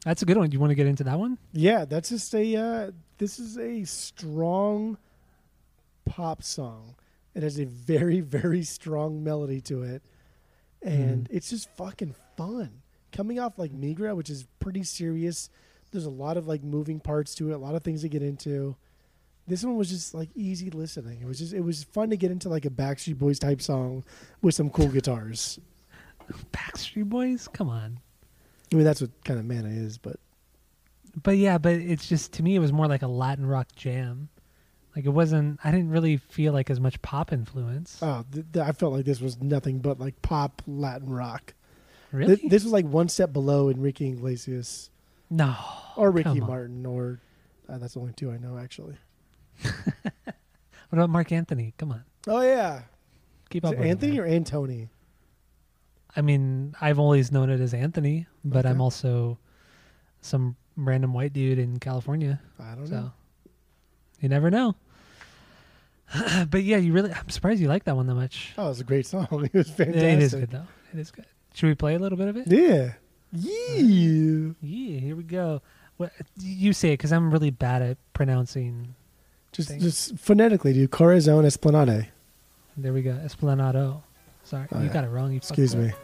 That's 0.04 0.22
a 0.22 0.26
good 0.26 0.38
one. 0.38 0.50
Do 0.50 0.54
you 0.56 0.60
want 0.60 0.70
to 0.72 0.76
get 0.76 0.86
into 0.88 1.04
that 1.06 1.18
one? 1.18 1.38
Yeah, 1.52 1.86
that's 1.86 2.10
just 2.10 2.34
a. 2.36 2.56
Uh, 2.56 2.92
this 3.18 3.40
is 3.40 3.58
a 3.58 3.84
strong 3.86 4.98
pop 6.06 6.44
song. 6.44 6.96
It 7.34 7.44
has 7.44 7.60
a 7.60 7.66
very, 7.66 8.20
very 8.22 8.64
strong 8.64 9.24
melody 9.24 9.62
to 9.62 9.84
it, 9.84 10.04
and 10.82 11.26
Mm-hmm. 11.28 11.36
it's 11.36 11.50
just 11.50 11.70
fucking 11.76 12.16
fun. 12.38 12.82
Coming 13.12 13.40
off 13.40 13.58
like 13.58 13.72
Migra, 13.72 14.16
which 14.16 14.30
is 14.30 14.46
pretty 14.60 14.84
serious. 14.84 15.50
There's 15.92 16.06
a 16.06 16.10
lot 16.10 16.38
of 16.38 16.48
like 16.48 16.64
moving 16.64 17.00
parts 17.00 17.34
to 17.36 17.50
it, 17.52 17.54
a 17.54 17.58
lot 17.58 17.76
of 17.76 17.84
things 17.84 18.02
to 18.02 18.10
get 18.10 18.22
into. 18.22 18.76
This 19.48 19.64
one 19.64 19.76
was 19.78 19.90
just 19.90 20.14
like 20.14 20.30
easy 20.36 20.70
listening. 20.70 21.22
It 21.22 21.26
was 21.28 21.40
just 21.40 21.54
it 21.54 21.62
was 21.62 21.84
fun 21.84 22.10
to 22.10 22.18
get 22.18 22.32
into 22.32 22.50
like 22.50 22.66
a 22.66 22.70
Backstreet 22.70 23.18
Boys 23.18 23.40
type 23.40 23.62
song 23.62 24.04
with 24.42 24.54
some 24.56 24.70
cool 24.70 24.88
guitars. 24.90 25.60
Backstreet 26.52 27.06
Boys. 27.06 27.48
Come 27.54 27.70
on. 27.70 28.00
I 28.72 28.76
mean, 28.76 28.86
that's 28.86 29.02
what 29.02 29.12
kind 29.24 29.40
of 29.40 29.46
Mana 29.46 29.70
is, 29.70 29.98
but 29.98 30.18
But 31.24 31.38
yeah, 31.38 31.58
but 31.58 31.74
it's 31.74 32.08
just 32.08 32.34
to 32.34 32.44
me, 32.44 32.56
it 32.56 32.60
was 32.60 32.74
more 32.74 32.88
like 32.88 33.02
a 33.04 33.08
Latin 33.08 33.46
rock 33.46 33.68
jam. 33.76 34.30
Like 34.96 35.06
it 35.06 35.10
wasn't. 35.10 35.60
I 35.64 35.72
didn't 35.72 35.90
really 35.90 36.18
feel 36.18 36.54
like 36.54 36.70
as 36.70 36.80
much 36.80 37.02
pop 37.02 37.32
influence. 37.34 38.00
oh, 38.02 38.24
th- 38.32 38.46
th- 38.54 38.66
I 38.66 38.72
felt 38.72 38.94
like 38.94 39.06
this 39.06 39.20
was 39.22 39.42
nothing 39.42 39.80
but 39.80 40.00
like 40.00 40.22
pop 40.22 40.62
Latin 40.68 41.10
rock. 41.10 41.54
really? 42.12 42.38
Th- 42.38 42.50
this 42.50 42.64
was 42.64 42.72
like 42.72 42.86
one 42.86 43.10
step 43.10 43.34
below 43.34 43.70
Enrique 43.70 44.08
Iglesias 44.10 44.90
no. 45.30 45.54
or 45.98 46.12
Ricky 46.12 46.30
come 46.30 46.42
on. 46.44 46.48
Martin, 46.48 46.86
or 46.86 47.20
uh, 47.68 47.78
that's 47.78 47.96
the 47.96 48.00
only 48.00 48.14
two 48.14 48.32
I 48.32 48.38
know 48.38 48.58
actually. 48.58 48.96
What 50.90 51.00
about 51.00 51.10
Marc 51.10 51.32
Anthony? 51.32 51.74
Come 51.78 51.92
on, 51.92 52.04
Oh 52.28 52.42
yeah, 52.42 52.84
keep 53.50 53.64
Is 53.66 53.70
up. 53.72 53.76
it 53.76 53.80
with 53.80 53.88
Anthony 53.88 54.20
or 54.20 54.26
Antony? 54.26 54.88
I 56.16 56.22
mean, 56.22 56.76
I've 56.80 57.00
always 57.00 57.32
known 57.32 57.50
it 57.50 57.60
as 57.60 57.74
Anthony, 57.74 58.28
but 58.44 58.60
Okay. 58.66 58.70
I'm 58.70 58.80
also 58.82 59.38
some 60.22 60.56
random 60.78 61.14
white 61.14 61.34
dude 61.34 61.60
in 61.60 61.78
California. 61.80 62.40
I 62.60 62.76
don't 62.76 62.88
So 62.88 62.96
know. 62.96 63.12
you 64.22 64.30
never 64.30 64.50
know. 64.50 64.76
but 66.50 66.64
yeah, 66.64 66.78
you 66.78 66.94
really. 66.94 67.12
I'm 67.12 67.30
surprised 67.30 67.60
you 67.62 67.68
like 67.68 67.84
that 67.86 67.96
one 67.96 68.08
that 68.08 68.16
much. 68.16 68.54
Oh, 68.58 68.70
it's 68.70 68.80
a 68.80 68.84
great 68.84 69.06
song. 69.06 69.28
It 69.54 69.54
was 69.54 69.70
fantastic. 69.70 70.04
It 70.04 70.22
is 70.22 70.34
good 70.36 70.52
though. 70.52 70.68
It 70.94 71.00
is 71.00 71.12
good. 71.12 71.26
Should 71.54 71.68
we 71.68 71.76
play 71.76 71.96
a 71.96 72.00
little 72.00 72.18
bit 72.18 72.28
of 72.28 72.38
it? 72.38 72.48
Yeah, 72.48 72.94
yeah. 73.32 74.52
Yeah, 74.62 75.00
here 75.00 75.16
we 75.16 75.24
go. 75.24 75.62
What 75.98 76.12
you 76.40 76.74
say? 76.74 76.90
It 76.90 76.94
because 77.00 77.12
I'm 77.14 77.32
really 77.32 77.50
bad 77.52 77.82
at 77.82 77.98
pronouncing. 78.14 78.96
Just 79.52 79.70
Thing. 79.70 79.80
just 79.80 80.18
phonetically, 80.18 80.74
do 80.74 80.88
Corazon 80.88 81.46
Esplanade. 81.46 82.10
There 82.78 82.92
we 82.94 83.02
go. 83.02 83.14
Esplanado. 83.24 84.02
Sorry, 84.44 84.68
Oh, 84.74 84.80
you 84.80 84.88
yeah. 84.88 84.94
got 84.94 85.04
it 85.06 85.08
wrong. 85.08 85.32
You 85.32 85.38
Excuse 85.38 85.76
me. 85.76 85.88
Esa 85.88 85.96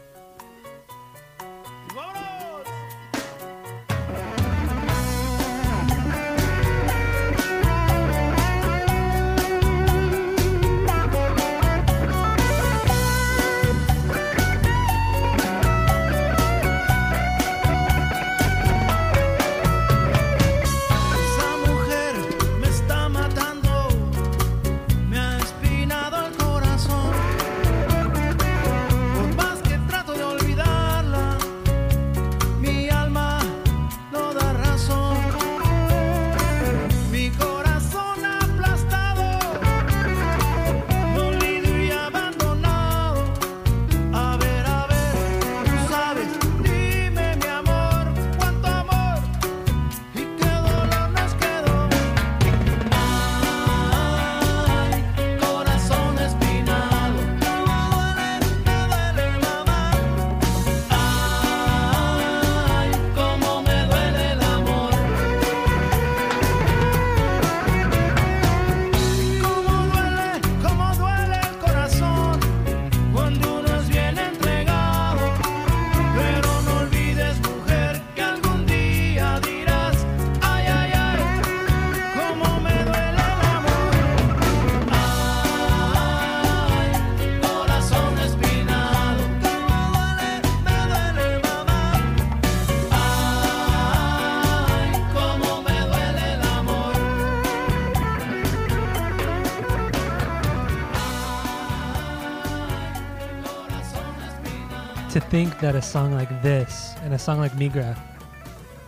think 105.32 105.60
that 105.60 105.74
a 105.74 105.80
song 105.80 106.12
like 106.12 106.42
this 106.42 106.92
and 107.04 107.14
a 107.14 107.18
song 107.18 107.38
like 107.38 107.52
Migra 107.52 107.98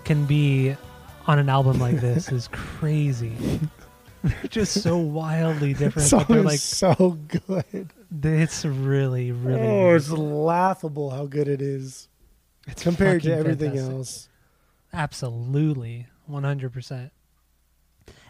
can 0.05 0.27
be 0.27 0.77
on 1.27 1.39
an 1.39 1.49
album 1.49 1.79
like 1.81 1.97
this 2.03 2.31
is 2.31 2.49
crazy. 2.53 3.33
They're 4.23 4.51
just 4.51 4.83
so 4.83 4.99
wildly 4.99 5.73
different. 5.73 6.07
song 6.07 6.27
but 6.29 6.35
they're 6.35 6.43
like 6.43 6.59
so 6.59 7.19
good. 7.49 7.91
it's 8.23 8.63
really, 8.67 9.33
really 9.33 9.59
oh, 9.59 9.95
it's 9.95 10.11
laughable 10.11 11.09
how 11.09 11.25
good 11.25 11.49
it 11.49 11.63
is 11.63 12.09
It's 12.67 12.83
compared 12.83 13.23
to 13.23 13.35
everything 13.35 13.71
fantastic. 13.71 13.95
else. 13.97 14.29
Absolutely, 14.93 16.09
one 16.27 16.45
hundred 16.45 16.75
percent. 16.75 17.11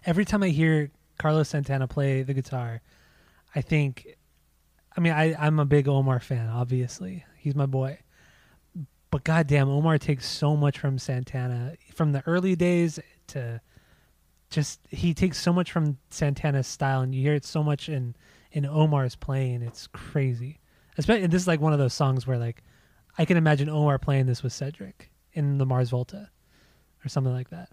Every 0.07 0.25
time 0.25 0.45
I 0.45 0.51
hear 0.51 0.93
Carlos 1.19 1.49
Santana 1.49 1.89
play 1.89 2.23
the 2.23 2.33
guitar, 2.33 2.81
I 3.57 3.61
think, 3.61 4.07
I 4.97 5.01
mean, 5.01 5.13
I, 5.15 5.35
I'm 5.35 5.59
a 5.59 5.65
big 5.65 5.89
Omar 5.89 6.21
fan. 6.21 6.49
Obviously, 6.49 7.25
he's 7.39 7.57
my 7.57 7.67
boy. 7.67 7.99
But 9.15 9.23
goddamn, 9.23 9.69
Omar 9.69 9.99
takes 9.99 10.29
so 10.29 10.57
much 10.57 10.81
from 10.81 10.99
Santana, 10.99 11.77
from 11.95 12.11
the 12.11 12.25
early 12.27 12.57
days 12.57 12.99
to 13.29 13.61
just 14.51 14.81
he 14.91 15.15
takes 15.15 15.39
so 15.39 15.53
much 15.53 15.71
from 15.71 15.99
Santana's 16.11 16.67
style, 16.67 17.03
and 17.03 17.15
you 17.15 17.23
hear 17.23 17.35
it 17.35 17.45
so 17.45 17.63
much 17.63 17.89
in 17.89 18.17
in 18.51 18.67
Omar's 18.67 19.15
playing. 19.15 19.63
It's 19.63 19.87
crazy. 19.87 20.59
Especially, 20.99 21.29
this 21.29 21.43
is 21.43 21.47
like 21.47 21.61
one 21.61 21.73
of 21.73 21.79
those 21.79 21.95
songs 21.95 22.27
where 22.27 22.39
like 22.39 22.65
I 23.17 23.25
can 23.25 23.37
imagine 23.37 23.69
Omar 23.69 24.01
playing 24.01 24.27
this 24.27 24.43
with 24.43 24.53
Cedric 24.53 25.13
in 25.33 25.59
the 25.59 25.65
Mars 25.65 25.91
Volta 25.91 26.29
or 27.05 27.09
something 27.09 27.33
like 27.33 27.51
that. 27.51 27.69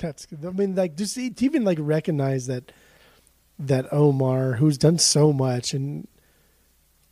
That's 0.00 0.24
good. 0.24 0.46
I 0.46 0.50
mean, 0.50 0.76
like 0.76 0.96
just 0.96 1.14
to 1.14 1.44
even 1.44 1.62
like 1.62 1.76
recognize 1.78 2.46
that 2.46 2.72
that 3.58 3.92
Omar, 3.92 4.54
who's 4.54 4.78
done 4.78 4.96
so 4.96 5.30
much 5.30 5.74
and 5.74 6.08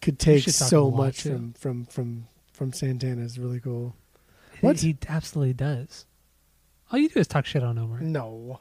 could 0.01 0.19
take 0.19 0.45
so 0.45 0.91
much 0.91 1.21
from 1.21 1.53
from 1.53 1.85
from 1.85 2.29
from 2.59 2.73
Santana 2.73 3.23
is 3.23 3.39
really 3.39 3.61
cool. 3.61 3.95
What? 4.61 4.81
He, 4.81 4.97
absolutely 5.09 5.55
does. 5.55 6.05
All 6.91 6.99
you 6.99 7.09
do 7.09 7.21
is 7.21 7.29
talk 7.29 7.47
shit 7.47 7.63
on 7.63 7.79
Omar. 7.79 8.01
No, 8.01 8.61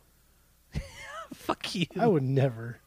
Fuck 1.33 1.75
you. 1.75 1.87
I 1.99 2.07
would 2.07 2.23
never. 2.23 2.79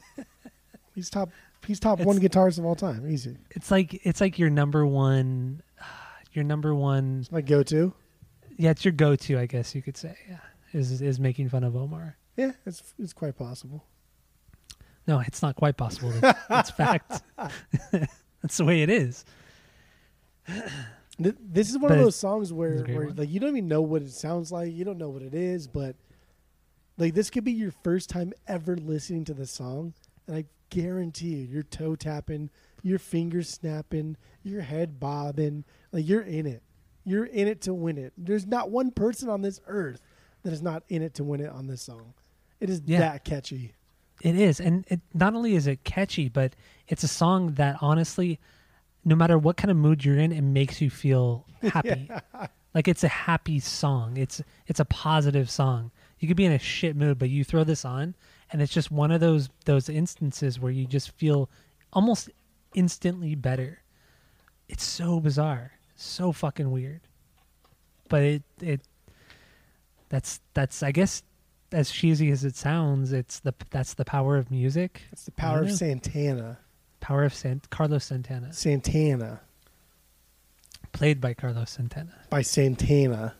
he's 0.94 1.10
top. 1.10 1.30
He's 1.66 1.80
top 1.80 2.00
one 2.00 2.18
guitarist 2.18 2.58
of 2.58 2.64
all 2.64 2.76
time. 2.76 3.10
Easy. 3.10 3.36
It's 3.50 3.70
like 3.70 4.00
it's 4.06 4.20
like 4.20 4.38
your 4.38 4.50
number 4.50 4.86
one, 4.86 5.62
your 6.32 6.44
number 6.44 6.74
one. 6.74 7.18
It's 7.20 7.32
my 7.32 7.42
go-to. 7.42 7.92
Yeah, 8.56 8.70
it's 8.70 8.84
your 8.84 8.92
go-to, 8.92 9.38
I 9.38 9.46
guess 9.46 9.74
you 9.74 9.82
could 9.82 9.96
say. 9.96 10.16
Yeah, 10.28 10.38
is 10.72 11.02
is 11.02 11.18
making 11.18 11.48
fun 11.48 11.64
of 11.64 11.76
Omar. 11.76 12.16
Yeah, 12.36 12.52
it's 12.64 12.94
it's 12.98 13.12
quite 13.12 13.36
possible. 13.36 13.84
No, 15.06 15.20
it's 15.20 15.42
not 15.42 15.56
quite 15.56 15.76
possible. 15.76 16.12
It's, 16.14 16.38
it's 16.50 16.70
fact. 16.70 17.22
That's 18.42 18.56
the 18.56 18.64
way 18.64 18.82
it 18.82 18.90
is. 18.90 19.24
Th- 21.22 21.34
This 21.40 21.68
is 21.70 21.78
one 21.78 21.88
But 21.90 21.98
of 21.98 22.04
those 22.04 22.16
songs 22.16 22.52
where, 22.52 22.72
it's 22.72 22.80
a 22.82 22.84
great 22.84 22.96
where 22.96 23.06
one. 23.08 23.16
like 23.16 23.30
you 23.30 23.40
don't 23.40 23.50
even 23.50 23.68
know 23.68 23.82
what 23.82 24.02
it 24.02 24.10
sounds 24.10 24.50
like. 24.50 24.72
You 24.72 24.84
don't 24.84 24.98
know 24.98 25.10
what 25.10 25.22
it 25.22 25.34
is, 25.34 25.66
but 25.68 25.96
like 26.98 27.14
this 27.14 27.30
could 27.30 27.44
be 27.44 27.52
your 27.52 27.70
first 27.70 28.08
time 28.10 28.32
ever 28.46 28.76
listening 28.76 29.24
to 29.26 29.34
the 29.34 29.46
song, 29.46 29.94
and 30.26 30.36
I 30.36 30.44
guarantee 30.70 31.28
you, 31.28 31.46
you're 31.46 31.62
toe 31.62 31.94
tapping, 31.96 32.50
your 32.82 32.98
fingers 32.98 33.48
snapping, 33.48 34.16
your 34.42 34.62
head 34.62 35.00
bobbing, 35.00 35.64
like 35.92 36.06
you're 36.08 36.22
in 36.22 36.46
it. 36.46 36.62
You're 37.04 37.24
in 37.24 37.48
it 37.48 37.62
to 37.62 37.74
win 37.74 37.96
it. 37.98 38.12
There's 38.18 38.46
not 38.46 38.70
one 38.70 38.90
person 38.90 39.28
on 39.30 39.40
this 39.40 39.60
earth 39.66 40.00
that 40.42 40.52
is 40.52 40.62
not 40.62 40.82
in 40.88 41.02
it 41.02 41.14
to 41.14 41.24
win 41.24 41.40
it 41.40 41.50
on 41.50 41.66
this 41.66 41.82
song. 41.82 42.12
It 42.60 42.68
is 42.70 42.82
Yeah. 42.84 43.00
that 43.00 43.24
catchy. 43.24 43.72
It 44.22 44.36
is, 44.36 44.60
and 44.60 44.84
it 44.88 45.00
not 45.14 45.34
only 45.34 45.54
is 45.54 45.66
it 45.66 45.82
catchy, 45.82 46.28
but 46.28 46.54
it's 46.88 47.02
a 47.02 47.08
song 47.08 47.54
that 47.54 47.78
honestly, 47.80 48.38
no 49.04 49.14
matter 49.14 49.38
what 49.38 49.56
kind 49.56 49.70
of 49.70 49.76
mood 49.76 50.04
you're 50.04 50.18
in, 50.18 50.32
it 50.32 50.42
makes 50.42 50.80
you 50.80 50.90
feel 50.90 51.46
happy. 51.62 52.10
Like 52.74 52.86
it's 52.86 53.04
a 53.04 53.08
happy 53.08 53.58
song. 53.60 54.16
It's 54.16 54.42
it's 54.66 54.80
a 54.80 54.84
positive 54.84 55.50
song. 55.50 55.90
You 56.18 56.28
could 56.28 56.36
be 56.36 56.44
in 56.44 56.52
a 56.52 56.58
shit 56.58 56.96
mood, 56.96 57.18
but 57.18 57.30
you 57.30 57.44
throw 57.44 57.64
this 57.64 57.84
on, 57.84 58.14
and 58.52 58.60
it's 58.60 58.72
just 58.72 58.90
one 58.90 59.10
of 59.10 59.20
those 59.20 59.48
those 59.64 59.88
instances 59.88 60.60
where 60.60 60.72
you 60.72 60.86
just 60.86 61.10
feel 61.12 61.48
almost 61.92 62.30
instantly 62.74 63.34
better. 63.34 63.80
It's 64.68 64.84
so 64.84 65.18
bizarre, 65.18 65.72
so 65.96 66.30
fucking 66.32 66.70
weird, 66.70 67.00
but 68.08 68.22
it 68.22 68.42
it 68.60 68.80
that's 70.08 70.40
that's 70.54 70.82
I 70.82 70.92
guess 70.92 71.22
as 71.72 71.90
cheesy 71.90 72.30
as 72.30 72.44
it 72.44 72.56
sounds, 72.56 73.12
it's 73.12 73.40
the 73.40 73.54
that's 73.70 73.94
the 73.94 74.04
power 74.04 74.36
of 74.36 74.50
music. 74.50 75.02
It's 75.12 75.24
the 75.24 75.32
power 75.32 75.62
of. 75.62 75.72
Santana. 75.72 76.58
Power 77.00 77.24
of 77.24 77.34
Carlos 77.70 78.04
Santana, 78.04 78.52
Santana 78.52 79.40
played 80.92 81.20
by 81.20 81.34
Carlos 81.34 81.70
Santana. 81.70 82.12
by 82.28 82.42
Santana. 82.42 83.34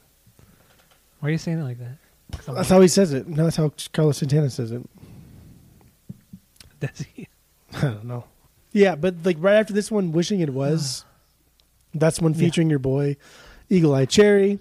Why 1.20 1.28
are 1.28 1.32
you 1.32 1.38
saying 1.38 1.58
it 1.58 1.64
like 1.64 1.78
that? 1.78 1.96
'Cause 2.32 2.48
I'm 2.48 2.54
That's 2.54 2.68
how 2.68 2.80
he 2.80 2.88
says 2.88 3.12
it. 3.12 3.26
No, 3.28 3.44
that's 3.44 3.56
how 3.56 3.72
Carlos 3.92 4.18
Santana 4.18 4.48
says 4.50 4.70
it. 4.72 4.82
like, 6.80 6.80
does 6.80 7.06
he? 7.14 7.28
I 7.74 7.80
don't 7.82 8.04
know. 8.04 8.24
Yeah, 8.72 8.94
but 8.94 9.16
like 9.24 9.36
right 9.40 9.56
after 9.56 9.72
this 9.72 9.90
one, 9.90 10.12
wishing 10.12 10.40
it 10.40 10.50
was. 10.50 11.04
that's 11.94 12.20
one 12.20 12.32
Yeah. 12.34 12.38
featuring 12.40 12.70
your 12.70 12.78
boy, 12.78 13.16
Eagle 13.68 13.94
Eye 13.94 14.06
Cherry. 14.06 14.58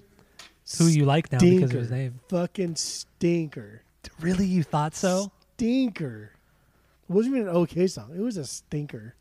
Who 0.78 0.86
you 0.86 1.06
like 1.06 1.32
now 1.32 1.40
because 1.40 1.62
of 1.64 1.70
Stinker. 1.70 1.80
his 1.80 1.92
name? 1.92 2.20
Fucking 2.30 2.76
stinker. 2.76 3.82
Really, 4.20 4.46
you 4.46 4.62
thought 4.64 4.94
so? 4.94 5.32
Stinker. 5.56 6.32
It 7.10 7.14
wasn't 7.14 7.38
even 7.38 7.48
an 7.50 7.56
okay 7.56 7.88
song. 7.88 8.12
It 8.16 8.22
was 8.22 8.38
a 8.38 8.46
stinker. 8.46 9.16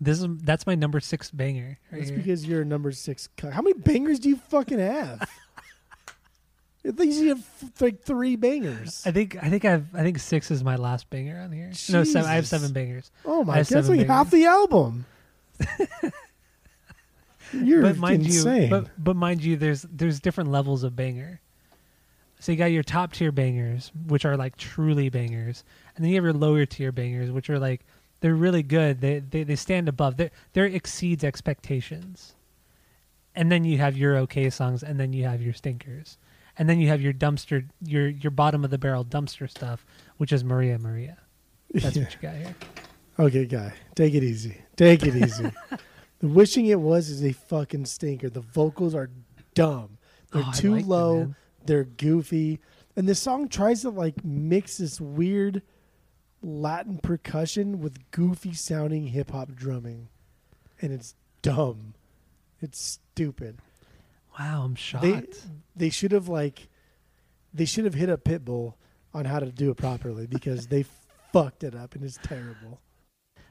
This 0.00 0.20
is 0.20 0.26
that's 0.42 0.66
my 0.66 0.74
number 0.74 1.00
six 1.00 1.30
banger. 1.30 1.78
Right 1.90 1.98
That's 1.98 2.10
here. 2.10 2.18
because 2.18 2.46
you're 2.46 2.62
a 2.62 2.64
number 2.64 2.92
six. 2.92 3.28
How 3.40 3.62
many 3.62 3.74
bangers 3.74 4.18
do 4.18 4.28
you 4.28 4.36
fucking 4.36 4.78
have? 4.78 5.28
At 6.86 6.98
least 6.98 7.22
you 7.22 7.30
have 7.30 7.46
like 7.80 8.02
three 8.02 8.36
bangers. 8.36 9.02
I 9.06 9.10
think 9.10 9.42
I 9.42 9.48
think 9.48 9.64
I've 9.64 9.86
I 9.94 10.02
think 10.02 10.18
six 10.18 10.50
is 10.50 10.62
my 10.62 10.76
last 10.76 11.08
banger 11.08 11.40
on 11.40 11.50
here. 11.52 11.70
No, 11.88 12.04
seven. 12.04 12.28
I 12.28 12.34
have 12.34 12.46
seven 12.46 12.72
bangers. 12.72 13.10
Oh 13.24 13.42
my 13.44 13.56
god, 13.56 13.66
that's 13.66 13.88
like 13.88 14.06
half 14.06 14.30
the 14.30 14.44
album. 14.44 15.06
You're 17.52 17.82
but 17.82 17.96
mind 17.96 18.26
insane. 18.26 18.64
you, 18.64 18.68
but 18.68 18.88
but 18.98 19.16
mind 19.16 19.42
you, 19.42 19.56
there's 19.56 19.82
there's 19.82 20.20
different 20.20 20.50
levels 20.50 20.82
of 20.82 20.94
banger. 20.96 21.40
So 22.44 22.52
you 22.52 22.58
got 22.58 22.66
your 22.66 22.82
top 22.82 23.14
tier 23.14 23.32
bangers, 23.32 23.90
which 24.06 24.26
are 24.26 24.36
like 24.36 24.58
truly 24.58 25.08
bangers, 25.08 25.64
and 25.96 26.04
then 26.04 26.10
you 26.10 26.16
have 26.16 26.24
your 26.24 26.34
lower 26.34 26.66
tier 26.66 26.92
bangers, 26.92 27.30
which 27.30 27.48
are 27.48 27.58
like 27.58 27.86
they're 28.20 28.34
really 28.34 28.62
good. 28.62 29.00
They 29.00 29.20
they, 29.20 29.44
they 29.44 29.56
stand 29.56 29.88
above. 29.88 30.18
They 30.18 30.30
they 30.52 30.70
exceeds 30.74 31.24
expectations. 31.24 32.34
And 33.34 33.50
then 33.50 33.64
you 33.64 33.78
have 33.78 33.96
your 33.96 34.18
okay 34.18 34.50
songs, 34.50 34.82
and 34.82 35.00
then 35.00 35.14
you 35.14 35.24
have 35.24 35.40
your 35.40 35.54
stinkers, 35.54 36.18
and 36.58 36.68
then 36.68 36.80
you 36.80 36.88
have 36.88 37.00
your 37.00 37.14
dumpster, 37.14 37.66
your 37.82 38.08
your 38.08 38.30
bottom 38.30 38.62
of 38.62 38.70
the 38.70 38.76
barrel 38.76 39.06
dumpster 39.06 39.48
stuff, 39.48 39.86
which 40.18 40.30
is 40.30 40.44
Maria 40.44 40.78
Maria. 40.78 41.16
That's 41.72 41.96
what 41.96 42.12
you 42.12 42.18
got 42.20 42.34
here. 42.34 42.54
Okay, 43.18 43.46
guy, 43.46 43.72
take 43.94 44.12
it 44.12 44.22
easy. 44.22 44.58
Take 44.76 45.02
it 45.06 45.16
easy. 45.16 45.50
the 46.18 46.28
wishing 46.28 46.66
it 46.66 46.78
was 46.78 47.08
is 47.08 47.24
a 47.24 47.32
fucking 47.32 47.86
stinker. 47.86 48.28
The 48.28 48.40
vocals 48.40 48.94
are 48.94 49.08
dumb. 49.54 49.96
They're 50.30 50.42
Oh, 50.44 50.52
too 50.52 50.74
like 50.74 50.84
low. 50.86 51.18
man. 51.20 51.36
They're 51.64 51.84
goofy, 51.84 52.60
and 52.96 53.08
this 53.08 53.20
song 53.20 53.48
tries 53.48 53.82
to 53.82 53.90
like 53.90 54.24
mix 54.24 54.78
this 54.78 55.00
weird 55.00 55.62
Latin 56.42 56.98
percussion 56.98 57.80
with 57.80 58.10
goofy 58.10 58.52
sounding 58.52 59.08
hip 59.08 59.30
hop 59.30 59.54
drumming, 59.54 60.08
and 60.80 60.92
it's 60.92 61.14
dumb. 61.42 61.94
It's 62.60 62.80
stupid. 62.80 63.58
Wow, 64.38 64.64
I'm 64.64 64.74
shocked. 64.74 65.02
They 65.02 65.22
they 65.76 65.90
should 65.90 66.12
have 66.12 66.28
like 66.28 66.68
they 67.52 67.64
should 67.64 67.84
have 67.84 67.94
hit 67.94 68.10
up 68.10 68.24
Pitbull 68.24 68.74
on 69.12 69.24
how 69.24 69.38
to 69.38 69.50
do 69.50 69.70
it 69.70 69.76
properly 69.76 70.26
because 70.28 70.66
they 70.66 70.84
fucked 71.32 71.64
it 71.64 71.74
up 71.74 71.94
and 71.94 72.04
it's 72.04 72.18
terrible. 72.22 72.80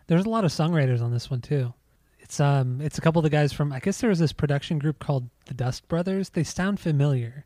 There's 0.07 0.25
a 0.25 0.29
lot 0.29 0.43
of 0.43 0.51
songwriters 0.51 1.01
on 1.01 1.11
this 1.11 1.29
one 1.31 1.41
too. 1.41 1.73
It's 2.19 2.39
um 2.39 2.81
it's 2.81 2.97
a 2.97 3.01
couple 3.01 3.19
of 3.19 3.23
the 3.23 3.29
guys 3.29 3.53
from 3.53 3.71
I 3.71 3.79
guess 3.79 3.99
there 3.99 4.09
was 4.09 4.19
this 4.19 4.33
production 4.33 4.79
group 4.79 4.99
called 4.99 5.29
the 5.45 5.53
Dust 5.53 5.87
Brothers. 5.87 6.29
They 6.29 6.43
sound 6.43 6.79
familiar, 6.79 7.45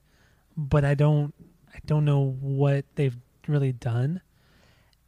but 0.57 0.83
I 0.83 0.95
don't 0.95 1.33
I 1.73 1.79
don't 1.85 2.03
know 2.03 2.35
what 2.41 2.85
they've 2.95 3.15
really 3.47 3.71
done. 3.71 4.21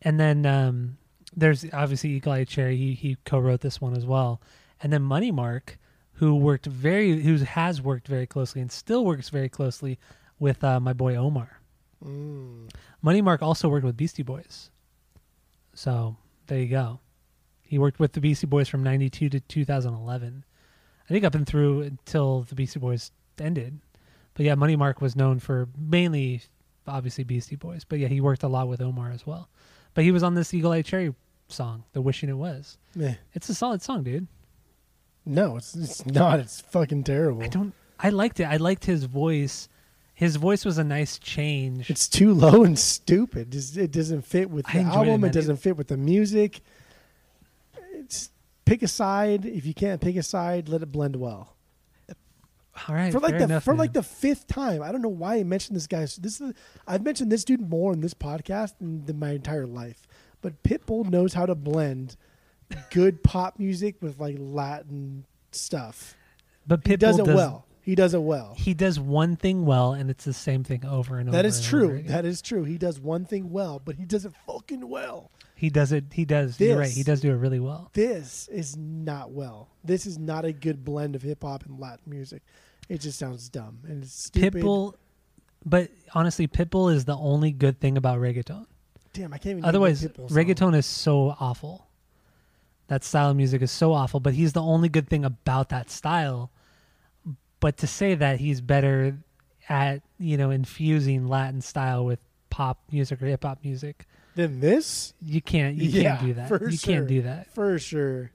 And 0.02 0.20
then 0.20 0.46
um 0.46 0.98
there's 1.36 1.66
obviously 1.74 2.12
Eagle 2.12 2.34
Eye 2.34 2.44
Cherry, 2.44 2.78
he 2.78 2.94
he 2.94 3.18
co-wrote 3.26 3.62
this 3.62 3.82
one 3.82 3.98
as 3.98 4.06
well. 4.06 4.42
And 4.82 4.94
then 4.94 5.02
Money 5.02 5.32
Mark, 5.32 5.78
who 6.14 6.36
worked 6.36 6.68
very 6.68 7.22
who 7.22 7.38
has 7.38 7.82
worked 7.82 8.08
very 8.08 8.28
closely 8.28 8.62
and 8.62 8.72
still 8.72 9.04
works 9.04 9.30
very 9.30 9.50
closely 9.50 9.98
with 10.38 10.64
uh, 10.64 10.80
my 10.80 10.94
boy 10.94 11.16
Omar. 11.16 11.60
Money 13.02 13.22
Mark 13.22 13.42
also 13.42 13.68
worked 13.68 13.86
with 13.86 13.98
Beastie 13.98 14.24
Boys. 14.24 14.72
So 15.74 16.16
there 16.48 16.60
you 16.60 16.68
go. 16.68 17.00
He 17.62 17.78
worked 17.78 18.00
with 18.00 18.14
the 18.14 18.22
Beastie 18.22 18.48
Boys 18.48 18.68
from 18.68 18.84
92 18.84 19.30
to 19.30 19.40
2011. 19.40 20.46
I 21.10 21.14
think 21.14 21.26
up 21.26 21.36
and 21.36 21.46
through 21.46 21.82
until 21.82 22.42
the 22.44 22.56
Beastie 22.56 22.80
Boys 22.80 23.12
ended. 23.40 23.80
But 24.40 24.45
yeah, 24.45 24.56
Money 24.56 24.78
Mark 24.78 25.02
was 25.02 25.18
known 25.18 25.40
for 25.40 25.68
mainly, 25.78 26.44
obviously, 26.88 27.26
Beastie 27.26 27.57
Boys. 27.57 27.84
But 27.84 27.99
yeah, 27.99 28.07
he 28.07 28.22
worked 28.22 28.44
a 28.44 28.48
lot 28.48 28.70
with 28.70 28.80
Omar 28.80 29.11
as 29.11 29.28
well. 29.28 29.49
But 29.94 30.06
he 30.06 30.14
was 30.14 30.24
on 30.24 30.34
this 30.34 30.53
Eagle 30.53 30.72
Eye 30.72 30.82
Cherry 30.82 31.14
song, 31.49 31.84
The 31.91 31.99
Wishing 31.99 32.30
It 32.30 32.38
Was. 32.38 32.78
Meh. 32.95 33.16
It's 33.34 33.49
a 33.49 33.53
solid 33.53 33.82
song, 33.82 34.03
dude. 34.03 34.28
No, 35.26 35.57
it's 35.57 35.76
it's 35.76 36.06
not. 36.06 36.40
It's 36.40 36.61
fucking 36.61 37.03
terrible. 37.03 37.44
I 37.44 37.48
don't. 37.48 37.74
I 37.99 38.11
liked 38.11 38.40
it. 38.40 38.45
I 38.45 38.56
liked 38.56 38.86
his 38.86 39.03
voice. 39.03 39.68
His 40.14 40.38
voice 40.38 40.64
was 40.64 40.78
a 40.78 40.86
nice 40.86 41.20
change. 41.20 41.90
It's 41.90 42.07
too 42.07 42.34
low 42.34 42.64
and 42.64 42.80
stupid. 42.80 43.53
It 43.53 43.91
doesn't 43.91 44.22
fit 44.22 44.49
with 44.49 44.68
the 44.68 44.80
enjoyed 44.80 45.07
it, 45.07 45.11
album. 45.11 45.24
It 45.26 45.34
doesn't 45.34 45.57
fit 45.57 45.76
with 45.76 45.90
the 45.90 45.98
music. 45.98 46.61
It's 47.91 48.32
pick 48.64 48.84
a 48.84 48.88
side. 48.88 49.45
If 49.45 49.66
you 49.66 49.74
can't 49.74 49.99
pick 49.99 50.16
a 50.16 50.24
side, 50.24 50.70
let 50.70 50.82
it 50.82 50.94
blend 50.94 51.18
well. 51.18 51.57
All 52.90 52.95
right, 52.95 53.11
for 53.11 53.20
like 53.20 53.38
the 53.38 53.44
enough, 53.44 53.64
for 53.64 53.72
man. 53.72 53.78
like 53.78 53.94
the 53.94 54.03
fifth 54.03 54.48
time. 54.48 54.82
I 54.82 54.91
don't 54.91 55.02
know 55.02 55.10
why 55.10 55.36
I 55.36 55.44
mentioned 55.44 55.76
this 55.76 55.88
guy. 55.88 56.02
This 56.02 56.41
is 56.41 56.53
I've 56.88 57.03
mentioned 57.03 57.32
this 57.32 57.44
dude 57.44 57.61
more 57.70 57.94
in 57.94 58.02
this 58.02 58.14
podcast 58.14 58.74
than, 58.80 59.06
than 59.06 59.20
my 59.20 59.32
entire 59.32 59.68
life. 59.68 60.07
But 60.41 60.64
Pitbull 60.64 61.10
knows 61.10 61.34
how 61.34 61.45
to 61.45 61.56
blend 61.56 62.16
good 62.91 63.24
pop 63.24 63.60
music 63.60 63.95
with 64.02 64.20
like 64.20 64.38
Latin 64.40 65.26
stuff. 65.52 66.16
But 66.66 66.86
he 66.86 66.98
does 66.98 67.20
it 67.20 67.26
does- 67.26 67.36
well. 67.36 67.66
He 67.82 67.95
does 67.95 68.14
it 68.14 68.22
well. 68.22 68.53
He 68.56 68.76
does 68.76 68.99
one 68.99 69.36
thing 69.36 69.66
well, 69.66 69.94
and 69.94 70.11
it's 70.11 70.24
the 70.24 70.34
same 70.34 70.64
thing 70.64 70.86
over 70.86 71.18
and 71.18 71.28
over. 71.28 71.36
That 71.36 71.45
is 71.45 71.66
true. 71.66 72.03
That 72.03 72.24
is 72.24 72.40
true. 72.40 72.64
He 72.64 72.78
does 72.78 72.99
one 72.99 73.26
thing 73.26 73.49
well, 73.49 73.82
but 73.84 73.95
he 73.95 74.06
does 74.06 74.26
it 74.26 74.34
fucking 74.45 74.88
well. 74.88 75.32
He 75.56 75.72
does 75.72 75.91
it. 75.91 76.03
He 76.11 76.24
does. 76.24 76.60
You're 76.60 76.78
right. 76.78 76.91
He 76.91 77.02
does 77.02 77.20
do 77.22 77.32
it 77.32 77.36
really 77.38 77.60
well. 77.60 77.90
This 77.94 78.48
is 78.49 78.78
not 78.78 79.32
well. 79.32 79.70
This 79.84 80.06
is 80.06 80.20
not 80.20 80.45
a 80.45 80.52
good 80.53 80.86
blend 80.86 81.16
of 81.16 81.24
hip 81.24 81.41
hop 81.41 81.66
and 81.66 81.80
Latin 81.80 82.03
music. 82.06 82.44
It 82.90 83.02
just 83.02 83.20
sounds 83.20 83.48
dumb 83.49 83.80
and 83.88 84.03
it's 84.03 84.26
stupid. 84.26 84.64
Pitbull, 84.64 84.95
but 85.66 85.90
honestly, 86.14 86.48
Pitbull 86.48 86.94
is 86.94 87.06
the 87.06 87.16
only 87.16 87.52
good 87.52 87.80
thing 87.80 87.98
about 87.98 88.20
reggaeton. 88.20 88.66
Damn, 89.14 89.34
I 89.34 89.38
can't 89.38 89.60
even. 89.60 89.66
Otherwise, 89.66 90.03
Pitbull 90.03 90.30
reggaeton 90.32 90.76
is 90.76 90.86
so 90.86 91.36
awful. 91.40 91.86
That 92.88 93.03
style 93.03 93.30
of 93.30 93.38
music 93.38 93.61
is 93.61 93.70
so 93.72 93.94
awful, 93.94 94.20
but 94.20 94.34
he's 94.34 94.53
the 94.53 94.64
only 94.64 94.90
good 94.90 95.07
thing 95.07 95.24
about 95.24 95.70
that 95.70 95.91
style. 95.91 96.52
But 97.60 97.78
to 97.78 97.88
say 97.88 98.16
that 98.16 98.40
he's 98.40 98.61
better 98.61 99.20
at 99.68 100.02
you 100.18 100.38
know 100.38 100.49
infusing 100.49 101.28
Latin 101.28 101.61
style 101.61 102.03
with 102.06 102.20
pop 102.49 102.80
music 102.91 103.22
or 103.22 103.28
hip 103.28 103.44
hop 103.44 103.60
music, 103.64 104.07
Then 104.34 104.60
this, 104.60 105.14
you 105.22 105.41
can't. 105.41 105.76
You 105.76 105.90
yeah, 105.90 106.18
can't 106.18 106.28
do 106.28 106.34
that. 106.34 106.49
You 106.61 106.72
sure. 106.72 106.94
can't 106.95 107.07
do 107.07 107.22
that. 107.24 107.53
for 107.53 107.78
sure. 107.78 108.32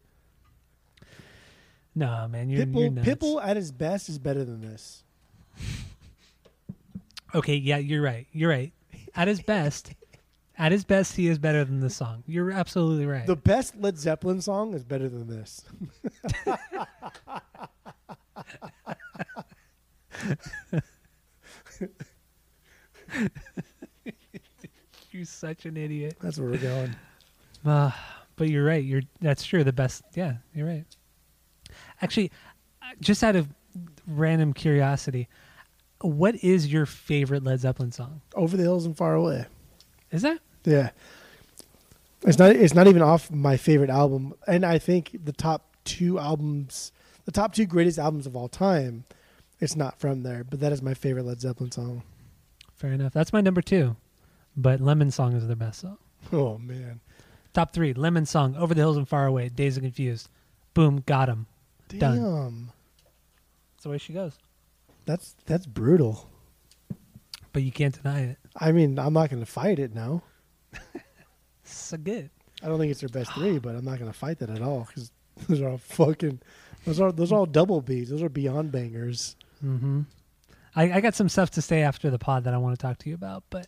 No, 1.95 2.27
man, 2.29 2.49
you're, 2.49 2.67
you're 2.67 2.91
nuts. 2.91 3.09
Pitbull 3.09 3.45
at 3.45 3.57
his 3.57 3.71
best 3.71 4.09
is 4.09 4.19
better 4.19 4.45
than 4.45 4.61
this. 4.61 5.05
Okay, 7.35 7.57
yeah, 7.57 7.79
you're 7.79 8.03
right. 8.03 8.27
You're 8.33 8.51
right. 8.51 8.73
At 9.15 9.29
his 9.29 9.41
best, 9.41 9.93
at 10.59 10.73
his 10.73 10.85
best, 10.85 11.17
he 11.17 11.29
is 11.29 11.39
better 11.39 11.65
than 11.65 11.81
this 11.81 11.97
song. 11.97 12.23
You're 12.27 12.53
absolutely 12.53 13.07
right. 13.07 13.27
The 13.27 13.37
best 13.37 13.77
Led 13.77 13.99
Zeppelin 13.99 14.41
song 14.41 14.75
is 14.75 14.85
better 14.85 15.09
than 15.09 15.29
this. 15.29 15.65
you're 25.11 25.25
such 25.25 25.67
an 25.67 25.77
idiot. 25.77 26.17
That's 26.21 26.39
where 26.39 26.51
we're 26.51 26.59
going. 26.59 26.95
Uh, 27.65 27.91
but 28.37 28.49
you're 28.49 28.65
right. 28.65 28.85
You're 28.85 29.03
that's 29.21 29.45
true. 29.45 29.65
The 29.65 29.73
best. 29.73 30.05
Yeah, 30.15 30.35
you're 30.55 30.67
right. 30.67 30.85
Actually, 32.05 32.31
just 33.01 33.25
out 33.25 33.35
of 33.35 33.49
random 34.07 34.53
curiosity, 34.53 35.27
what 36.01 36.37
is 36.45 36.71
your 36.71 36.85
favorite 36.85 37.43
Led 37.43 37.61
Zeppelin 37.61 37.93
song? 37.93 38.21
Over 38.35 38.57
the 38.59 38.63
hills 38.63 38.85
and 38.85 38.95
far 38.95 39.15
away. 39.15 39.47
Is 40.11 40.21
that? 40.23 40.39
Yeah. 40.65 40.91
It's 42.23 42.39
not. 42.39 42.55
It's 42.57 42.75
not 42.75 42.87
even 42.87 43.03
off 43.03 43.31
my 43.31 43.57
favorite 43.57 43.91
album, 43.91 44.35
and 44.47 44.65
I 44.65 44.79
think 44.79 45.19
the 45.25 45.33
top 45.33 45.77
two 45.85 46.19
albums, 46.19 46.93
the 47.25 47.33
top 47.33 47.55
two 47.55 47.67
greatest 47.67 47.99
albums 47.99 48.27
of 48.27 48.37
all 48.37 48.49
time, 48.49 49.05
it's 49.61 49.77
not 49.77 49.99
from 49.99 50.23
there. 50.23 50.45
But 50.45 50.61
that 50.61 50.73
is 50.73 50.83
my 50.83 50.95
favorite 50.95 51.25
Led 51.25 51.41
Zeppelin 51.41 51.71
song. 51.73 52.03
Fair 52.77 52.93
enough. 52.93 53.13
That's 53.13 53.33
my 53.33 53.41
number 53.41 53.61
two. 53.63 53.97
But 54.57 54.81
Lemon 54.81 55.11
Song 55.11 55.35
is 55.35 55.47
their 55.47 55.57
best 55.57 55.81
song. 55.81 55.99
Oh 56.33 56.59
man, 56.59 57.01
Top 57.53 57.73
three: 57.73 57.93
Lemon 57.93 58.25
Song, 58.27 58.57
Over 58.57 58.75
the 58.75 58.81
Hills 58.81 58.97
and 58.97 59.09
Far 59.09 59.27
Away, 59.27 59.49
Dazed 59.49 59.77
and 59.79 59.87
Confused. 59.87 60.29
Boom, 60.75 61.03
got 61.07 61.29
him. 61.29 61.47
Damn, 61.89 61.99
Done. 62.01 62.73
That's 63.75 63.85
the 63.85 63.91
way 63.91 63.99
she 63.99 64.13
goes. 64.13 64.39
that's 65.05 65.35
that's 65.47 65.67
brutal. 65.67 66.31
But 67.53 67.63
you 67.63 67.71
can't 67.71 67.95
deny 68.03 68.21
it. 68.23 68.39
I 68.57 68.73
mean, 68.73 68.99
I'm 68.99 69.13
not 69.13 69.31
going 69.31 69.41
to 69.45 69.47
fight 69.51 69.79
it 69.79 69.95
now. 69.95 70.23
So 71.67 71.97
good. 71.97 72.29
I 72.63 72.69
don't 72.69 72.79
think 72.79 72.91
it's 72.91 73.01
their 73.01 73.09
best 73.09 73.33
three, 73.33 73.59
but 73.59 73.75
I'm 73.75 73.85
not 73.87 73.99
going 73.99 74.11
to 74.11 74.17
fight 74.17 74.39
that 74.41 74.51
at 74.51 74.61
all 74.61 74.87
because 74.87 75.11
those 75.49 75.63
are 75.63 75.71
all 75.71 75.79
fucking. 75.79 76.41
Those 76.85 77.01
are 77.01 77.11
those 77.11 77.33
are 77.33 77.37
all 77.37 77.47
double 77.47 77.81
B's. 77.81 78.11
Those 78.11 78.23
are 78.23 78.29
beyond 78.29 78.71
bangers. 78.71 79.35
Mm-hmm. 79.65 80.03
I, 80.77 80.93
I 80.93 81.01
got 81.01 81.15
some 81.15 81.29
stuff 81.31 81.51
to 81.53 81.63
say 81.63 81.81
after 81.83 82.11
the 82.11 82.19
pod 82.19 82.45
that 82.45 82.53
I 82.53 82.59
want 82.59 82.79
to 82.79 82.83
talk 82.83 82.99
to 82.99 83.09
you 83.09 83.15
about, 83.15 83.45
but 83.49 83.67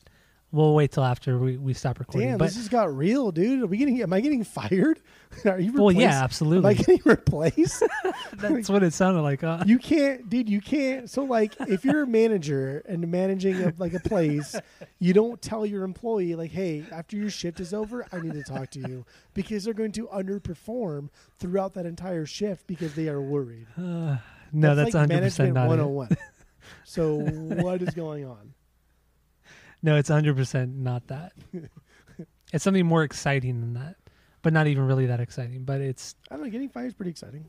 we'll 0.52 0.74
wait 0.74 0.93
till 0.93 1.05
after 1.05 1.39
we, 1.39 1.56
we 1.56 1.74
stop 1.74 1.98
recording. 1.98 2.31
Damn, 2.31 2.39
but 2.39 2.47
this 2.47 2.56
has 2.56 2.68
got 2.68 2.94
real, 2.94 3.31
dude. 3.31 3.62
Are 3.62 3.66
we 3.66 3.77
getting? 3.77 4.01
Am 4.02 4.12
I 4.12 4.20
getting 4.20 4.44
fired? 4.44 5.01
Are 5.44 5.59
you? 5.59 5.73
Replaced? 5.73 5.78
well, 5.78 5.93
yeah, 5.93 6.23
absolutely. 6.23 6.59
Am 6.59 6.66
I 6.66 6.74
getting 6.74 7.01
replaced? 7.05 7.82
That's 8.35 8.68
what 8.68 8.82
it 8.82 8.93
sounded 8.93 9.23
like. 9.23 9.40
Huh? 9.43 9.64
you 9.66 9.78
can't, 9.78 10.28
dude. 10.28 10.48
You 10.48 10.60
can't. 10.60 11.10
So, 11.10 11.24
like, 11.24 11.55
if 11.60 11.85
you're 11.85 12.02
a 12.02 12.06
manager 12.06 12.82
and 12.89 13.09
managing 13.10 13.62
a, 13.62 13.73
like 13.78 13.94
a 13.94 14.01
place, 14.01 14.56
you 14.98 15.12
don't 15.12 15.40
tell 15.40 15.66
your 15.66 15.85
employee 15.85 16.35
like, 16.35 16.52
"Hey, 16.52 16.85
after 16.90 17.16
your 17.16 17.31
shift 17.31 17.60
is 17.60 17.74
over, 17.74 18.06
I 18.12 18.20
need 18.20 18.35
to 18.35 18.43
talk 18.43 18.70
to 18.70 18.81
you," 18.81 19.05
because 19.35 19.64
they're 19.64 19.74
going 19.74 19.93
to 19.93 20.06
underperform 20.09 21.10
throughout 21.39 21.74
that 21.74 21.86
entire 21.86 22.27
shift 22.27 22.66
because 22.66 22.94
they 22.94 23.09
are 23.09 23.20
worried. 23.20 23.66
no, 23.77 24.18
that's 24.52 24.94
like 24.94 25.09
100 25.09 25.23
percent 25.23 25.55
management 25.55 25.55
not 25.55 25.64
it. 25.66 25.82
101. 25.82 26.16
so, 26.85 27.16
what 27.16 27.82
is 27.82 27.94
going 27.94 28.24
on? 28.24 28.55
No, 29.86 29.94
it's 29.96 30.10
100 30.10 30.36
percent 30.36 30.76
not 30.76 31.06
that. 31.06 31.32
it's 32.52 32.64
something 32.64 32.84
more 32.84 33.04
exciting 33.04 33.60
than 33.60 33.74
that, 33.74 33.94
but 34.42 34.52
not 34.52 34.66
even 34.66 34.84
really 34.84 35.06
that 35.06 35.20
exciting. 35.20 35.62
But 35.64 35.80
it's, 35.80 36.16
I 36.28 36.34
don't 36.34 36.44
know. 36.44 36.50
Getting 36.50 36.68
fired 36.68 36.88
is 36.88 36.94
pretty 36.94 37.10
exciting. 37.12 37.46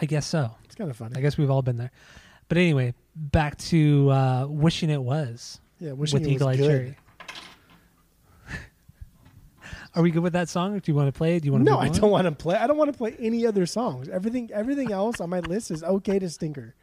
I 0.00 0.06
guess 0.06 0.26
so. 0.26 0.50
It's 0.64 0.74
kind 0.74 0.90
of 0.90 0.96
funny. 0.96 1.14
I 1.16 1.20
guess 1.20 1.36
we've 1.36 1.50
all 1.50 1.60
been 1.60 1.76
there. 1.76 1.90
But 2.48 2.56
anyway, 2.56 2.94
back 3.14 3.58
to 3.58 4.10
uh, 4.10 4.46
wishing 4.48 4.88
it 4.88 5.02
was 5.02 5.60
Yeah, 5.78 5.92
wishing 5.92 6.20
with 6.20 6.26
it 6.26 6.32
was 6.32 6.34
Eagle 6.36 6.48
Eye 6.48 6.56
good. 6.56 6.66
Cherry. 6.66 6.96
Are 9.94 10.02
we 10.02 10.10
good 10.10 10.22
with 10.22 10.32
that 10.32 10.48
song? 10.48 10.78
Do 10.78 10.90
you 10.90 10.94
want 10.94 11.08
to 11.12 11.16
play 11.18 11.36
it? 11.36 11.40
Do 11.40 11.46
you 11.46 11.52
want 11.52 11.66
to? 11.66 11.70
No, 11.70 11.78
I 11.78 11.90
don't 11.90 12.10
want 12.10 12.24
to 12.24 12.32
play. 12.32 12.56
I 12.56 12.66
don't 12.66 12.78
want 12.78 12.90
to 12.90 12.96
play 12.96 13.14
any 13.20 13.46
other 13.46 13.66
songs. 13.66 14.08
Everything, 14.08 14.48
everything 14.54 14.90
else 14.90 15.20
on 15.20 15.28
my 15.28 15.40
list 15.40 15.70
is 15.70 15.82
okay 15.82 16.18
to 16.18 16.30
stinker. 16.30 16.74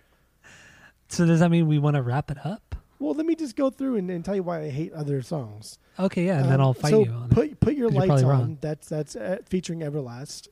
So 1.07 1.25
does 1.25 1.39
that 1.39 1.49
mean 1.49 1.67
we 1.67 1.79
want 1.79 1.95
to 1.95 2.03
wrap 2.03 2.29
it 2.29 2.45
up? 2.45 2.75
Well, 3.03 3.13
let 3.15 3.25
me 3.25 3.35
just 3.35 3.55
go 3.57 3.69
through 3.69 3.97
and, 3.97 4.09
and 4.09 4.23
tell 4.23 4.35
you 4.35 4.43
why 4.43 4.61
I 4.61 4.69
hate 4.69 4.93
other 4.93 5.21
songs. 5.21 5.77
Okay, 5.99 6.25
yeah, 6.27 6.37
and 6.39 6.45
then 6.45 6.55
Um, 6.55 6.61
I'll 6.61 6.73
fight 6.73 6.91
so 6.91 7.03
you 7.03 7.11
on 7.11 7.23
it. 7.25 7.29
put 7.31 7.59
put 7.59 7.73
your 7.75 7.89
lights 7.89 8.23
on. 8.23 8.25
wrong. 8.29 8.57
That's 8.61 8.87
that's 8.87 9.15
uh, 9.17 9.39
featuring 9.45 9.79
Everlast. 9.81 10.47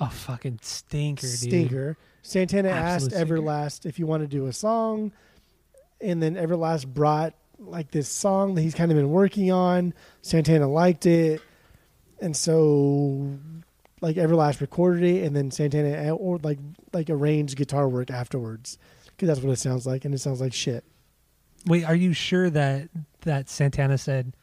Oh, 0.00 0.06
fucking 0.06 0.60
stinker, 0.62 1.26
dude. 1.26 1.30
Stinker. 1.38 1.96
Santana 2.22 2.70
Absolute 2.70 3.12
asked 3.12 3.14
stinker. 3.16 3.36
Everlast 3.38 3.86
if 3.86 3.98
you 3.98 4.06
want 4.06 4.22
to 4.22 4.26
do 4.26 4.46
a 4.46 4.52
song, 4.52 5.12
and 6.00 6.22
then 6.22 6.36
Everlast 6.36 6.86
brought 6.86 7.34
like 7.58 7.90
this 7.90 8.08
song 8.08 8.54
that 8.54 8.62
he's 8.62 8.74
kind 8.74 8.90
of 8.90 8.96
been 8.96 9.10
working 9.10 9.52
on. 9.52 9.92
Santana 10.22 10.66
liked 10.68 11.04
it, 11.06 11.42
and 12.18 12.34
so 12.36 13.38
like 14.00 14.16
Everlast 14.16 14.60
recorded 14.62 15.04
it, 15.04 15.24
and 15.24 15.36
then 15.36 15.50
Santana 15.50 16.14
or 16.16 16.38
like 16.38 16.58
like 16.94 17.10
arranged 17.10 17.56
guitar 17.56 17.88
work 17.88 18.10
afterwards 18.10 18.78
because 19.08 19.28
that's 19.28 19.40
what 19.40 19.52
it 19.52 19.58
sounds 19.58 19.86
like, 19.86 20.06
and 20.06 20.14
it 20.14 20.18
sounds 20.18 20.40
like 20.40 20.54
shit. 20.54 20.82
Wait, 21.66 21.84
are 21.84 21.94
you 21.94 22.12
sure 22.12 22.50
that 22.50 22.88
that 23.22 23.48
Santana 23.48 23.96
said, 23.98 24.34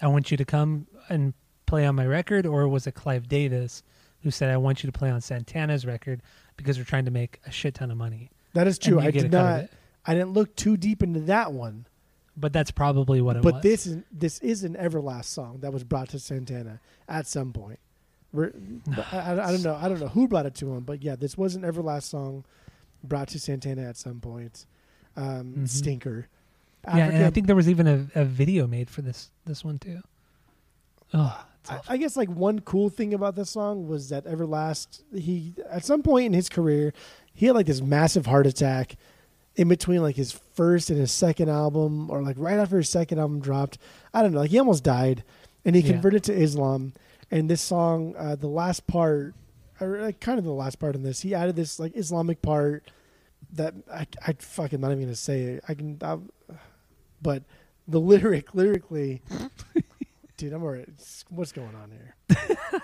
"I 0.00 0.06
want 0.08 0.30
you 0.30 0.36
to 0.36 0.44
come 0.44 0.86
and 1.08 1.34
play 1.66 1.84
on 1.86 1.94
my 1.96 2.06
record," 2.06 2.46
or 2.46 2.68
was 2.68 2.86
it 2.86 2.92
Clive 2.92 3.28
Davis 3.28 3.82
who 4.22 4.30
said, 4.30 4.50
"I 4.50 4.56
want 4.56 4.82
you 4.82 4.90
to 4.90 4.96
play 4.96 5.10
on 5.10 5.20
Santana's 5.20 5.84
record 5.86 6.22
because 6.56 6.78
we're 6.78 6.84
trying 6.84 7.06
to 7.06 7.10
make 7.10 7.40
a 7.46 7.50
shit 7.50 7.74
ton 7.74 7.90
of 7.90 7.96
money"? 7.96 8.30
That 8.54 8.66
is 8.66 8.78
true. 8.78 9.00
I 9.00 9.10
did 9.10 9.26
a 9.26 9.28
cut 9.28 9.34
of 9.38 9.60
not. 9.62 9.70
I 10.06 10.14
didn't 10.14 10.30
look 10.32 10.54
too 10.56 10.76
deep 10.76 11.02
into 11.02 11.20
that 11.20 11.52
one. 11.52 11.86
But 12.36 12.52
that's 12.52 12.70
probably 12.70 13.20
what 13.20 13.36
it 13.36 13.42
but 13.42 13.54
was. 13.54 13.62
But 13.62 13.62
this 13.62 13.86
is 13.86 14.02
this 14.12 14.38
is 14.38 14.64
an 14.64 14.74
Everlast 14.74 15.26
song 15.26 15.58
that 15.60 15.72
was 15.72 15.84
brought 15.84 16.08
to 16.10 16.18
Santana 16.18 16.80
at 17.08 17.26
some 17.26 17.52
point. 17.52 17.78
I, 18.38 18.40
I- 19.12 19.48
I 19.48 19.50
don't 19.52 19.62
know. 19.62 19.74
I 19.74 19.88
don't 19.88 20.00
know 20.00 20.08
who 20.08 20.28
brought 20.28 20.46
it 20.46 20.54
to 20.56 20.72
him, 20.72 20.84
but 20.84 21.02
yeah, 21.02 21.16
this 21.16 21.36
was 21.36 21.56
an 21.56 21.62
Everlast 21.62 22.04
song 22.04 22.44
brought 23.02 23.28
to 23.28 23.38
Santana 23.40 23.82
at 23.82 23.96
some 23.96 24.20
point. 24.20 24.66
Um, 25.16 25.54
Mhm. 25.58 25.68
Stinker. 25.68 26.28
Yeah, 26.86 27.06
and 27.08 27.24
I 27.24 27.30
think 27.30 27.46
there 27.46 27.56
was 27.56 27.68
even 27.68 27.86
a, 27.86 28.06
a 28.20 28.24
video 28.24 28.66
made 28.66 28.88
for 28.90 29.02
this 29.02 29.30
this 29.46 29.64
one 29.64 29.78
too. 29.78 30.00
Oh, 31.12 31.44
I. 31.68 31.80
I 31.88 31.96
guess 31.96 32.16
like 32.16 32.28
one 32.30 32.60
cool 32.60 32.88
thing 32.88 33.12
about 33.14 33.36
this 33.36 33.50
song 33.50 33.86
was 33.86 34.08
that 34.08 34.24
Everlast 34.24 35.02
he 35.14 35.54
at 35.70 35.84
some 35.84 36.02
point 36.02 36.26
in 36.26 36.32
his 36.32 36.48
career 36.48 36.92
he 37.34 37.46
had 37.46 37.54
like 37.54 37.66
this 37.66 37.80
massive 37.82 38.26
heart 38.26 38.46
attack 38.46 38.96
in 39.56 39.68
between 39.68 40.00
like 40.02 40.16
his 40.16 40.32
first 40.32 40.88
and 40.90 40.98
his 40.98 41.12
second 41.12 41.48
album 41.50 42.10
or 42.10 42.22
like 42.22 42.36
right 42.38 42.58
after 42.58 42.76
his 42.78 42.88
second 42.88 43.18
album 43.18 43.40
dropped. 43.40 43.78
I 44.14 44.22
don't 44.22 44.32
know, 44.32 44.40
like 44.40 44.50
he 44.50 44.58
almost 44.58 44.84
died 44.84 45.22
and 45.64 45.74
he 45.76 45.82
Yeah. 45.82 45.92
converted 45.92 46.24
to 46.24 46.32
Islam 46.34 46.94
and 47.30 47.50
this 47.50 47.60
song 47.60 48.14
uh, 48.16 48.36
the 48.36 48.46
last 48.48 48.86
part 48.86 49.34
or 49.80 50.00
like, 50.00 50.20
kind 50.20 50.38
of 50.38 50.44
the 50.44 50.52
last 50.52 50.78
part 50.78 50.94
in 50.94 51.02
this. 51.02 51.20
He 51.20 51.34
added 51.34 51.56
this 51.56 51.78
like 51.80 51.96
Islamic 51.96 52.40
part 52.42 52.90
that 53.52 53.74
I 53.92 54.06
I 54.26 54.32
fucking 54.38 54.80
not 54.80 54.92
even 54.92 55.04
gonna 55.04 55.14
say 55.16 55.42
it. 55.42 55.64
I 55.68 55.74
can, 55.74 55.98
i 56.02 56.18
but 57.22 57.44
the 57.88 58.00
lyric 58.00 58.54
lyrically, 58.54 59.22
dude, 60.36 60.52
I'm 60.52 60.62
alright. 60.62 60.88
What's 61.28 61.52
going 61.52 61.74
on 61.74 61.90
here? 61.90 62.14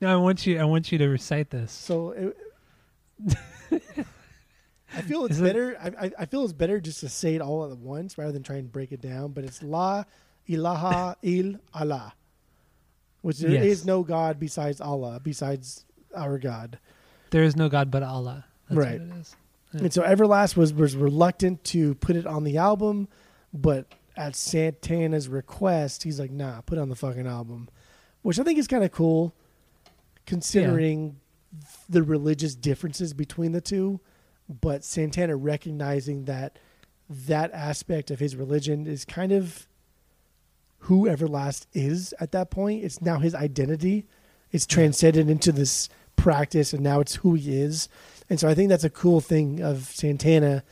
No, 0.00 0.12
I 0.12 0.16
want 0.16 0.46
you. 0.46 0.58
I 0.60 0.64
want 0.64 0.90
you 0.90 0.98
to 0.98 1.08
recite 1.08 1.50
this. 1.50 1.70
So 1.70 2.10
it, 2.10 3.36
I 4.94 5.00
feel 5.02 5.24
it's 5.24 5.36
Is 5.36 5.42
better. 5.42 5.76
I, 5.80 6.06
I 6.06 6.10
I 6.20 6.26
feel 6.26 6.44
it's 6.44 6.52
better 6.52 6.80
just 6.80 7.00
to 7.00 7.08
say 7.08 7.34
it 7.34 7.40
all 7.40 7.70
at 7.70 7.76
once 7.78 8.18
rather 8.18 8.32
than 8.32 8.42
try 8.42 8.56
and 8.56 8.70
break 8.70 8.92
it 8.92 9.00
down. 9.00 9.32
But 9.32 9.44
it's 9.44 9.62
La 9.62 10.04
ilaha 10.48 11.16
il 11.22 11.56
Allah, 11.72 12.14
which 13.22 13.38
there 13.38 13.50
is 13.50 13.78
Yes. 13.80 13.84
no 13.84 14.02
God 14.02 14.38
besides 14.38 14.80
Allah, 14.80 15.20
besides 15.22 15.84
our 16.14 16.38
God. 16.38 16.78
There 17.30 17.42
is 17.42 17.56
no 17.56 17.68
God 17.68 17.90
but 17.90 18.02
Allah. 18.02 18.44
That's 18.68 18.78
Right. 18.78 19.00
what 19.00 19.08
it 19.16 19.20
is. 19.20 19.36
Yeah. 19.72 19.80
And 19.82 19.92
so 19.92 20.02
Everlast 20.02 20.56
was 20.56 20.74
was 20.74 20.94
reluctant 20.94 21.64
to 21.64 21.94
put 21.96 22.14
it 22.16 22.26
on 22.26 22.44
the 22.44 22.58
album, 22.58 23.08
but 23.52 23.86
at 24.16 24.36
Santana's 24.36 25.28
request, 25.28 26.02
he's 26.02 26.20
like, 26.20 26.30
"Nah, 26.30 26.60
put 26.62 26.78
on 26.78 26.88
the 26.88 26.96
fucking 26.96 27.26
album," 27.26 27.68
which 28.22 28.38
I 28.38 28.42
think 28.44 28.58
is 28.58 28.68
kind 28.68 28.84
of 28.84 28.92
cool, 28.92 29.34
considering 30.26 31.16
the 31.88 32.02
religious 32.02 32.54
differences 32.54 33.12
between 33.14 33.52
the 33.52 33.60
two. 33.60 34.00
But 34.48 34.84
Santana 34.84 35.36
recognizing 35.36 36.24
that 36.24 36.58
that 37.08 37.52
aspect 37.52 38.10
of 38.10 38.18
his 38.18 38.36
religion 38.36 38.86
is 38.86 39.04
kind 39.04 39.32
of 39.32 39.66
who 40.78 41.06
Everlast 41.06 41.66
is 41.72 42.12
at 42.20 42.32
that 42.32 42.50
point. 42.50 42.84
It's 42.84 43.00
now 43.00 43.18
his 43.18 43.34
identity. 43.34 44.06
It's 44.50 44.66
transcended 44.66 45.30
into 45.30 45.52
this 45.52 45.88
practice, 46.16 46.72
and 46.72 46.82
now 46.82 47.00
it's 47.00 47.16
who 47.16 47.34
he 47.34 47.60
is. 47.60 47.88
And 48.28 48.40
so 48.40 48.48
I 48.48 48.54
think 48.54 48.68
that's 48.68 48.84
a 48.84 48.90
cool 48.90 49.20
thing 49.20 49.60
of 49.60 49.84
Santana 49.84 50.64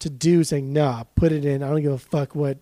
to 0.00 0.10
do, 0.10 0.44
saying, 0.44 0.72
"Nah, 0.72 1.04
put 1.14 1.32
it 1.32 1.44
in. 1.44 1.62
I 1.62 1.70
don't 1.70 1.82
give 1.82 1.92
a 1.92 1.98
fuck 1.98 2.34
what 2.34 2.58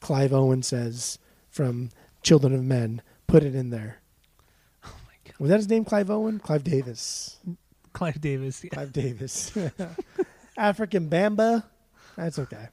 Clive 0.00 0.32
Owen 0.32 0.62
says 0.62 1.18
from 1.50 1.90
Children 2.22 2.54
of 2.54 2.62
Men. 2.62 3.02
Put 3.26 3.42
it 3.42 3.54
in 3.54 3.70
there." 3.70 3.98
Oh 4.84 4.96
my 5.06 5.14
God. 5.24 5.34
Was 5.38 5.50
that 5.50 5.56
his 5.56 5.68
name, 5.68 5.84
Clive 5.84 6.10
Owen? 6.10 6.38
Clive 6.38 6.64
Davis. 6.64 7.38
Clive 7.92 8.20
Davis. 8.20 8.62
Yeah. 8.62 8.70
Clive 8.70 8.92
Davis. 8.92 9.56
African 10.56 11.08
Bamba. 11.08 11.64
That's 12.16 12.38
okay. 12.38 12.68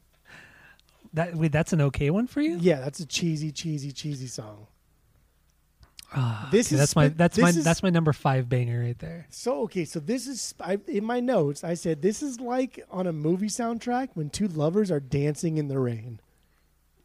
That 1.13 1.35
wait, 1.35 1.51
that's 1.51 1.73
an 1.73 1.81
okay 1.81 2.09
one 2.09 2.27
for 2.27 2.41
you? 2.41 2.57
Yeah, 2.59 2.79
that's 2.79 2.99
a 2.99 3.05
cheesy, 3.05 3.51
cheesy, 3.51 3.91
cheesy 3.91 4.27
song. 4.27 4.67
Ah, 6.13 6.49
This 6.51 6.67
okay, 6.67 6.75
is 6.75 6.79
that's 6.79 6.95
my 6.95 7.07
that's 7.07 7.37
my 7.37 7.49
is- 7.49 7.63
that's 7.63 7.81
my 7.83 7.89
number 7.89 8.11
five 8.11 8.49
banger 8.49 8.81
right 8.81 8.99
there. 8.99 9.27
So 9.29 9.61
okay, 9.63 9.85
so 9.85 9.99
this 9.99 10.27
is 10.27 10.53
I, 10.59 10.77
in 10.87 11.05
my 11.05 11.19
notes. 11.21 11.63
I 11.63 11.73
said 11.75 12.01
this 12.01 12.21
is 12.21 12.39
like 12.41 12.83
on 12.91 13.07
a 13.07 13.13
movie 13.13 13.47
soundtrack 13.47 14.09
when 14.15 14.29
two 14.29 14.47
lovers 14.49 14.91
are 14.91 14.99
dancing 14.99 15.57
in 15.57 15.67
the 15.69 15.79
rain. 15.79 16.19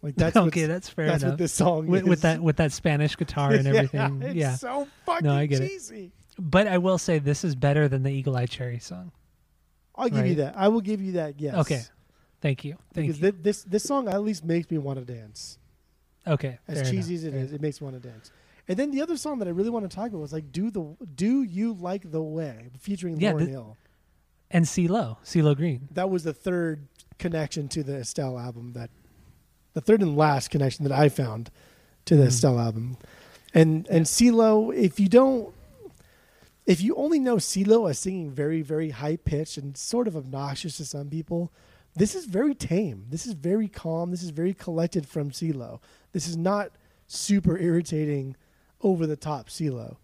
Like 0.02 0.16
that's 0.16 0.36
okay, 0.48 0.64
that's 0.66 0.88
fair 0.88 1.06
that's 1.06 1.22
enough. 1.22 1.32
what 1.34 1.38
this 1.38 1.52
song 1.52 1.86
with, 1.86 2.02
is. 2.02 2.08
with 2.08 2.20
that 2.22 2.40
with 2.42 2.56
that 2.56 2.72
Spanish 2.72 3.14
guitar 3.16 3.52
and 3.52 3.66
everything. 3.68 4.22
yeah, 4.22 4.30
yeah, 4.32 4.52
it's 4.52 4.60
so 4.60 4.88
fucking 5.04 5.28
I 5.28 5.46
get 5.46 5.60
it. 5.62 5.68
cheesy. 5.68 6.10
but 6.38 6.66
I 6.66 6.78
will 6.78 6.98
say 6.98 7.20
this 7.20 7.44
is 7.44 7.54
better 7.54 7.88
than 7.88 8.02
the 8.02 8.10
Eagle 8.10 8.36
Eye 8.36 8.46
Cherry 8.46 8.80
song. 8.80 9.12
I'll 9.94 10.08
give 10.08 10.26
you 10.26 10.34
that. 10.36 10.56
I 10.58 10.68
will 10.68 10.80
give 10.82 11.00
you 11.00 11.12
that. 11.12 11.40
Yes. 11.40 11.54
Okay, 11.54 11.80
thank 12.40 12.64
you, 12.64 12.76
thank 12.92 13.06
because 13.06 13.22
you. 13.22 13.30
thi- 13.30 13.38
this 13.40 13.62
this 13.62 13.84
song 13.84 14.08
at 14.08 14.20
least 14.22 14.44
makes 14.44 14.68
me 14.70 14.78
want 14.78 14.98
to 14.98 15.04
dance. 15.04 15.58
okay, 16.26 16.58
As 16.66 16.90
cheesy 16.90 17.14
enough, 17.14 17.18
as 17.18 17.24
it 17.24 17.30
fair 17.32 17.40
is, 17.44 17.52
it 17.52 17.60
makes 17.62 17.80
me 17.80 17.84
want 17.86 18.02
to 18.02 18.08
dance. 18.08 18.32
And 18.68 18.76
then 18.76 18.90
the 18.90 19.00
other 19.02 19.16
song 19.16 19.38
that 19.38 19.48
I 19.48 19.52
really 19.52 19.70
want 19.70 19.88
to 19.88 19.94
talk 19.94 20.08
about 20.08 20.18
was 20.20 20.32
like 20.32 20.50
"Do 20.52 20.70
the 20.70 20.96
Do 21.14 21.42
You 21.42 21.72
Like 21.74 22.10
the 22.10 22.22
Way" 22.22 22.70
featuring 22.78 23.20
Yeah, 23.20 23.32
Lauryn 23.32 23.48
Hill. 23.48 23.76
and 24.50 24.64
CeeLo, 24.64 25.18
CeeLo 25.24 25.56
Green. 25.56 25.88
That 25.92 26.10
was 26.10 26.24
the 26.24 26.32
third 26.34 26.88
connection 27.18 27.68
to 27.68 27.82
the 27.82 27.96
Estelle 27.98 28.38
album 28.38 28.72
that 28.72 28.90
the 29.74 29.80
third 29.80 30.02
and 30.02 30.16
last 30.16 30.50
connection 30.50 30.84
that 30.84 30.92
I 30.92 31.08
found 31.08 31.50
to 32.06 32.16
the 32.16 32.24
Mm. 32.24 32.28
Estelle 32.28 32.58
album. 32.58 32.96
And 33.54 33.86
and 33.88 34.04
CeeLo, 34.06 34.74
if 34.74 34.98
you 35.00 35.08
don't 35.08 35.54
if 36.66 36.80
you 36.82 36.96
only 36.96 37.20
know 37.20 37.36
CeeLo 37.36 37.88
as 37.88 37.96
singing 38.00 38.28
very, 38.32 38.60
very 38.60 38.90
high 38.90 39.14
pitched 39.16 39.56
and 39.56 39.76
sort 39.76 40.08
of 40.08 40.16
obnoxious 40.16 40.76
to 40.78 40.84
some 40.84 41.08
people, 41.08 41.52
this 41.94 42.16
is 42.16 42.24
very 42.24 42.56
tame. 42.56 43.06
This 43.08 43.24
is 43.24 43.34
very 43.34 43.68
calm. 43.68 44.10
This 44.10 44.24
is 44.24 44.30
very 44.30 44.52
collected 44.52 45.06
from 45.06 45.30
CeeLo. 45.30 45.78
This 46.12 46.26
is 46.26 46.36
not 46.36 46.72
super 47.06 47.56
irritating, 47.56 48.34
over 48.82 49.06
the 49.06 49.16
top 49.16 49.48
CeeLo. 49.48 49.96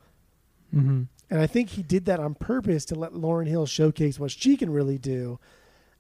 Mm-hmm. 0.74 1.02
And 1.30 1.40
I 1.40 1.46
think 1.46 1.70
he 1.70 1.82
did 1.82 2.04
that 2.06 2.20
on 2.20 2.34
purpose 2.34 2.84
to 2.86 2.94
let 2.94 3.12
Lauryn 3.12 3.46
Hill 3.46 3.66
showcase 3.66 4.18
what 4.18 4.30
she 4.30 4.56
can 4.56 4.70
really 4.70 4.98
do. 4.98 5.38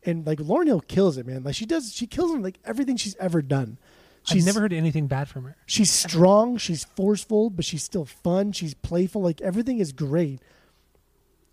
And 0.04 0.26
like 0.26 0.38
Lauryn 0.38 0.66
Hill 0.66 0.80
kills 0.80 1.16
it, 1.16 1.26
man. 1.26 1.42
Like 1.42 1.54
she 1.54 1.66
does, 1.66 1.94
she 1.94 2.06
kills 2.06 2.32
him 2.32 2.42
like 2.42 2.58
everything 2.64 2.96
she's 2.96 3.16
ever 3.16 3.40
done. 3.40 3.78
I've 4.26 4.34
She's 4.34 4.46
never 4.46 4.60
heard 4.60 4.72
anything 4.72 5.06
bad 5.06 5.28
from 5.28 5.44
her. 5.44 5.56
she's 5.66 5.90
strong, 5.90 6.56
she's 6.56 6.84
forceful, 6.84 7.50
but 7.50 7.64
she's 7.64 7.82
still 7.82 8.04
fun. 8.04 8.52
She's 8.52 8.74
playful. 8.74 9.22
Like 9.22 9.40
everything 9.40 9.78
is 9.78 9.92
great. 9.92 10.40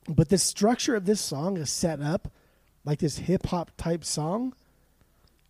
But 0.07 0.29
the 0.29 0.37
structure 0.37 0.95
of 0.95 1.05
this 1.05 1.21
song 1.21 1.57
is 1.57 1.71
set 1.71 2.01
up 2.01 2.31
like 2.83 2.99
this 2.99 3.19
hip 3.19 3.47
hop 3.47 3.71
type 3.77 4.03
song. 4.03 4.53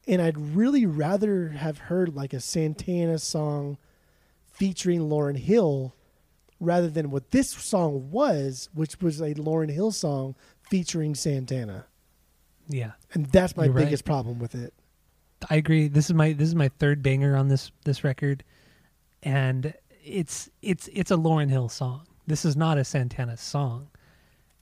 And 0.07 0.21
I'd 0.21 0.37
really 0.37 0.85
rather 0.85 1.49
have 1.49 1.77
heard 1.77 2.15
like 2.15 2.33
a 2.33 2.39
Santana 2.39 3.19
song 3.19 3.77
featuring 4.59 5.01
Lauryn 5.09 5.37
Hill 5.37 5.95
rather 6.59 6.89
than 6.89 7.09
what 7.09 7.31
this 7.31 7.49
song 7.49 8.11
was, 8.11 8.69
which 8.73 9.01
was 9.01 9.21
a 9.21 9.33
Lauryn 9.35 9.71
Hill 9.71 9.91
song 9.91 10.35
featuring 10.61 11.15
Santana. 11.15 11.85
Yeah, 12.67 12.91
And 13.13 13.25
that's 13.27 13.57
my 13.57 13.65
You're 13.65 13.73
right. 13.73 13.85
biggest 13.85 14.05
problem 14.05 14.37
with 14.37 14.53
it. 14.53 14.73
I 15.49 15.55
agree. 15.55 15.87
This 15.87 16.09
is 16.09 16.13
my 16.13 16.33
this 16.33 16.49
is 16.49 16.55
my 16.55 16.67
third 16.77 17.01
banger 17.01 17.35
on 17.35 17.47
this 17.47 17.71
this 17.85 18.03
record, 18.03 18.43
and 19.23 19.73
it's 20.03 20.49
it's 20.61 20.89
it's 20.93 21.11
a 21.11 21.15
Lauryn 21.15 21.49
Hill 21.49 21.69
song. 21.69 22.01
This 22.27 22.45
is 22.45 22.55
not 22.57 22.77
a 22.77 22.83
Santana 22.83 23.37
song, 23.37 23.87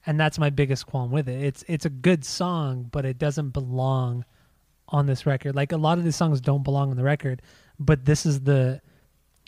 and 0.05 0.19
that's 0.19 0.37
my 0.39 0.51
biggest 0.51 0.85
qualm 0.85 1.11
with 1.11 1.27
it. 1.27 1.43
It's 1.43 1.65
it's 1.67 1.85
a 1.85 1.89
good 1.89 2.23
song, 2.23 2.87
but 2.91 3.05
it 3.05 3.17
doesn't 3.17 3.49
belong 3.49 4.23
on 4.89 5.07
this 5.07 5.25
record. 5.25 5.55
Like 5.55 5.71
a 5.71 5.77
lot 5.77 5.97
of 5.97 6.03
these 6.03 6.15
songs 6.15 6.39
don't 6.39 6.63
belong 6.63 6.91
on 6.91 6.95
the 6.95 7.03
record, 7.03 7.41
but 7.79 8.05
this 8.05 8.25
is 8.25 8.41
the 8.41 8.79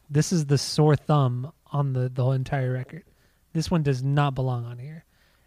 this 0.09 0.31
is 0.31 0.45
the 0.45 0.57
sore 0.57 0.95
thumb 0.95 1.51
on 1.71 1.93
the 1.93 2.09
the 2.09 2.23
whole 2.23 2.33
entire 2.33 2.71
record. 2.71 3.03
This 3.53 3.69
one 3.71 3.83
does 3.83 4.03
not 4.03 4.35
belong 4.35 4.65
on 4.65 4.77
here 4.77 5.05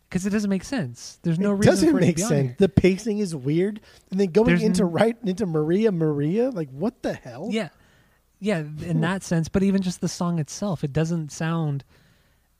because 0.09 0.26
it 0.26 0.30
doesn't 0.30 0.51
make 0.51 0.64
sense. 0.64 1.18
There's 1.22 1.39
no 1.39 1.52
it 1.52 1.56
reason 1.56 1.72
doesn't 1.72 1.90
for 1.90 1.98
it 1.98 2.01
to 2.01 2.06
make 2.06 2.16
be 2.16 2.22
sense. 2.22 2.59
The 2.59 2.68
pacing 2.68 3.18
is 3.18 3.34
weird, 3.34 3.80
and 4.10 4.20
then 4.20 4.30
going 4.30 4.48
There's 4.48 4.62
into 4.62 4.82
n- 4.82 4.90
right 4.90 5.16
into 5.24 5.47
Maria 5.47 5.93
Maria, 5.93 6.51
like 6.51 6.70
what 6.70 7.02
the 7.02 7.14
hell? 7.14 7.48
Yeah. 7.51 7.68
Yeah, 8.39 8.59
in 8.59 9.01
that 9.02 9.22
sense, 9.22 9.48
but 9.48 9.62
even 9.62 9.82
just 9.82 10.01
the 10.01 10.09
song 10.09 10.39
itself, 10.40 10.82
it 10.82 10.93
doesn't 10.93 11.30
sound 11.30 11.84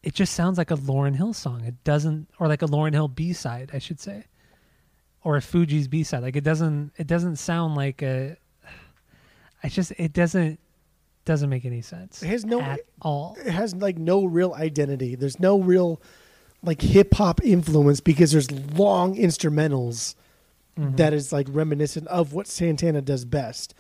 it 0.03 0.15
just 0.15 0.35
sounds 0.35 0.59
like 0.59 0.71
a 0.71 0.77
Lauryn 0.77 1.15
Hill 1.15 1.33
song. 1.33 1.65
It 1.65 1.83
doesn't 1.85 2.29
or 2.39 2.49
like 2.49 2.63
a 2.63 2.67
Lauryn 2.67 2.93
Hill 2.93 3.09
B-side, 3.09 3.71
I 3.73 3.79
should 3.79 4.01
say. 4.01 4.25
Or 5.25 5.37
a 5.37 5.41
Fugees' 5.41 5.89
B-side. 5.89 6.23
Like 6.23 6.37
it 6.37 6.45
doesn't 6.45 6.93
it 6.97 7.07
doesn't 7.07 7.37
sound 7.37 7.77
like 7.77 8.03
a 8.03 8.37
I 9.63 9.69
just 9.69 9.93
it 9.93 10.13
doesn't 10.13 10.59
doesn't 11.25 11.49
make 11.51 11.65
any 11.65 11.83
sense. 11.83 12.23
It 12.23 12.29
has 12.29 12.45
no- 12.45 12.61
at 12.61 12.81
all. 13.01 13.37
it 13.45 13.51
has 13.51 13.75
like 13.75 13.97
no 13.99 14.25
real 14.25 14.55
identity. 14.55 15.15
There's 15.15 15.39
no 15.39 15.61
real 15.61 16.01
like 16.63 16.81
hip 16.83 17.15
hop 17.15 17.41
influence 17.45 18.01
because 18.01 18.33
there's 18.33 18.51
long 18.51 19.17
instrumentals 19.17 20.15
Mm-hmm. 20.79 20.97
that 20.97 21.13
is 21.13 21.35
like 21.35 21.47
reminiscent 21.51 22.07
of 22.09 22.33
what 22.33 22.47
Santana 22.47 23.03
does 23.03 23.27
best. 23.27 23.75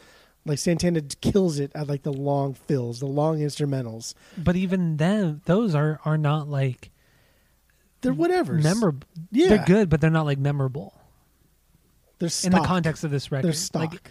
Like 0.44 0.59
Santana 0.59 1.01
kills 1.23 1.59
it 1.59 1.73
at 1.74 1.89
like 1.89 2.02
the 2.02 2.12
long 2.12 2.52
fills, 2.52 3.01
the 3.01 3.06
long 3.06 3.39
instrumentals. 3.39 4.12
But 4.36 4.56
even 4.56 4.98
then 4.98 5.40
those 5.47 5.74
are 5.74 6.01
are 6.05 6.19
not 6.19 6.48
like 6.48 6.90
They're 8.02 8.12
whatever. 8.12 8.52
memorable. 8.52 9.09
Yeah. 9.31 9.48
They're 9.48 9.64
good, 9.64 9.89
but 9.89 10.02
they're 10.02 10.10
not 10.10 10.27
like 10.27 10.36
memorable 10.39 10.93
They're 12.19 12.28
in 12.44 12.52
the 12.52 12.60
context 12.60 13.05
of 13.05 13.10
this 13.10 13.32
record. 13.32 13.47
They're 13.47 13.52
stock. 13.55 13.93
Like 13.93 14.10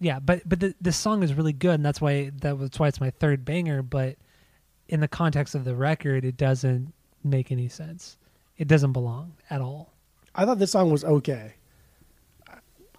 Yeah, 0.00 0.20
but 0.20 0.48
but 0.48 0.60
the 0.60 0.74
the 0.80 0.92
song 0.92 1.22
is 1.22 1.34
really 1.34 1.52
good, 1.52 1.74
and 1.74 1.84
that's 1.84 2.00
why 2.00 2.30
that 2.42 2.56
was 2.58 2.70
why 2.78 2.88
it's 2.88 3.00
my 3.00 3.10
third 3.10 3.44
banger. 3.44 3.82
But 3.82 4.16
in 4.88 5.00
the 5.00 5.08
context 5.08 5.54
of 5.54 5.64
the 5.64 5.74
record, 5.74 6.24
it 6.24 6.36
doesn't 6.36 6.92
make 7.24 7.50
any 7.50 7.68
sense. 7.68 8.16
It 8.56 8.68
doesn't 8.68 8.92
belong 8.92 9.34
at 9.50 9.60
all. 9.60 9.92
I 10.34 10.44
thought 10.44 10.58
this 10.58 10.70
song 10.72 10.90
was 10.90 11.04
okay. 11.04 11.54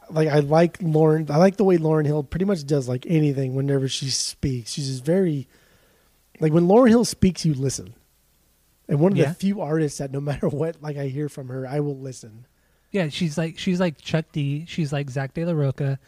Like 0.10 0.28
I 0.28 0.40
like 0.40 0.80
Lauryn. 0.80 1.30
I 1.30 1.38
like 1.38 1.58
the 1.58 1.64
way 1.64 1.78
Lauryn 1.78 2.06
Hill 2.06 2.24
pretty 2.24 2.46
much 2.46 2.66
does 2.66 2.90
like 2.90 3.06
anything 3.08 3.54
whenever 3.56 3.88
she 3.88 4.10
speaks. 4.10 4.74
She's 4.74 4.88
just 4.90 5.06
very 5.06 5.48
like 6.40 6.52
when 6.52 6.66
Lauryn 6.68 6.90
Hill 6.90 7.06
speaks, 7.06 7.46
you 7.46 7.54
listen. 7.54 7.94
And 8.88 9.00
one 9.00 9.12
of 9.12 9.18
Yeah. 9.20 9.30
the 9.30 9.36
few 9.36 9.62
artists 9.62 10.00
that 10.00 10.12
no 10.12 10.20
matter 10.30 10.50
what, 10.50 10.82
like 10.82 10.98
I 10.98 11.08
hear 11.08 11.30
from 11.30 11.48
her, 11.50 11.68
I 11.68 11.80
will 11.80 11.98
listen. 11.98 12.46
Yeah, 12.92 13.10
she's 13.10 13.38
like 13.38 13.60
she's 13.60 13.80
like 13.80 14.00
Chuck 14.02 14.26
D. 14.32 14.66
She's 14.68 14.92
like 14.92 15.10
Zack 15.12 15.34
de 15.36 15.46
la 15.46 15.54
Rocha. 15.54 16.00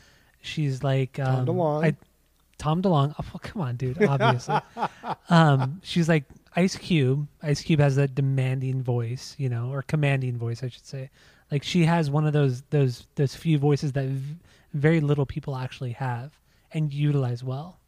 She's 0.42 0.84
like 0.84 1.20
um, 1.20 1.46
Tom 1.46 1.56
DeLonge. 1.56 1.86
I, 1.86 1.96
Tom 2.58 2.82
DeLonge. 2.82 3.16
Oh, 3.20 3.40
come 3.40 3.62
on, 3.62 3.76
dude. 3.76 4.02
Obviously, 4.04 4.60
um, 5.30 5.80
she's 5.84 6.10
like 6.10 6.26
Ice 6.56 6.76
Cube. 6.76 7.28
Ice 7.42 7.62
Cube 7.62 7.80
has 7.80 7.96
that 7.96 8.16
demanding 8.16 8.82
voice, 8.84 9.36
you 9.38 9.50
know, 9.50 9.72
or 9.72 9.82
commanding 9.82 10.38
voice, 10.38 10.64
I 10.64 10.70
should 10.70 10.86
say. 10.86 11.10
Like 11.52 11.64
she 11.64 11.86
has 11.86 12.10
one 12.10 12.26
of 12.26 12.34
those 12.34 12.62
those 12.70 13.08
those 13.16 13.36
few 13.36 13.58
voices 13.58 13.92
that 13.94 14.06
v- 14.06 14.36
very 14.74 15.02
little 15.02 15.26
people 15.26 15.56
actually 15.56 15.92
have 15.94 16.32
and 16.72 16.94
utilize 16.94 17.44
well. 17.44 17.80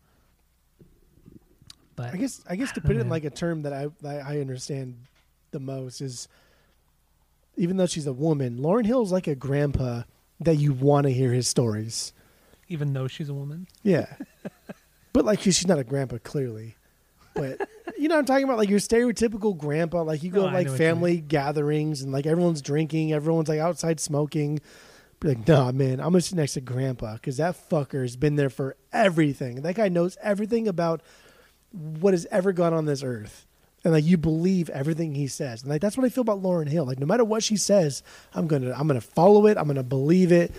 But 1.95 2.13
I 2.13 2.17
guess 2.17 2.41
I 2.49 2.55
guess 2.55 2.71
to 2.73 2.79
don't 2.79 2.87
put 2.87 2.95
it 2.95 2.99
in 2.99 3.07
know. 3.07 3.11
like 3.11 3.23
a 3.23 3.29
term 3.29 3.61
that 3.63 3.73
I 3.73 3.87
that 4.01 4.25
I 4.25 4.41
understand 4.41 4.95
the 5.51 5.59
most 5.59 6.01
is 6.01 6.27
even 7.55 7.77
though 7.77 7.85
she's 7.85 8.07
a 8.07 8.13
woman, 8.13 8.57
Lauryn 8.57 8.85
Hill's 8.85 9.11
like 9.11 9.27
a 9.27 9.35
grandpa 9.35 10.03
that 10.39 10.55
you 10.55 10.73
want 10.73 11.05
to 11.05 11.13
hear 11.13 11.31
his 11.31 11.47
stories. 11.47 12.11
Even 12.69 12.93
though 12.93 13.07
she's 13.07 13.29
a 13.29 13.33
woman, 13.33 13.67
Yeah. 13.83 14.07
but 15.13 15.25
like 15.25 15.39
she's 15.41 15.67
not 15.67 15.79
a 15.79 15.83
grandpa 15.83 16.17
clearly. 16.23 16.75
But 17.35 17.67
you 17.97 18.07
know 18.07 18.15
what 18.15 18.19
I'm 18.19 18.25
talking 18.25 18.43
about 18.45 18.57
like 18.57 18.69
your 18.69 18.79
stereotypical 18.79 19.57
grandpa 19.57 20.03
like 20.03 20.23
you 20.23 20.29
go 20.31 20.41
No, 20.43 20.47
to 20.49 20.53
like 20.53 20.65
know 20.67 20.71
what 20.73 20.79
you 20.79 20.85
family 20.85 21.17
gatherings 21.21 22.01
and 22.01 22.11
like 22.11 22.25
everyone's 22.25 22.61
drinking, 22.61 23.11
everyone's 23.13 23.49
like 23.49 23.59
outside 23.59 23.99
smoking. 23.99 24.59
Be 25.19 25.29
like, 25.29 25.47
"Nah, 25.47 25.71
man, 25.71 25.99
I'm 25.99 26.13
to 26.13 26.21
sit 26.21 26.35
next 26.35 26.53
to 26.53 26.61
grandpa 26.61 27.17
cuz 27.17 27.37
that 27.37 27.55
fucker 27.69 28.01
has 28.01 28.15
been 28.15 28.35
there 28.35 28.49
for 28.49 28.75
everything. 28.91 29.61
That 29.61 29.75
guy 29.75 29.89
knows 29.89 30.17
everything 30.21 30.67
about 30.67 31.01
what 31.71 32.13
has 32.13 32.27
ever 32.31 32.51
gone 32.53 32.73
on 32.73 32.85
this 32.85 33.03
earth." 33.03 33.45
And 33.85 33.91
like 33.93 34.05
you 34.05 34.15
believe 34.17 34.69
everything 34.69 35.13
he 35.15 35.27
says. 35.27 35.61
And 35.63 35.69
like 35.71 35.81
that's 35.81 35.97
what 35.97 36.05
I 36.05 36.09
feel 36.09 36.21
about 36.21 36.41
Lauryn 36.41 36.69
Hill. 36.69 36.85
Like 36.85 36.99
no 36.99 37.05
matter 37.05 37.25
what 37.25 37.43
she 37.43 37.57
says, 37.57 38.01
I'm 38.33 38.47
going 38.47 38.61
to 38.61 38.77
I'm 38.79 38.87
going 38.87 38.99
to 38.99 39.05
follow 39.05 39.45
it. 39.47 39.57
I'm 39.57 39.65
going 39.65 39.75
to 39.75 39.83
believe 39.83 40.31
it 40.31 40.53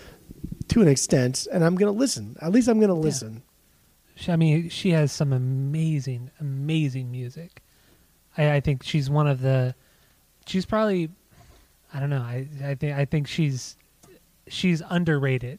to 0.68 0.82
an 0.82 0.88
extent 0.88 1.46
and 1.52 1.64
I'm 1.64 1.74
going 1.76 1.92
to 1.92 1.98
listen. 1.98 2.36
At 2.40 2.52
least 2.52 2.68
I'm 2.68 2.78
going 2.78 2.88
to 2.88 2.94
listen. 2.94 3.42
she, 4.16 4.32
I 4.32 4.36
mean, 4.36 4.68
she 4.68 4.90
has 4.90 5.12
some 5.12 5.32
amazing, 5.32 6.30
amazing 6.40 7.10
music. 7.10 7.62
I, 8.36 8.52
I 8.56 8.60
think 8.60 8.82
she's 8.82 9.08
one 9.10 9.26
of 9.26 9.40
the. 9.40 9.74
She's 10.46 10.66
probably, 10.66 11.08
I 11.92 12.00
don't 12.00 12.10
know. 12.10 12.20
I 12.22 12.46
I 12.64 12.74
think 12.74 12.96
I 12.96 13.04
think 13.04 13.26
she's 13.28 13.76
she's 14.48 14.82
underrated, 14.90 15.58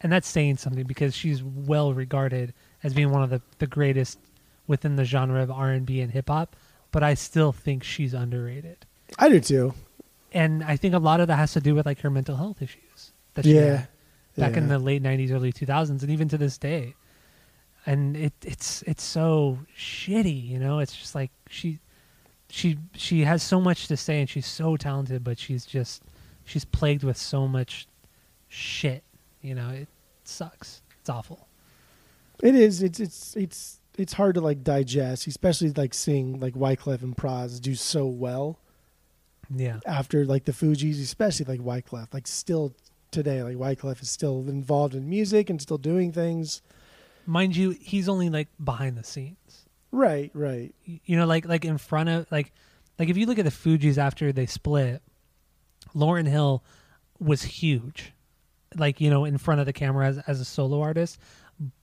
and 0.00 0.10
that's 0.12 0.26
saying 0.28 0.56
something 0.56 0.84
because 0.86 1.14
she's 1.14 1.42
well 1.42 1.92
regarded 1.92 2.52
as 2.82 2.94
being 2.94 3.10
one 3.10 3.22
of 3.22 3.30
the 3.30 3.40
the 3.58 3.66
greatest 3.66 4.18
within 4.66 4.96
the 4.96 5.04
genre 5.04 5.42
of 5.42 5.50
R 5.50 5.70
and 5.70 5.86
B 5.86 6.00
and 6.00 6.10
hip 6.12 6.28
hop. 6.28 6.56
But 6.90 7.02
I 7.02 7.14
still 7.14 7.52
think 7.52 7.84
she's 7.84 8.14
underrated, 8.14 8.86
I 9.18 9.28
do 9.28 9.40
too. 9.40 9.74
and 10.32 10.64
I 10.64 10.76
think 10.76 10.94
a 10.94 10.98
lot 10.98 11.20
of 11.20 11.28
that 11.28 11.36
has 11.36 11.52
to 11.52 11.60
do 11.60 11.74
with 11.74 11.84
like 11.86 12.00
her 12.00 12.10
mental 12.10 12.36
health 12.36 12.62
issues 12.62 13.12
that 13.34 13.44
she 13.44 13.54
Yeah. 13.54 13.76
had 13.76 13.88
back 14.38 14.56
in 14.56 14.68
the 14.68 14.78
late 14.78 15.02
'90s, 15.02 15.30
early 15.32 15.52
2000s, 15.52 16.02
and 16.02 16.10
even 16.10 16.28
to 16.28 16.38
this 16.38 16.58
day. 16.58 16.94
And 17.86 18.16
it 18.16 18.32
it's 18.44 18.82
it's 18.82 19.02
so 19.02 19.58
shitty, 19.76 20.48
you 20.48 20.58
know. 20.58 20.78
It's 20.78 20.94
just 20.96 21.14
like 21.14 21.30
she 21.48 21.78
she 22.50 22.78
she 22.94 23.22
has 23.22 23.42
so 23.42 23.60
much 23.60 23.88
to 23.88 23.96
say, 23.96 24.20
and 24.20 24.28
she's 24.28 24.46
so 24.46 24.76
talented, 24.76 25.24
but 25.24 25.38
she's 25.38 25.64
just 25.66 26.02
she's 26.44 26.64
plagued 26.64 27.04
with 27.04 27.16
so 27.16 27.48
much 27.48 27.86
shit. 28.48 29.04
You 29.42 29.54
know, 29.54 29.70
it 29.70 29.88
sucks. 30.24 30.82
It's 31.00 31.08
awful. 31.08 31.48
It 32.42 32.54
is. 32.54 32.82
It's 32.82 33.00
it's 33.00 33.36
it's 33.36 33.80
it's 33.96 34.12
hard 34.14 34.34
to 34.36 34.40
like 34.40 34.62
digest, 34.62 35.26
especially 35.26 35.70
like 35.70 35.94
seeing 35.94 36.38
like 36.40 36.54
Wyclef 36.54 37.02
and 37.02 37.16
Pras 37.16 37.60
do 37.60 37.74
so 37.74 38.06
well 38.06 38.58
Yeah, 39.54 39.80
after 39.86 40.24
like 40.24 40.44
the 40.44 40.52
Fugees, 40.52 41.02
especially 41.02 41.46
like 41.46 41.60
Wyclef. 41.60 42.12
Like 42.14 42.26
still 42.26 42.74
today, 43.10 43.42
like 43.42 43.56
Wyclef 43.56 44.02
is 44.02 44.10
still 44.10 44.48
involved 44.48 44.94
in 44.94 45.08
music 45.08 45.50
and 45.50 45.60
still 45.60 45.78
doing 45.78 46.12
things. 46.12 46.62
mind 47.26 47.56
you, 47.56 47.70
he's 47.70 48.08
only 48.08 48.30
like 48.30 48.48
behind 48.62 48.96
the 48.96 49.04
scenes. 49.04 49.66
Right, 49.90 50.30
right. 50.34 50.74
You 50.84 51.16
know, 51.16 51.26
like 51.26 51.46
like 51.46 51.64
in 51.64 51.78
front 51.78 52.08
of 52.08 52.26
like 52.30 52.52
like 52.98 53.08
if 53.08 53.16
you 53.16 53.26
look 53.26 53.38
at 53.38 53.44
the 53.44 53.50
Fugees 53.50 53.98
after 53.98 54.32
they 54.32 54.46
split, 54.46 55.02
Lauryn 55.94 56.26
Hill 56.28 56.62
was 57.18 57.42
huge, 57.42 58.12
like 58.76 59.00
you 59.00 59.10
know, 59.10 59.24
in 59.24 59.38
front 59.38 59.60
of 59.60 59.66
the 59.66 59.72
camera 59.72 60.06
as 60.06 60.18
as 60.26 60.40
a 60.40 60.44
solo 60.44 60.80
artist. 60.80 61.18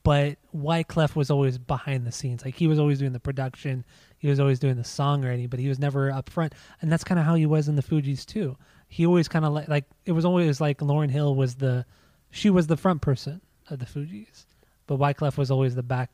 But 0.03 0.37
Wyclef 0.55 1.15
was 1.15 1.29
always 1.29 1.57
behind 1.57 2.07
the 2.07 2.11
scenes. 2.11 2.45
Like 2.45 2.55
he 2.55 2.67
was 2.67 2.79
always 2.79 2.99
doing 2.99 3.11
the 3.11 3.19
production, 3.19 3.83
he 4.17 4.29
was 4.29 4.39
always 4.39 4.59
doing 4.59 4.77
the 4.77 4.83
songwriting, 4.83 5.49
but 5.49 5.59
he 5.59 5.67
was 5.67 5.79
never 5.79 6.11
up 6.11 6.29
front. 6.29 6.53
And 6.81 6.91
that's 6.91 7.03
kind 7.03 7.19
of 7.19 7.25
how 7.25 7.35
he 7.35 7.45
was 7.45 7.67
in 7.67 7.75
the 7.75 7.83
Fugees 7.83 8.25
too. 8.25 8.55
He 8.87 9.05
always 9.05 9.27
kind 9.27 9.45
of 9.45 9.53
like 9.53 9.67
like 9.67 9.85
it 10.05 10.11
was 10.13 10.25
always 10.25 10.61
like 10.61 10.79
Lauryn 10.79 11.09
Hill 11.09 11.35
was 11.35 11.55
the 11.55 11.85
she 12.31 12.49
was 12.49 12.67
the 12.67 12.77
front 12.77 13.01
person 13.01 13.41
of 13.69 13.79
the 13.79 13.85
Fugees, 13.85 14.45
but 14.87 14.99
Wyclef 14.99 15.37
was 15.37 15.51
always 15.51 15.75
the 15.75 15.83
back 15.83 16.09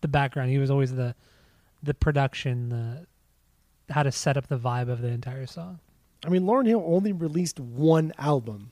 the 0.00 0.08
background. 0.08 0.50
He 0.50 0.58
was 0.58 0.70
always 0.70 0.94
the 0.94 1.14
the 1.82 1.94
production, 1.94 2.68
the 2.68 3.06
how 3.92 4.02
to 4.02 4.12
set 4.12 4.36
up 4.36 4.46
the 4.46 4.58
vibe 4.58 4.88
of 4.88 5.00
the 5.00 5.08
entire 5.08 5.46
song. 5.46 5.80
I 6.24 6.28
mean, 6.28 6.42
Lauryn 6.42 6.66
Hill 6.66 6.82
only 6.86 7.12
released 7.12 7.58
one 7.58 8.12
album. 8.16 8.70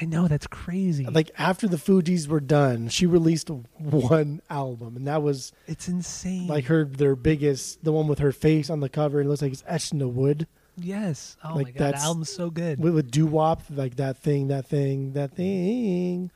I 0.00 0.06
know 0.06 0.26
that's 0.26 0.48
crazy. 0.48 1.06
Like 1.06 1.30
after 1.38 1.68
the 1.68 1.76
Fugees 1.76 2.26
were 2.26 2.40
done, 2.40 2.88
she 2.88 3.06
released 3.06 3.48
one 3.78 4.42
album, 4.50 4.96
and 4.96 5.06
that 5.06 5.22
was 5.22 5.52
it's 5.68 5.86
insane. 5.88 6.48
like 6.48 6.64
her 6.64 6.84
their 6.84 7.14
biggest, 7.14 7.84
the 7.84 7.92
one 7.92 8.08
with 8.08 8.18
her 8.18 8.32
face 8.32 8.70
on 8.70 8.80
the 8.80 8.88
cover. 8.88 9.20
It 9.20 9.26
looks 9.26 9.42
like 9.42 9.52
it's 9.52 9.62
etched 9.66 9.92
in 9.92 10.00
the 10.00 10.08
wood. 10.08 10.48
Yes. 10.76 11.36
Oh 11.44 11.54
like 11.54 11.66
my 11.66 11.70
god, 11.70 11.74
the 11.74 11.84
that's- 11.84 12.04
album's 12.04 12.30
so 12.30 12.50
good. 12.50 12.78
with, 12.78 12.94
with 12.94 13.10
doo 13.10 13.26
wop, 13.26 13.62
like 13.70 13.96
that 13.96 14.18
thing, 14.18 14.48
that 14.48 14.66
thing, 14.66 15.12
that 15.12 15.34
thing. 15.34 16.30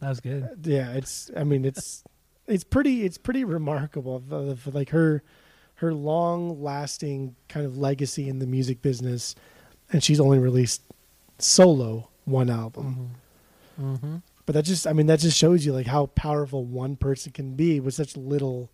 that 0.00 0.08
was 0.08 0.20
good. 0.20 0.48
Yeah, 0.64 0.92
it's. 0.92 1.30
I 1.36 1.44
mean, 1.44 1.64
it's 1.64 2.04
it's 2.46 2.64
pretty 2.64 3.04
it's 3.04 3.18
pretty 3.18 3.44
remarkable 3.44 4.22
for 4.28 4.70
like 4.70 4.90
her 4.90 5.22
her 5.76 5.92
long 5.92 6.62
lasting 6.62 7.36
kind 7.48 7.66
of 7.66 7.76
legacy 7.76 8.28
in 8.28 8.38
the 8.38 8.46
music 8.46 8.82
business, 8.82 9.34
and 9.92 10.02
she's 10.02 10.20
only 10.20 10.38
released 10.38 10.82
solo 11.38 12.08
one 12.24 12.48
album. 12.50 13.10
Mm-hmm. 13.80 14.16
But 14.46 14.54
that 14.54 14.64
just 14.64 14.86
I 14.86 14.92
mean 14.92 15.06
that 15.06 15.18
just 15.18 15.36
shows 15.36 15.66
you 15.66 15.72
like 15.72 15.86
how 15.86 16.06
powerful 16.06 16.64
one 16.64 16.96
person 16.96 17.32
can 17.32 17.54
be 17.54 17.80
with 17.80 17.94
such 17.94 18.16
little 18.16 18.70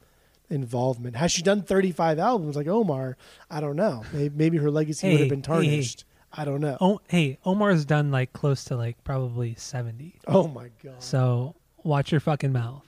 involvement. 0.50 1.16
Has 1.16 1.32
she 1.32 1.42
done 1.42 1.62
35 1.62 2.18
albums 2.18 2.56
like 2.56 2.66
Omar? 2.66 3.16
I 3.50 3.60
don't 3.60 3.76
know. 3.76 4.04
Maybe, 4.12 4.34
maybe 4.34 4.58
her 4.58 4.70
legacy 4.70 5.10
would 5.10 5.20
have 5.20 5.28
been 5.28 5.42
hey, 5.42 5.54
hey. 5.54 5.70
tarnished. 5.70 6.04
I 6.32 6.44
don't 6.44 6.60
know. 6.60 6.78
Oh, 6.80 7.00
hey, 7.08 7.38
Omar's 7.44 7.84
done 7.84 8.10
like 8.10 8.32
close 8.32 8.64
to 8.64 8.76
like 8.76 9.02
probably 9.04 9.54
seventy. 9.56 10.14
Oh 10.26 10.48
my 10.48 10.70
god. 10.82 11.02
So 11.02 11.54
watch 11.82 12.10
your 12.10 12.20
fucking 12.20 12.52
mouth. 12.52 12.86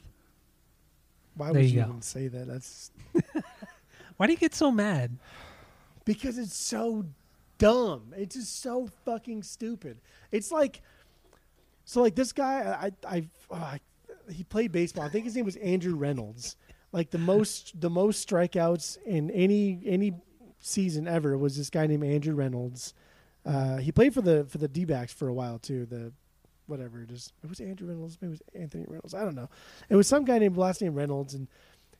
Why 1.36 1.52
there 1.52 1.60
would 1.60 1.70
you 1.70 1.80
you 1.80 1.86
even 1.86 2.00
say 2.00 2.28
that? 2.28 2.46
That's 2.46 2.90
Why 4.16 4.26
do 4.26 4.32
you 4.32 4.38
get 4.38 4.54
so 4.54 4.70
mad? 4.70 5.18
because 6.04 6.38
it's 6.38 6.54
so 6.54 7.04
dumb. 7.58 8.12
It's 8.16 8.36
just 8.36 8.60
so 8.62 8.88
fucking 9.04 9.42
stupid. 9.42 9.98
It's 10.32 10.52
like 10.52 10.82
so 11.84 12.02
like 12.02 12.14
this 12.14 12.32
guy 12.32 12.92
I 13.06 13.08
I, 13.08 13.28
I 13.50 13.80
oh, 14.10 14.32
he 14.32 14.44
played 14.44 14.72
baseball. 14.72 15.04
I 15.04 15.08
think 15.08 15.24
his 15.24 15.36
name 15.36 15.44
was 15.44 15.56
Andrew 15.56 15.96
Reynolds. 15.96 16.56
Like 16.94 17.10
the 17.10 17.18
most 17.18 17.80
the 17.80 17.90
most 17.90 18.26
strikeouts 18.28 18.98
in 19.04 19.28
any 19.32 19.80
any 19.84 20.14
season 20.60 21.08
ever 21.08 21.36
was 21.36 21.56
this 21.56 21.68
guy 21.68 21.88
named 21.88 22.04
Andrew 22.04 22.36
Reynolds. 22.36 22.94
Uh, 23.44 23.78
he 23.78 23.90
played 23.90 24.14
for 24.14 24.22
the 24.22 24.44
for 24.44 24.58
the 24.58 24.68
D-backs 24.68 25.12
for 25.12 25.26
a 25.26 25.34
while 25.34 25.58
too. 25.58 25.86
The 25.86 26.12
whatever 26.68 27.02
it 27.02 27.10
is. 27.10 27.32
It 27.42 27.50
was 27.50 27.58
Andrew 27.58 27.88
Reynolds. 27.88 28.16
Maybe 28.20 28.34
it 28.34 28.40
was 28.54 28.62
Anthony 28.62 28.84
Reynolds. 28.86 29.12
I 29.12 29.24
don't 29.24 29.34
know. 29.34 29.50
It 29.88 29.96
was 29.96 30.06
some 30.06 30.24
guy 30.24 30.38
named 30.38 30.56
last 30.56 30.80
name 30.82 30.94
Reynolds, 30.94 31.34
and 31.34 31.48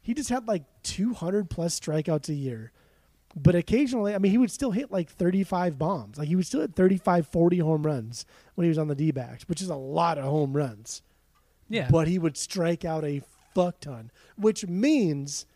he 0.00 0.14
just 0.14 0.30
had 0.30 0.46
like 0.46 0.62
200 0.84 1.50
plus 1.50 1.78
strikeouts 1.78 2.28
a 2.28 2.34
year. 2.34 2.70
But 3.34 3.56
occasionally, 3.56 4.14
I 4.14 4.18
mean, 4.18 4.30
he 4.30 4.38
would 4.38 4.52
still 4.52 4.70
hit 4.70 4.92
like 4.92 5.10
35 5.10 5.76
bombs. 5.76 6.18
Like 6.18 6.28
he 6.28 6.36
would 6.36 6.46
still 6.46 6.60
hit 6.60 6.76
35, 6.76 7.26
40 7.26 7.58
home 7.58 7.82
runs 7.84 8.26
when 8.54 8.64
he 8.64 8.68
was 8.68 8.78
on 8.78 8.86
the 8.86 8.94
D 8.94 9.10
backs, 9.10 9.48
which 9.48 9.60
is 9.60 9.70
a 9.70 9.74
lot 9.74 10.18
of 10.18 10.24
home 10.24 10.52
runs. 10.52 11.02
Yeah. 11.68 11.88
But 11.90 12.06
he 12.06 12.20
would 12.20 12.36
strike 12.36 12.84
out 12.84 13.04
a 13.04 13.22
fuck 13.54 13.80
ton, 13.80 14.10
which 14.36 14.66
means 14.66 15.46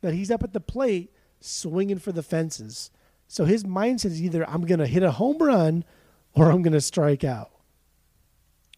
that 0.00 0.14
he's 0.14 0.30
up 0.30 0.42
at 0.42 0.52
the 0.52 0.60
plate 0.60 1.12
swinging 1.40 1.98
for 1.98 2.12
the 2.12 2.22
fences. 2.22 2.90
So 3.28 3.44
his 3.44 3.64
mindset 3.64 4.06
is 4.06 4.22
either 4.22 4.48
I'm 4.48 4.62
going 4.66 4.78
to 4.78 4.86
hit 4.86 5.02
a 5.02 5.12
home 5.12 5.38
run 5.38 5.84
or 6.32 6.50
I'm 6.50 6.62
going 6.62 6.72
to 6.72 6.80
strike 6.80 7.24
out, 7.24 7.50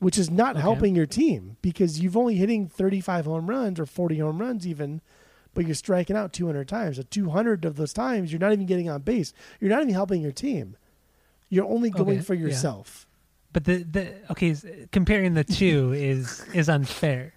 which 0.01 0.17
is 0.19 0.31
not 0.31 0.53
Okay. 0.53 0.61
helping 0.63 0.95
your 0.95 1.07
team 1.07 1.57
because 1.63 2.01
you've 2.01 2.17
only 2.17 2.37
hitting 2.37 2.67
35 2.69 3.25
home 3.27 3.49
runs 3.49 3.79
or 3.81 3.87
40 3.87 4.19
home 4.19 4.39
runs 4.41 4.67
even, 4.67 5.01
but 5.55 5.67
you're 5.67 5.75
striking 5.75 6.17
out 6.17 6.33
200 6.33 6.69
times. 6.69 6.97
So 6.97 7.03
200 7.03 7.65
of 7.65 7.77
those 7.77 7.93
times, 7.93 8.33
you're 8.33 8.39
not 8.41 8.53
even 8.53 8.67
getting 8.67 8.89
on 8.89 9.03
base. 9.03 9.33
You're 9.61 9.71
not 9.71 9.83
even 9.83 9.95
helping 9.95 10.23
your 10.23 10.33
team. 10.33 10.77
You're 11.51 11.67
only 11.67 11.91
going 11.91 12.19
Okay, 12.19 12.21
for 12.21 12.35
yeah. 12.35 12.47
yourself. 12.47 13.07
But 13.53 13.65
the 13.65 13.83
the 13.83 14.15
okay, 14.31 14.55
comparing 14.93 15.33
the 15.35 15.43
two 15.43 15.93
is 15.95 16.45
is 16.53 16.69
unfair. 16.69 17.33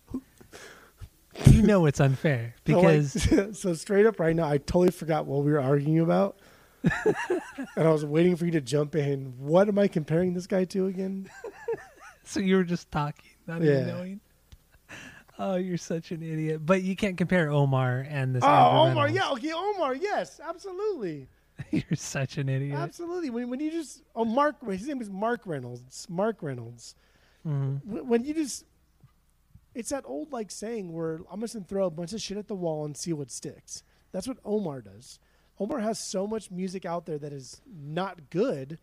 You 1.46 1.62
know 1.62 1.86
it's 1.86 2.00
unfair 2.00 2.56
So, 2.68 2.80
like, 2.80 3.02
because 3.04 3.60
so 3.60 3.74
straight 3.74 4.06
up 4.06 4.20
right 4.20 4.36
now, 4.36 4.48
I 4.50 4.58
totally 4.58 4.92
forgot 4.92 5.26
what 5.26 5.44
we 5.44 5.52
were 5.52 5.62
arguing 5.62 6.00
about. 6.00 6.38
and 6.84 7.88
I 7.88 7.90
was 7.90 8.04
waiting 8.04 8.36
for 8.36 8.46
you 8.46 8.52
to 8.52 8.62
jump 8.62 8.96
in. 8.96 9.34
What 9.38 9.68
am 9.68 9.78
I 9.80 9.88
comparing 9.88 10.34
this 10.34 10.48
guy 10.48 10.66
to 10.66 10.88
again? 10.88 11.30
so 12.24 12.40
you 12.40 12.56
were 12.58 12.64
just 12.64 12.92
talking, 12.92 13.30
not 13.48 13.62
Yeah. 13.62 13.72
even 13.72 13.88
knowing. 13.88 14.20
Oh, 15.40 15.56
you're 15.56 15.78
such 15.78 16.12
an 16.12 16.22
idiot. 16.22 16.66
But 16.66 16.84
you 16.84 16.96
can't 16.96 17.18
compare 17.18 17.50
Omar 17.50 18.06
and 18.10 18.36
this. 18.36 18.44
Oh, 18.44 18.48
Amber 18.48 18.92
Omar, 18.92 19.06
Reynolds. 19.06 19.14
yeah, 19.16 19.52
okay, 19.52 19.54
Omar, 19.54 19.96
yes, 19.96 20.40
absolutely, 20.44 21.28
you're 21.72 21.84
such 21.96 22.38
an 22.38 22.50
idiot. 22.50 22.78
absolutely. 22.78 23.30
When 23.30 23.50
when 23.50 23.60
you 23.60 23.72
just 23.72 24.04
oh 24.16 24.26
Mark, 24.26 24.56
his 24.70 24.88
name 24.88 25.02
is 25.02 25.10
Mark 25.10 25.42
Reynolds. 25.46 26.06
Mark 26.10 26.44
Reynolds. 26.44 26.96
Mhm. 27.48 27.80
When 27.86 28.08
when 28.08 28.26
you 28.26 28.34
just, 28.36 28.66
it's 29.74 29.90
that 29.90 30.04
old 30.06 30.32
like 30.32 30.52
saying 30.52 30.94
where 30.94 31.20
I'm 31.32 31.42
just 31.42 31.54
gonna 31.54 31.66
throw 31.66 31.86
a 31.86 31.92
bunch 31.92 32.14
of 32.14 32.22
shit 32.22 32.38
at 32.38 32.48
the 32.48 32.56
wall 32.56 32.86
and 32.86 32.98
see 32.98 33.14
what 33.14 33.32
sticks. 33.32 33.84
That's 34.12 34.28
what 34.28 34.38
Omar 34.44 34.82
does. 34.82 35.20
Omar 35.60 35.80
has 35.80 36.00
so 36.00 36.28
much 36.28 36.52
music 36.52 36.86
out 36.86 37.06
there 37.06 37.18
that 37.20 37.32
is 37.32 37.62
not 37.72 38.30
good 38.30 38.80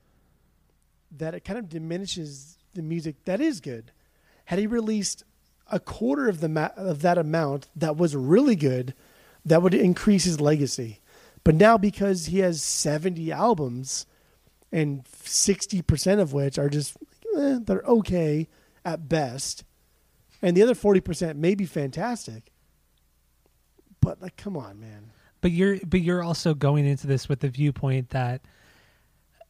that 1.10 1.34
it 1.34 1.44
kind 1.44 1.58
of 1.58 1.68
diminishes 1.68 2.58
the 2.74 2.82
music 2.82 3.16
that 3.24 3.40
is 3.40 3.60
good. 3.60 3.92
Had 4.46 4.58
he 4.58 4.66
released 4.66 5.24
a 5.70 5.80
quarter 5.80 6.28
of 6.28 6.40
the 6.40 6.48
ma- 6.48 6.70
of 6.76 7.02
that 7.02 7.18
amount 7.18 7.68
that 7.76 7.96
was 7.96 8.16
really 8.16 8.56
good, 8.56 8.94
that 9.44 9.62
would 9.62 9.74
increase 9.74 10.24
his 10.24 10.40
legacy. 10.40 11.00
But 11.44 11.54
now 11.54 11.78
because 11.78 12.26
he 12.26 12.40
has 12.40 12.62
70 12.62 13.32
albums 13.32 14.06
and 14.70 15.04
60% 15.04 16.20
of 16.20 16.32
which 16.32 16.58
are 16.58 16.68
just 16.68 16.96
eh, 17.36 17.58
they're 17.62 17.82
okay 17.82 18.48
at 18.84 19.08
best 19.08 19.64
and 20.42 20.56
the 20.56 20.62
other 20.62 20.74
40% 20.74 21.36
may 21.36 21.54
be 21.54 21.64
fantastic. 21.66 22.52
But 24.00 24.22
like 24.22 24.36
come 24.36 24.56
on, 24.56 24.80
man. 24.80 25.10
but 25.40 25.50
you're 25.50 25.78
but 25.84 26.00
you're 26.00 26.22
also 26.22 26.54
going 26.54 26.86
into 26.86 27.06
this 27.06 27.28
with 27.28 27.40
the 27.40 27.48
viewpoint 27.48 28.10
that 28.10 28.42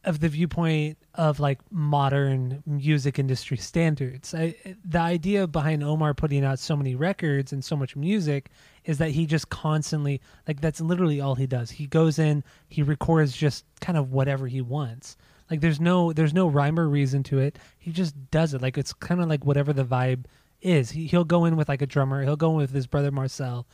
of 0.05 0.21
the 0.21 0.29
viewpoint 0.29 0.97
of 1.15 1.39
like 1.39 1.59
modern 1.71 2.63
music 2.65 3.19
industry 3.19 3.57
standards. 3.57 4.33
I, 4.33 4.55
the 4.85 4.99
idea 4.99 5.45
behind 5.45 5.83
Omar 5.83 6.13
putting 6.13 6.45
out 6.45 6.57
so 6.57 6.75
many 6.77 6.95
records 6.95 7.51
and 7.51 7.63
so 7.63 7.75
much 7.75 7.95
music 7.95 8.49
is 8.85 8.97
that 8.99 9.11
he 9.11 9.25
just 9.25 9.49
constantly 9.49 10.21
like 10.47 10.61
that's 10.61 10.79
literally 10.81 11.19
all 11.19 11.35
he 11.35 11.47
does. 11.47 11.69
He 11.69 11.85
goes 11.85 12.17
in, 12.17 12.43
he 12.69 12.81
records 12.81 13.35
just 13.35 13.65
kind 13.81 13.97
of 13.97 14.11
whatever 14.11 14.47
he 14.47 14.61
wants. 14.61 15.17
Like 15.51 15.61
there's 15.61 15.79
no 15.81 16.13
there's 16.13 16.33
no 16.33 16.47
rhyme 16.47 16.79
or 16.79 16.87
reason 16.87 17.21
to 17.23 17.39
it. 17.39 17.59
He 17.77 17.91
just 17.91 18.15
does 18.31 18.53
it. 18.53 18.61
Like 18.61 18.77
it's 18.77 18.93
kind 18.93 19.21
of 19.21 19.27
like 19.27 19.45
whatever 19.45 19.73
the 19.73 19.83
vibe 19.85 20.25
is. 20.61 20.91
He, 20.91 21.07
he'll 21.07 21.23
go 21.23 21.45
in 21.45 21.55
with 21.55 21.69
like 21.69 21.81
a 21.81 21.87
drummer. 21.87 22.23
He'll 22.23 22.35
go 22.35 22.51
in 22.51 22.57
with 22.57 22.71
his 22.71 22.87
brother 22.87 23.11
Marcel, 23.11 23.67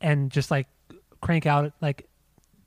and 0.00 0.30
just 0.30 0.50
like 0.50 0.66
crank 1.20 1.46
out 1.46 1.72
like 1.80 2.08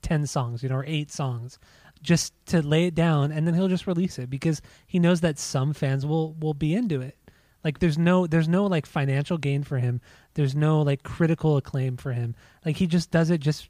10 0.02 0.26
songs, 0.28 0.64
you 0.64 0.70
know, 0.70 0.76
or 0.76 0.86
eight 0.88 1.12
songs 1.12 1.60
just 2.02 2.34
to 2.48 2.62
lay 2.62 2.86
it 2.86 2.96
down 2.96 3.32
and 3.32 3.46
then 3.46 3.54
he'll 3.54 3.68
just 3.68 3.88
release 3.88 4.20
it 4.20 4.30
because 4.30 4.62
he 4.86 5.00
knows 5.00 5.22
that 5.22 5.40
some 5.40 5.74
fans 5.74 6.06
will 6.06 6.34
will 6.34 6.54
be 6.54 6.74
into 6.74 7.02
it. 7.02 7.18
Like 7.64 7.80
there's 7.80 7.98
no 7.98 8.28
there's 8.28 8.48
no 8.48 8.66
like 8.66 8.86
financial 8.86 9.38
gain 9.38 9.64
for 9.64 9.78
him. 9.78 10.02
There's 10.36 10.56
no 10.56 10.82
like 10.82 11.04
critical 11.04 11.58
acclaim 11.58 11.98
for 11.98 12.14
him. 12.14 12.36
Like 12.66 12.78
he 12.78 12.88
just 12.88 13.12
does 13.12 13.30
it 13.30 13.42
just 13.42 13.70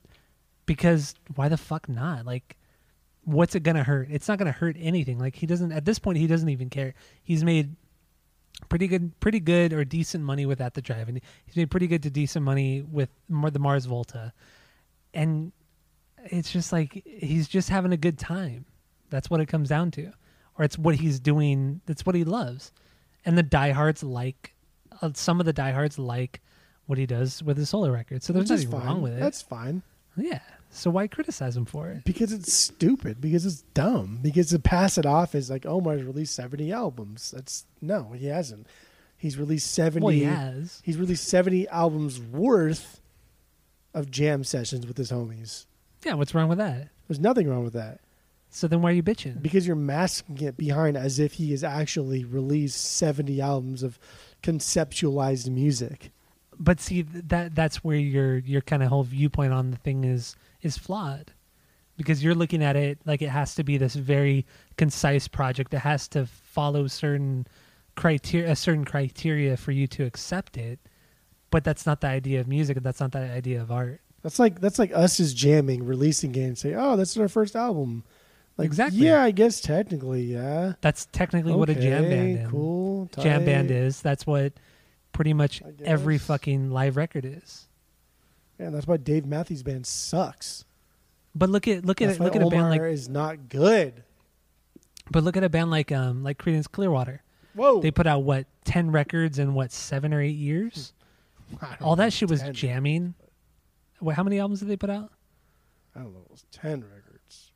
because 0.66 1.16
why 1.36 1.50
the 1.50 1.58
fuck 1.58 1.88
not? 1.88 2.26
Like 2.26 2.58
what's 3.24 3.56
it 3.56 3.64
to 3.78 3.84
hurt? 3.84 4.10
It's 4.12 4.28
not 4.28 4.40
to 4.40 4.52
hurt 4.52 4.76
anything. 4.80 5.18
Like 5.18 5.36
he 5.36 5.46
doesn't 5.46 5.72
at 5.72 5.86
this 5.86 6.00
point 6.00 6.18
he 6.18 6.28
doesn't 6.28 6.50
even 6.50 6.70
care. 6.70 6.94
He's 7.24 7.44
made 7.44 7.76
pretty 8.70 8.88
good 8.88 9.18
pretty 9.20 9.40
good 9.40 9.72
or 9.74 9.86
decent 9.86 10.24
money 10.24 10.46
with 10.46 10.60
at 10.62 10.74
the 10.74 10.82
drive 10.82 11.08
and 11.08 11.22
he's 11.46 11.56
made 11.56 11.70
pretty 11.70 11.88
good 11.88 12.04
to 12.04 12.10
decent 12.10 12.44
money 12.44 12.82
with 12.82 13.10
the 13.30 13.60
Mars 13.60 13.86
Volta. 13.86 14.34
And 15.14 15.52
it's 16.26 16.52
just 16.52 16.72
like 16.72 17.04
he's 17.06 17.48
just 17.48 17.70
having 17.70 17.94
a 17.94 17.98
good 17.98 18.18
time. 18.18 18.66
That's 19.10 19.30
what 19.30 19.40
it 19.40 19.46
comes 19.48 19.70
down 19.70 19.92
to. 19.92 20.12
Or 20.58 20.66
it's 20.66 20.78
what 20.78 20.96
he's 20.96 21.20
doing, 21.20 21.82
that's 21.86 22.06
what 22.06 22.16
he 22.16 22.24
loves. 22.24 22.72
And 23.26 23.38
the 23.38 23.44
diehards 23.44 24.04
like 24.04 24.54
uh, 25.02 25.12
some 25.14 25.40
of 25.40 25.46
the 25.46 25.54
diehards 25.54 26.00
like 26.00 26.42
what 26.88 26.98
he 26.98 27.06
does 27.06 27.44
with 27.44 27.58
his 27.58 27.70
solo 27.70 27.90
records. 27.92 28.26
So 28.26 28.34
there's 28.34 28.50
Which 28.50 28.66
nothing 28.66 28.80
wrong 28.88 29.02
with 29.02 29.14
it. 29.14 29.20
That's 29.20 29.42
fine. 29.42 29.84
yeah. 30.16 30.40
So 30.70 30.92
why 30.92 31.08
criticize 31.08 31.58
him 31.58 31.66
for 31.66 31.90
it? 31.90 32.04
Because 32.06 32.32
it's 32.32 32.54
stupid. 32.54 33.20
Because 33.22 33.46
it's 33.46 33.62
dumb. 33.74 34.20
Because 34.22 34.50
to 34.50 34.60
pass 34.60 34.98
it 34.98 35.06
off 35.06 35.34
as 35.34 35.50
like 35.50 35.66
Omar's 35.66 36.04
released 36.04 36.36
seventy 36.36 36.72
albums. 36.72 37.32
That's 37.32 37.66
no, 37.82 38.12
he 38.16 38.28
hasn't. 38.28 38.68
He's 39.18 39.38
released 39.38 39.72
seventy. 39.72 40.04
Well, 40.04 40.14
he 40.14 40.24
has. 40.24 40.82
He's 40.84 40.98
released 40.98 41.28
seventy 41.28 41.68
albums 41.70 42.20
worth 42.22 43.02
of 43.94 44.12
jam 44.12 44.44
sessions 44.44 44.86
with 44.86 44.98
his 44.98 45.12
homies. 45.12 45.66
Yeah, 46.06 46.14
what's 46.14 46.36
wrong 46.36 46.50
with 46.50 46.60
that? 46.60 46.90
There's 47.08 47.20
nothing 47.20 47.50
wrong 47.50 47.64
with 47.64 47.74
that. 47.74 48.02
So 48.50 48.68
then 48.68 48.82
why 48.82 48.92
are 48.92 48.94
you 48.94 49.04
bitching? 49.04 49.42
Because 49.42 49.66
you're 49.66 49.76
masking 49.76 50.40
it 50.42 50.56
behind 50.58 50.96
as 50.96 51.18
if 51.20 51.34
he 51.34 51.52
has 51.52 51.64
actually 51.64 52.24
released 52.24 52.80
seventy 52.80 53.42
albums 53.42 53.82
of 53.84 53.98
conceptualized 54.44 55.50
music. 55.50 56.12
but 56.60 56.80
see 56.80 57.02
that 57.02 57.56
that's 57.56 57.84
where 57.84 57.98
your 57.98 58.38
your 58.40 58.62
kind 58.62 58.84
of 58.84 58.90
whole 58.90 59.04
viewpoint 59.04 59.54
on 59.54 59.72
the 59.72 59.78
thing 59.78 60.04
is 60.04 60.36
is 60.68 60.78
flawed 60.78 61.32
because 61.98 62.24
you're 62.24 62.36
looking 62.36 62.62
at 62.64 62.76
it 62.76 63.00
like 63.06 63.22
it 63.24 63.30
has 63.30 63.56
to 63.56 63.64
be 63.64 63.78
this 63.78 63.96
very 63.96 64.46
concise 64.78 65.28
project 65.28 65.74
it 65.74 65.80
has 65.80 66.08
to 66.08 66.26
follow 66.28 66.86
certain 66.88 67.48
criteria 67.96 68.52
a 68.52 68.56
certain 68.56 68.86
criteria 68.86 69.58
for 69.58 69.72
you 69.72 69.88
to 69.88 70.04
accept 70.06 70.58
it 70.58 70.80
but 71.50 71.64
that's 71.64 71.86
not 71.86 72.02
the 72.02 72.08
idea 72.08 72.40
of 72.40 72.48
music 72.48 72.78
and 72.78 72.86
that's 72.86 73.00
not 73.00 73.12
the 73.12 73.20
idea 73.20 73.60
of 73.62 73.72
art 73.72 74.00
That's 74.22 74.38
like 74.38 74.60
that's 74.62 74.78
like 74.78 74.92
us 74.94 75.20
as 75.20 75.34
jamming, 75.34 75.86
releasing 75.86 76.36
it 76.36 76.44
and 76.44 76.58
say, 76.58 76.74
"Oh, 76.76 76.98
that's 76.98 77.16
our 77.18 77.30
first 77.30 77.56
album." 77.56 78.04
Like, 78.58 78.66
Exactly. 78.66 79.06
Yeah, 79.06 79.22
I 79.24 79.32
guess 79.32 79.62
technically, 79.62 80.24
yeah. 80.24 80.74
that's 80.82 81.06
technically 81.14 81.54
what 81.54 81.70
a 81.70 81.76
jam 81.76 82.04
band 82.10 82.40
is 82.40 82.50
Cool. 82.50 83.10
jam 83.22 83.46
band 83.46 83.70
is 83.72 84.02
that's 84.02 84.26
what 84.28 84.54
pretty 85.14 85.34
much 85.34 85.62
every 85.86 86.18
fucking 86.18 86.72
live 86.72 86.98
record 86.98 87.24
is 87.26 87.67
Yeah, 88.60 88.68
and 88.68 88.76
that's 88.76 88.88
why 88.88 88.98
Dave 88.98 89.26
Matthews 89.26 89.64
Band 89.64 89.86
sucks. 89.86 90.66
but 91.36 91.50
look 91.50 91.68
at 91.68 91.86
look 91.86 92.02
at 92.02 92.08
That's 92.08 92.20
it 92.20 92.24
look 92.24 92.36
at 92.36 92.42
a 92.42 92.48
band 92.50 92.70
like 92.70 92.82
is 92.82 93.08
not 93.08 93.50
good. 93.50 94.04
but 95.12 95.24
look 95.24 95.38
at 95.38 95.44
a 95.44 95.50
band 95.50 95.70
like 95.72 95.92
um 95.92 96.24
like 96.24 96.38
Creedence 96.38 96.70
Clearwater 96.72 97.22
Whoa. 97.54 97.82
They 97.82 97.90
put 97.90 98.06
out 98.06 98.20
what 98.24 98.46
ten 98.66 98.92
records 98.92 99.40
in 99.40 99.56
what 99.56 99.72
seven 99.72 100.14
or 100.14 100.22
eight 100.22 100.36
years. 100.36 100.94
All 101.82 101.96
that 101.96 102.14
shit 102.14 102.30
was 102.30 102.44
jamming. 102.52 103.16
What? 104.00 104.16
How 104.16 104.24
many 104.24 104.40
albums 104.40 104.60
did 104.60 104.70
they 104.70 104.78
put 104.78 104.92
out? 104.92 105.12
I 105.96 106.02
don't 106.02 106.14
know. 106.14 106.20
It 106.26 106.32
was 106.32 106.46
ten 106.52 106.82
records. 106.82 107.52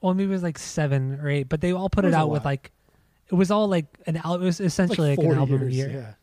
Well, 0.00 0.14
maybe 0.14 0.30
it 0.30 0.32
was 0.32 0.42
like 0.42 0.58
seven 0.58 1.18
or 1.20 1.28
eight, 1.28 1.50
but 1.50 1.60
they 1.60 1.72
all 1.72 1.90
put 1.90 2.04
It 2.06 2.08
it 2.08 2.14
out 2.14 2.30
with 2.30 2.44
like, 2.46 2.72
it 3.30 3.34
was 3.34 3.50
all 3.50 3.68
like 3.68 3.84
an 4.06 4.16
al- 4.24 4.34
It 4.36 4.40
was 4.40 4.58
essentially 4.58 5.10
like, 5.10 5.18
like 5.18 5.26
an 5.28 5.34
album 5.38 5.60
years, 5.60 5.72
a 5.72 5.76
year. 5.76 5.90
Yeah. 5.90 6.14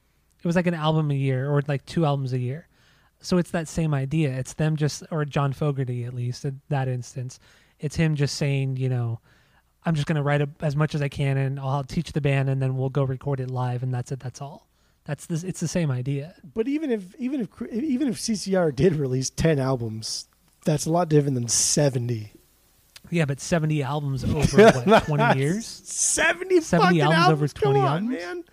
It 0.43 0.45
was 0.47 0.55
like 0.55 0.67
an 0.67 0.73
album 0.73 1.11
a 1.11 1.13
year 1.13 1.49
or 1.49 1.61
like 1.67 1.85
two 1.85 2.05
albums 2.05 2.33
a 2.33 2.39
year. 2.39 2.67
So 3.21 3.37
it's 3.37 3.51
that 3.51 3.67
same 3.67 3.93
idea. 3.93 4.31
It's 4.31 4.53
them 4.53 4.75
just, 4.75 5.03
or 5.11 5.25
John 5.25 5.53
Fogerty 5.53 6.05
at 6.05 6.13
least 6.13 6.45
in 6.45 6.61
that 6.69 6.87
instance. 6.87 7.39
It's 7.79 7.95
him 7.95 8.15
just 8.15 8.35
saying, 8.35 8.77
you 8.77 8.89
know, 8.89 9.19
I'm 9.85 9.95
just 9.95 10.07
going 10.07 10.15
to 10.17 10.23
write 10.23 10.41
a, 10.41 10.49
as 10.61 10.75
much 10.75 10.95
as 10.95 11.01
I 11.01 11.09
can 11.09 11.37
and 11.37 11.59
I'll 11.59 11.83
teach 11.83 12.11
the 12.11 12.21
band 12.21 12.49
and 12.49 12.61
then 12.61 12.77
we'll 12.77 12.89
go 12.89 13.03
record 13.03 13.39
it 13.39 13.49
live 13.49 13.83
and 13.83 13.93
that's 13.93 14.11
it. 14.11 14.19
That's 14.19 14.41
all. 14.41 14.67
That's 15.05 15.25
this. 15.25 15.43
It's 15.43 15.59
the 15.59 15.67
same 15.67 15.89
idea. 15.89 16.35
But 16.53 16.67
even 16.67 16.91
if 16.91 17.15
even 17.17 17.41
if 17.41 17.61
even 17.71 18.07
if 18.09 18.17
CCR 18.17 18.75
did 18.75 18.95
release 18.95 19.31
ten 19.31 19.57
albums, 19.57 20.27
that's 20.65 20.85
a 20.85 20.91
lot 20.91 21.09
different 21.09 21.33
than 21.33 21.47
seventy. 21.47 22.33
Yeah, 23.09 23.25
but 23.25 23.39
70 23.39 23.81
albums 23.81 24.23
over 24.35 24.81
what, 24.85 25.05
20 25.05 25.39
years? 25.39 25.65
Seventy, 25.85 26.61
70 26.61 26.99
fucking 26.99 27.01
albums 27.01 27.31
over 27.31 27.47
20 27.47 27.73
Come 27.73 27.83
on, 27.83 27.91
albums? 27.91 28.09
man. 28.11 28.43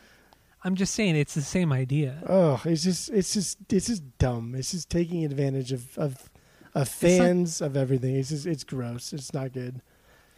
I'm 0.66 0.74
just 0.74 0.94
saying 0.94 1.14
it's 1.14 1.34
the 1.34 1.42
same 1.42 1.72
idea. 1.72 2.18
Oh, 2.28 2.60
it's 2.64 2.82
just 2.82 3.08
it's 3.10 3.32
just 3.32 3.58
it's 3.72 3.86
just 3.86 4.02
dumb. 4.18 4.54
It's 4.56 4.72
just 4.72 4.90
taking 4.90 5.24
advantage 5.24 5.70
of 5.70 5.96
of, 5.96 6.28
of 6.74 6.88
not- 6.88 6.88
fans 6.88 7.60
of 7.60 7.76
everything. 7.76 8.16
It's 8.16 8.30
just 8.30 8.46
it's 8.46 8.64
gross. 8.64 9.12
It's 9.12 9.32
not 9.32 9.52
good. 9.52 9.80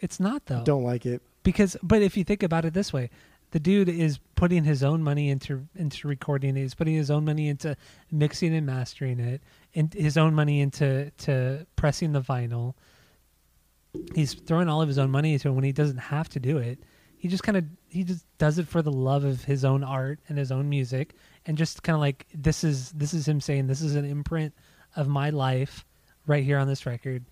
It's 0.01 0.19
not 0.19 0.45
though. 0.45 0.63
Don't 0.63 0.83
like 0.83 1.05
it. 1.07 1.23
because 1.41 1.75
but 1.81 2.03
if 2.03 2.15
you 2.15 2.23
think 2.23 2.43
about 2.43 2.63
it 2.63 2.75
this 2.75 2.93
way, 2.93 3.09
the 3.51 3.59
dude 3.59 3.89
is 3.89 4.19
putting 4.35 4.63
his 4.65 4.83
own 4.83 5.01
money 5.01 5.29
into 5.29 5.67
into 5.75 6.07
recording 6.07 6.55
it. 6.55 6.61
He's 6.61 6.75
putting 6.75 6.93
his 6.93 7.09
own 7.09 7.25
money 7.25 7.47
into 7.47 7.75
mixing 8.11 8.53
and 8.53 8.67
mastering 8.67 9.19
it, 9.19 9.41
and 9.73 9.91
his 9.95 10.15
own 10.15 10.35
money 10.35 10.61
into 10.61 11.11
to 11.25 11.65
pressing 11.75 12.11
the 12.13 12.21
vinyl. 12.21 12.75
He's 14.13 14.35
throwing 14.35 14.69
all 14.69 14.83
of 14.83 14.87
his 14.87 14.99
own 14.99 15.09
money 15.09 15.33
into 15.33 15.47
it 15.47 15.53
when 15.53 15.63
he 15.63 15.71
doesn't 15.71 15.97
have 15.97 16.29
to 16.29 16.39
do 16.39 16.57
it. 16.59 16.77
He 17.17 17.27
just 17.27 17.41
kind 17.41 17.57
of 17.57 17.65
he 17.89 18.03
just 18.03 18.25
does 18.37 18.59
it 18.59 18.67
for 18.67 18.81
the 18.81 18.91
love 18.91 19.23
of 19.23 19.43
his 19.43 19.65
own 19.65 19.83
art 19.83 20.19
and 20.29 20.37
his 20.37 20.51
own 20.51 20.69
music, 20.69 21.13
and 21.45 21.57
just 21.57 21.83
kind 21.83 21.95
of 21.95 21.99
like 22.01 22.25
this 22.33 22.63
is 22.63 22.91
this 22.91 23.13
is 23.13 23.27
him 23.27 23.41
saying 23.41 23.67
this 23.67 23.81
is 23.81 23.95
an 23.95 24.05
imprint 24.05 24.53
of 24.95 25.07
my 25.07 25.29
life 25.29 25.85
right 26.27 26.43
here 26.43 26.57
on 26.57 26.67
this 26.67 26.85
record. 26.85 27.25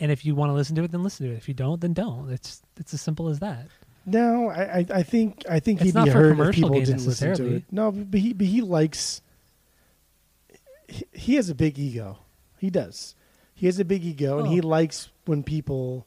And 0.00 0.10
if 0.10 0.24
you 0.24 0.34
want 0.34 0.50
to 0.50 0.54
listen 0.54 0.74
to 0.76 0.82
it, 0.84 0.90
then 0.90 1.02
listen 1.04 1.26
to 1.26 1.32
it. 1.32 1.36
If 1.36 1.46
you 1.48 1.54
don't, 1.54 1.80
then 1.80 1.92
don't. 1.92 2.30
It's 2.30 2.62
it's 2.78 2.92
as 2.94 3.00
simple 3.00 3.28
as 3.28 3.38
that. 3.40 3.66
No, 4.06 4.50
I 4.50 4.62
I, 4.78 4.86
I 4.96 5.02
think 5.02 5.44
I 5.48 5.60
think 5.60 5.80
It's 5.80 5.86
he'd 5.86 5.94
not 5.94 6.04
be 6.06 6.10
hurt 6.10 6.26
if 6.32 6.36
commercial 6.36 6.68
people 6.70 6.80
didn't 6.84 7.06
listen 7.06 7.34
to 7.36 7.54
it. 7.56 7.64
No, 7.70 7.92
but 7.92 8.20
he 8.20 8.32
but 8.32 8.46
he 8.46 8.60
likes. 8.60 9.22
He, 10.88 11.04
he 11.12 11.34
has 11.36 11.48
a 11.48 11.54
big 11.54 11.78
ego. 11.78 12.18
He 12.58 12.70
does. 12.70 13.14
He 13.54 13.66
has 13.66 13.78
a 13.78 13.84
big 13.84 14.04
ego, 14.04 14.38
and 14.38 14.48
he 14.48 14.60
Oh. 14.60 14.66
likes 14.66 15.10
when 15.26 15.42
people, 15.42 16.06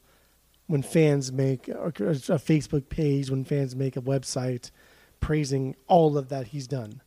when 0.68 0.82
fans 0.82 1.32
make 1.32 1.66
a, 1.66 1.90
Facebook 1.90 2.88
page, 2.88 3.30
when 3.30 3.44
fans 3.44 3.74
make 3.74 3.96
a 3.96 4.00
website, 4.00 4.70
praising 5.18 5.74
all 5.88 6.16
of 6.16 6.28
that 6.28 6.48
he's 6.48 6.68
done. 6.68 7.02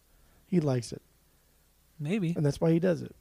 He 0.45 0.59
likes 0.59 0.91
it. 0.91 1.01
Maybe. 1.99 2.33
and 2.35 2.43
that's 2.43 2.59
why 2.59 2.71
he 2.71 2.79
does 2.79 3.03
it. 3.03 3.15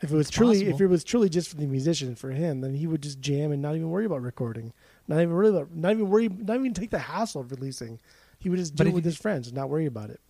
If 0.00 0.10
it 0.10 0.16
was 0.16 0.28
It's 0.28 0.36
truly, 0.36 0.64
if 0.64 0.80
it 0.80 0.86
was 0.86 1.04
truly 1.04 1.28
just 1.28 1.50
for 1.50 1.56
the 1.56 1.66
musician, 1.66 2.14
for 2.14 2.30
him, 2.30 2.62
then 2.62 2.74
he 2.74 2.86
would 2.86 3.02
just 3.02 3.20
jam 3.20 3.52
and 3.52 3.60
not 3.60 3.76
even 3.76 3.90
worry 3.90 4.06
about 4.06 4.22
recording, 4.22 4.72
not 5.06 5.16
even 5.16 5.34
worry 5.34 5.50
about, 5.50 5.74
not 5.74 5.92
even 5.92 6.08
worry, 6.08 6.28
not 6.28 6.56
even 6.56 6.72
take 6.72 6.88
the 6.88 6.98
hassle 6.98 7.42
of 7.42 7.50
releasing. 7.50 8.00
He 8.38 8.48
would 8.48 8.58
just 8.58 8.74
do 8.74 8.84
if 8.84 8.88
it 8.88 8.94
with 8.94 9.04
his 9.04 9.18
friends 9.18 9.48
and 9.48 9.56
not 9.56 9.68
worry 9.68 9.84
about 9.84 10.08
it. 10.08 10.20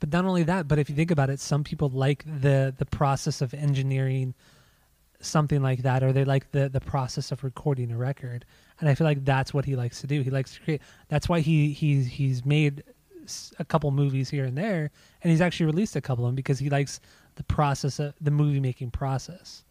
But 0.00 0.12
not 0.12 0.24
only 0.24 0.42
that, 0.42 0.66
but 0.66 0.80
if 0.80 0.90
you 0.90 0.96
think 0.96 1.12
about 1.12 1.30
it, 1.30 1.38
some 1.38 1.62
people 1.62 1.88
like 1.90 2.24
the 2.24 2.74
the 2.76 2.86
process 2.86 3.40
of 3.40 3.54
engineering 3.54 4.34
something 5.20 5.62
like 5.62 5.82
that, 5.82 6.02
or 6.02 6.12
they 6.12 6.24
like 6.24 6.50
the 6.52 6.68
the 6.68 6.80
process 6.80 7.32
of 7.32 7.44
recording 7.44 7.92
a 7.92 7.96
record. 7.96 8.44
And 8.80 8.88
I 8.88 8.94
feel 8.94 9.06
like 9.06 9.24
that's 9.24 9.52
what 9.52 9.64
he 9.64 9.76
likes 9.76 10.00
to 10.00 10.06
do. 10.06 10.22
He 10.22 10.30
likes 10.30 10.54
to 10.54 10.60
create. 10.60 10.82
That's 11.08 11.28
why 11.28 11.40
he 11.40 11.72
he's 11.72 12.06
he's 12.06 12.44
made 12.44 12.82
a 13.58 13.64
couple 13.64 13.90
movies 13.90 14.30
here 14.30 14.44
and 14.44 14.56
there, 14.56 14.90
and 15.22 15.30
he's 15.30 15.40
actually 15.40 15.66
released 15.66 15.96
a 15.96 16.00
couple 16.00 16.24
of 16.24 16.30
them 16.30 16.34
because 16.34 16.58
he 16.58 16.70
likes 16.70 17.00
the 17.36 17.44
process 17.44 17.98
of 17.98 18.14
the 18.20 18.30
movie 18.30 18.60
making 18.60 18.90
process. 18.90 19.64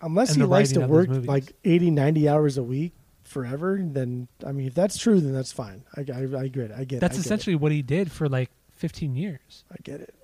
Unless 0.00 0.34
he 0.34 0.42
likes 0.42 0.72
to 0.72 0.80
writing 0.80 0.82
of 0.82 1.08
those 1.08 1.18
work 1.18 1.26
like 1.26 1.52
80, 1.64 1.90
90 1.92 2.28
hours 2.28 2.58
a 2.58 2.62
week 2.62 2.92
forever, 3.22 3.78
then 3.80 4.28
I 4.44 4.52
mean, 4.52 4.66
if 4.66 4.74
that's 4.74 4.98
true, 4.98 5.20
then 5.20 5.32
that's 5.32 5.52
fine. 5.52 5.84
I, 5.96 6.00
I, 6.00 6.42
I 6.42 6.48
get 6.48 6.70
it. 6.70 6.72
I 6.76 6.84
get. 6.84 7.00
That's 7.00 7.14
I 7.14 7.18
get 7.18 7.26
essentially 7.26 7.56
what 7.56 7.72
he 7.72 7.82
did 7.82 8.10
for 8.10 8.28
like 8.28 8.50
15 8.76 9.14
years. 9.16 9.64
I 9.70 9.76
get 9.82 10.00
it. 10.00 10.14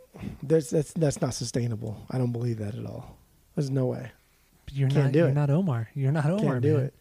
That's 0.43 0.71
that's 0.71 0.93
that's 0.93 1.21
not 1.21 1.35
sustainable. 1.35 2.05
I 2.11 2.19
don't 2.19 2.33
believe 2.33 2.59
that 2.59 2.75
at 2.75 2.85
all. 2.85 3.17
There's 3.55 3.71
no 3.71 3.87
way. 3.87 4.11
You're 4.73 4.89
Can't 4.89 5.05
not 5.07 5.13
do 5.13 5.19
you're 5.21 5.29
it. 5.29 5.35
not 5.35 5.51
Omar. 5.51 5.89
You're 5.95 6.13
not 6.13 6.27
Omar. 6.27 6.39
Can't 6.55 6.63
do 6.63 6.77
man. 6.77 6.87
it. 6.87 6.95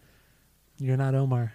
You're 0.80 0.98
not 0.98 1.14
Omar. 1.16 1.54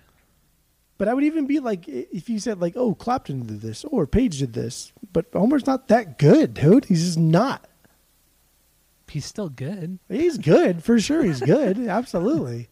But 0.96 1.08
I 1.08 1.14
would 1.14 1.24
even 1.24 1.46
be 1.46 1.58
like, 1.58 1.88
if 1.88 2.28
you 2.30 2.38
said 2.38 2.60
like, 2.60 2.74
"Oh, 2.76 2.94
Clapton 2.94 3.46
did 3.46 3.60
this," 3.60 3.84
or 3.84 4.06
Page 4.06 4.38
did 4.38 4.52
this, 4.52 4.92
but 5.12 5.26
Omar's 5.34 5.66
not 5.66 5.88
that 5.88 6.18
good, 6.18 6.54
dude. 6.54 6.84
He's 6.84 7.04
just 7.04 7.18
not. 7.18 7.68
He's 9.08 9.24
still 9.26 9.48
good. 9.48 9.98
He's 10.08 10.38
good 10.38 10.82
for 10.82 10.98
sure. 11.00 11.22
He's 11.22 11.40
good, 11.54 11.78
absolutely. 11.78 12.68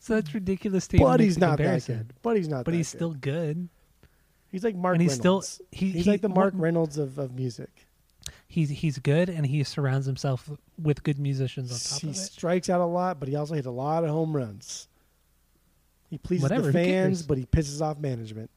So 0.00 0.14
that's 0.14 0.34
ridiculous 0.34 0.86
to 0.88 0.98
But 0.98 1.20
he's 1.20 1.38
not 1.38 1.58
that 1.58 1.84
good. 1.86 2.12
But 2.22 2.36
he's 2.36 2.48
not. 2.48 2.64
But 2.64 2.74
he's 2.74 2.90
good. 2.92 2.98
still 2.98 3.14
good. 3.14 3.68
He's 4.50 4.62
like 4.64 4.76
Mark 4.76 4.94
and 4.94 5.02
he's 5.02 5.14
still- 5.14 5.42
he- 5.72 5.90
he's 5.90 6.04
he- 6.04 6.10
like 6.10 6.20
the 6.20 6.28
Mark 6.28 6.54
Reynolds 6.56 6.96
of, 6.98 7.18
of 7.18 7.34
music. 7.34 7.86
He's 8.54 8.70
he's 8.70 9.00
good, 9.00 9.28
and 9.28 9.44
he 9.44 9.64
surrounds 9.64 10.06
himself 10.06 10.48
with 10.80 11.02
good 11.02 11.18
musicians 11.18 11.72
on 11.72 11.78
top 11.78 12.00
He 12.02 12.06
of 12.06 12.14
it. 12.14 12.18
He 12.20 12.24
strikes 12.24 12.70
out 12.70 12.80
a 12.80 12.84
lot, 12.84 13.18
but 13.18 13.28
he 13.28 13.34
also 13.34 13.54
hits 13.54 13.66
a 13.66 13.72
lot 13.72 14.04
of 14.04 14.10
home 14.10 14.34
runs. 14.34 14.86
He 16.08 16.18
pleases 16.18 16.44
Whatever, 16.44 16.68
the 16.68 16.72
fans, 16.72 17.24
but 17.24 17.36
he 17.36 17.46
pisses 17.46 17.82
off 17.82 17.98
management. 17.98 18.50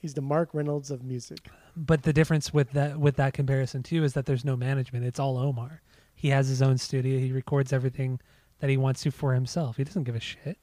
He's 0.00 0.14
the 0.14 0.22
Mark 0.22 0.48
Reynolds 0.52 0.90
of 0.90 1.04
music. 1.04 1.38
But 1.76 2.02
the 2.02 2.12
difference 2.12 2.52
with 2.52 2.72
that 2.72 2.98
with 2.98 3.14
that 3.14 3.32
comparison 3.32 3.84
too 3.84 4.02
is 4.02 4.14
that 4.14 4.26
there's 4.26 4.44
no 4.44 4.56
management. 4.56 5.04
It's 5.04 5.20
all 5.20 5.38
Omar. 5.38 5.82
He 6.16 6.30
has 6.30 6.48
his 6.48 6.60
own 6.60 6.76
studio. 6.76 7.20
He 7.20 7.30
records 7.30 7.72
everything 7.72 8.18
that 8.58 8.70
he 8.70 8.76
wants 8.76 9.04
to 9.04 9.12
for 9.12 9.34
himself. 9.34 9.76
He 9.76 9.84
doesn't 9.84 10.02
give 10.02 10.16
a 10.16 10.20
shit. 10.20 10.58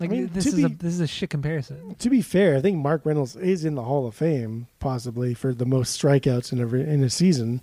Like 0.00 0.10
mean, 0.10 0.30
this 0.32 0.46
is 0.46 0.64
a 0.64 0.68
be- 0.70 0.74
this 0.76 0.94
is 0.94 1.00
a 1.00 1.06
shit 1.06 1.28
comparison. 1.30 1.94
To 1.96 2.08
be 2.10 2.22
fair, 2.22 2.56
I 2.56 2.60
think 2.62 2.78
Mark 2.78 3.04
Reynolds 3.04 3.36
is 3.36 3.64
in 3.66 3.74
the 3.74 3.82
Hall 3.82 4.06
of 4.06 4.14
Fame, 4.14 4.66
possibly 4.78 5.34
for 5.34 5.52
the 5.52 5.66
most 5.66 6.00
strikeouts 6.00 6.52
in 6.52 6.60
a 6.60 6.66
in 6.74 7.04
a 7.04 7.10
season. 7.10 7.62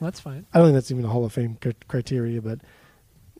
Well, 0.00 0.10
that's 0.10 0.20
fine. 0.20 0.46
I 0.52 0.58
don't 0.58 0.66
think 0.68 0.74
that's 0.74 0.90
even 0.90 1.04
a 1.04 1.08
Hall 1.08 1.24
of 1.24 1.32
Fame 1.32 1.58
cr- 1.60 1.70
criteria, 1.86 2.42
but 2.42 2.58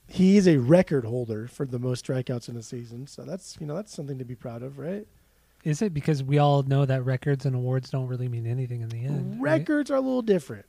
he 0.08 0.36
is 0.36 0.46
a 0.46 0.58
record 0.58 1.04
holder 1.04 1.48
for 1.48 1.66
the 1.66 1.80
most 1.80 2.06
strikeouts 2.06 2.48
in 2.48 2.56
a 2.56 2.62
season. 2.62 3.08
So 3.08 3.22
that's 3.24 3.56
you 3.60 3.66
know 3.66 3.74
that's 3.74 3.92
something 3.92 4.18
to 4.18 4.24
be 4.24 4.36
proud 4.36 4.62
of, 4.62 4.78
right? 4.78 5.06
Is 5.64 5.82
it 5.82 5.92
because 5.92 6.22
we 6.22 6.38
all 6.38 6.62
know 6.62 6.84
that 6.84 7.04
records 7.04 7.44
and 7.44 7.56
awards 7.56 7.90
don't 7.90 8.06
really 8.06 8.28
mean 8.28 8.46
anything 8.46 8.82
in 8.82 8.88
the 8.88 9.04
end? 9.04 9.42
right? 9.42 9.58
Records 9.58 9.90
are 9.90 9.96
a 9.96 10.00
little 10.00 10.22
different. 10.22 10.66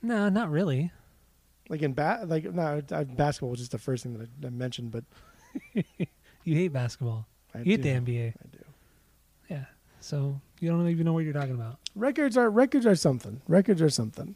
No, 0.00 0.30
not 0.30 0.50
really. 0.50 0.90
Like 1.68 1.82
in 1.82 1.92
ba- 1.92 2.24
like 2.26 2.44
no, 2.44 2.80
basketball 2.80 3.50
was 3.50 3.58
just 3.58 3.72
the 3.72 3.78
first 3.78 4.04
thing 4.04 4.14
that 4.16 4.28
I, 4.42 4.46
I 4.46 4.50
mentioned, 4.50 4.90
but 4.90 5.04
You 6.48 6.54
hate 6.56 6.72
basketball. 6.72 7.26
I 7.54 7.58
you 7.58 7.64
hate 7.76 7.82
the. 7.82 7.90
NBA. 7.90 8.28
I 8.28 8.46
do. 8.56 8.64
Yeah. 9.50 9.64
So 10.00 10.40
you 10.60 10.70
don't 10.70 10.88
even 10.88 11.04
know 11.04 11.12
what 11.12 11.24
you're 11.24 11.34
talking 11.34 11.54
about. 11.54 11.78
Records 11.94 12.38
are 12.38 12.48
records 12.48 12.86
are 12.86 12.94
something. 12.94 13.42
Records 13.46 13.82
are 13.82 13.90
something. 13.90 14.34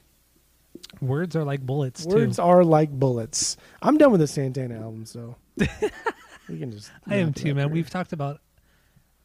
Words 1.00 1.34
are 1.36 1.44
like 1.44 1.60
bullets 1.64 2.04
Words 2.04 2.36
too. 2.36 2.42
are 2.42 2.64
like 2.64 2.90
bullets. 2.90 3.56
I'm 3.80 3.96
done 3.96 4.10
with 4.12 4.20
the 4.20 4.26
Santana 4.26 4.74
album, 4.80 5.06
so 5.06 5.36
we 5.56 6.58
can 6.58 6.70
just. 6.70 6.90
I 7.06 7.16
am 7.16 7.32
too, 7.32 7.54
man. 7.54 7.68
here. 7.68 7.74
We've 7.74 7.88
talked 7.88 8.12
about 8.12 8.40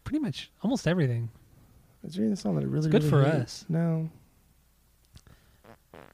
pretty 0.05 0.19
much 0.19 0.49
almost 0.63 0.87
everything. 0.87 1.29
Is 2.05 2.15
there 2.15 2.25
any 2.25 2.35
song 2.37 2.55
that 2.55 2.63
I 2.63 2.67
really? 2.67 2.89
good 2.89 3.03
really 3.03 3.09
for 3.09 3.23
hate? 3.25 3.41
us. 3.41 3.65
No, 3.67 4.09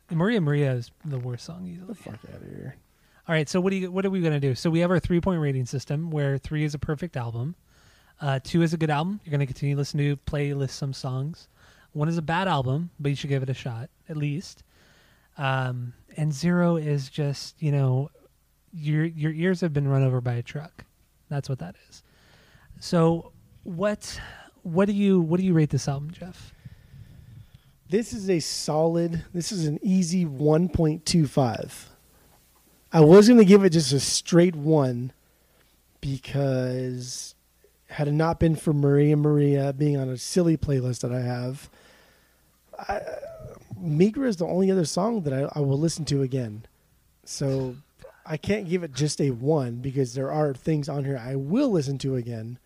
Maria 0.10 0.41
Maria 0.41 0.72
is 0.74 0.91
the 1.06 1.20
worst 1.20 1.45
song 1.45 1.68
easily. 1.68 1.88
the 1.88 1.95
fuck 1.95 2.20
out 2.34 2.41
of 2.41 2.48
here. 2.48 2.78
All 3.26 3.34
right, 3.34 3.48
so 3.48 3.62
what 3.62 3.70
do 3.70 3.78
you 3.78 3.91
what 3.91 4.06
are 4.06 4.10
we 4.10 4.20
gonna 4.20 4.40
do? 4.40 4.54
So 4.54 4.70
we 4.70 4.80
have 4.80 4.91
our 4.91 5.00
three 5.00 5.22
point 5.22 5.40
rating 5.40 5.66
system 5.66 6.12
where 6.12 6.38
three 6.38 6.66
is 6.66 6.74
a 6.74 6.80
perfect 6.80 7.16
album, 7.16 7.56
uh, 8.20 8.40
two 8.44 8.62
is 8.62 8.74
a 8.74 8.78
good 8.78 8.90
album. 8.90 9.22
You're 9.24 9.32
gonna 9.32 9.45
continue 9.45 9.76
to 9.76 9.80
listen 9.80 9.98
to 10.00 10.18
playlist 10.18 10.72
some 10.72 10.91
songs. 10.91 11.48
One 11.94 12.10
is 12.10 12.18
a 12.18 12.22
bad 12.22 12.48
album, 12.50 12.90
but 13.00 13.10
you 13.10 13.16
should 13.16 13.30
give 13.30 13.41
it 13.41 13.50
a 13.50 13.54
shot 13.54 13.90
at 14.10 14.18
least. 14.18 14.64
Um, 15.38 15.94
and 16.18 16.34
zero 16.34 16.76
is 16.76 17.10
just 17.10 17.62
you 17.62 17.72
know 17.72 18.12
your 18.74 19.06
your 19.06 19.32
ears 19.32 19.62
have 19.62 19.72
been 19.72 19.88
run 19.88 20.04
over 20.04 20.20
by 20.20 20.34
a 20.34 20.44
truck. 20.44 20.84
That's 21.30 21.48
what 21.48 21.60
that 21.60 21.76
is. 21.90 22.04
So 22.82 23.32
what 23.64 24.20
what 24.64 24.86
do 24.86 24.94
you 24.94 25.22
what 25.22 25.40
do 25.40 25.45
you 25.45 25.54
rate 25.54 25.70
this 25.70 25.88
album, 25.88 26.12
Jeff? 26.12 26.54
This 27.90 28.12
is 28.12 28.30
a 28.30 28.40
solid. 28.41 29.24
This 29.34 29.52
is 29.52 29.66
an 29.66 29.80
easy 29.82 30.26
1.25. 30.26 31.93
I 32.94 33.02
was 33.02 33.28
going 33.28 33.40
to 33.40 33.45
give 33.45 33.64
it 33.64 33.72
just 33.72 33.91
a 33.91 33.99
straight 33.99 34.56
one 34.56 35.11
because 35.99 37.34
had 37.88 38.07
it 38.07 38.14
not 38.14 38.40
been 38.40 38.56
for 38.56 38.72
Maria 38.72 39.18
Maria 39.18 39.74
being 39.74 39.98
on 39.98 40.10
a 40.10 40.18
silly 40.18 40.57
playlist 40.57 41.02
that 41.02 41.11
I 41.11 41.22
have, 41.22 41.70
I, 42.78 43.02
Migra 43.82 44.28
is 44.28 44.38
the 44.38 44.45
only 44.45 44.70
other 44.72 44.86
song 44.86 45.22
that 45.24 45.34
I, 45.34 45.60
I 45.60 45.61
will 45.61 45.80
listen 45.80 46.06
to 46.06 46.22
again. 46.22 46.65
So 47.26 47.78
I 48.26 48.38
can't 48.38 48.70
give 48.70 48.84
it 48.84 48.94
just 48.94 49.20
a 49.20 49.32
one 49.32 49.78
because 49.78 50.14
there 50.14 50.32
are 50.32 50.53
things 50.53 50.88
on 50.88 51.03
here 51.03 51.18
I 51.18 51.36
will 51.36 51.72
listen 51.72 51.98
to 51.99 52.15
again. 52.15 52.60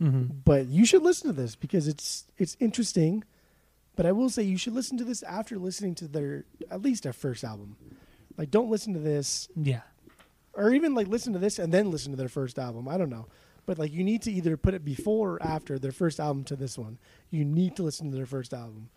Mm-hmm. 0.00 0.38
But 0.44 0.66
you 0.66 0.86
should 0.86 1.02
listen 1.02 1.28
to 1.28 1.32
this 1.34 1.54
because 1.54 1.86
it's 1.86 2.24
it's 2.38 2.56
interesting. 2.58 3.22
But 3.96 4.06
I 4.06 4.12
will 4.12 4.30
say 4.30 4.42
you 4.42 4.56
should 4.56 4.72
listen 4.72 4.96
to 4.98 5.04
this 5.04 5.22
after 5.22 5.58
listening 5.58 5.94
to 5.96 6.08
their 6.08 6.44
at 6.70 6.80
least 6.80 7.02
their 7.02 7.12
first 7.12 7.44
album. 7.44 7.76
Like 8.36 8.50
don't 8.50 8.70
listen 8.70 8.92
to 8.94 8.98
this 9.00 9.48
Yeah. 9.56 9.80
or 10.54 10.72
even 10.72 10.94
like 10.94 11.08
listen 11.08 11.32
to 11.34 11.38
this 11.38 11.58
and 11.58 11.72
then 11.72 11.90
listen 11.90 12.12
to 12.12 12.16
their 12.16 12.28
first 12.28 12.58
album. 12.58 12.88
I 12.88 12.96
don't 12.98 13.10
know. 13.10 13.26
But 13.66 13.78
like 13.78 13.92
you 13.92 14.02
need 14.04 14.22
to 14.22 14.32
either 14.32 14.56
put 14.56 14.74
it 14.74 14.84
before 14.84 15.34
or 15.34 15.42
after 15.42 15.78
their 15.78 15.92
first 15.92 16.18
album 16.18 16.44
to 16.44 16.56
this 16.56 16.76
one. 16.76 16.98
You 17.30 17.44
need 17.44 17.76
to 17.76 17.82
listen 17.82 18.10
to 18.10 18.16
their 18.16 18.26
first 18.26 18.52
album 18.52 18.88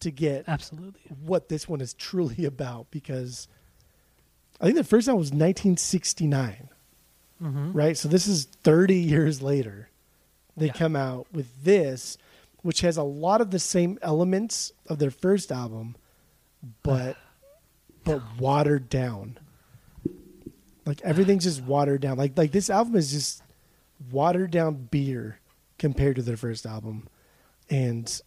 to 0.00 0.10
get 0.10 0.44
Absolutely. 0.46 1.00
what 1.24 1.48
this 1.48 1.68
one 1.68 1.80
is 1.80 1.94
truly 1.94 2.44
about 2.52 2.90
because 2.90 3.48
I 4.60 4.64
think 4.66 4.76
the 4.76 4.84
first 4.84 5.08
album 5.08 5.18
was 5.20 5.30
1969, 5.32 6.68
Mm-hmm. 7.42 7.72
right? 7.72 7.96
So 7.98 8.08
this 8.08 8.26
is 8.26 8.46
30 8.62 8.94
years 8.96 9.42
later. 9.42 9.90
They 10.56 10.66
Yeah. 10.68 10.72
come 10.72 10.96
out 10.96 11.26
with 11.32 11.64
this, 11.64 12.16
which 12.62 12.80
has 12.80 12.96
a 12.96 13.02
lot 13.02 13.42
of 13.42 13.50
the 13.50 13.58
same 13.58 13.98
elements 14.00 14.72
of 14.86 14.98
their 14.98 15.10
first 15.10 15.52
album, 15.52 15.96
but 16.82 17.18
but 18.06 18.22
watered 18.38 18.88
down. 18.88 19.38
Like 20.86 21.02
everything's 21.02 21.44
just 21.44 21.62
watered 21.62 22.00
down. 22.00 22.16
Like 22.16 22.38
like 22.38 22.52
this 22.52 22.70
album 22.70 22.94
is 22.94 23.12
just 23.12 23.42
watered 24.10 24.52
down 24.52 24.88
beer 24.90 25.40
compared 25.78 26.16
to 26.16 26.22
their 26.22 26.36
first 26.36 26.64
album, 26.64 27.08
and 27.68 28.20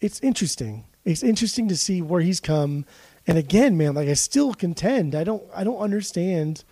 it's 0.00 0.20
interesting. 0.20 0.84
It's 1.04 1.22
interesting 1.22 1.68
to 1.68 1.76
see 1.76 2.02
where 2.02 2.20
he's 2.20 2.40
come. 2.40 2.84
And 3.26 3.38
again, 3.38 3.76
man, 3.76 3.94
like 3.94 4.08
I 4.08 4.14
still 4.14 4.52
contend. 4.54 5.14
I 5.14 5.24
don't 5.24 5.42
I 5.54 5.64
don't 5.64 5.78
understand. 5.78 6.62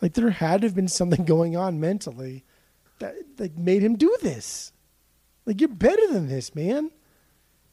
Like 0.00 0.14
there 0.14 0.30
had 0.30 0.62
to 0.62 0.66
have 0.68 0.74
been 0.74 0.88
something 0.88 1.24
going 1.26 1.56
on 1.56 1.78
mentally 1.78 2.44
that 2.98 3.14
that 3.36 3.58
made 3.58 3.82
him 3.82 3.96
do 3.96 4.16
this. 4.22 4.72
Like 5.44 5.60
you're 5.60 5.68
better 5.68 6.06
than 6.08 6.28
this, 6.28 6.54
man. 6.54 6.90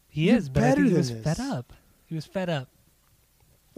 He 0.10 0.28
You're 0.28 0.38
is, 0.38 0.50
but 0.50 0.62
better 0.62 0.84
he 0.84 0.90
than 0.90 0.98
was 0.98 1.14
this. 1.14 1.24
fed 1.24 1.40
up. 1.40 1.72
He 2.08 2.16
was 2.16 2.26
fed 2.26 2.50
up. 2.50 2.68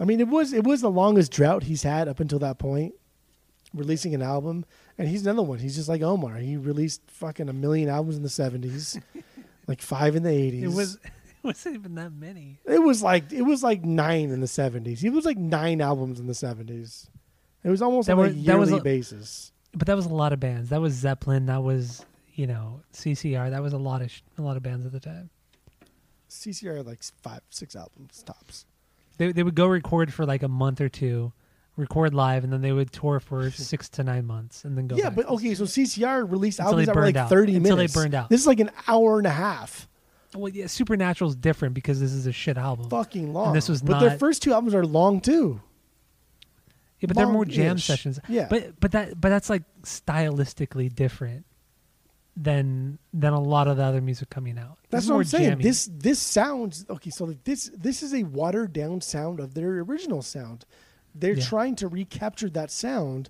I 0.00 0.04
mean, 0.04 0.20
it 0.20 0.28
was 0.28 0.52
it 0.52 0.64
was 0.64 0.80
the 0.80 0.90
longest 0.90 1.32
drought 1.32 1.62
he's 1.64 1.82
had 1.82 2.08
up 2.08 2.20
until 2.20 2.38
that 2.40 2.58
point, 2.58 2.94
releasing 3.74 4.14
an 4.14 4.22
album. 4.22 4.64
And 4.98 5.08
he's 5.08 5.22
another 5.26 5.42
one. 5.42 5.58
He's 5.58 5.74
just 5.76 5.88
like 5.88 6.02
Omar. 6.02 6.36
He 6.36 6.56
released 6.56 7.00
fucking 7.08 7.48
a 7.48 7.52
million 7.52 7.88
albums 7.88 8.16
in 8.16 8.22
the 8.22 8.28
seventies, 8.28 8.98
like 9.66 9.80
five 9.80 10.16
in 10.16 10.22
the 10.22 10.30
eighties. 10.30 10.64
It 10.64 10.76
was 10.76 10.94
it 11.04 11.10
wasn't 11.42 11.76
even 11.76 11.94
that 11.96 12.12
many. 12.12 12.58
It 12.64 12.82
was 12.82 13.02
like 13.02 13.32
it 13.32 13.42
was 13.42 13.62
like 13.62 13.84
nine 13.84 14.30
in 14.30 14.40
the 14.40 14.46
seventies. 14.46 15.02
It 15.02 15.10
was 15.10 15.24
like 15.24 15.38
nine 15.38 15.80
albums 15.80 16.20
in 16.20 16.26
the 16.26 16.34
seventies. 16.34 17.08
It 17.64 17.70
was 17.70 17.80
almost 17.80 18.08
That 18.08 18.18
on 18.18 18.26
a 18.26 18.32
that 18.32 18.58
was 18.58 18.70
yearly 18.70 18.80
a- 18.80 18.84
basis. 18.84 19.52
But 19.74 19.86
that 19.86 19.96
was 19.96 20.04
a 20.06 20.12
lot 20.14 20.32
of 20.34 20.40
bands. 20.40 20.68
That 20.68 20.80
was 20.82 20.92
Zeppelin. 20.92 21.46
That 21.46 21.62
was 21.62 22.04
you 22.34 22.46
know 22.46 22.82
CCR. 22.92 23.50
That 23.50 23.62
was 23.62 23.72
a 23.72 23.78
lot 23.78 24.02
of 24.02 24.10
sh- 24.10 24.20
a 24.36 24.42
lot 24.42 24.56
of 24.56 24.62
bands 24.62 24.84
at 24.84 24.92
the 24.92 25.00
time. 25.00 25.30
CCR 26.28 26.78
had 26.78 26.86
like 26.86 27.02
five, 27.22 27.40
six 27.50 27.74
albums 27.76 28.22
tops. 28.22 28.66
They 29.22 29.30
they 29.30 29.42
would 29.44 29.54
go 29.54 29.66
record 29.66 30.12
for 30.12 30.26
like 30.26 30.42
a 30.42 30.48
month 30.48 30.80
or 30.80 30.88
two, 30.88 31.32
record 31.76 32.12
live, 32.12 32.42
and 32.42 32.52
then 32.52 32.60
they 32.60 32.72
would 32.72 32.90
tour 32.90 33.20
for 33.20 33.52
six 33.52 33.88
to 33.90 34.02
nine 34.02 34.26
months, 34.26 34.64
and 34.64 34.76
then 34.76 34.88
go. 34.88 34.96
yeah, 34.96 35.10
back 35.10 35.14
but 35.16 35.26
okay, 35.28 35.54
so. 35.54 35.62
CCR 35.62 36.28
released 36.28 36.58
Until 36.58 36.72
albums 36.72 36.86
they 36.86 36.92
that 36.92 36.96
were 36.98 37.06
like 37.06 37.16
out. 37.16 37.28
30 37.28 37.54
Until 37.56 37.76
they 37.76 37.86
burned 37.86 38.14
out. 38.14 38.28
This 38.28 38.40
is 38.40 38.48
like 38.48 38.58
an 38.58 38.70
hour 38.88 39.18
and 39.18 39.26
a 39.28 39.30
half. 39.30 39.88
well, 40.34 40.48
yeah, 40.48 40.66
Supernatural 40.66 41.30
is 41.30 41.36
different 41.36 41.74
because 41.74 42.00
this 42.00 42.12
is 42.12 42.26
a 42.26 42.32
shit 42.32 42.58
album. 42.58 42.90
Fucking 42.90 43.32
long. 43.32 43.52
this 43.54 43.68
was 43.68 43.80
but 43.80 44.00
their 44.00 44.18
first 44.18 44.42
two 44.42 44.52
albums 44.52 44.74
are 44.74 44.84
long 44.84 45.20
too. 45.20 45.60
Yeah, 46.98 47.06
but 47.06 47.16
they're 47.16 47.28
more 47.28 47.44
jam 47.44 47.66
long-ish. 47.68 47.84
sessions. 47.84 48.18
Yeah. 48.28 48.48
But 48.50 48.80
but 48.80 48.90
that 48.92 49.20
but 49.20 49.28
that's 49.28 49.48
like 49.48 49.62
stylistically 49.82 50.92
different 50.92 51.46
than 52.36 52.98
than 53.12 53.32
a 53.32 53.40
lot 53.40 53.68
of 53.68 53.76
the 53.76 53.84
other 53.84 54.00
music 54.00 54.30
coming 54.30 54.58
out. 54.58 54.78
That's 54.90 55.08
what 55.08 55.16
I'm 55.16 55.24
saying. 55.24 55.50
jammy. 55.50 55.62
This 55.62 55.88
this 55.92 56.18
sounds 56.18 56.86
okay. 56.88 57.10
So 57.10 57.34
this 57.44 57.70
this 57.76 58.02
is 58.02 58.14
a 58.14 58.22
watered 58.24 58.72
down 58.72 59.00
sound 59.00 59.38
of 59.40 59.54
their 59.54 59.80
original 59.80 60.22
sound. 60.22 60.64
They're 61.14 61.34
Yeah. 61.34 61.44
trying 61.44 61.76
to 61.76 61.88
recapture 61.88 62.48
that 62.50 62.70
sound, 62.70 63.28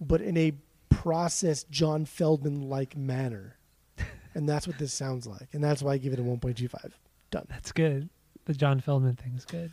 but 0.00 0.20
in 0.20 0.36
a 0.36 0.52
processed 0.90 1.70
John 1.70 2.04
Feldmann 2.04 2.68
like 2.68 2.94
manner, 2.96 3.56
and 4.34 4.46
that's 4.46 4.66
what 4.66 4.76
this 4.78 4.92
sounds 4.92 5.26
like. 5.26 5.48
And 5.54 5.64
that's 5.64 5.82
why 5.82 5.92
I 5.94 5.98
give 5.98 6.12
it 6.12 6.18
a 6.18 6.22
1.25. 6.22 6.92
Done. 7.30 7.46
That's 7.48 7.72
good. 7.72 8.10
The 8.44 8.52
John 8.52 8.80
Feldmann 8.82 9.16
thing 9.18 9.32
is 9.34 9.46
good. 9.46 9.72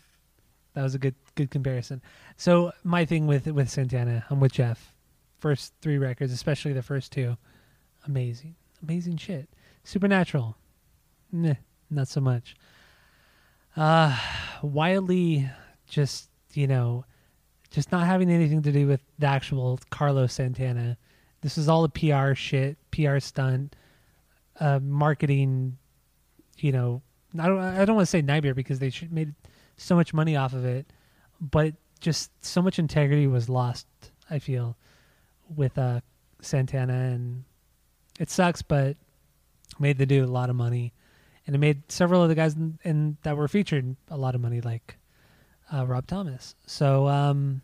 That 0.76 0.84
was 0.84 0.96
a 0.96 1.00
good 1.00 1.16
good 1.36 1.52
comparison. 1.52 2.02
So 2.38 2.72
my 2.86 3.04
thing 3.04 3.28
with 3.28 3.46
with 3.48 3.70
Santana, 3.70 4.24
I'm 4.30 4.40
with 4.40 4.54
Jeff. 4.54 4.94
First 5.40 5.74
three 5.82 5.98
records, 5.98 6.32
especially 6.32 6.72
the 6.74 6.82
first 6.82 7.12
two, 7.12 7.36
amazing, 8.06 8.56
amazing 8.84 9.18
shit. 9.18 9.50
Supernatural, 9.84 10.58
not 11.32 12.08
so 12.08 12.22
much. 12.22 12.56
Uh, 13.76 14.18
wildly, 14.62 15.50
just 15.88 16.30
you 16.54 16.68
know, 16.68 17.06
just 17.70 17.92
not 17.92 18.06
having 18.06 18.30
anything 18.30 18.62
to 18.64 18.72
do 18.72 18.88
with 18.88 19.02
the 19.20 19.28
actual 19.28 19.80
Carlos 19.90 20.34
Santana. 20.34 20.98
This 21.42 21.58
is 21.58 21.70
all 21.70 21.84
a 21.84 21.90
PR 21.90 22.34
shit, 22.34 22.78
PR 22.92 23.20
stunt, 23.20 23.76
uh, 24.60 24.80
marketing. 24.82 25.78
You 26.58 26.72
know, 26.72 27.02
I 27.38 27.48
don't. 27.48 27.60
I 27.60 27.86
don't 27.86 27.96
want 27.96 28.08
to 28.08 28.12
say 28.12 28.22
nightmare 28.22 28.54
because 28.54 28.80
they 28.80 28.92
made 29.10 29.34
so 29.78 29.96
much 29.96 30.14
money 30.14 30.36
off 30.36 30.54
of 30.54 30.66
it, 30.66 30.92
but 31.40 31.74
just 32.00 32.32
so 32.46 32.62
much 32.62 32.80
integrity 32.80 33.28
was 33.28 33.50
lost. 33.50 33.88
I 34.30 34.40
feel 34.40 34.78
with 35.56 35.78
uh, 35.78 36.02
Santana, 36.42 36.94
and 36.94 37.44
it 38.20 38.30
sucks, 38.30 38.62
but 38.62 38.98
made 39.80 39.98
the 39.98 40.06
dude 40.06 40.28
a 40.28 40.32
lot 40.32 40.50
of 40.50 40.56
money, 40.56 40.94
and 41.48 41.56
it 41.56 41.60
made 41.60 41.92
several 41.92 42.22
of 42.22 42.30
the 42.30 42.36
guys 42.36 42.54
in, 42.54 42.78
in 42.84 43.18
that 43.24 43.36
were 43.36 43.48
featured 43.48 43.96
a 44.10 44.18
lot 44.18 44.36
of 44.36 44.42
money, 44.42 44.62
like 44.62 44.98
uh, 45.74 45.88
Rob 45.88 46.06
Thomas. 46.06 46.54
So 46.68 47.08
um, 47.08 47.62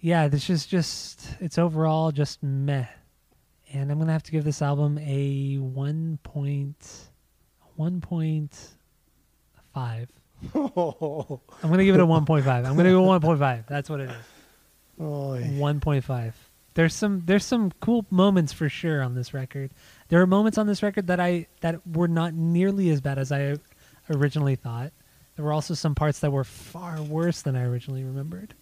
yeah, 0.00 0.28
this 0.28 0.48
is 0.48 0.64
just 0.64 1.36
it's 1.40 1.58
overall 1.58 2.12
just 2.12 2.42
meh, 2.42 2.86
and 3.72 3.90
I'm 3.90 3.98
gonna 3.98 4.12
have 4.12 4.22
to 4.22 4.32
give 4.32 4.44
this 4.44 4.62
album 4.62 4.98
a 4.98 5.56
one 5.58 6.18
point 6.22 7.10
one 7.76 8.00
point 8.00 8.56
five. 9.74 10.08
I'm 10.54 11.40
gonna 11.62 11.84
give 11.84 11.96
it 11.96 12.00
a 12.00 12.06
1.5. 12.06 12.46
I'm 12.46 12.76
gonna 12.76 12.92
go 12.92 13.02
1.5. 13.02 13.66
That's 13.66 13.90
what 13.90 13.98
it 13.98 14.10
is. 14.10 14.16
Oy. 15.00 15.42
1.5. 15.54 16.32
There's 16.78 16.94
some 16.94 17.24
there's 17.26 17.44
some 17.44 17.72
cool 17.80 18.06
moments 18.08 18.52
for 18.52 18.68
sure 18.68 19.02
on 19.02 19.16
this 19.16 19.34
record. 19.34 19.72
There 20.10 20.22
are 20.22 20.28
moments 20.28 20.58
on 20.58 20.68
this 20.68 20.80
record 20.80 21.08
that 21.08 21.18
I 21.18 21.48
that 21.60 21.84
were 21.84 22.06
not 22.06 22.34
nearly 22.34 22.88
as 22.90 23.00
bad 23.00 23.18
as 23.18 23.32
I 23.32 23.56
originally 24.08 24.54
thought. 24.54 24.92
There 25.34 25.44
were 25.44 25.52
also 25.52 25.74
some 25.74 25.96
parts 25.96 26.20
that 26.20 26.30
were 26.30 26.44
far 26.44 27.02
worse 27.02 27.42
than 27.42 27.56
I 27.56 27.64
originally 27.64 28.04
remembered. 28.04 28.54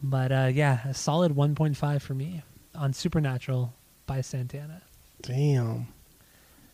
But 0.00 0.30
uh, 0.30 0.50
yeah, 0.54 0.86
a 0.86 0.94
solid 0.94 1.34
1.5 1.34 2.00
for 2.00 2.14
me 2.14 2.44
on 2.76 2.92
Supernatural 2.92 3.74
by 4.06 4.20
Santana. 4.20 4.82
damn. 5.20 5.88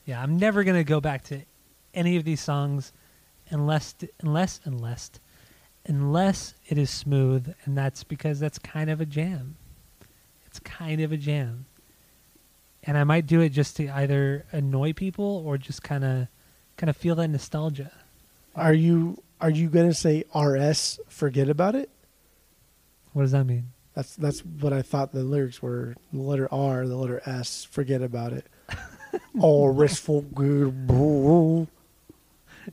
Yeah, 0.05 0.23
I'm 0.23 0.37
never 0.37 0.65
gonna 0.65 0.85
go 0.85 1.01
back 1.01 1.25
to 1.29 1.41
any 1.95 2.19
of 2.19 2.25
these 2.25 2.43
songs 2.43 2.93
unless 3.49 3.95
unless 4.21 4.61
unless 4.65 5.13
unless 5.87 6.55
it 6.69 6.77
is 6.77 6.91
smooth, 6.91 7.55
and 7.65 7.75
that's 7.75 8.05
because 8.05 8.39
that's 8.39 8.59
kind 8.59 8.91
of 8.91 9.01
a 9.01 9.07
jam. 9.07 9.57
It's 10.53 10.61
kind 10.61 11.01
of 11.01 11.13
a 11.13 11.17
jam, 11.17 11.65
and 12.83 12.99
I 12.99 13.05
might 13.05 13.25
do 13.25 13.41
it 13.41 13.49
just 13.49 13.75
to 13.77 13.89
either 13.89 14.45
annoy 14.53 14.93
people 14.93 15.43
or 15.47 15.57
just 15.57 15.83
kind 15.83 16.05
of 16.05 16.29
kind 16.77 16.91
of 16.91 16.97
feel 16.99 17.15
that 17.15 17.29
nostalgia. 17.29 17.91
Are 18.55 18.75
you 18.75 19.23
are 19.41 19.49
you 19.49 19.71
gonna 19.71 19.95
say 19.95 20.25
RS? 20.35 21.01
Forget 21.09 21.49
about 21.49 21.75
it. 21.75 21.89
What 23.15 23.23
does 23.23 23.33
that 23.33 23.45
mean? 23.45 23.69
That's 23.95 24.15
that's 24.15 24.41
what 24.41 24.75
I 24.75 24.83
thought 24.83 25.13
the 25.13 25.25
lyrics 25.25 25.63
were. 25.63 25.97
The 26.13 26.21
letter 26.21 26.53
R, 26.53 26.87
the 26.87 26.97
letter 26.97 27.23
S. 27.25 27.65
Forget 27.65 28.03
about 28.03 28.35
it. 28.35 28.45
oh, 29.41 29.69
restful 29.69 30.21
good. 30.21 31.67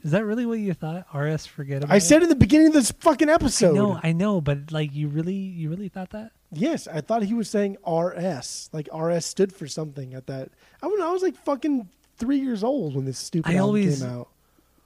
Is 0.03 0.11
that 0.11 0.25
really 0.25 0.45
what 0.45 0.59
you 0.59 0.73
thought? 0.73 1.05
RS 1.15 1.45
forget 1.45 1.77
about 1.77 1.91
it? 1.91 1.93
I 1.93 1.97
it? 1.97 2.01
said 2.01 2.23
in 2.23 2.27
the 2.27 2.35
beginning 2.35 2.67
of 2.67 2.73
this 2.73 2.91
fucking 2.91 3.29
episode. 3.29 3.73
no, 3.73 4.01
I 4.03 4.11
know, 4.11 4.41
but 4.41 4.69
like 4.69 4.93
you 4.93 5.07
really 5.07 5.33
you 5.33 5.69
really 5.69 5.87
thought 5.87 6.09
that? 6.09 6.33
Yes, 6.51 6.87
I 6.87 7.01
thought 7.01 7.23
he 7.23 7.33
was 7.33 7.49
saying 7.49 7.77
RS. 7.87 8.69
Like 8.73 8.89
RS 8.93 9.25
stood 9.25 9.53
for 9.53 9.67
something 9.67 10.13
at 10.13 10.27
that. 10.27 10.49
I 10.81 10.87
don't 10.87 10.99
know. 10.99 11.09
I 11.09 11.13
was 11.13 11.23
like 11.23 11.35
fucking 11.37 11.87
three 12.17 12.39
years 12.39 12.63
old 12.63 12.95
when 12.95 13.05
this 13.05 13.17
stupid 13.17 13.49
I 13.49 13.53
album 13.55 13.65
always- 13.67 14.01
came 14.01 14.09
out. 14.09 14.27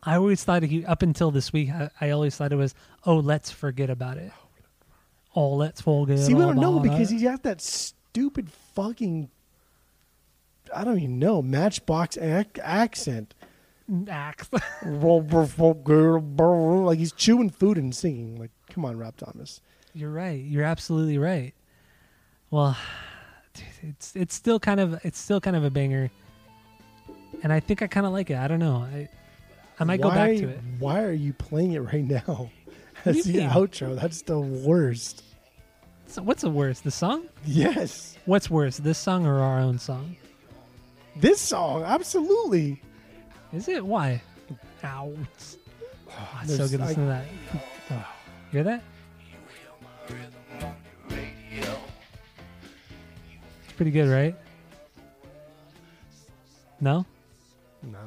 I 0.05 0.17
always 0.17 0.43
thought 0.43 0.63
he 0.63 0.85
up 0.85 1.01
until 1.01 1.31
this 1.31 1.53
week. 1.53 1.69
I, 1.69 1.89
I 2.01 2.09
always 2.09 2.35
thought 2.35 2.51
it 2.51 2.57
was, 2.57 2.75
oh, 3.05 3.15
let's 3.15 3.51
forget 3.51 3.89
about 3.89 4.17
it. 4.17 4.33
Oh, 5.33 5.53
let's 5.55 5.79
forget. 5.79 6.19
See, 6.19 6.33
we 6.33 6.41
don't 6.41 6.57
know 6.57 6.79
because 6.79 7.09
it. 7.09 7.13
he's 7.15 7.23
got 7.23 7.43
that 7.43 7.61
stupid 7.61 8.49
fucking. 8.75 9.29
I 10.75 10.83
don't 10.83 10.97
even 10.97 11.19
know 11.19 11.41
Matchbox 11.41 12.17
ac- 12.17 12.59
accent. 12.61 13.33
Axe. 14.09 14.49
like 14.85 16.97
he's 16.99 17.11
chewing 17.13 17.49
food 17.49 17.77
and 17.77 17.95
singing. 17.95 18.35
Like, 18.37 18.51
come 18.69 18.83
on, 18.85 18.97
Rob 18.97 19.15
Thomas. 19.17 19.61
You're 19.93 20.11
right. 20.11 20.41
You're 20.43 20.63
absolutely 20.63 21.17
right. 21.17 21.53
Well, 22.49 22.75
it's 23.81 24.15
it's 24.15 24.33
still 24.35 24.59
kind 24.59 24.79
of 24.79 24.99
it's 25.05 25.19
still 25.19 25.39
kind 25.41 25.55
of 25.55 25.63
a 25.63 25.69
banger, 25.69 26.09
and 27.43 27.51
I 27.53 27.59
think 27.59 27.81
I 27.81 27.87
kind 27.87 28.05
of 28.05 28.11
like 28.13 28.29
it. 28.29 28.37
I 28.37 28.47
don't 28.47 28.59
know. 28.59 28.77
I 28.77 29.09
I 29.79 29.83
might 29.83 30.01
go 30.01 30.09
back 30.09 30.35
to 30.37 30.49
it. 30.49 30.59
Why 30.79 31.03
are 31.03 31.11
you 31.11 31.33
playing 31.33 31.73
it 31.73 31.79
right 31.79 32.03
now? 32.03 32.49
That's 33.03 33.23
the 33.25 33.39
mean? 33.39 33.49
outro. 33.49 33.99
That's 33.99 34.21
the 34.21 34.39
worst. 34.39 35.23
So 36.07 36.21
what's 36.21 36.41
the 36.43 36.49
worst? 36.49 36.83
The 36.83 36.91
song? 36.91 37.27
Yes, 37.45 38.17
What's 38.25 38.49
worse, 38.49 38.77
this 38.77 38.97
song 38.99 39.25
or 39.25 39.39
our 39.39 39.59
own 39.59 39.79
song? 39.79 40.15
this 41.15 41.39
song 41.41 41.83
absolutely. 41.83 42.81
Is 43.51 43.67
it? 43.67 43.85
Why? 43.85 44.21
Ow. 44.83 45.13
Oh, 46.15 46.39
it's 46.43 46.55
so 46.57 46.67
good 46.67 46.79
I- 46.79 46.85
listen 46.87 47.07
to 47.07 47.09
that. 47.09 47.25
You 48.51 48.57
hear 48.59 48.63
that? 48.65 48.83
It's 53.63 53.73
pretty 53.75 53.91
good, 53.91 54.09
right? 54.09 54.35
No? 56.79 57.05
No. 57.81 57.97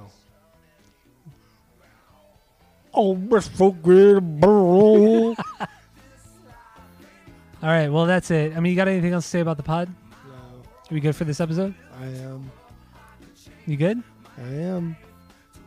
Oh, 2.92 3.18
let's 3.28 3.48
forget 3.48 4.16
about 4.16 5.32
it. 5.32 5.38
All 7.62 7.70
right, 7.72 7.88
well, 7.88 8.06
that's 8.06 8.30
it. 8.30 8.56
I 8.56 8.60
mean, 8.60 8.70
you 8.70 8.76
got 8.76 8.88
anything 8.88 9.12
else 9.12 9.24
to 9.24 9.30
say 9.30 9.40
about 9.40 9.56
the 9.56 9.62
pod? 9.62 9.88
No, 10.28 10.34
Are 10.34 10.94
we 10.94 11.00
good 11.00 11.16
for 11.16 11.24
this 11.24 11.40
episode? 11.40 11.74
I 12.00 12.06
am. 12.06 12.50
You 13.66 13.76
good? 13.76 14.02
I 14.38 14.48
am. 14.48 14.96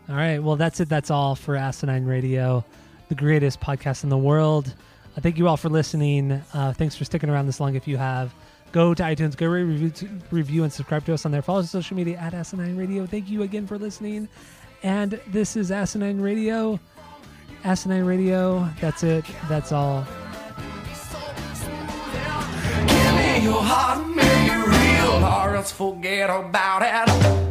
All 0.08 0.16
right. 0.16 0.40
Well, 0.40 0.56
that's 0.56 0.80
it. 0.80 0.88
That's 0.90 1.12
all 1.12 1.36
for 1.36 1.56
Asinine 1.56 2.06
Radio, 2.06 2.64
the 3.10 3.16
greatest 3.16 3.60
podcast 3.60 4.04
in 4.04 4.10
the 4.10 4.18
world. 4.18 4.74
Uh, 5.15 5.22
thank 5.22 5.38
you 5.38 5.48
all 5.48 5.57
for 5.57 5.69
listening. 5.69 6.41
Uh, 6.53 6.73
thanks 6.73 6.95
for 6.95 7.06
sticking 7.06 7.30
around 7.30 7.45
this 7.45 7.60
long. 7.60 7.76
If 7.76 7.88
you 7.88 7.98
have, 7.98 8.34
go 8.72 8.94
to 8.94 9.03
iTunes, 9.03 9.36
go 9.36 9.48
review, 9.48 9.91
review, 10.31 10.64
and 10.64 10.72
subscribe 10.72 11.06
to 11.06 11.14
us 11.14 11.26
on 11.26 11.31
there. 11.31 11.41
Follow 11.41 11.60
us 11.60 11.73
on 11.76 11.81
social 11.81 11.98
media 11.98 12.18
at 12.18 12.34
Asinine 12.34 12.77
Radio. 12.77 13.06
Thank 13.06 13.30
you 13.30 13.44
again 13.44 13.68
for 13.68 13.77
listening. 13.77 14.30
And 14.84 15.19
this 15.27 15.56
is 15.56 15.72
Asinine 15.72 16.22
Radio. 16.22 16.80
Asinine 17.64 18.06
Radio. 18.06 18.69
That's 18.80 19.03
it. 19.03 19.26
That's 19.49 19.72
all. 19.72 20.06
Give 22.88 23.14
me 23.15 23.44
your 23.44 23.61
heart, 23.61 24.07
make 24.07 24.26
it 24.26 24.68
real, 24.68 25.26
or 25.26 25.56
else 25.56 25.72
forget 25.72 26.30
about 26.30 26.81
it. 26.84 27.49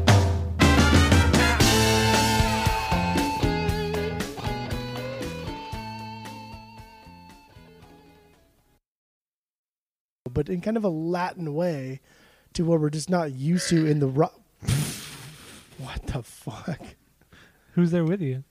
But 10.39 10.48
in 10.48 10.60
kind 10.60 10.77
of 10.77 10.85
a 10.85 10.89
Latin 10.89 11.52
way, 11.52 12.01
to 12.52 12.65
what 12.65 12.81
we're 12.81 12.90
just 12.90 13.10
not 13.10 13.32
used 13.32 13.69
to 13.70 13.86
in 13.86 13.98
the 13.98 14.06
ro- 14.06 14.31
What 15.78 16.06
the 16.06 16.23
fuck? 16.23 16.78
Who's 17.73 17.90
there 17.90 18.05
with 18.05 18.23
you? 18.23 18.44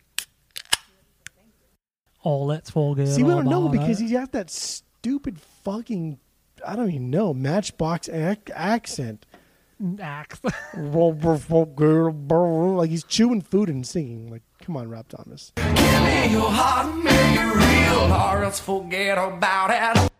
Oh, 2.25 2.43
let's 2.43 2.71
forget. 2.71 3.07
See, 3.07 3.23
we 3.23 3.29
don't 3.29 3.45
know 3.45 3.69
because 3.69 3.99
he's 3.99 4.11
got 4.11 4.33
that 4.33 4.49
stupid 4.49 5.39
fucking 5.63 6.19
I 6.67 6.75
don't 6.75 6.89
even 6.89 7.09
know 7.09 7.33
Matchbox 7.33 8.09
ac- 8.09 8.51
accent. 8.53 9.25
Axe. 10.01 10.41
like 10.75 12.89
he's 12.89 13.05
chewing 13.05 13.41
food 13.41 13.69
and 13.69 13.87
singing. 13.87 14.29
Like, 14.29 14.43
come 14.61 14.75
on, 14.75 14.89
Rob 14.89 15.07
Thomas. 15.07 15.53
Give 15.55 15.65
me 15.65 16.31
your 16.33 16.51
heart, 16.51 16.93
make 16.97 17.13
it 17.13 17.55
real, 17.55 18.11
or 18.11 18.43
else 18.43 18.59
forget 18.59 19.17
about 19.17 19.69
it. 19.69 20.11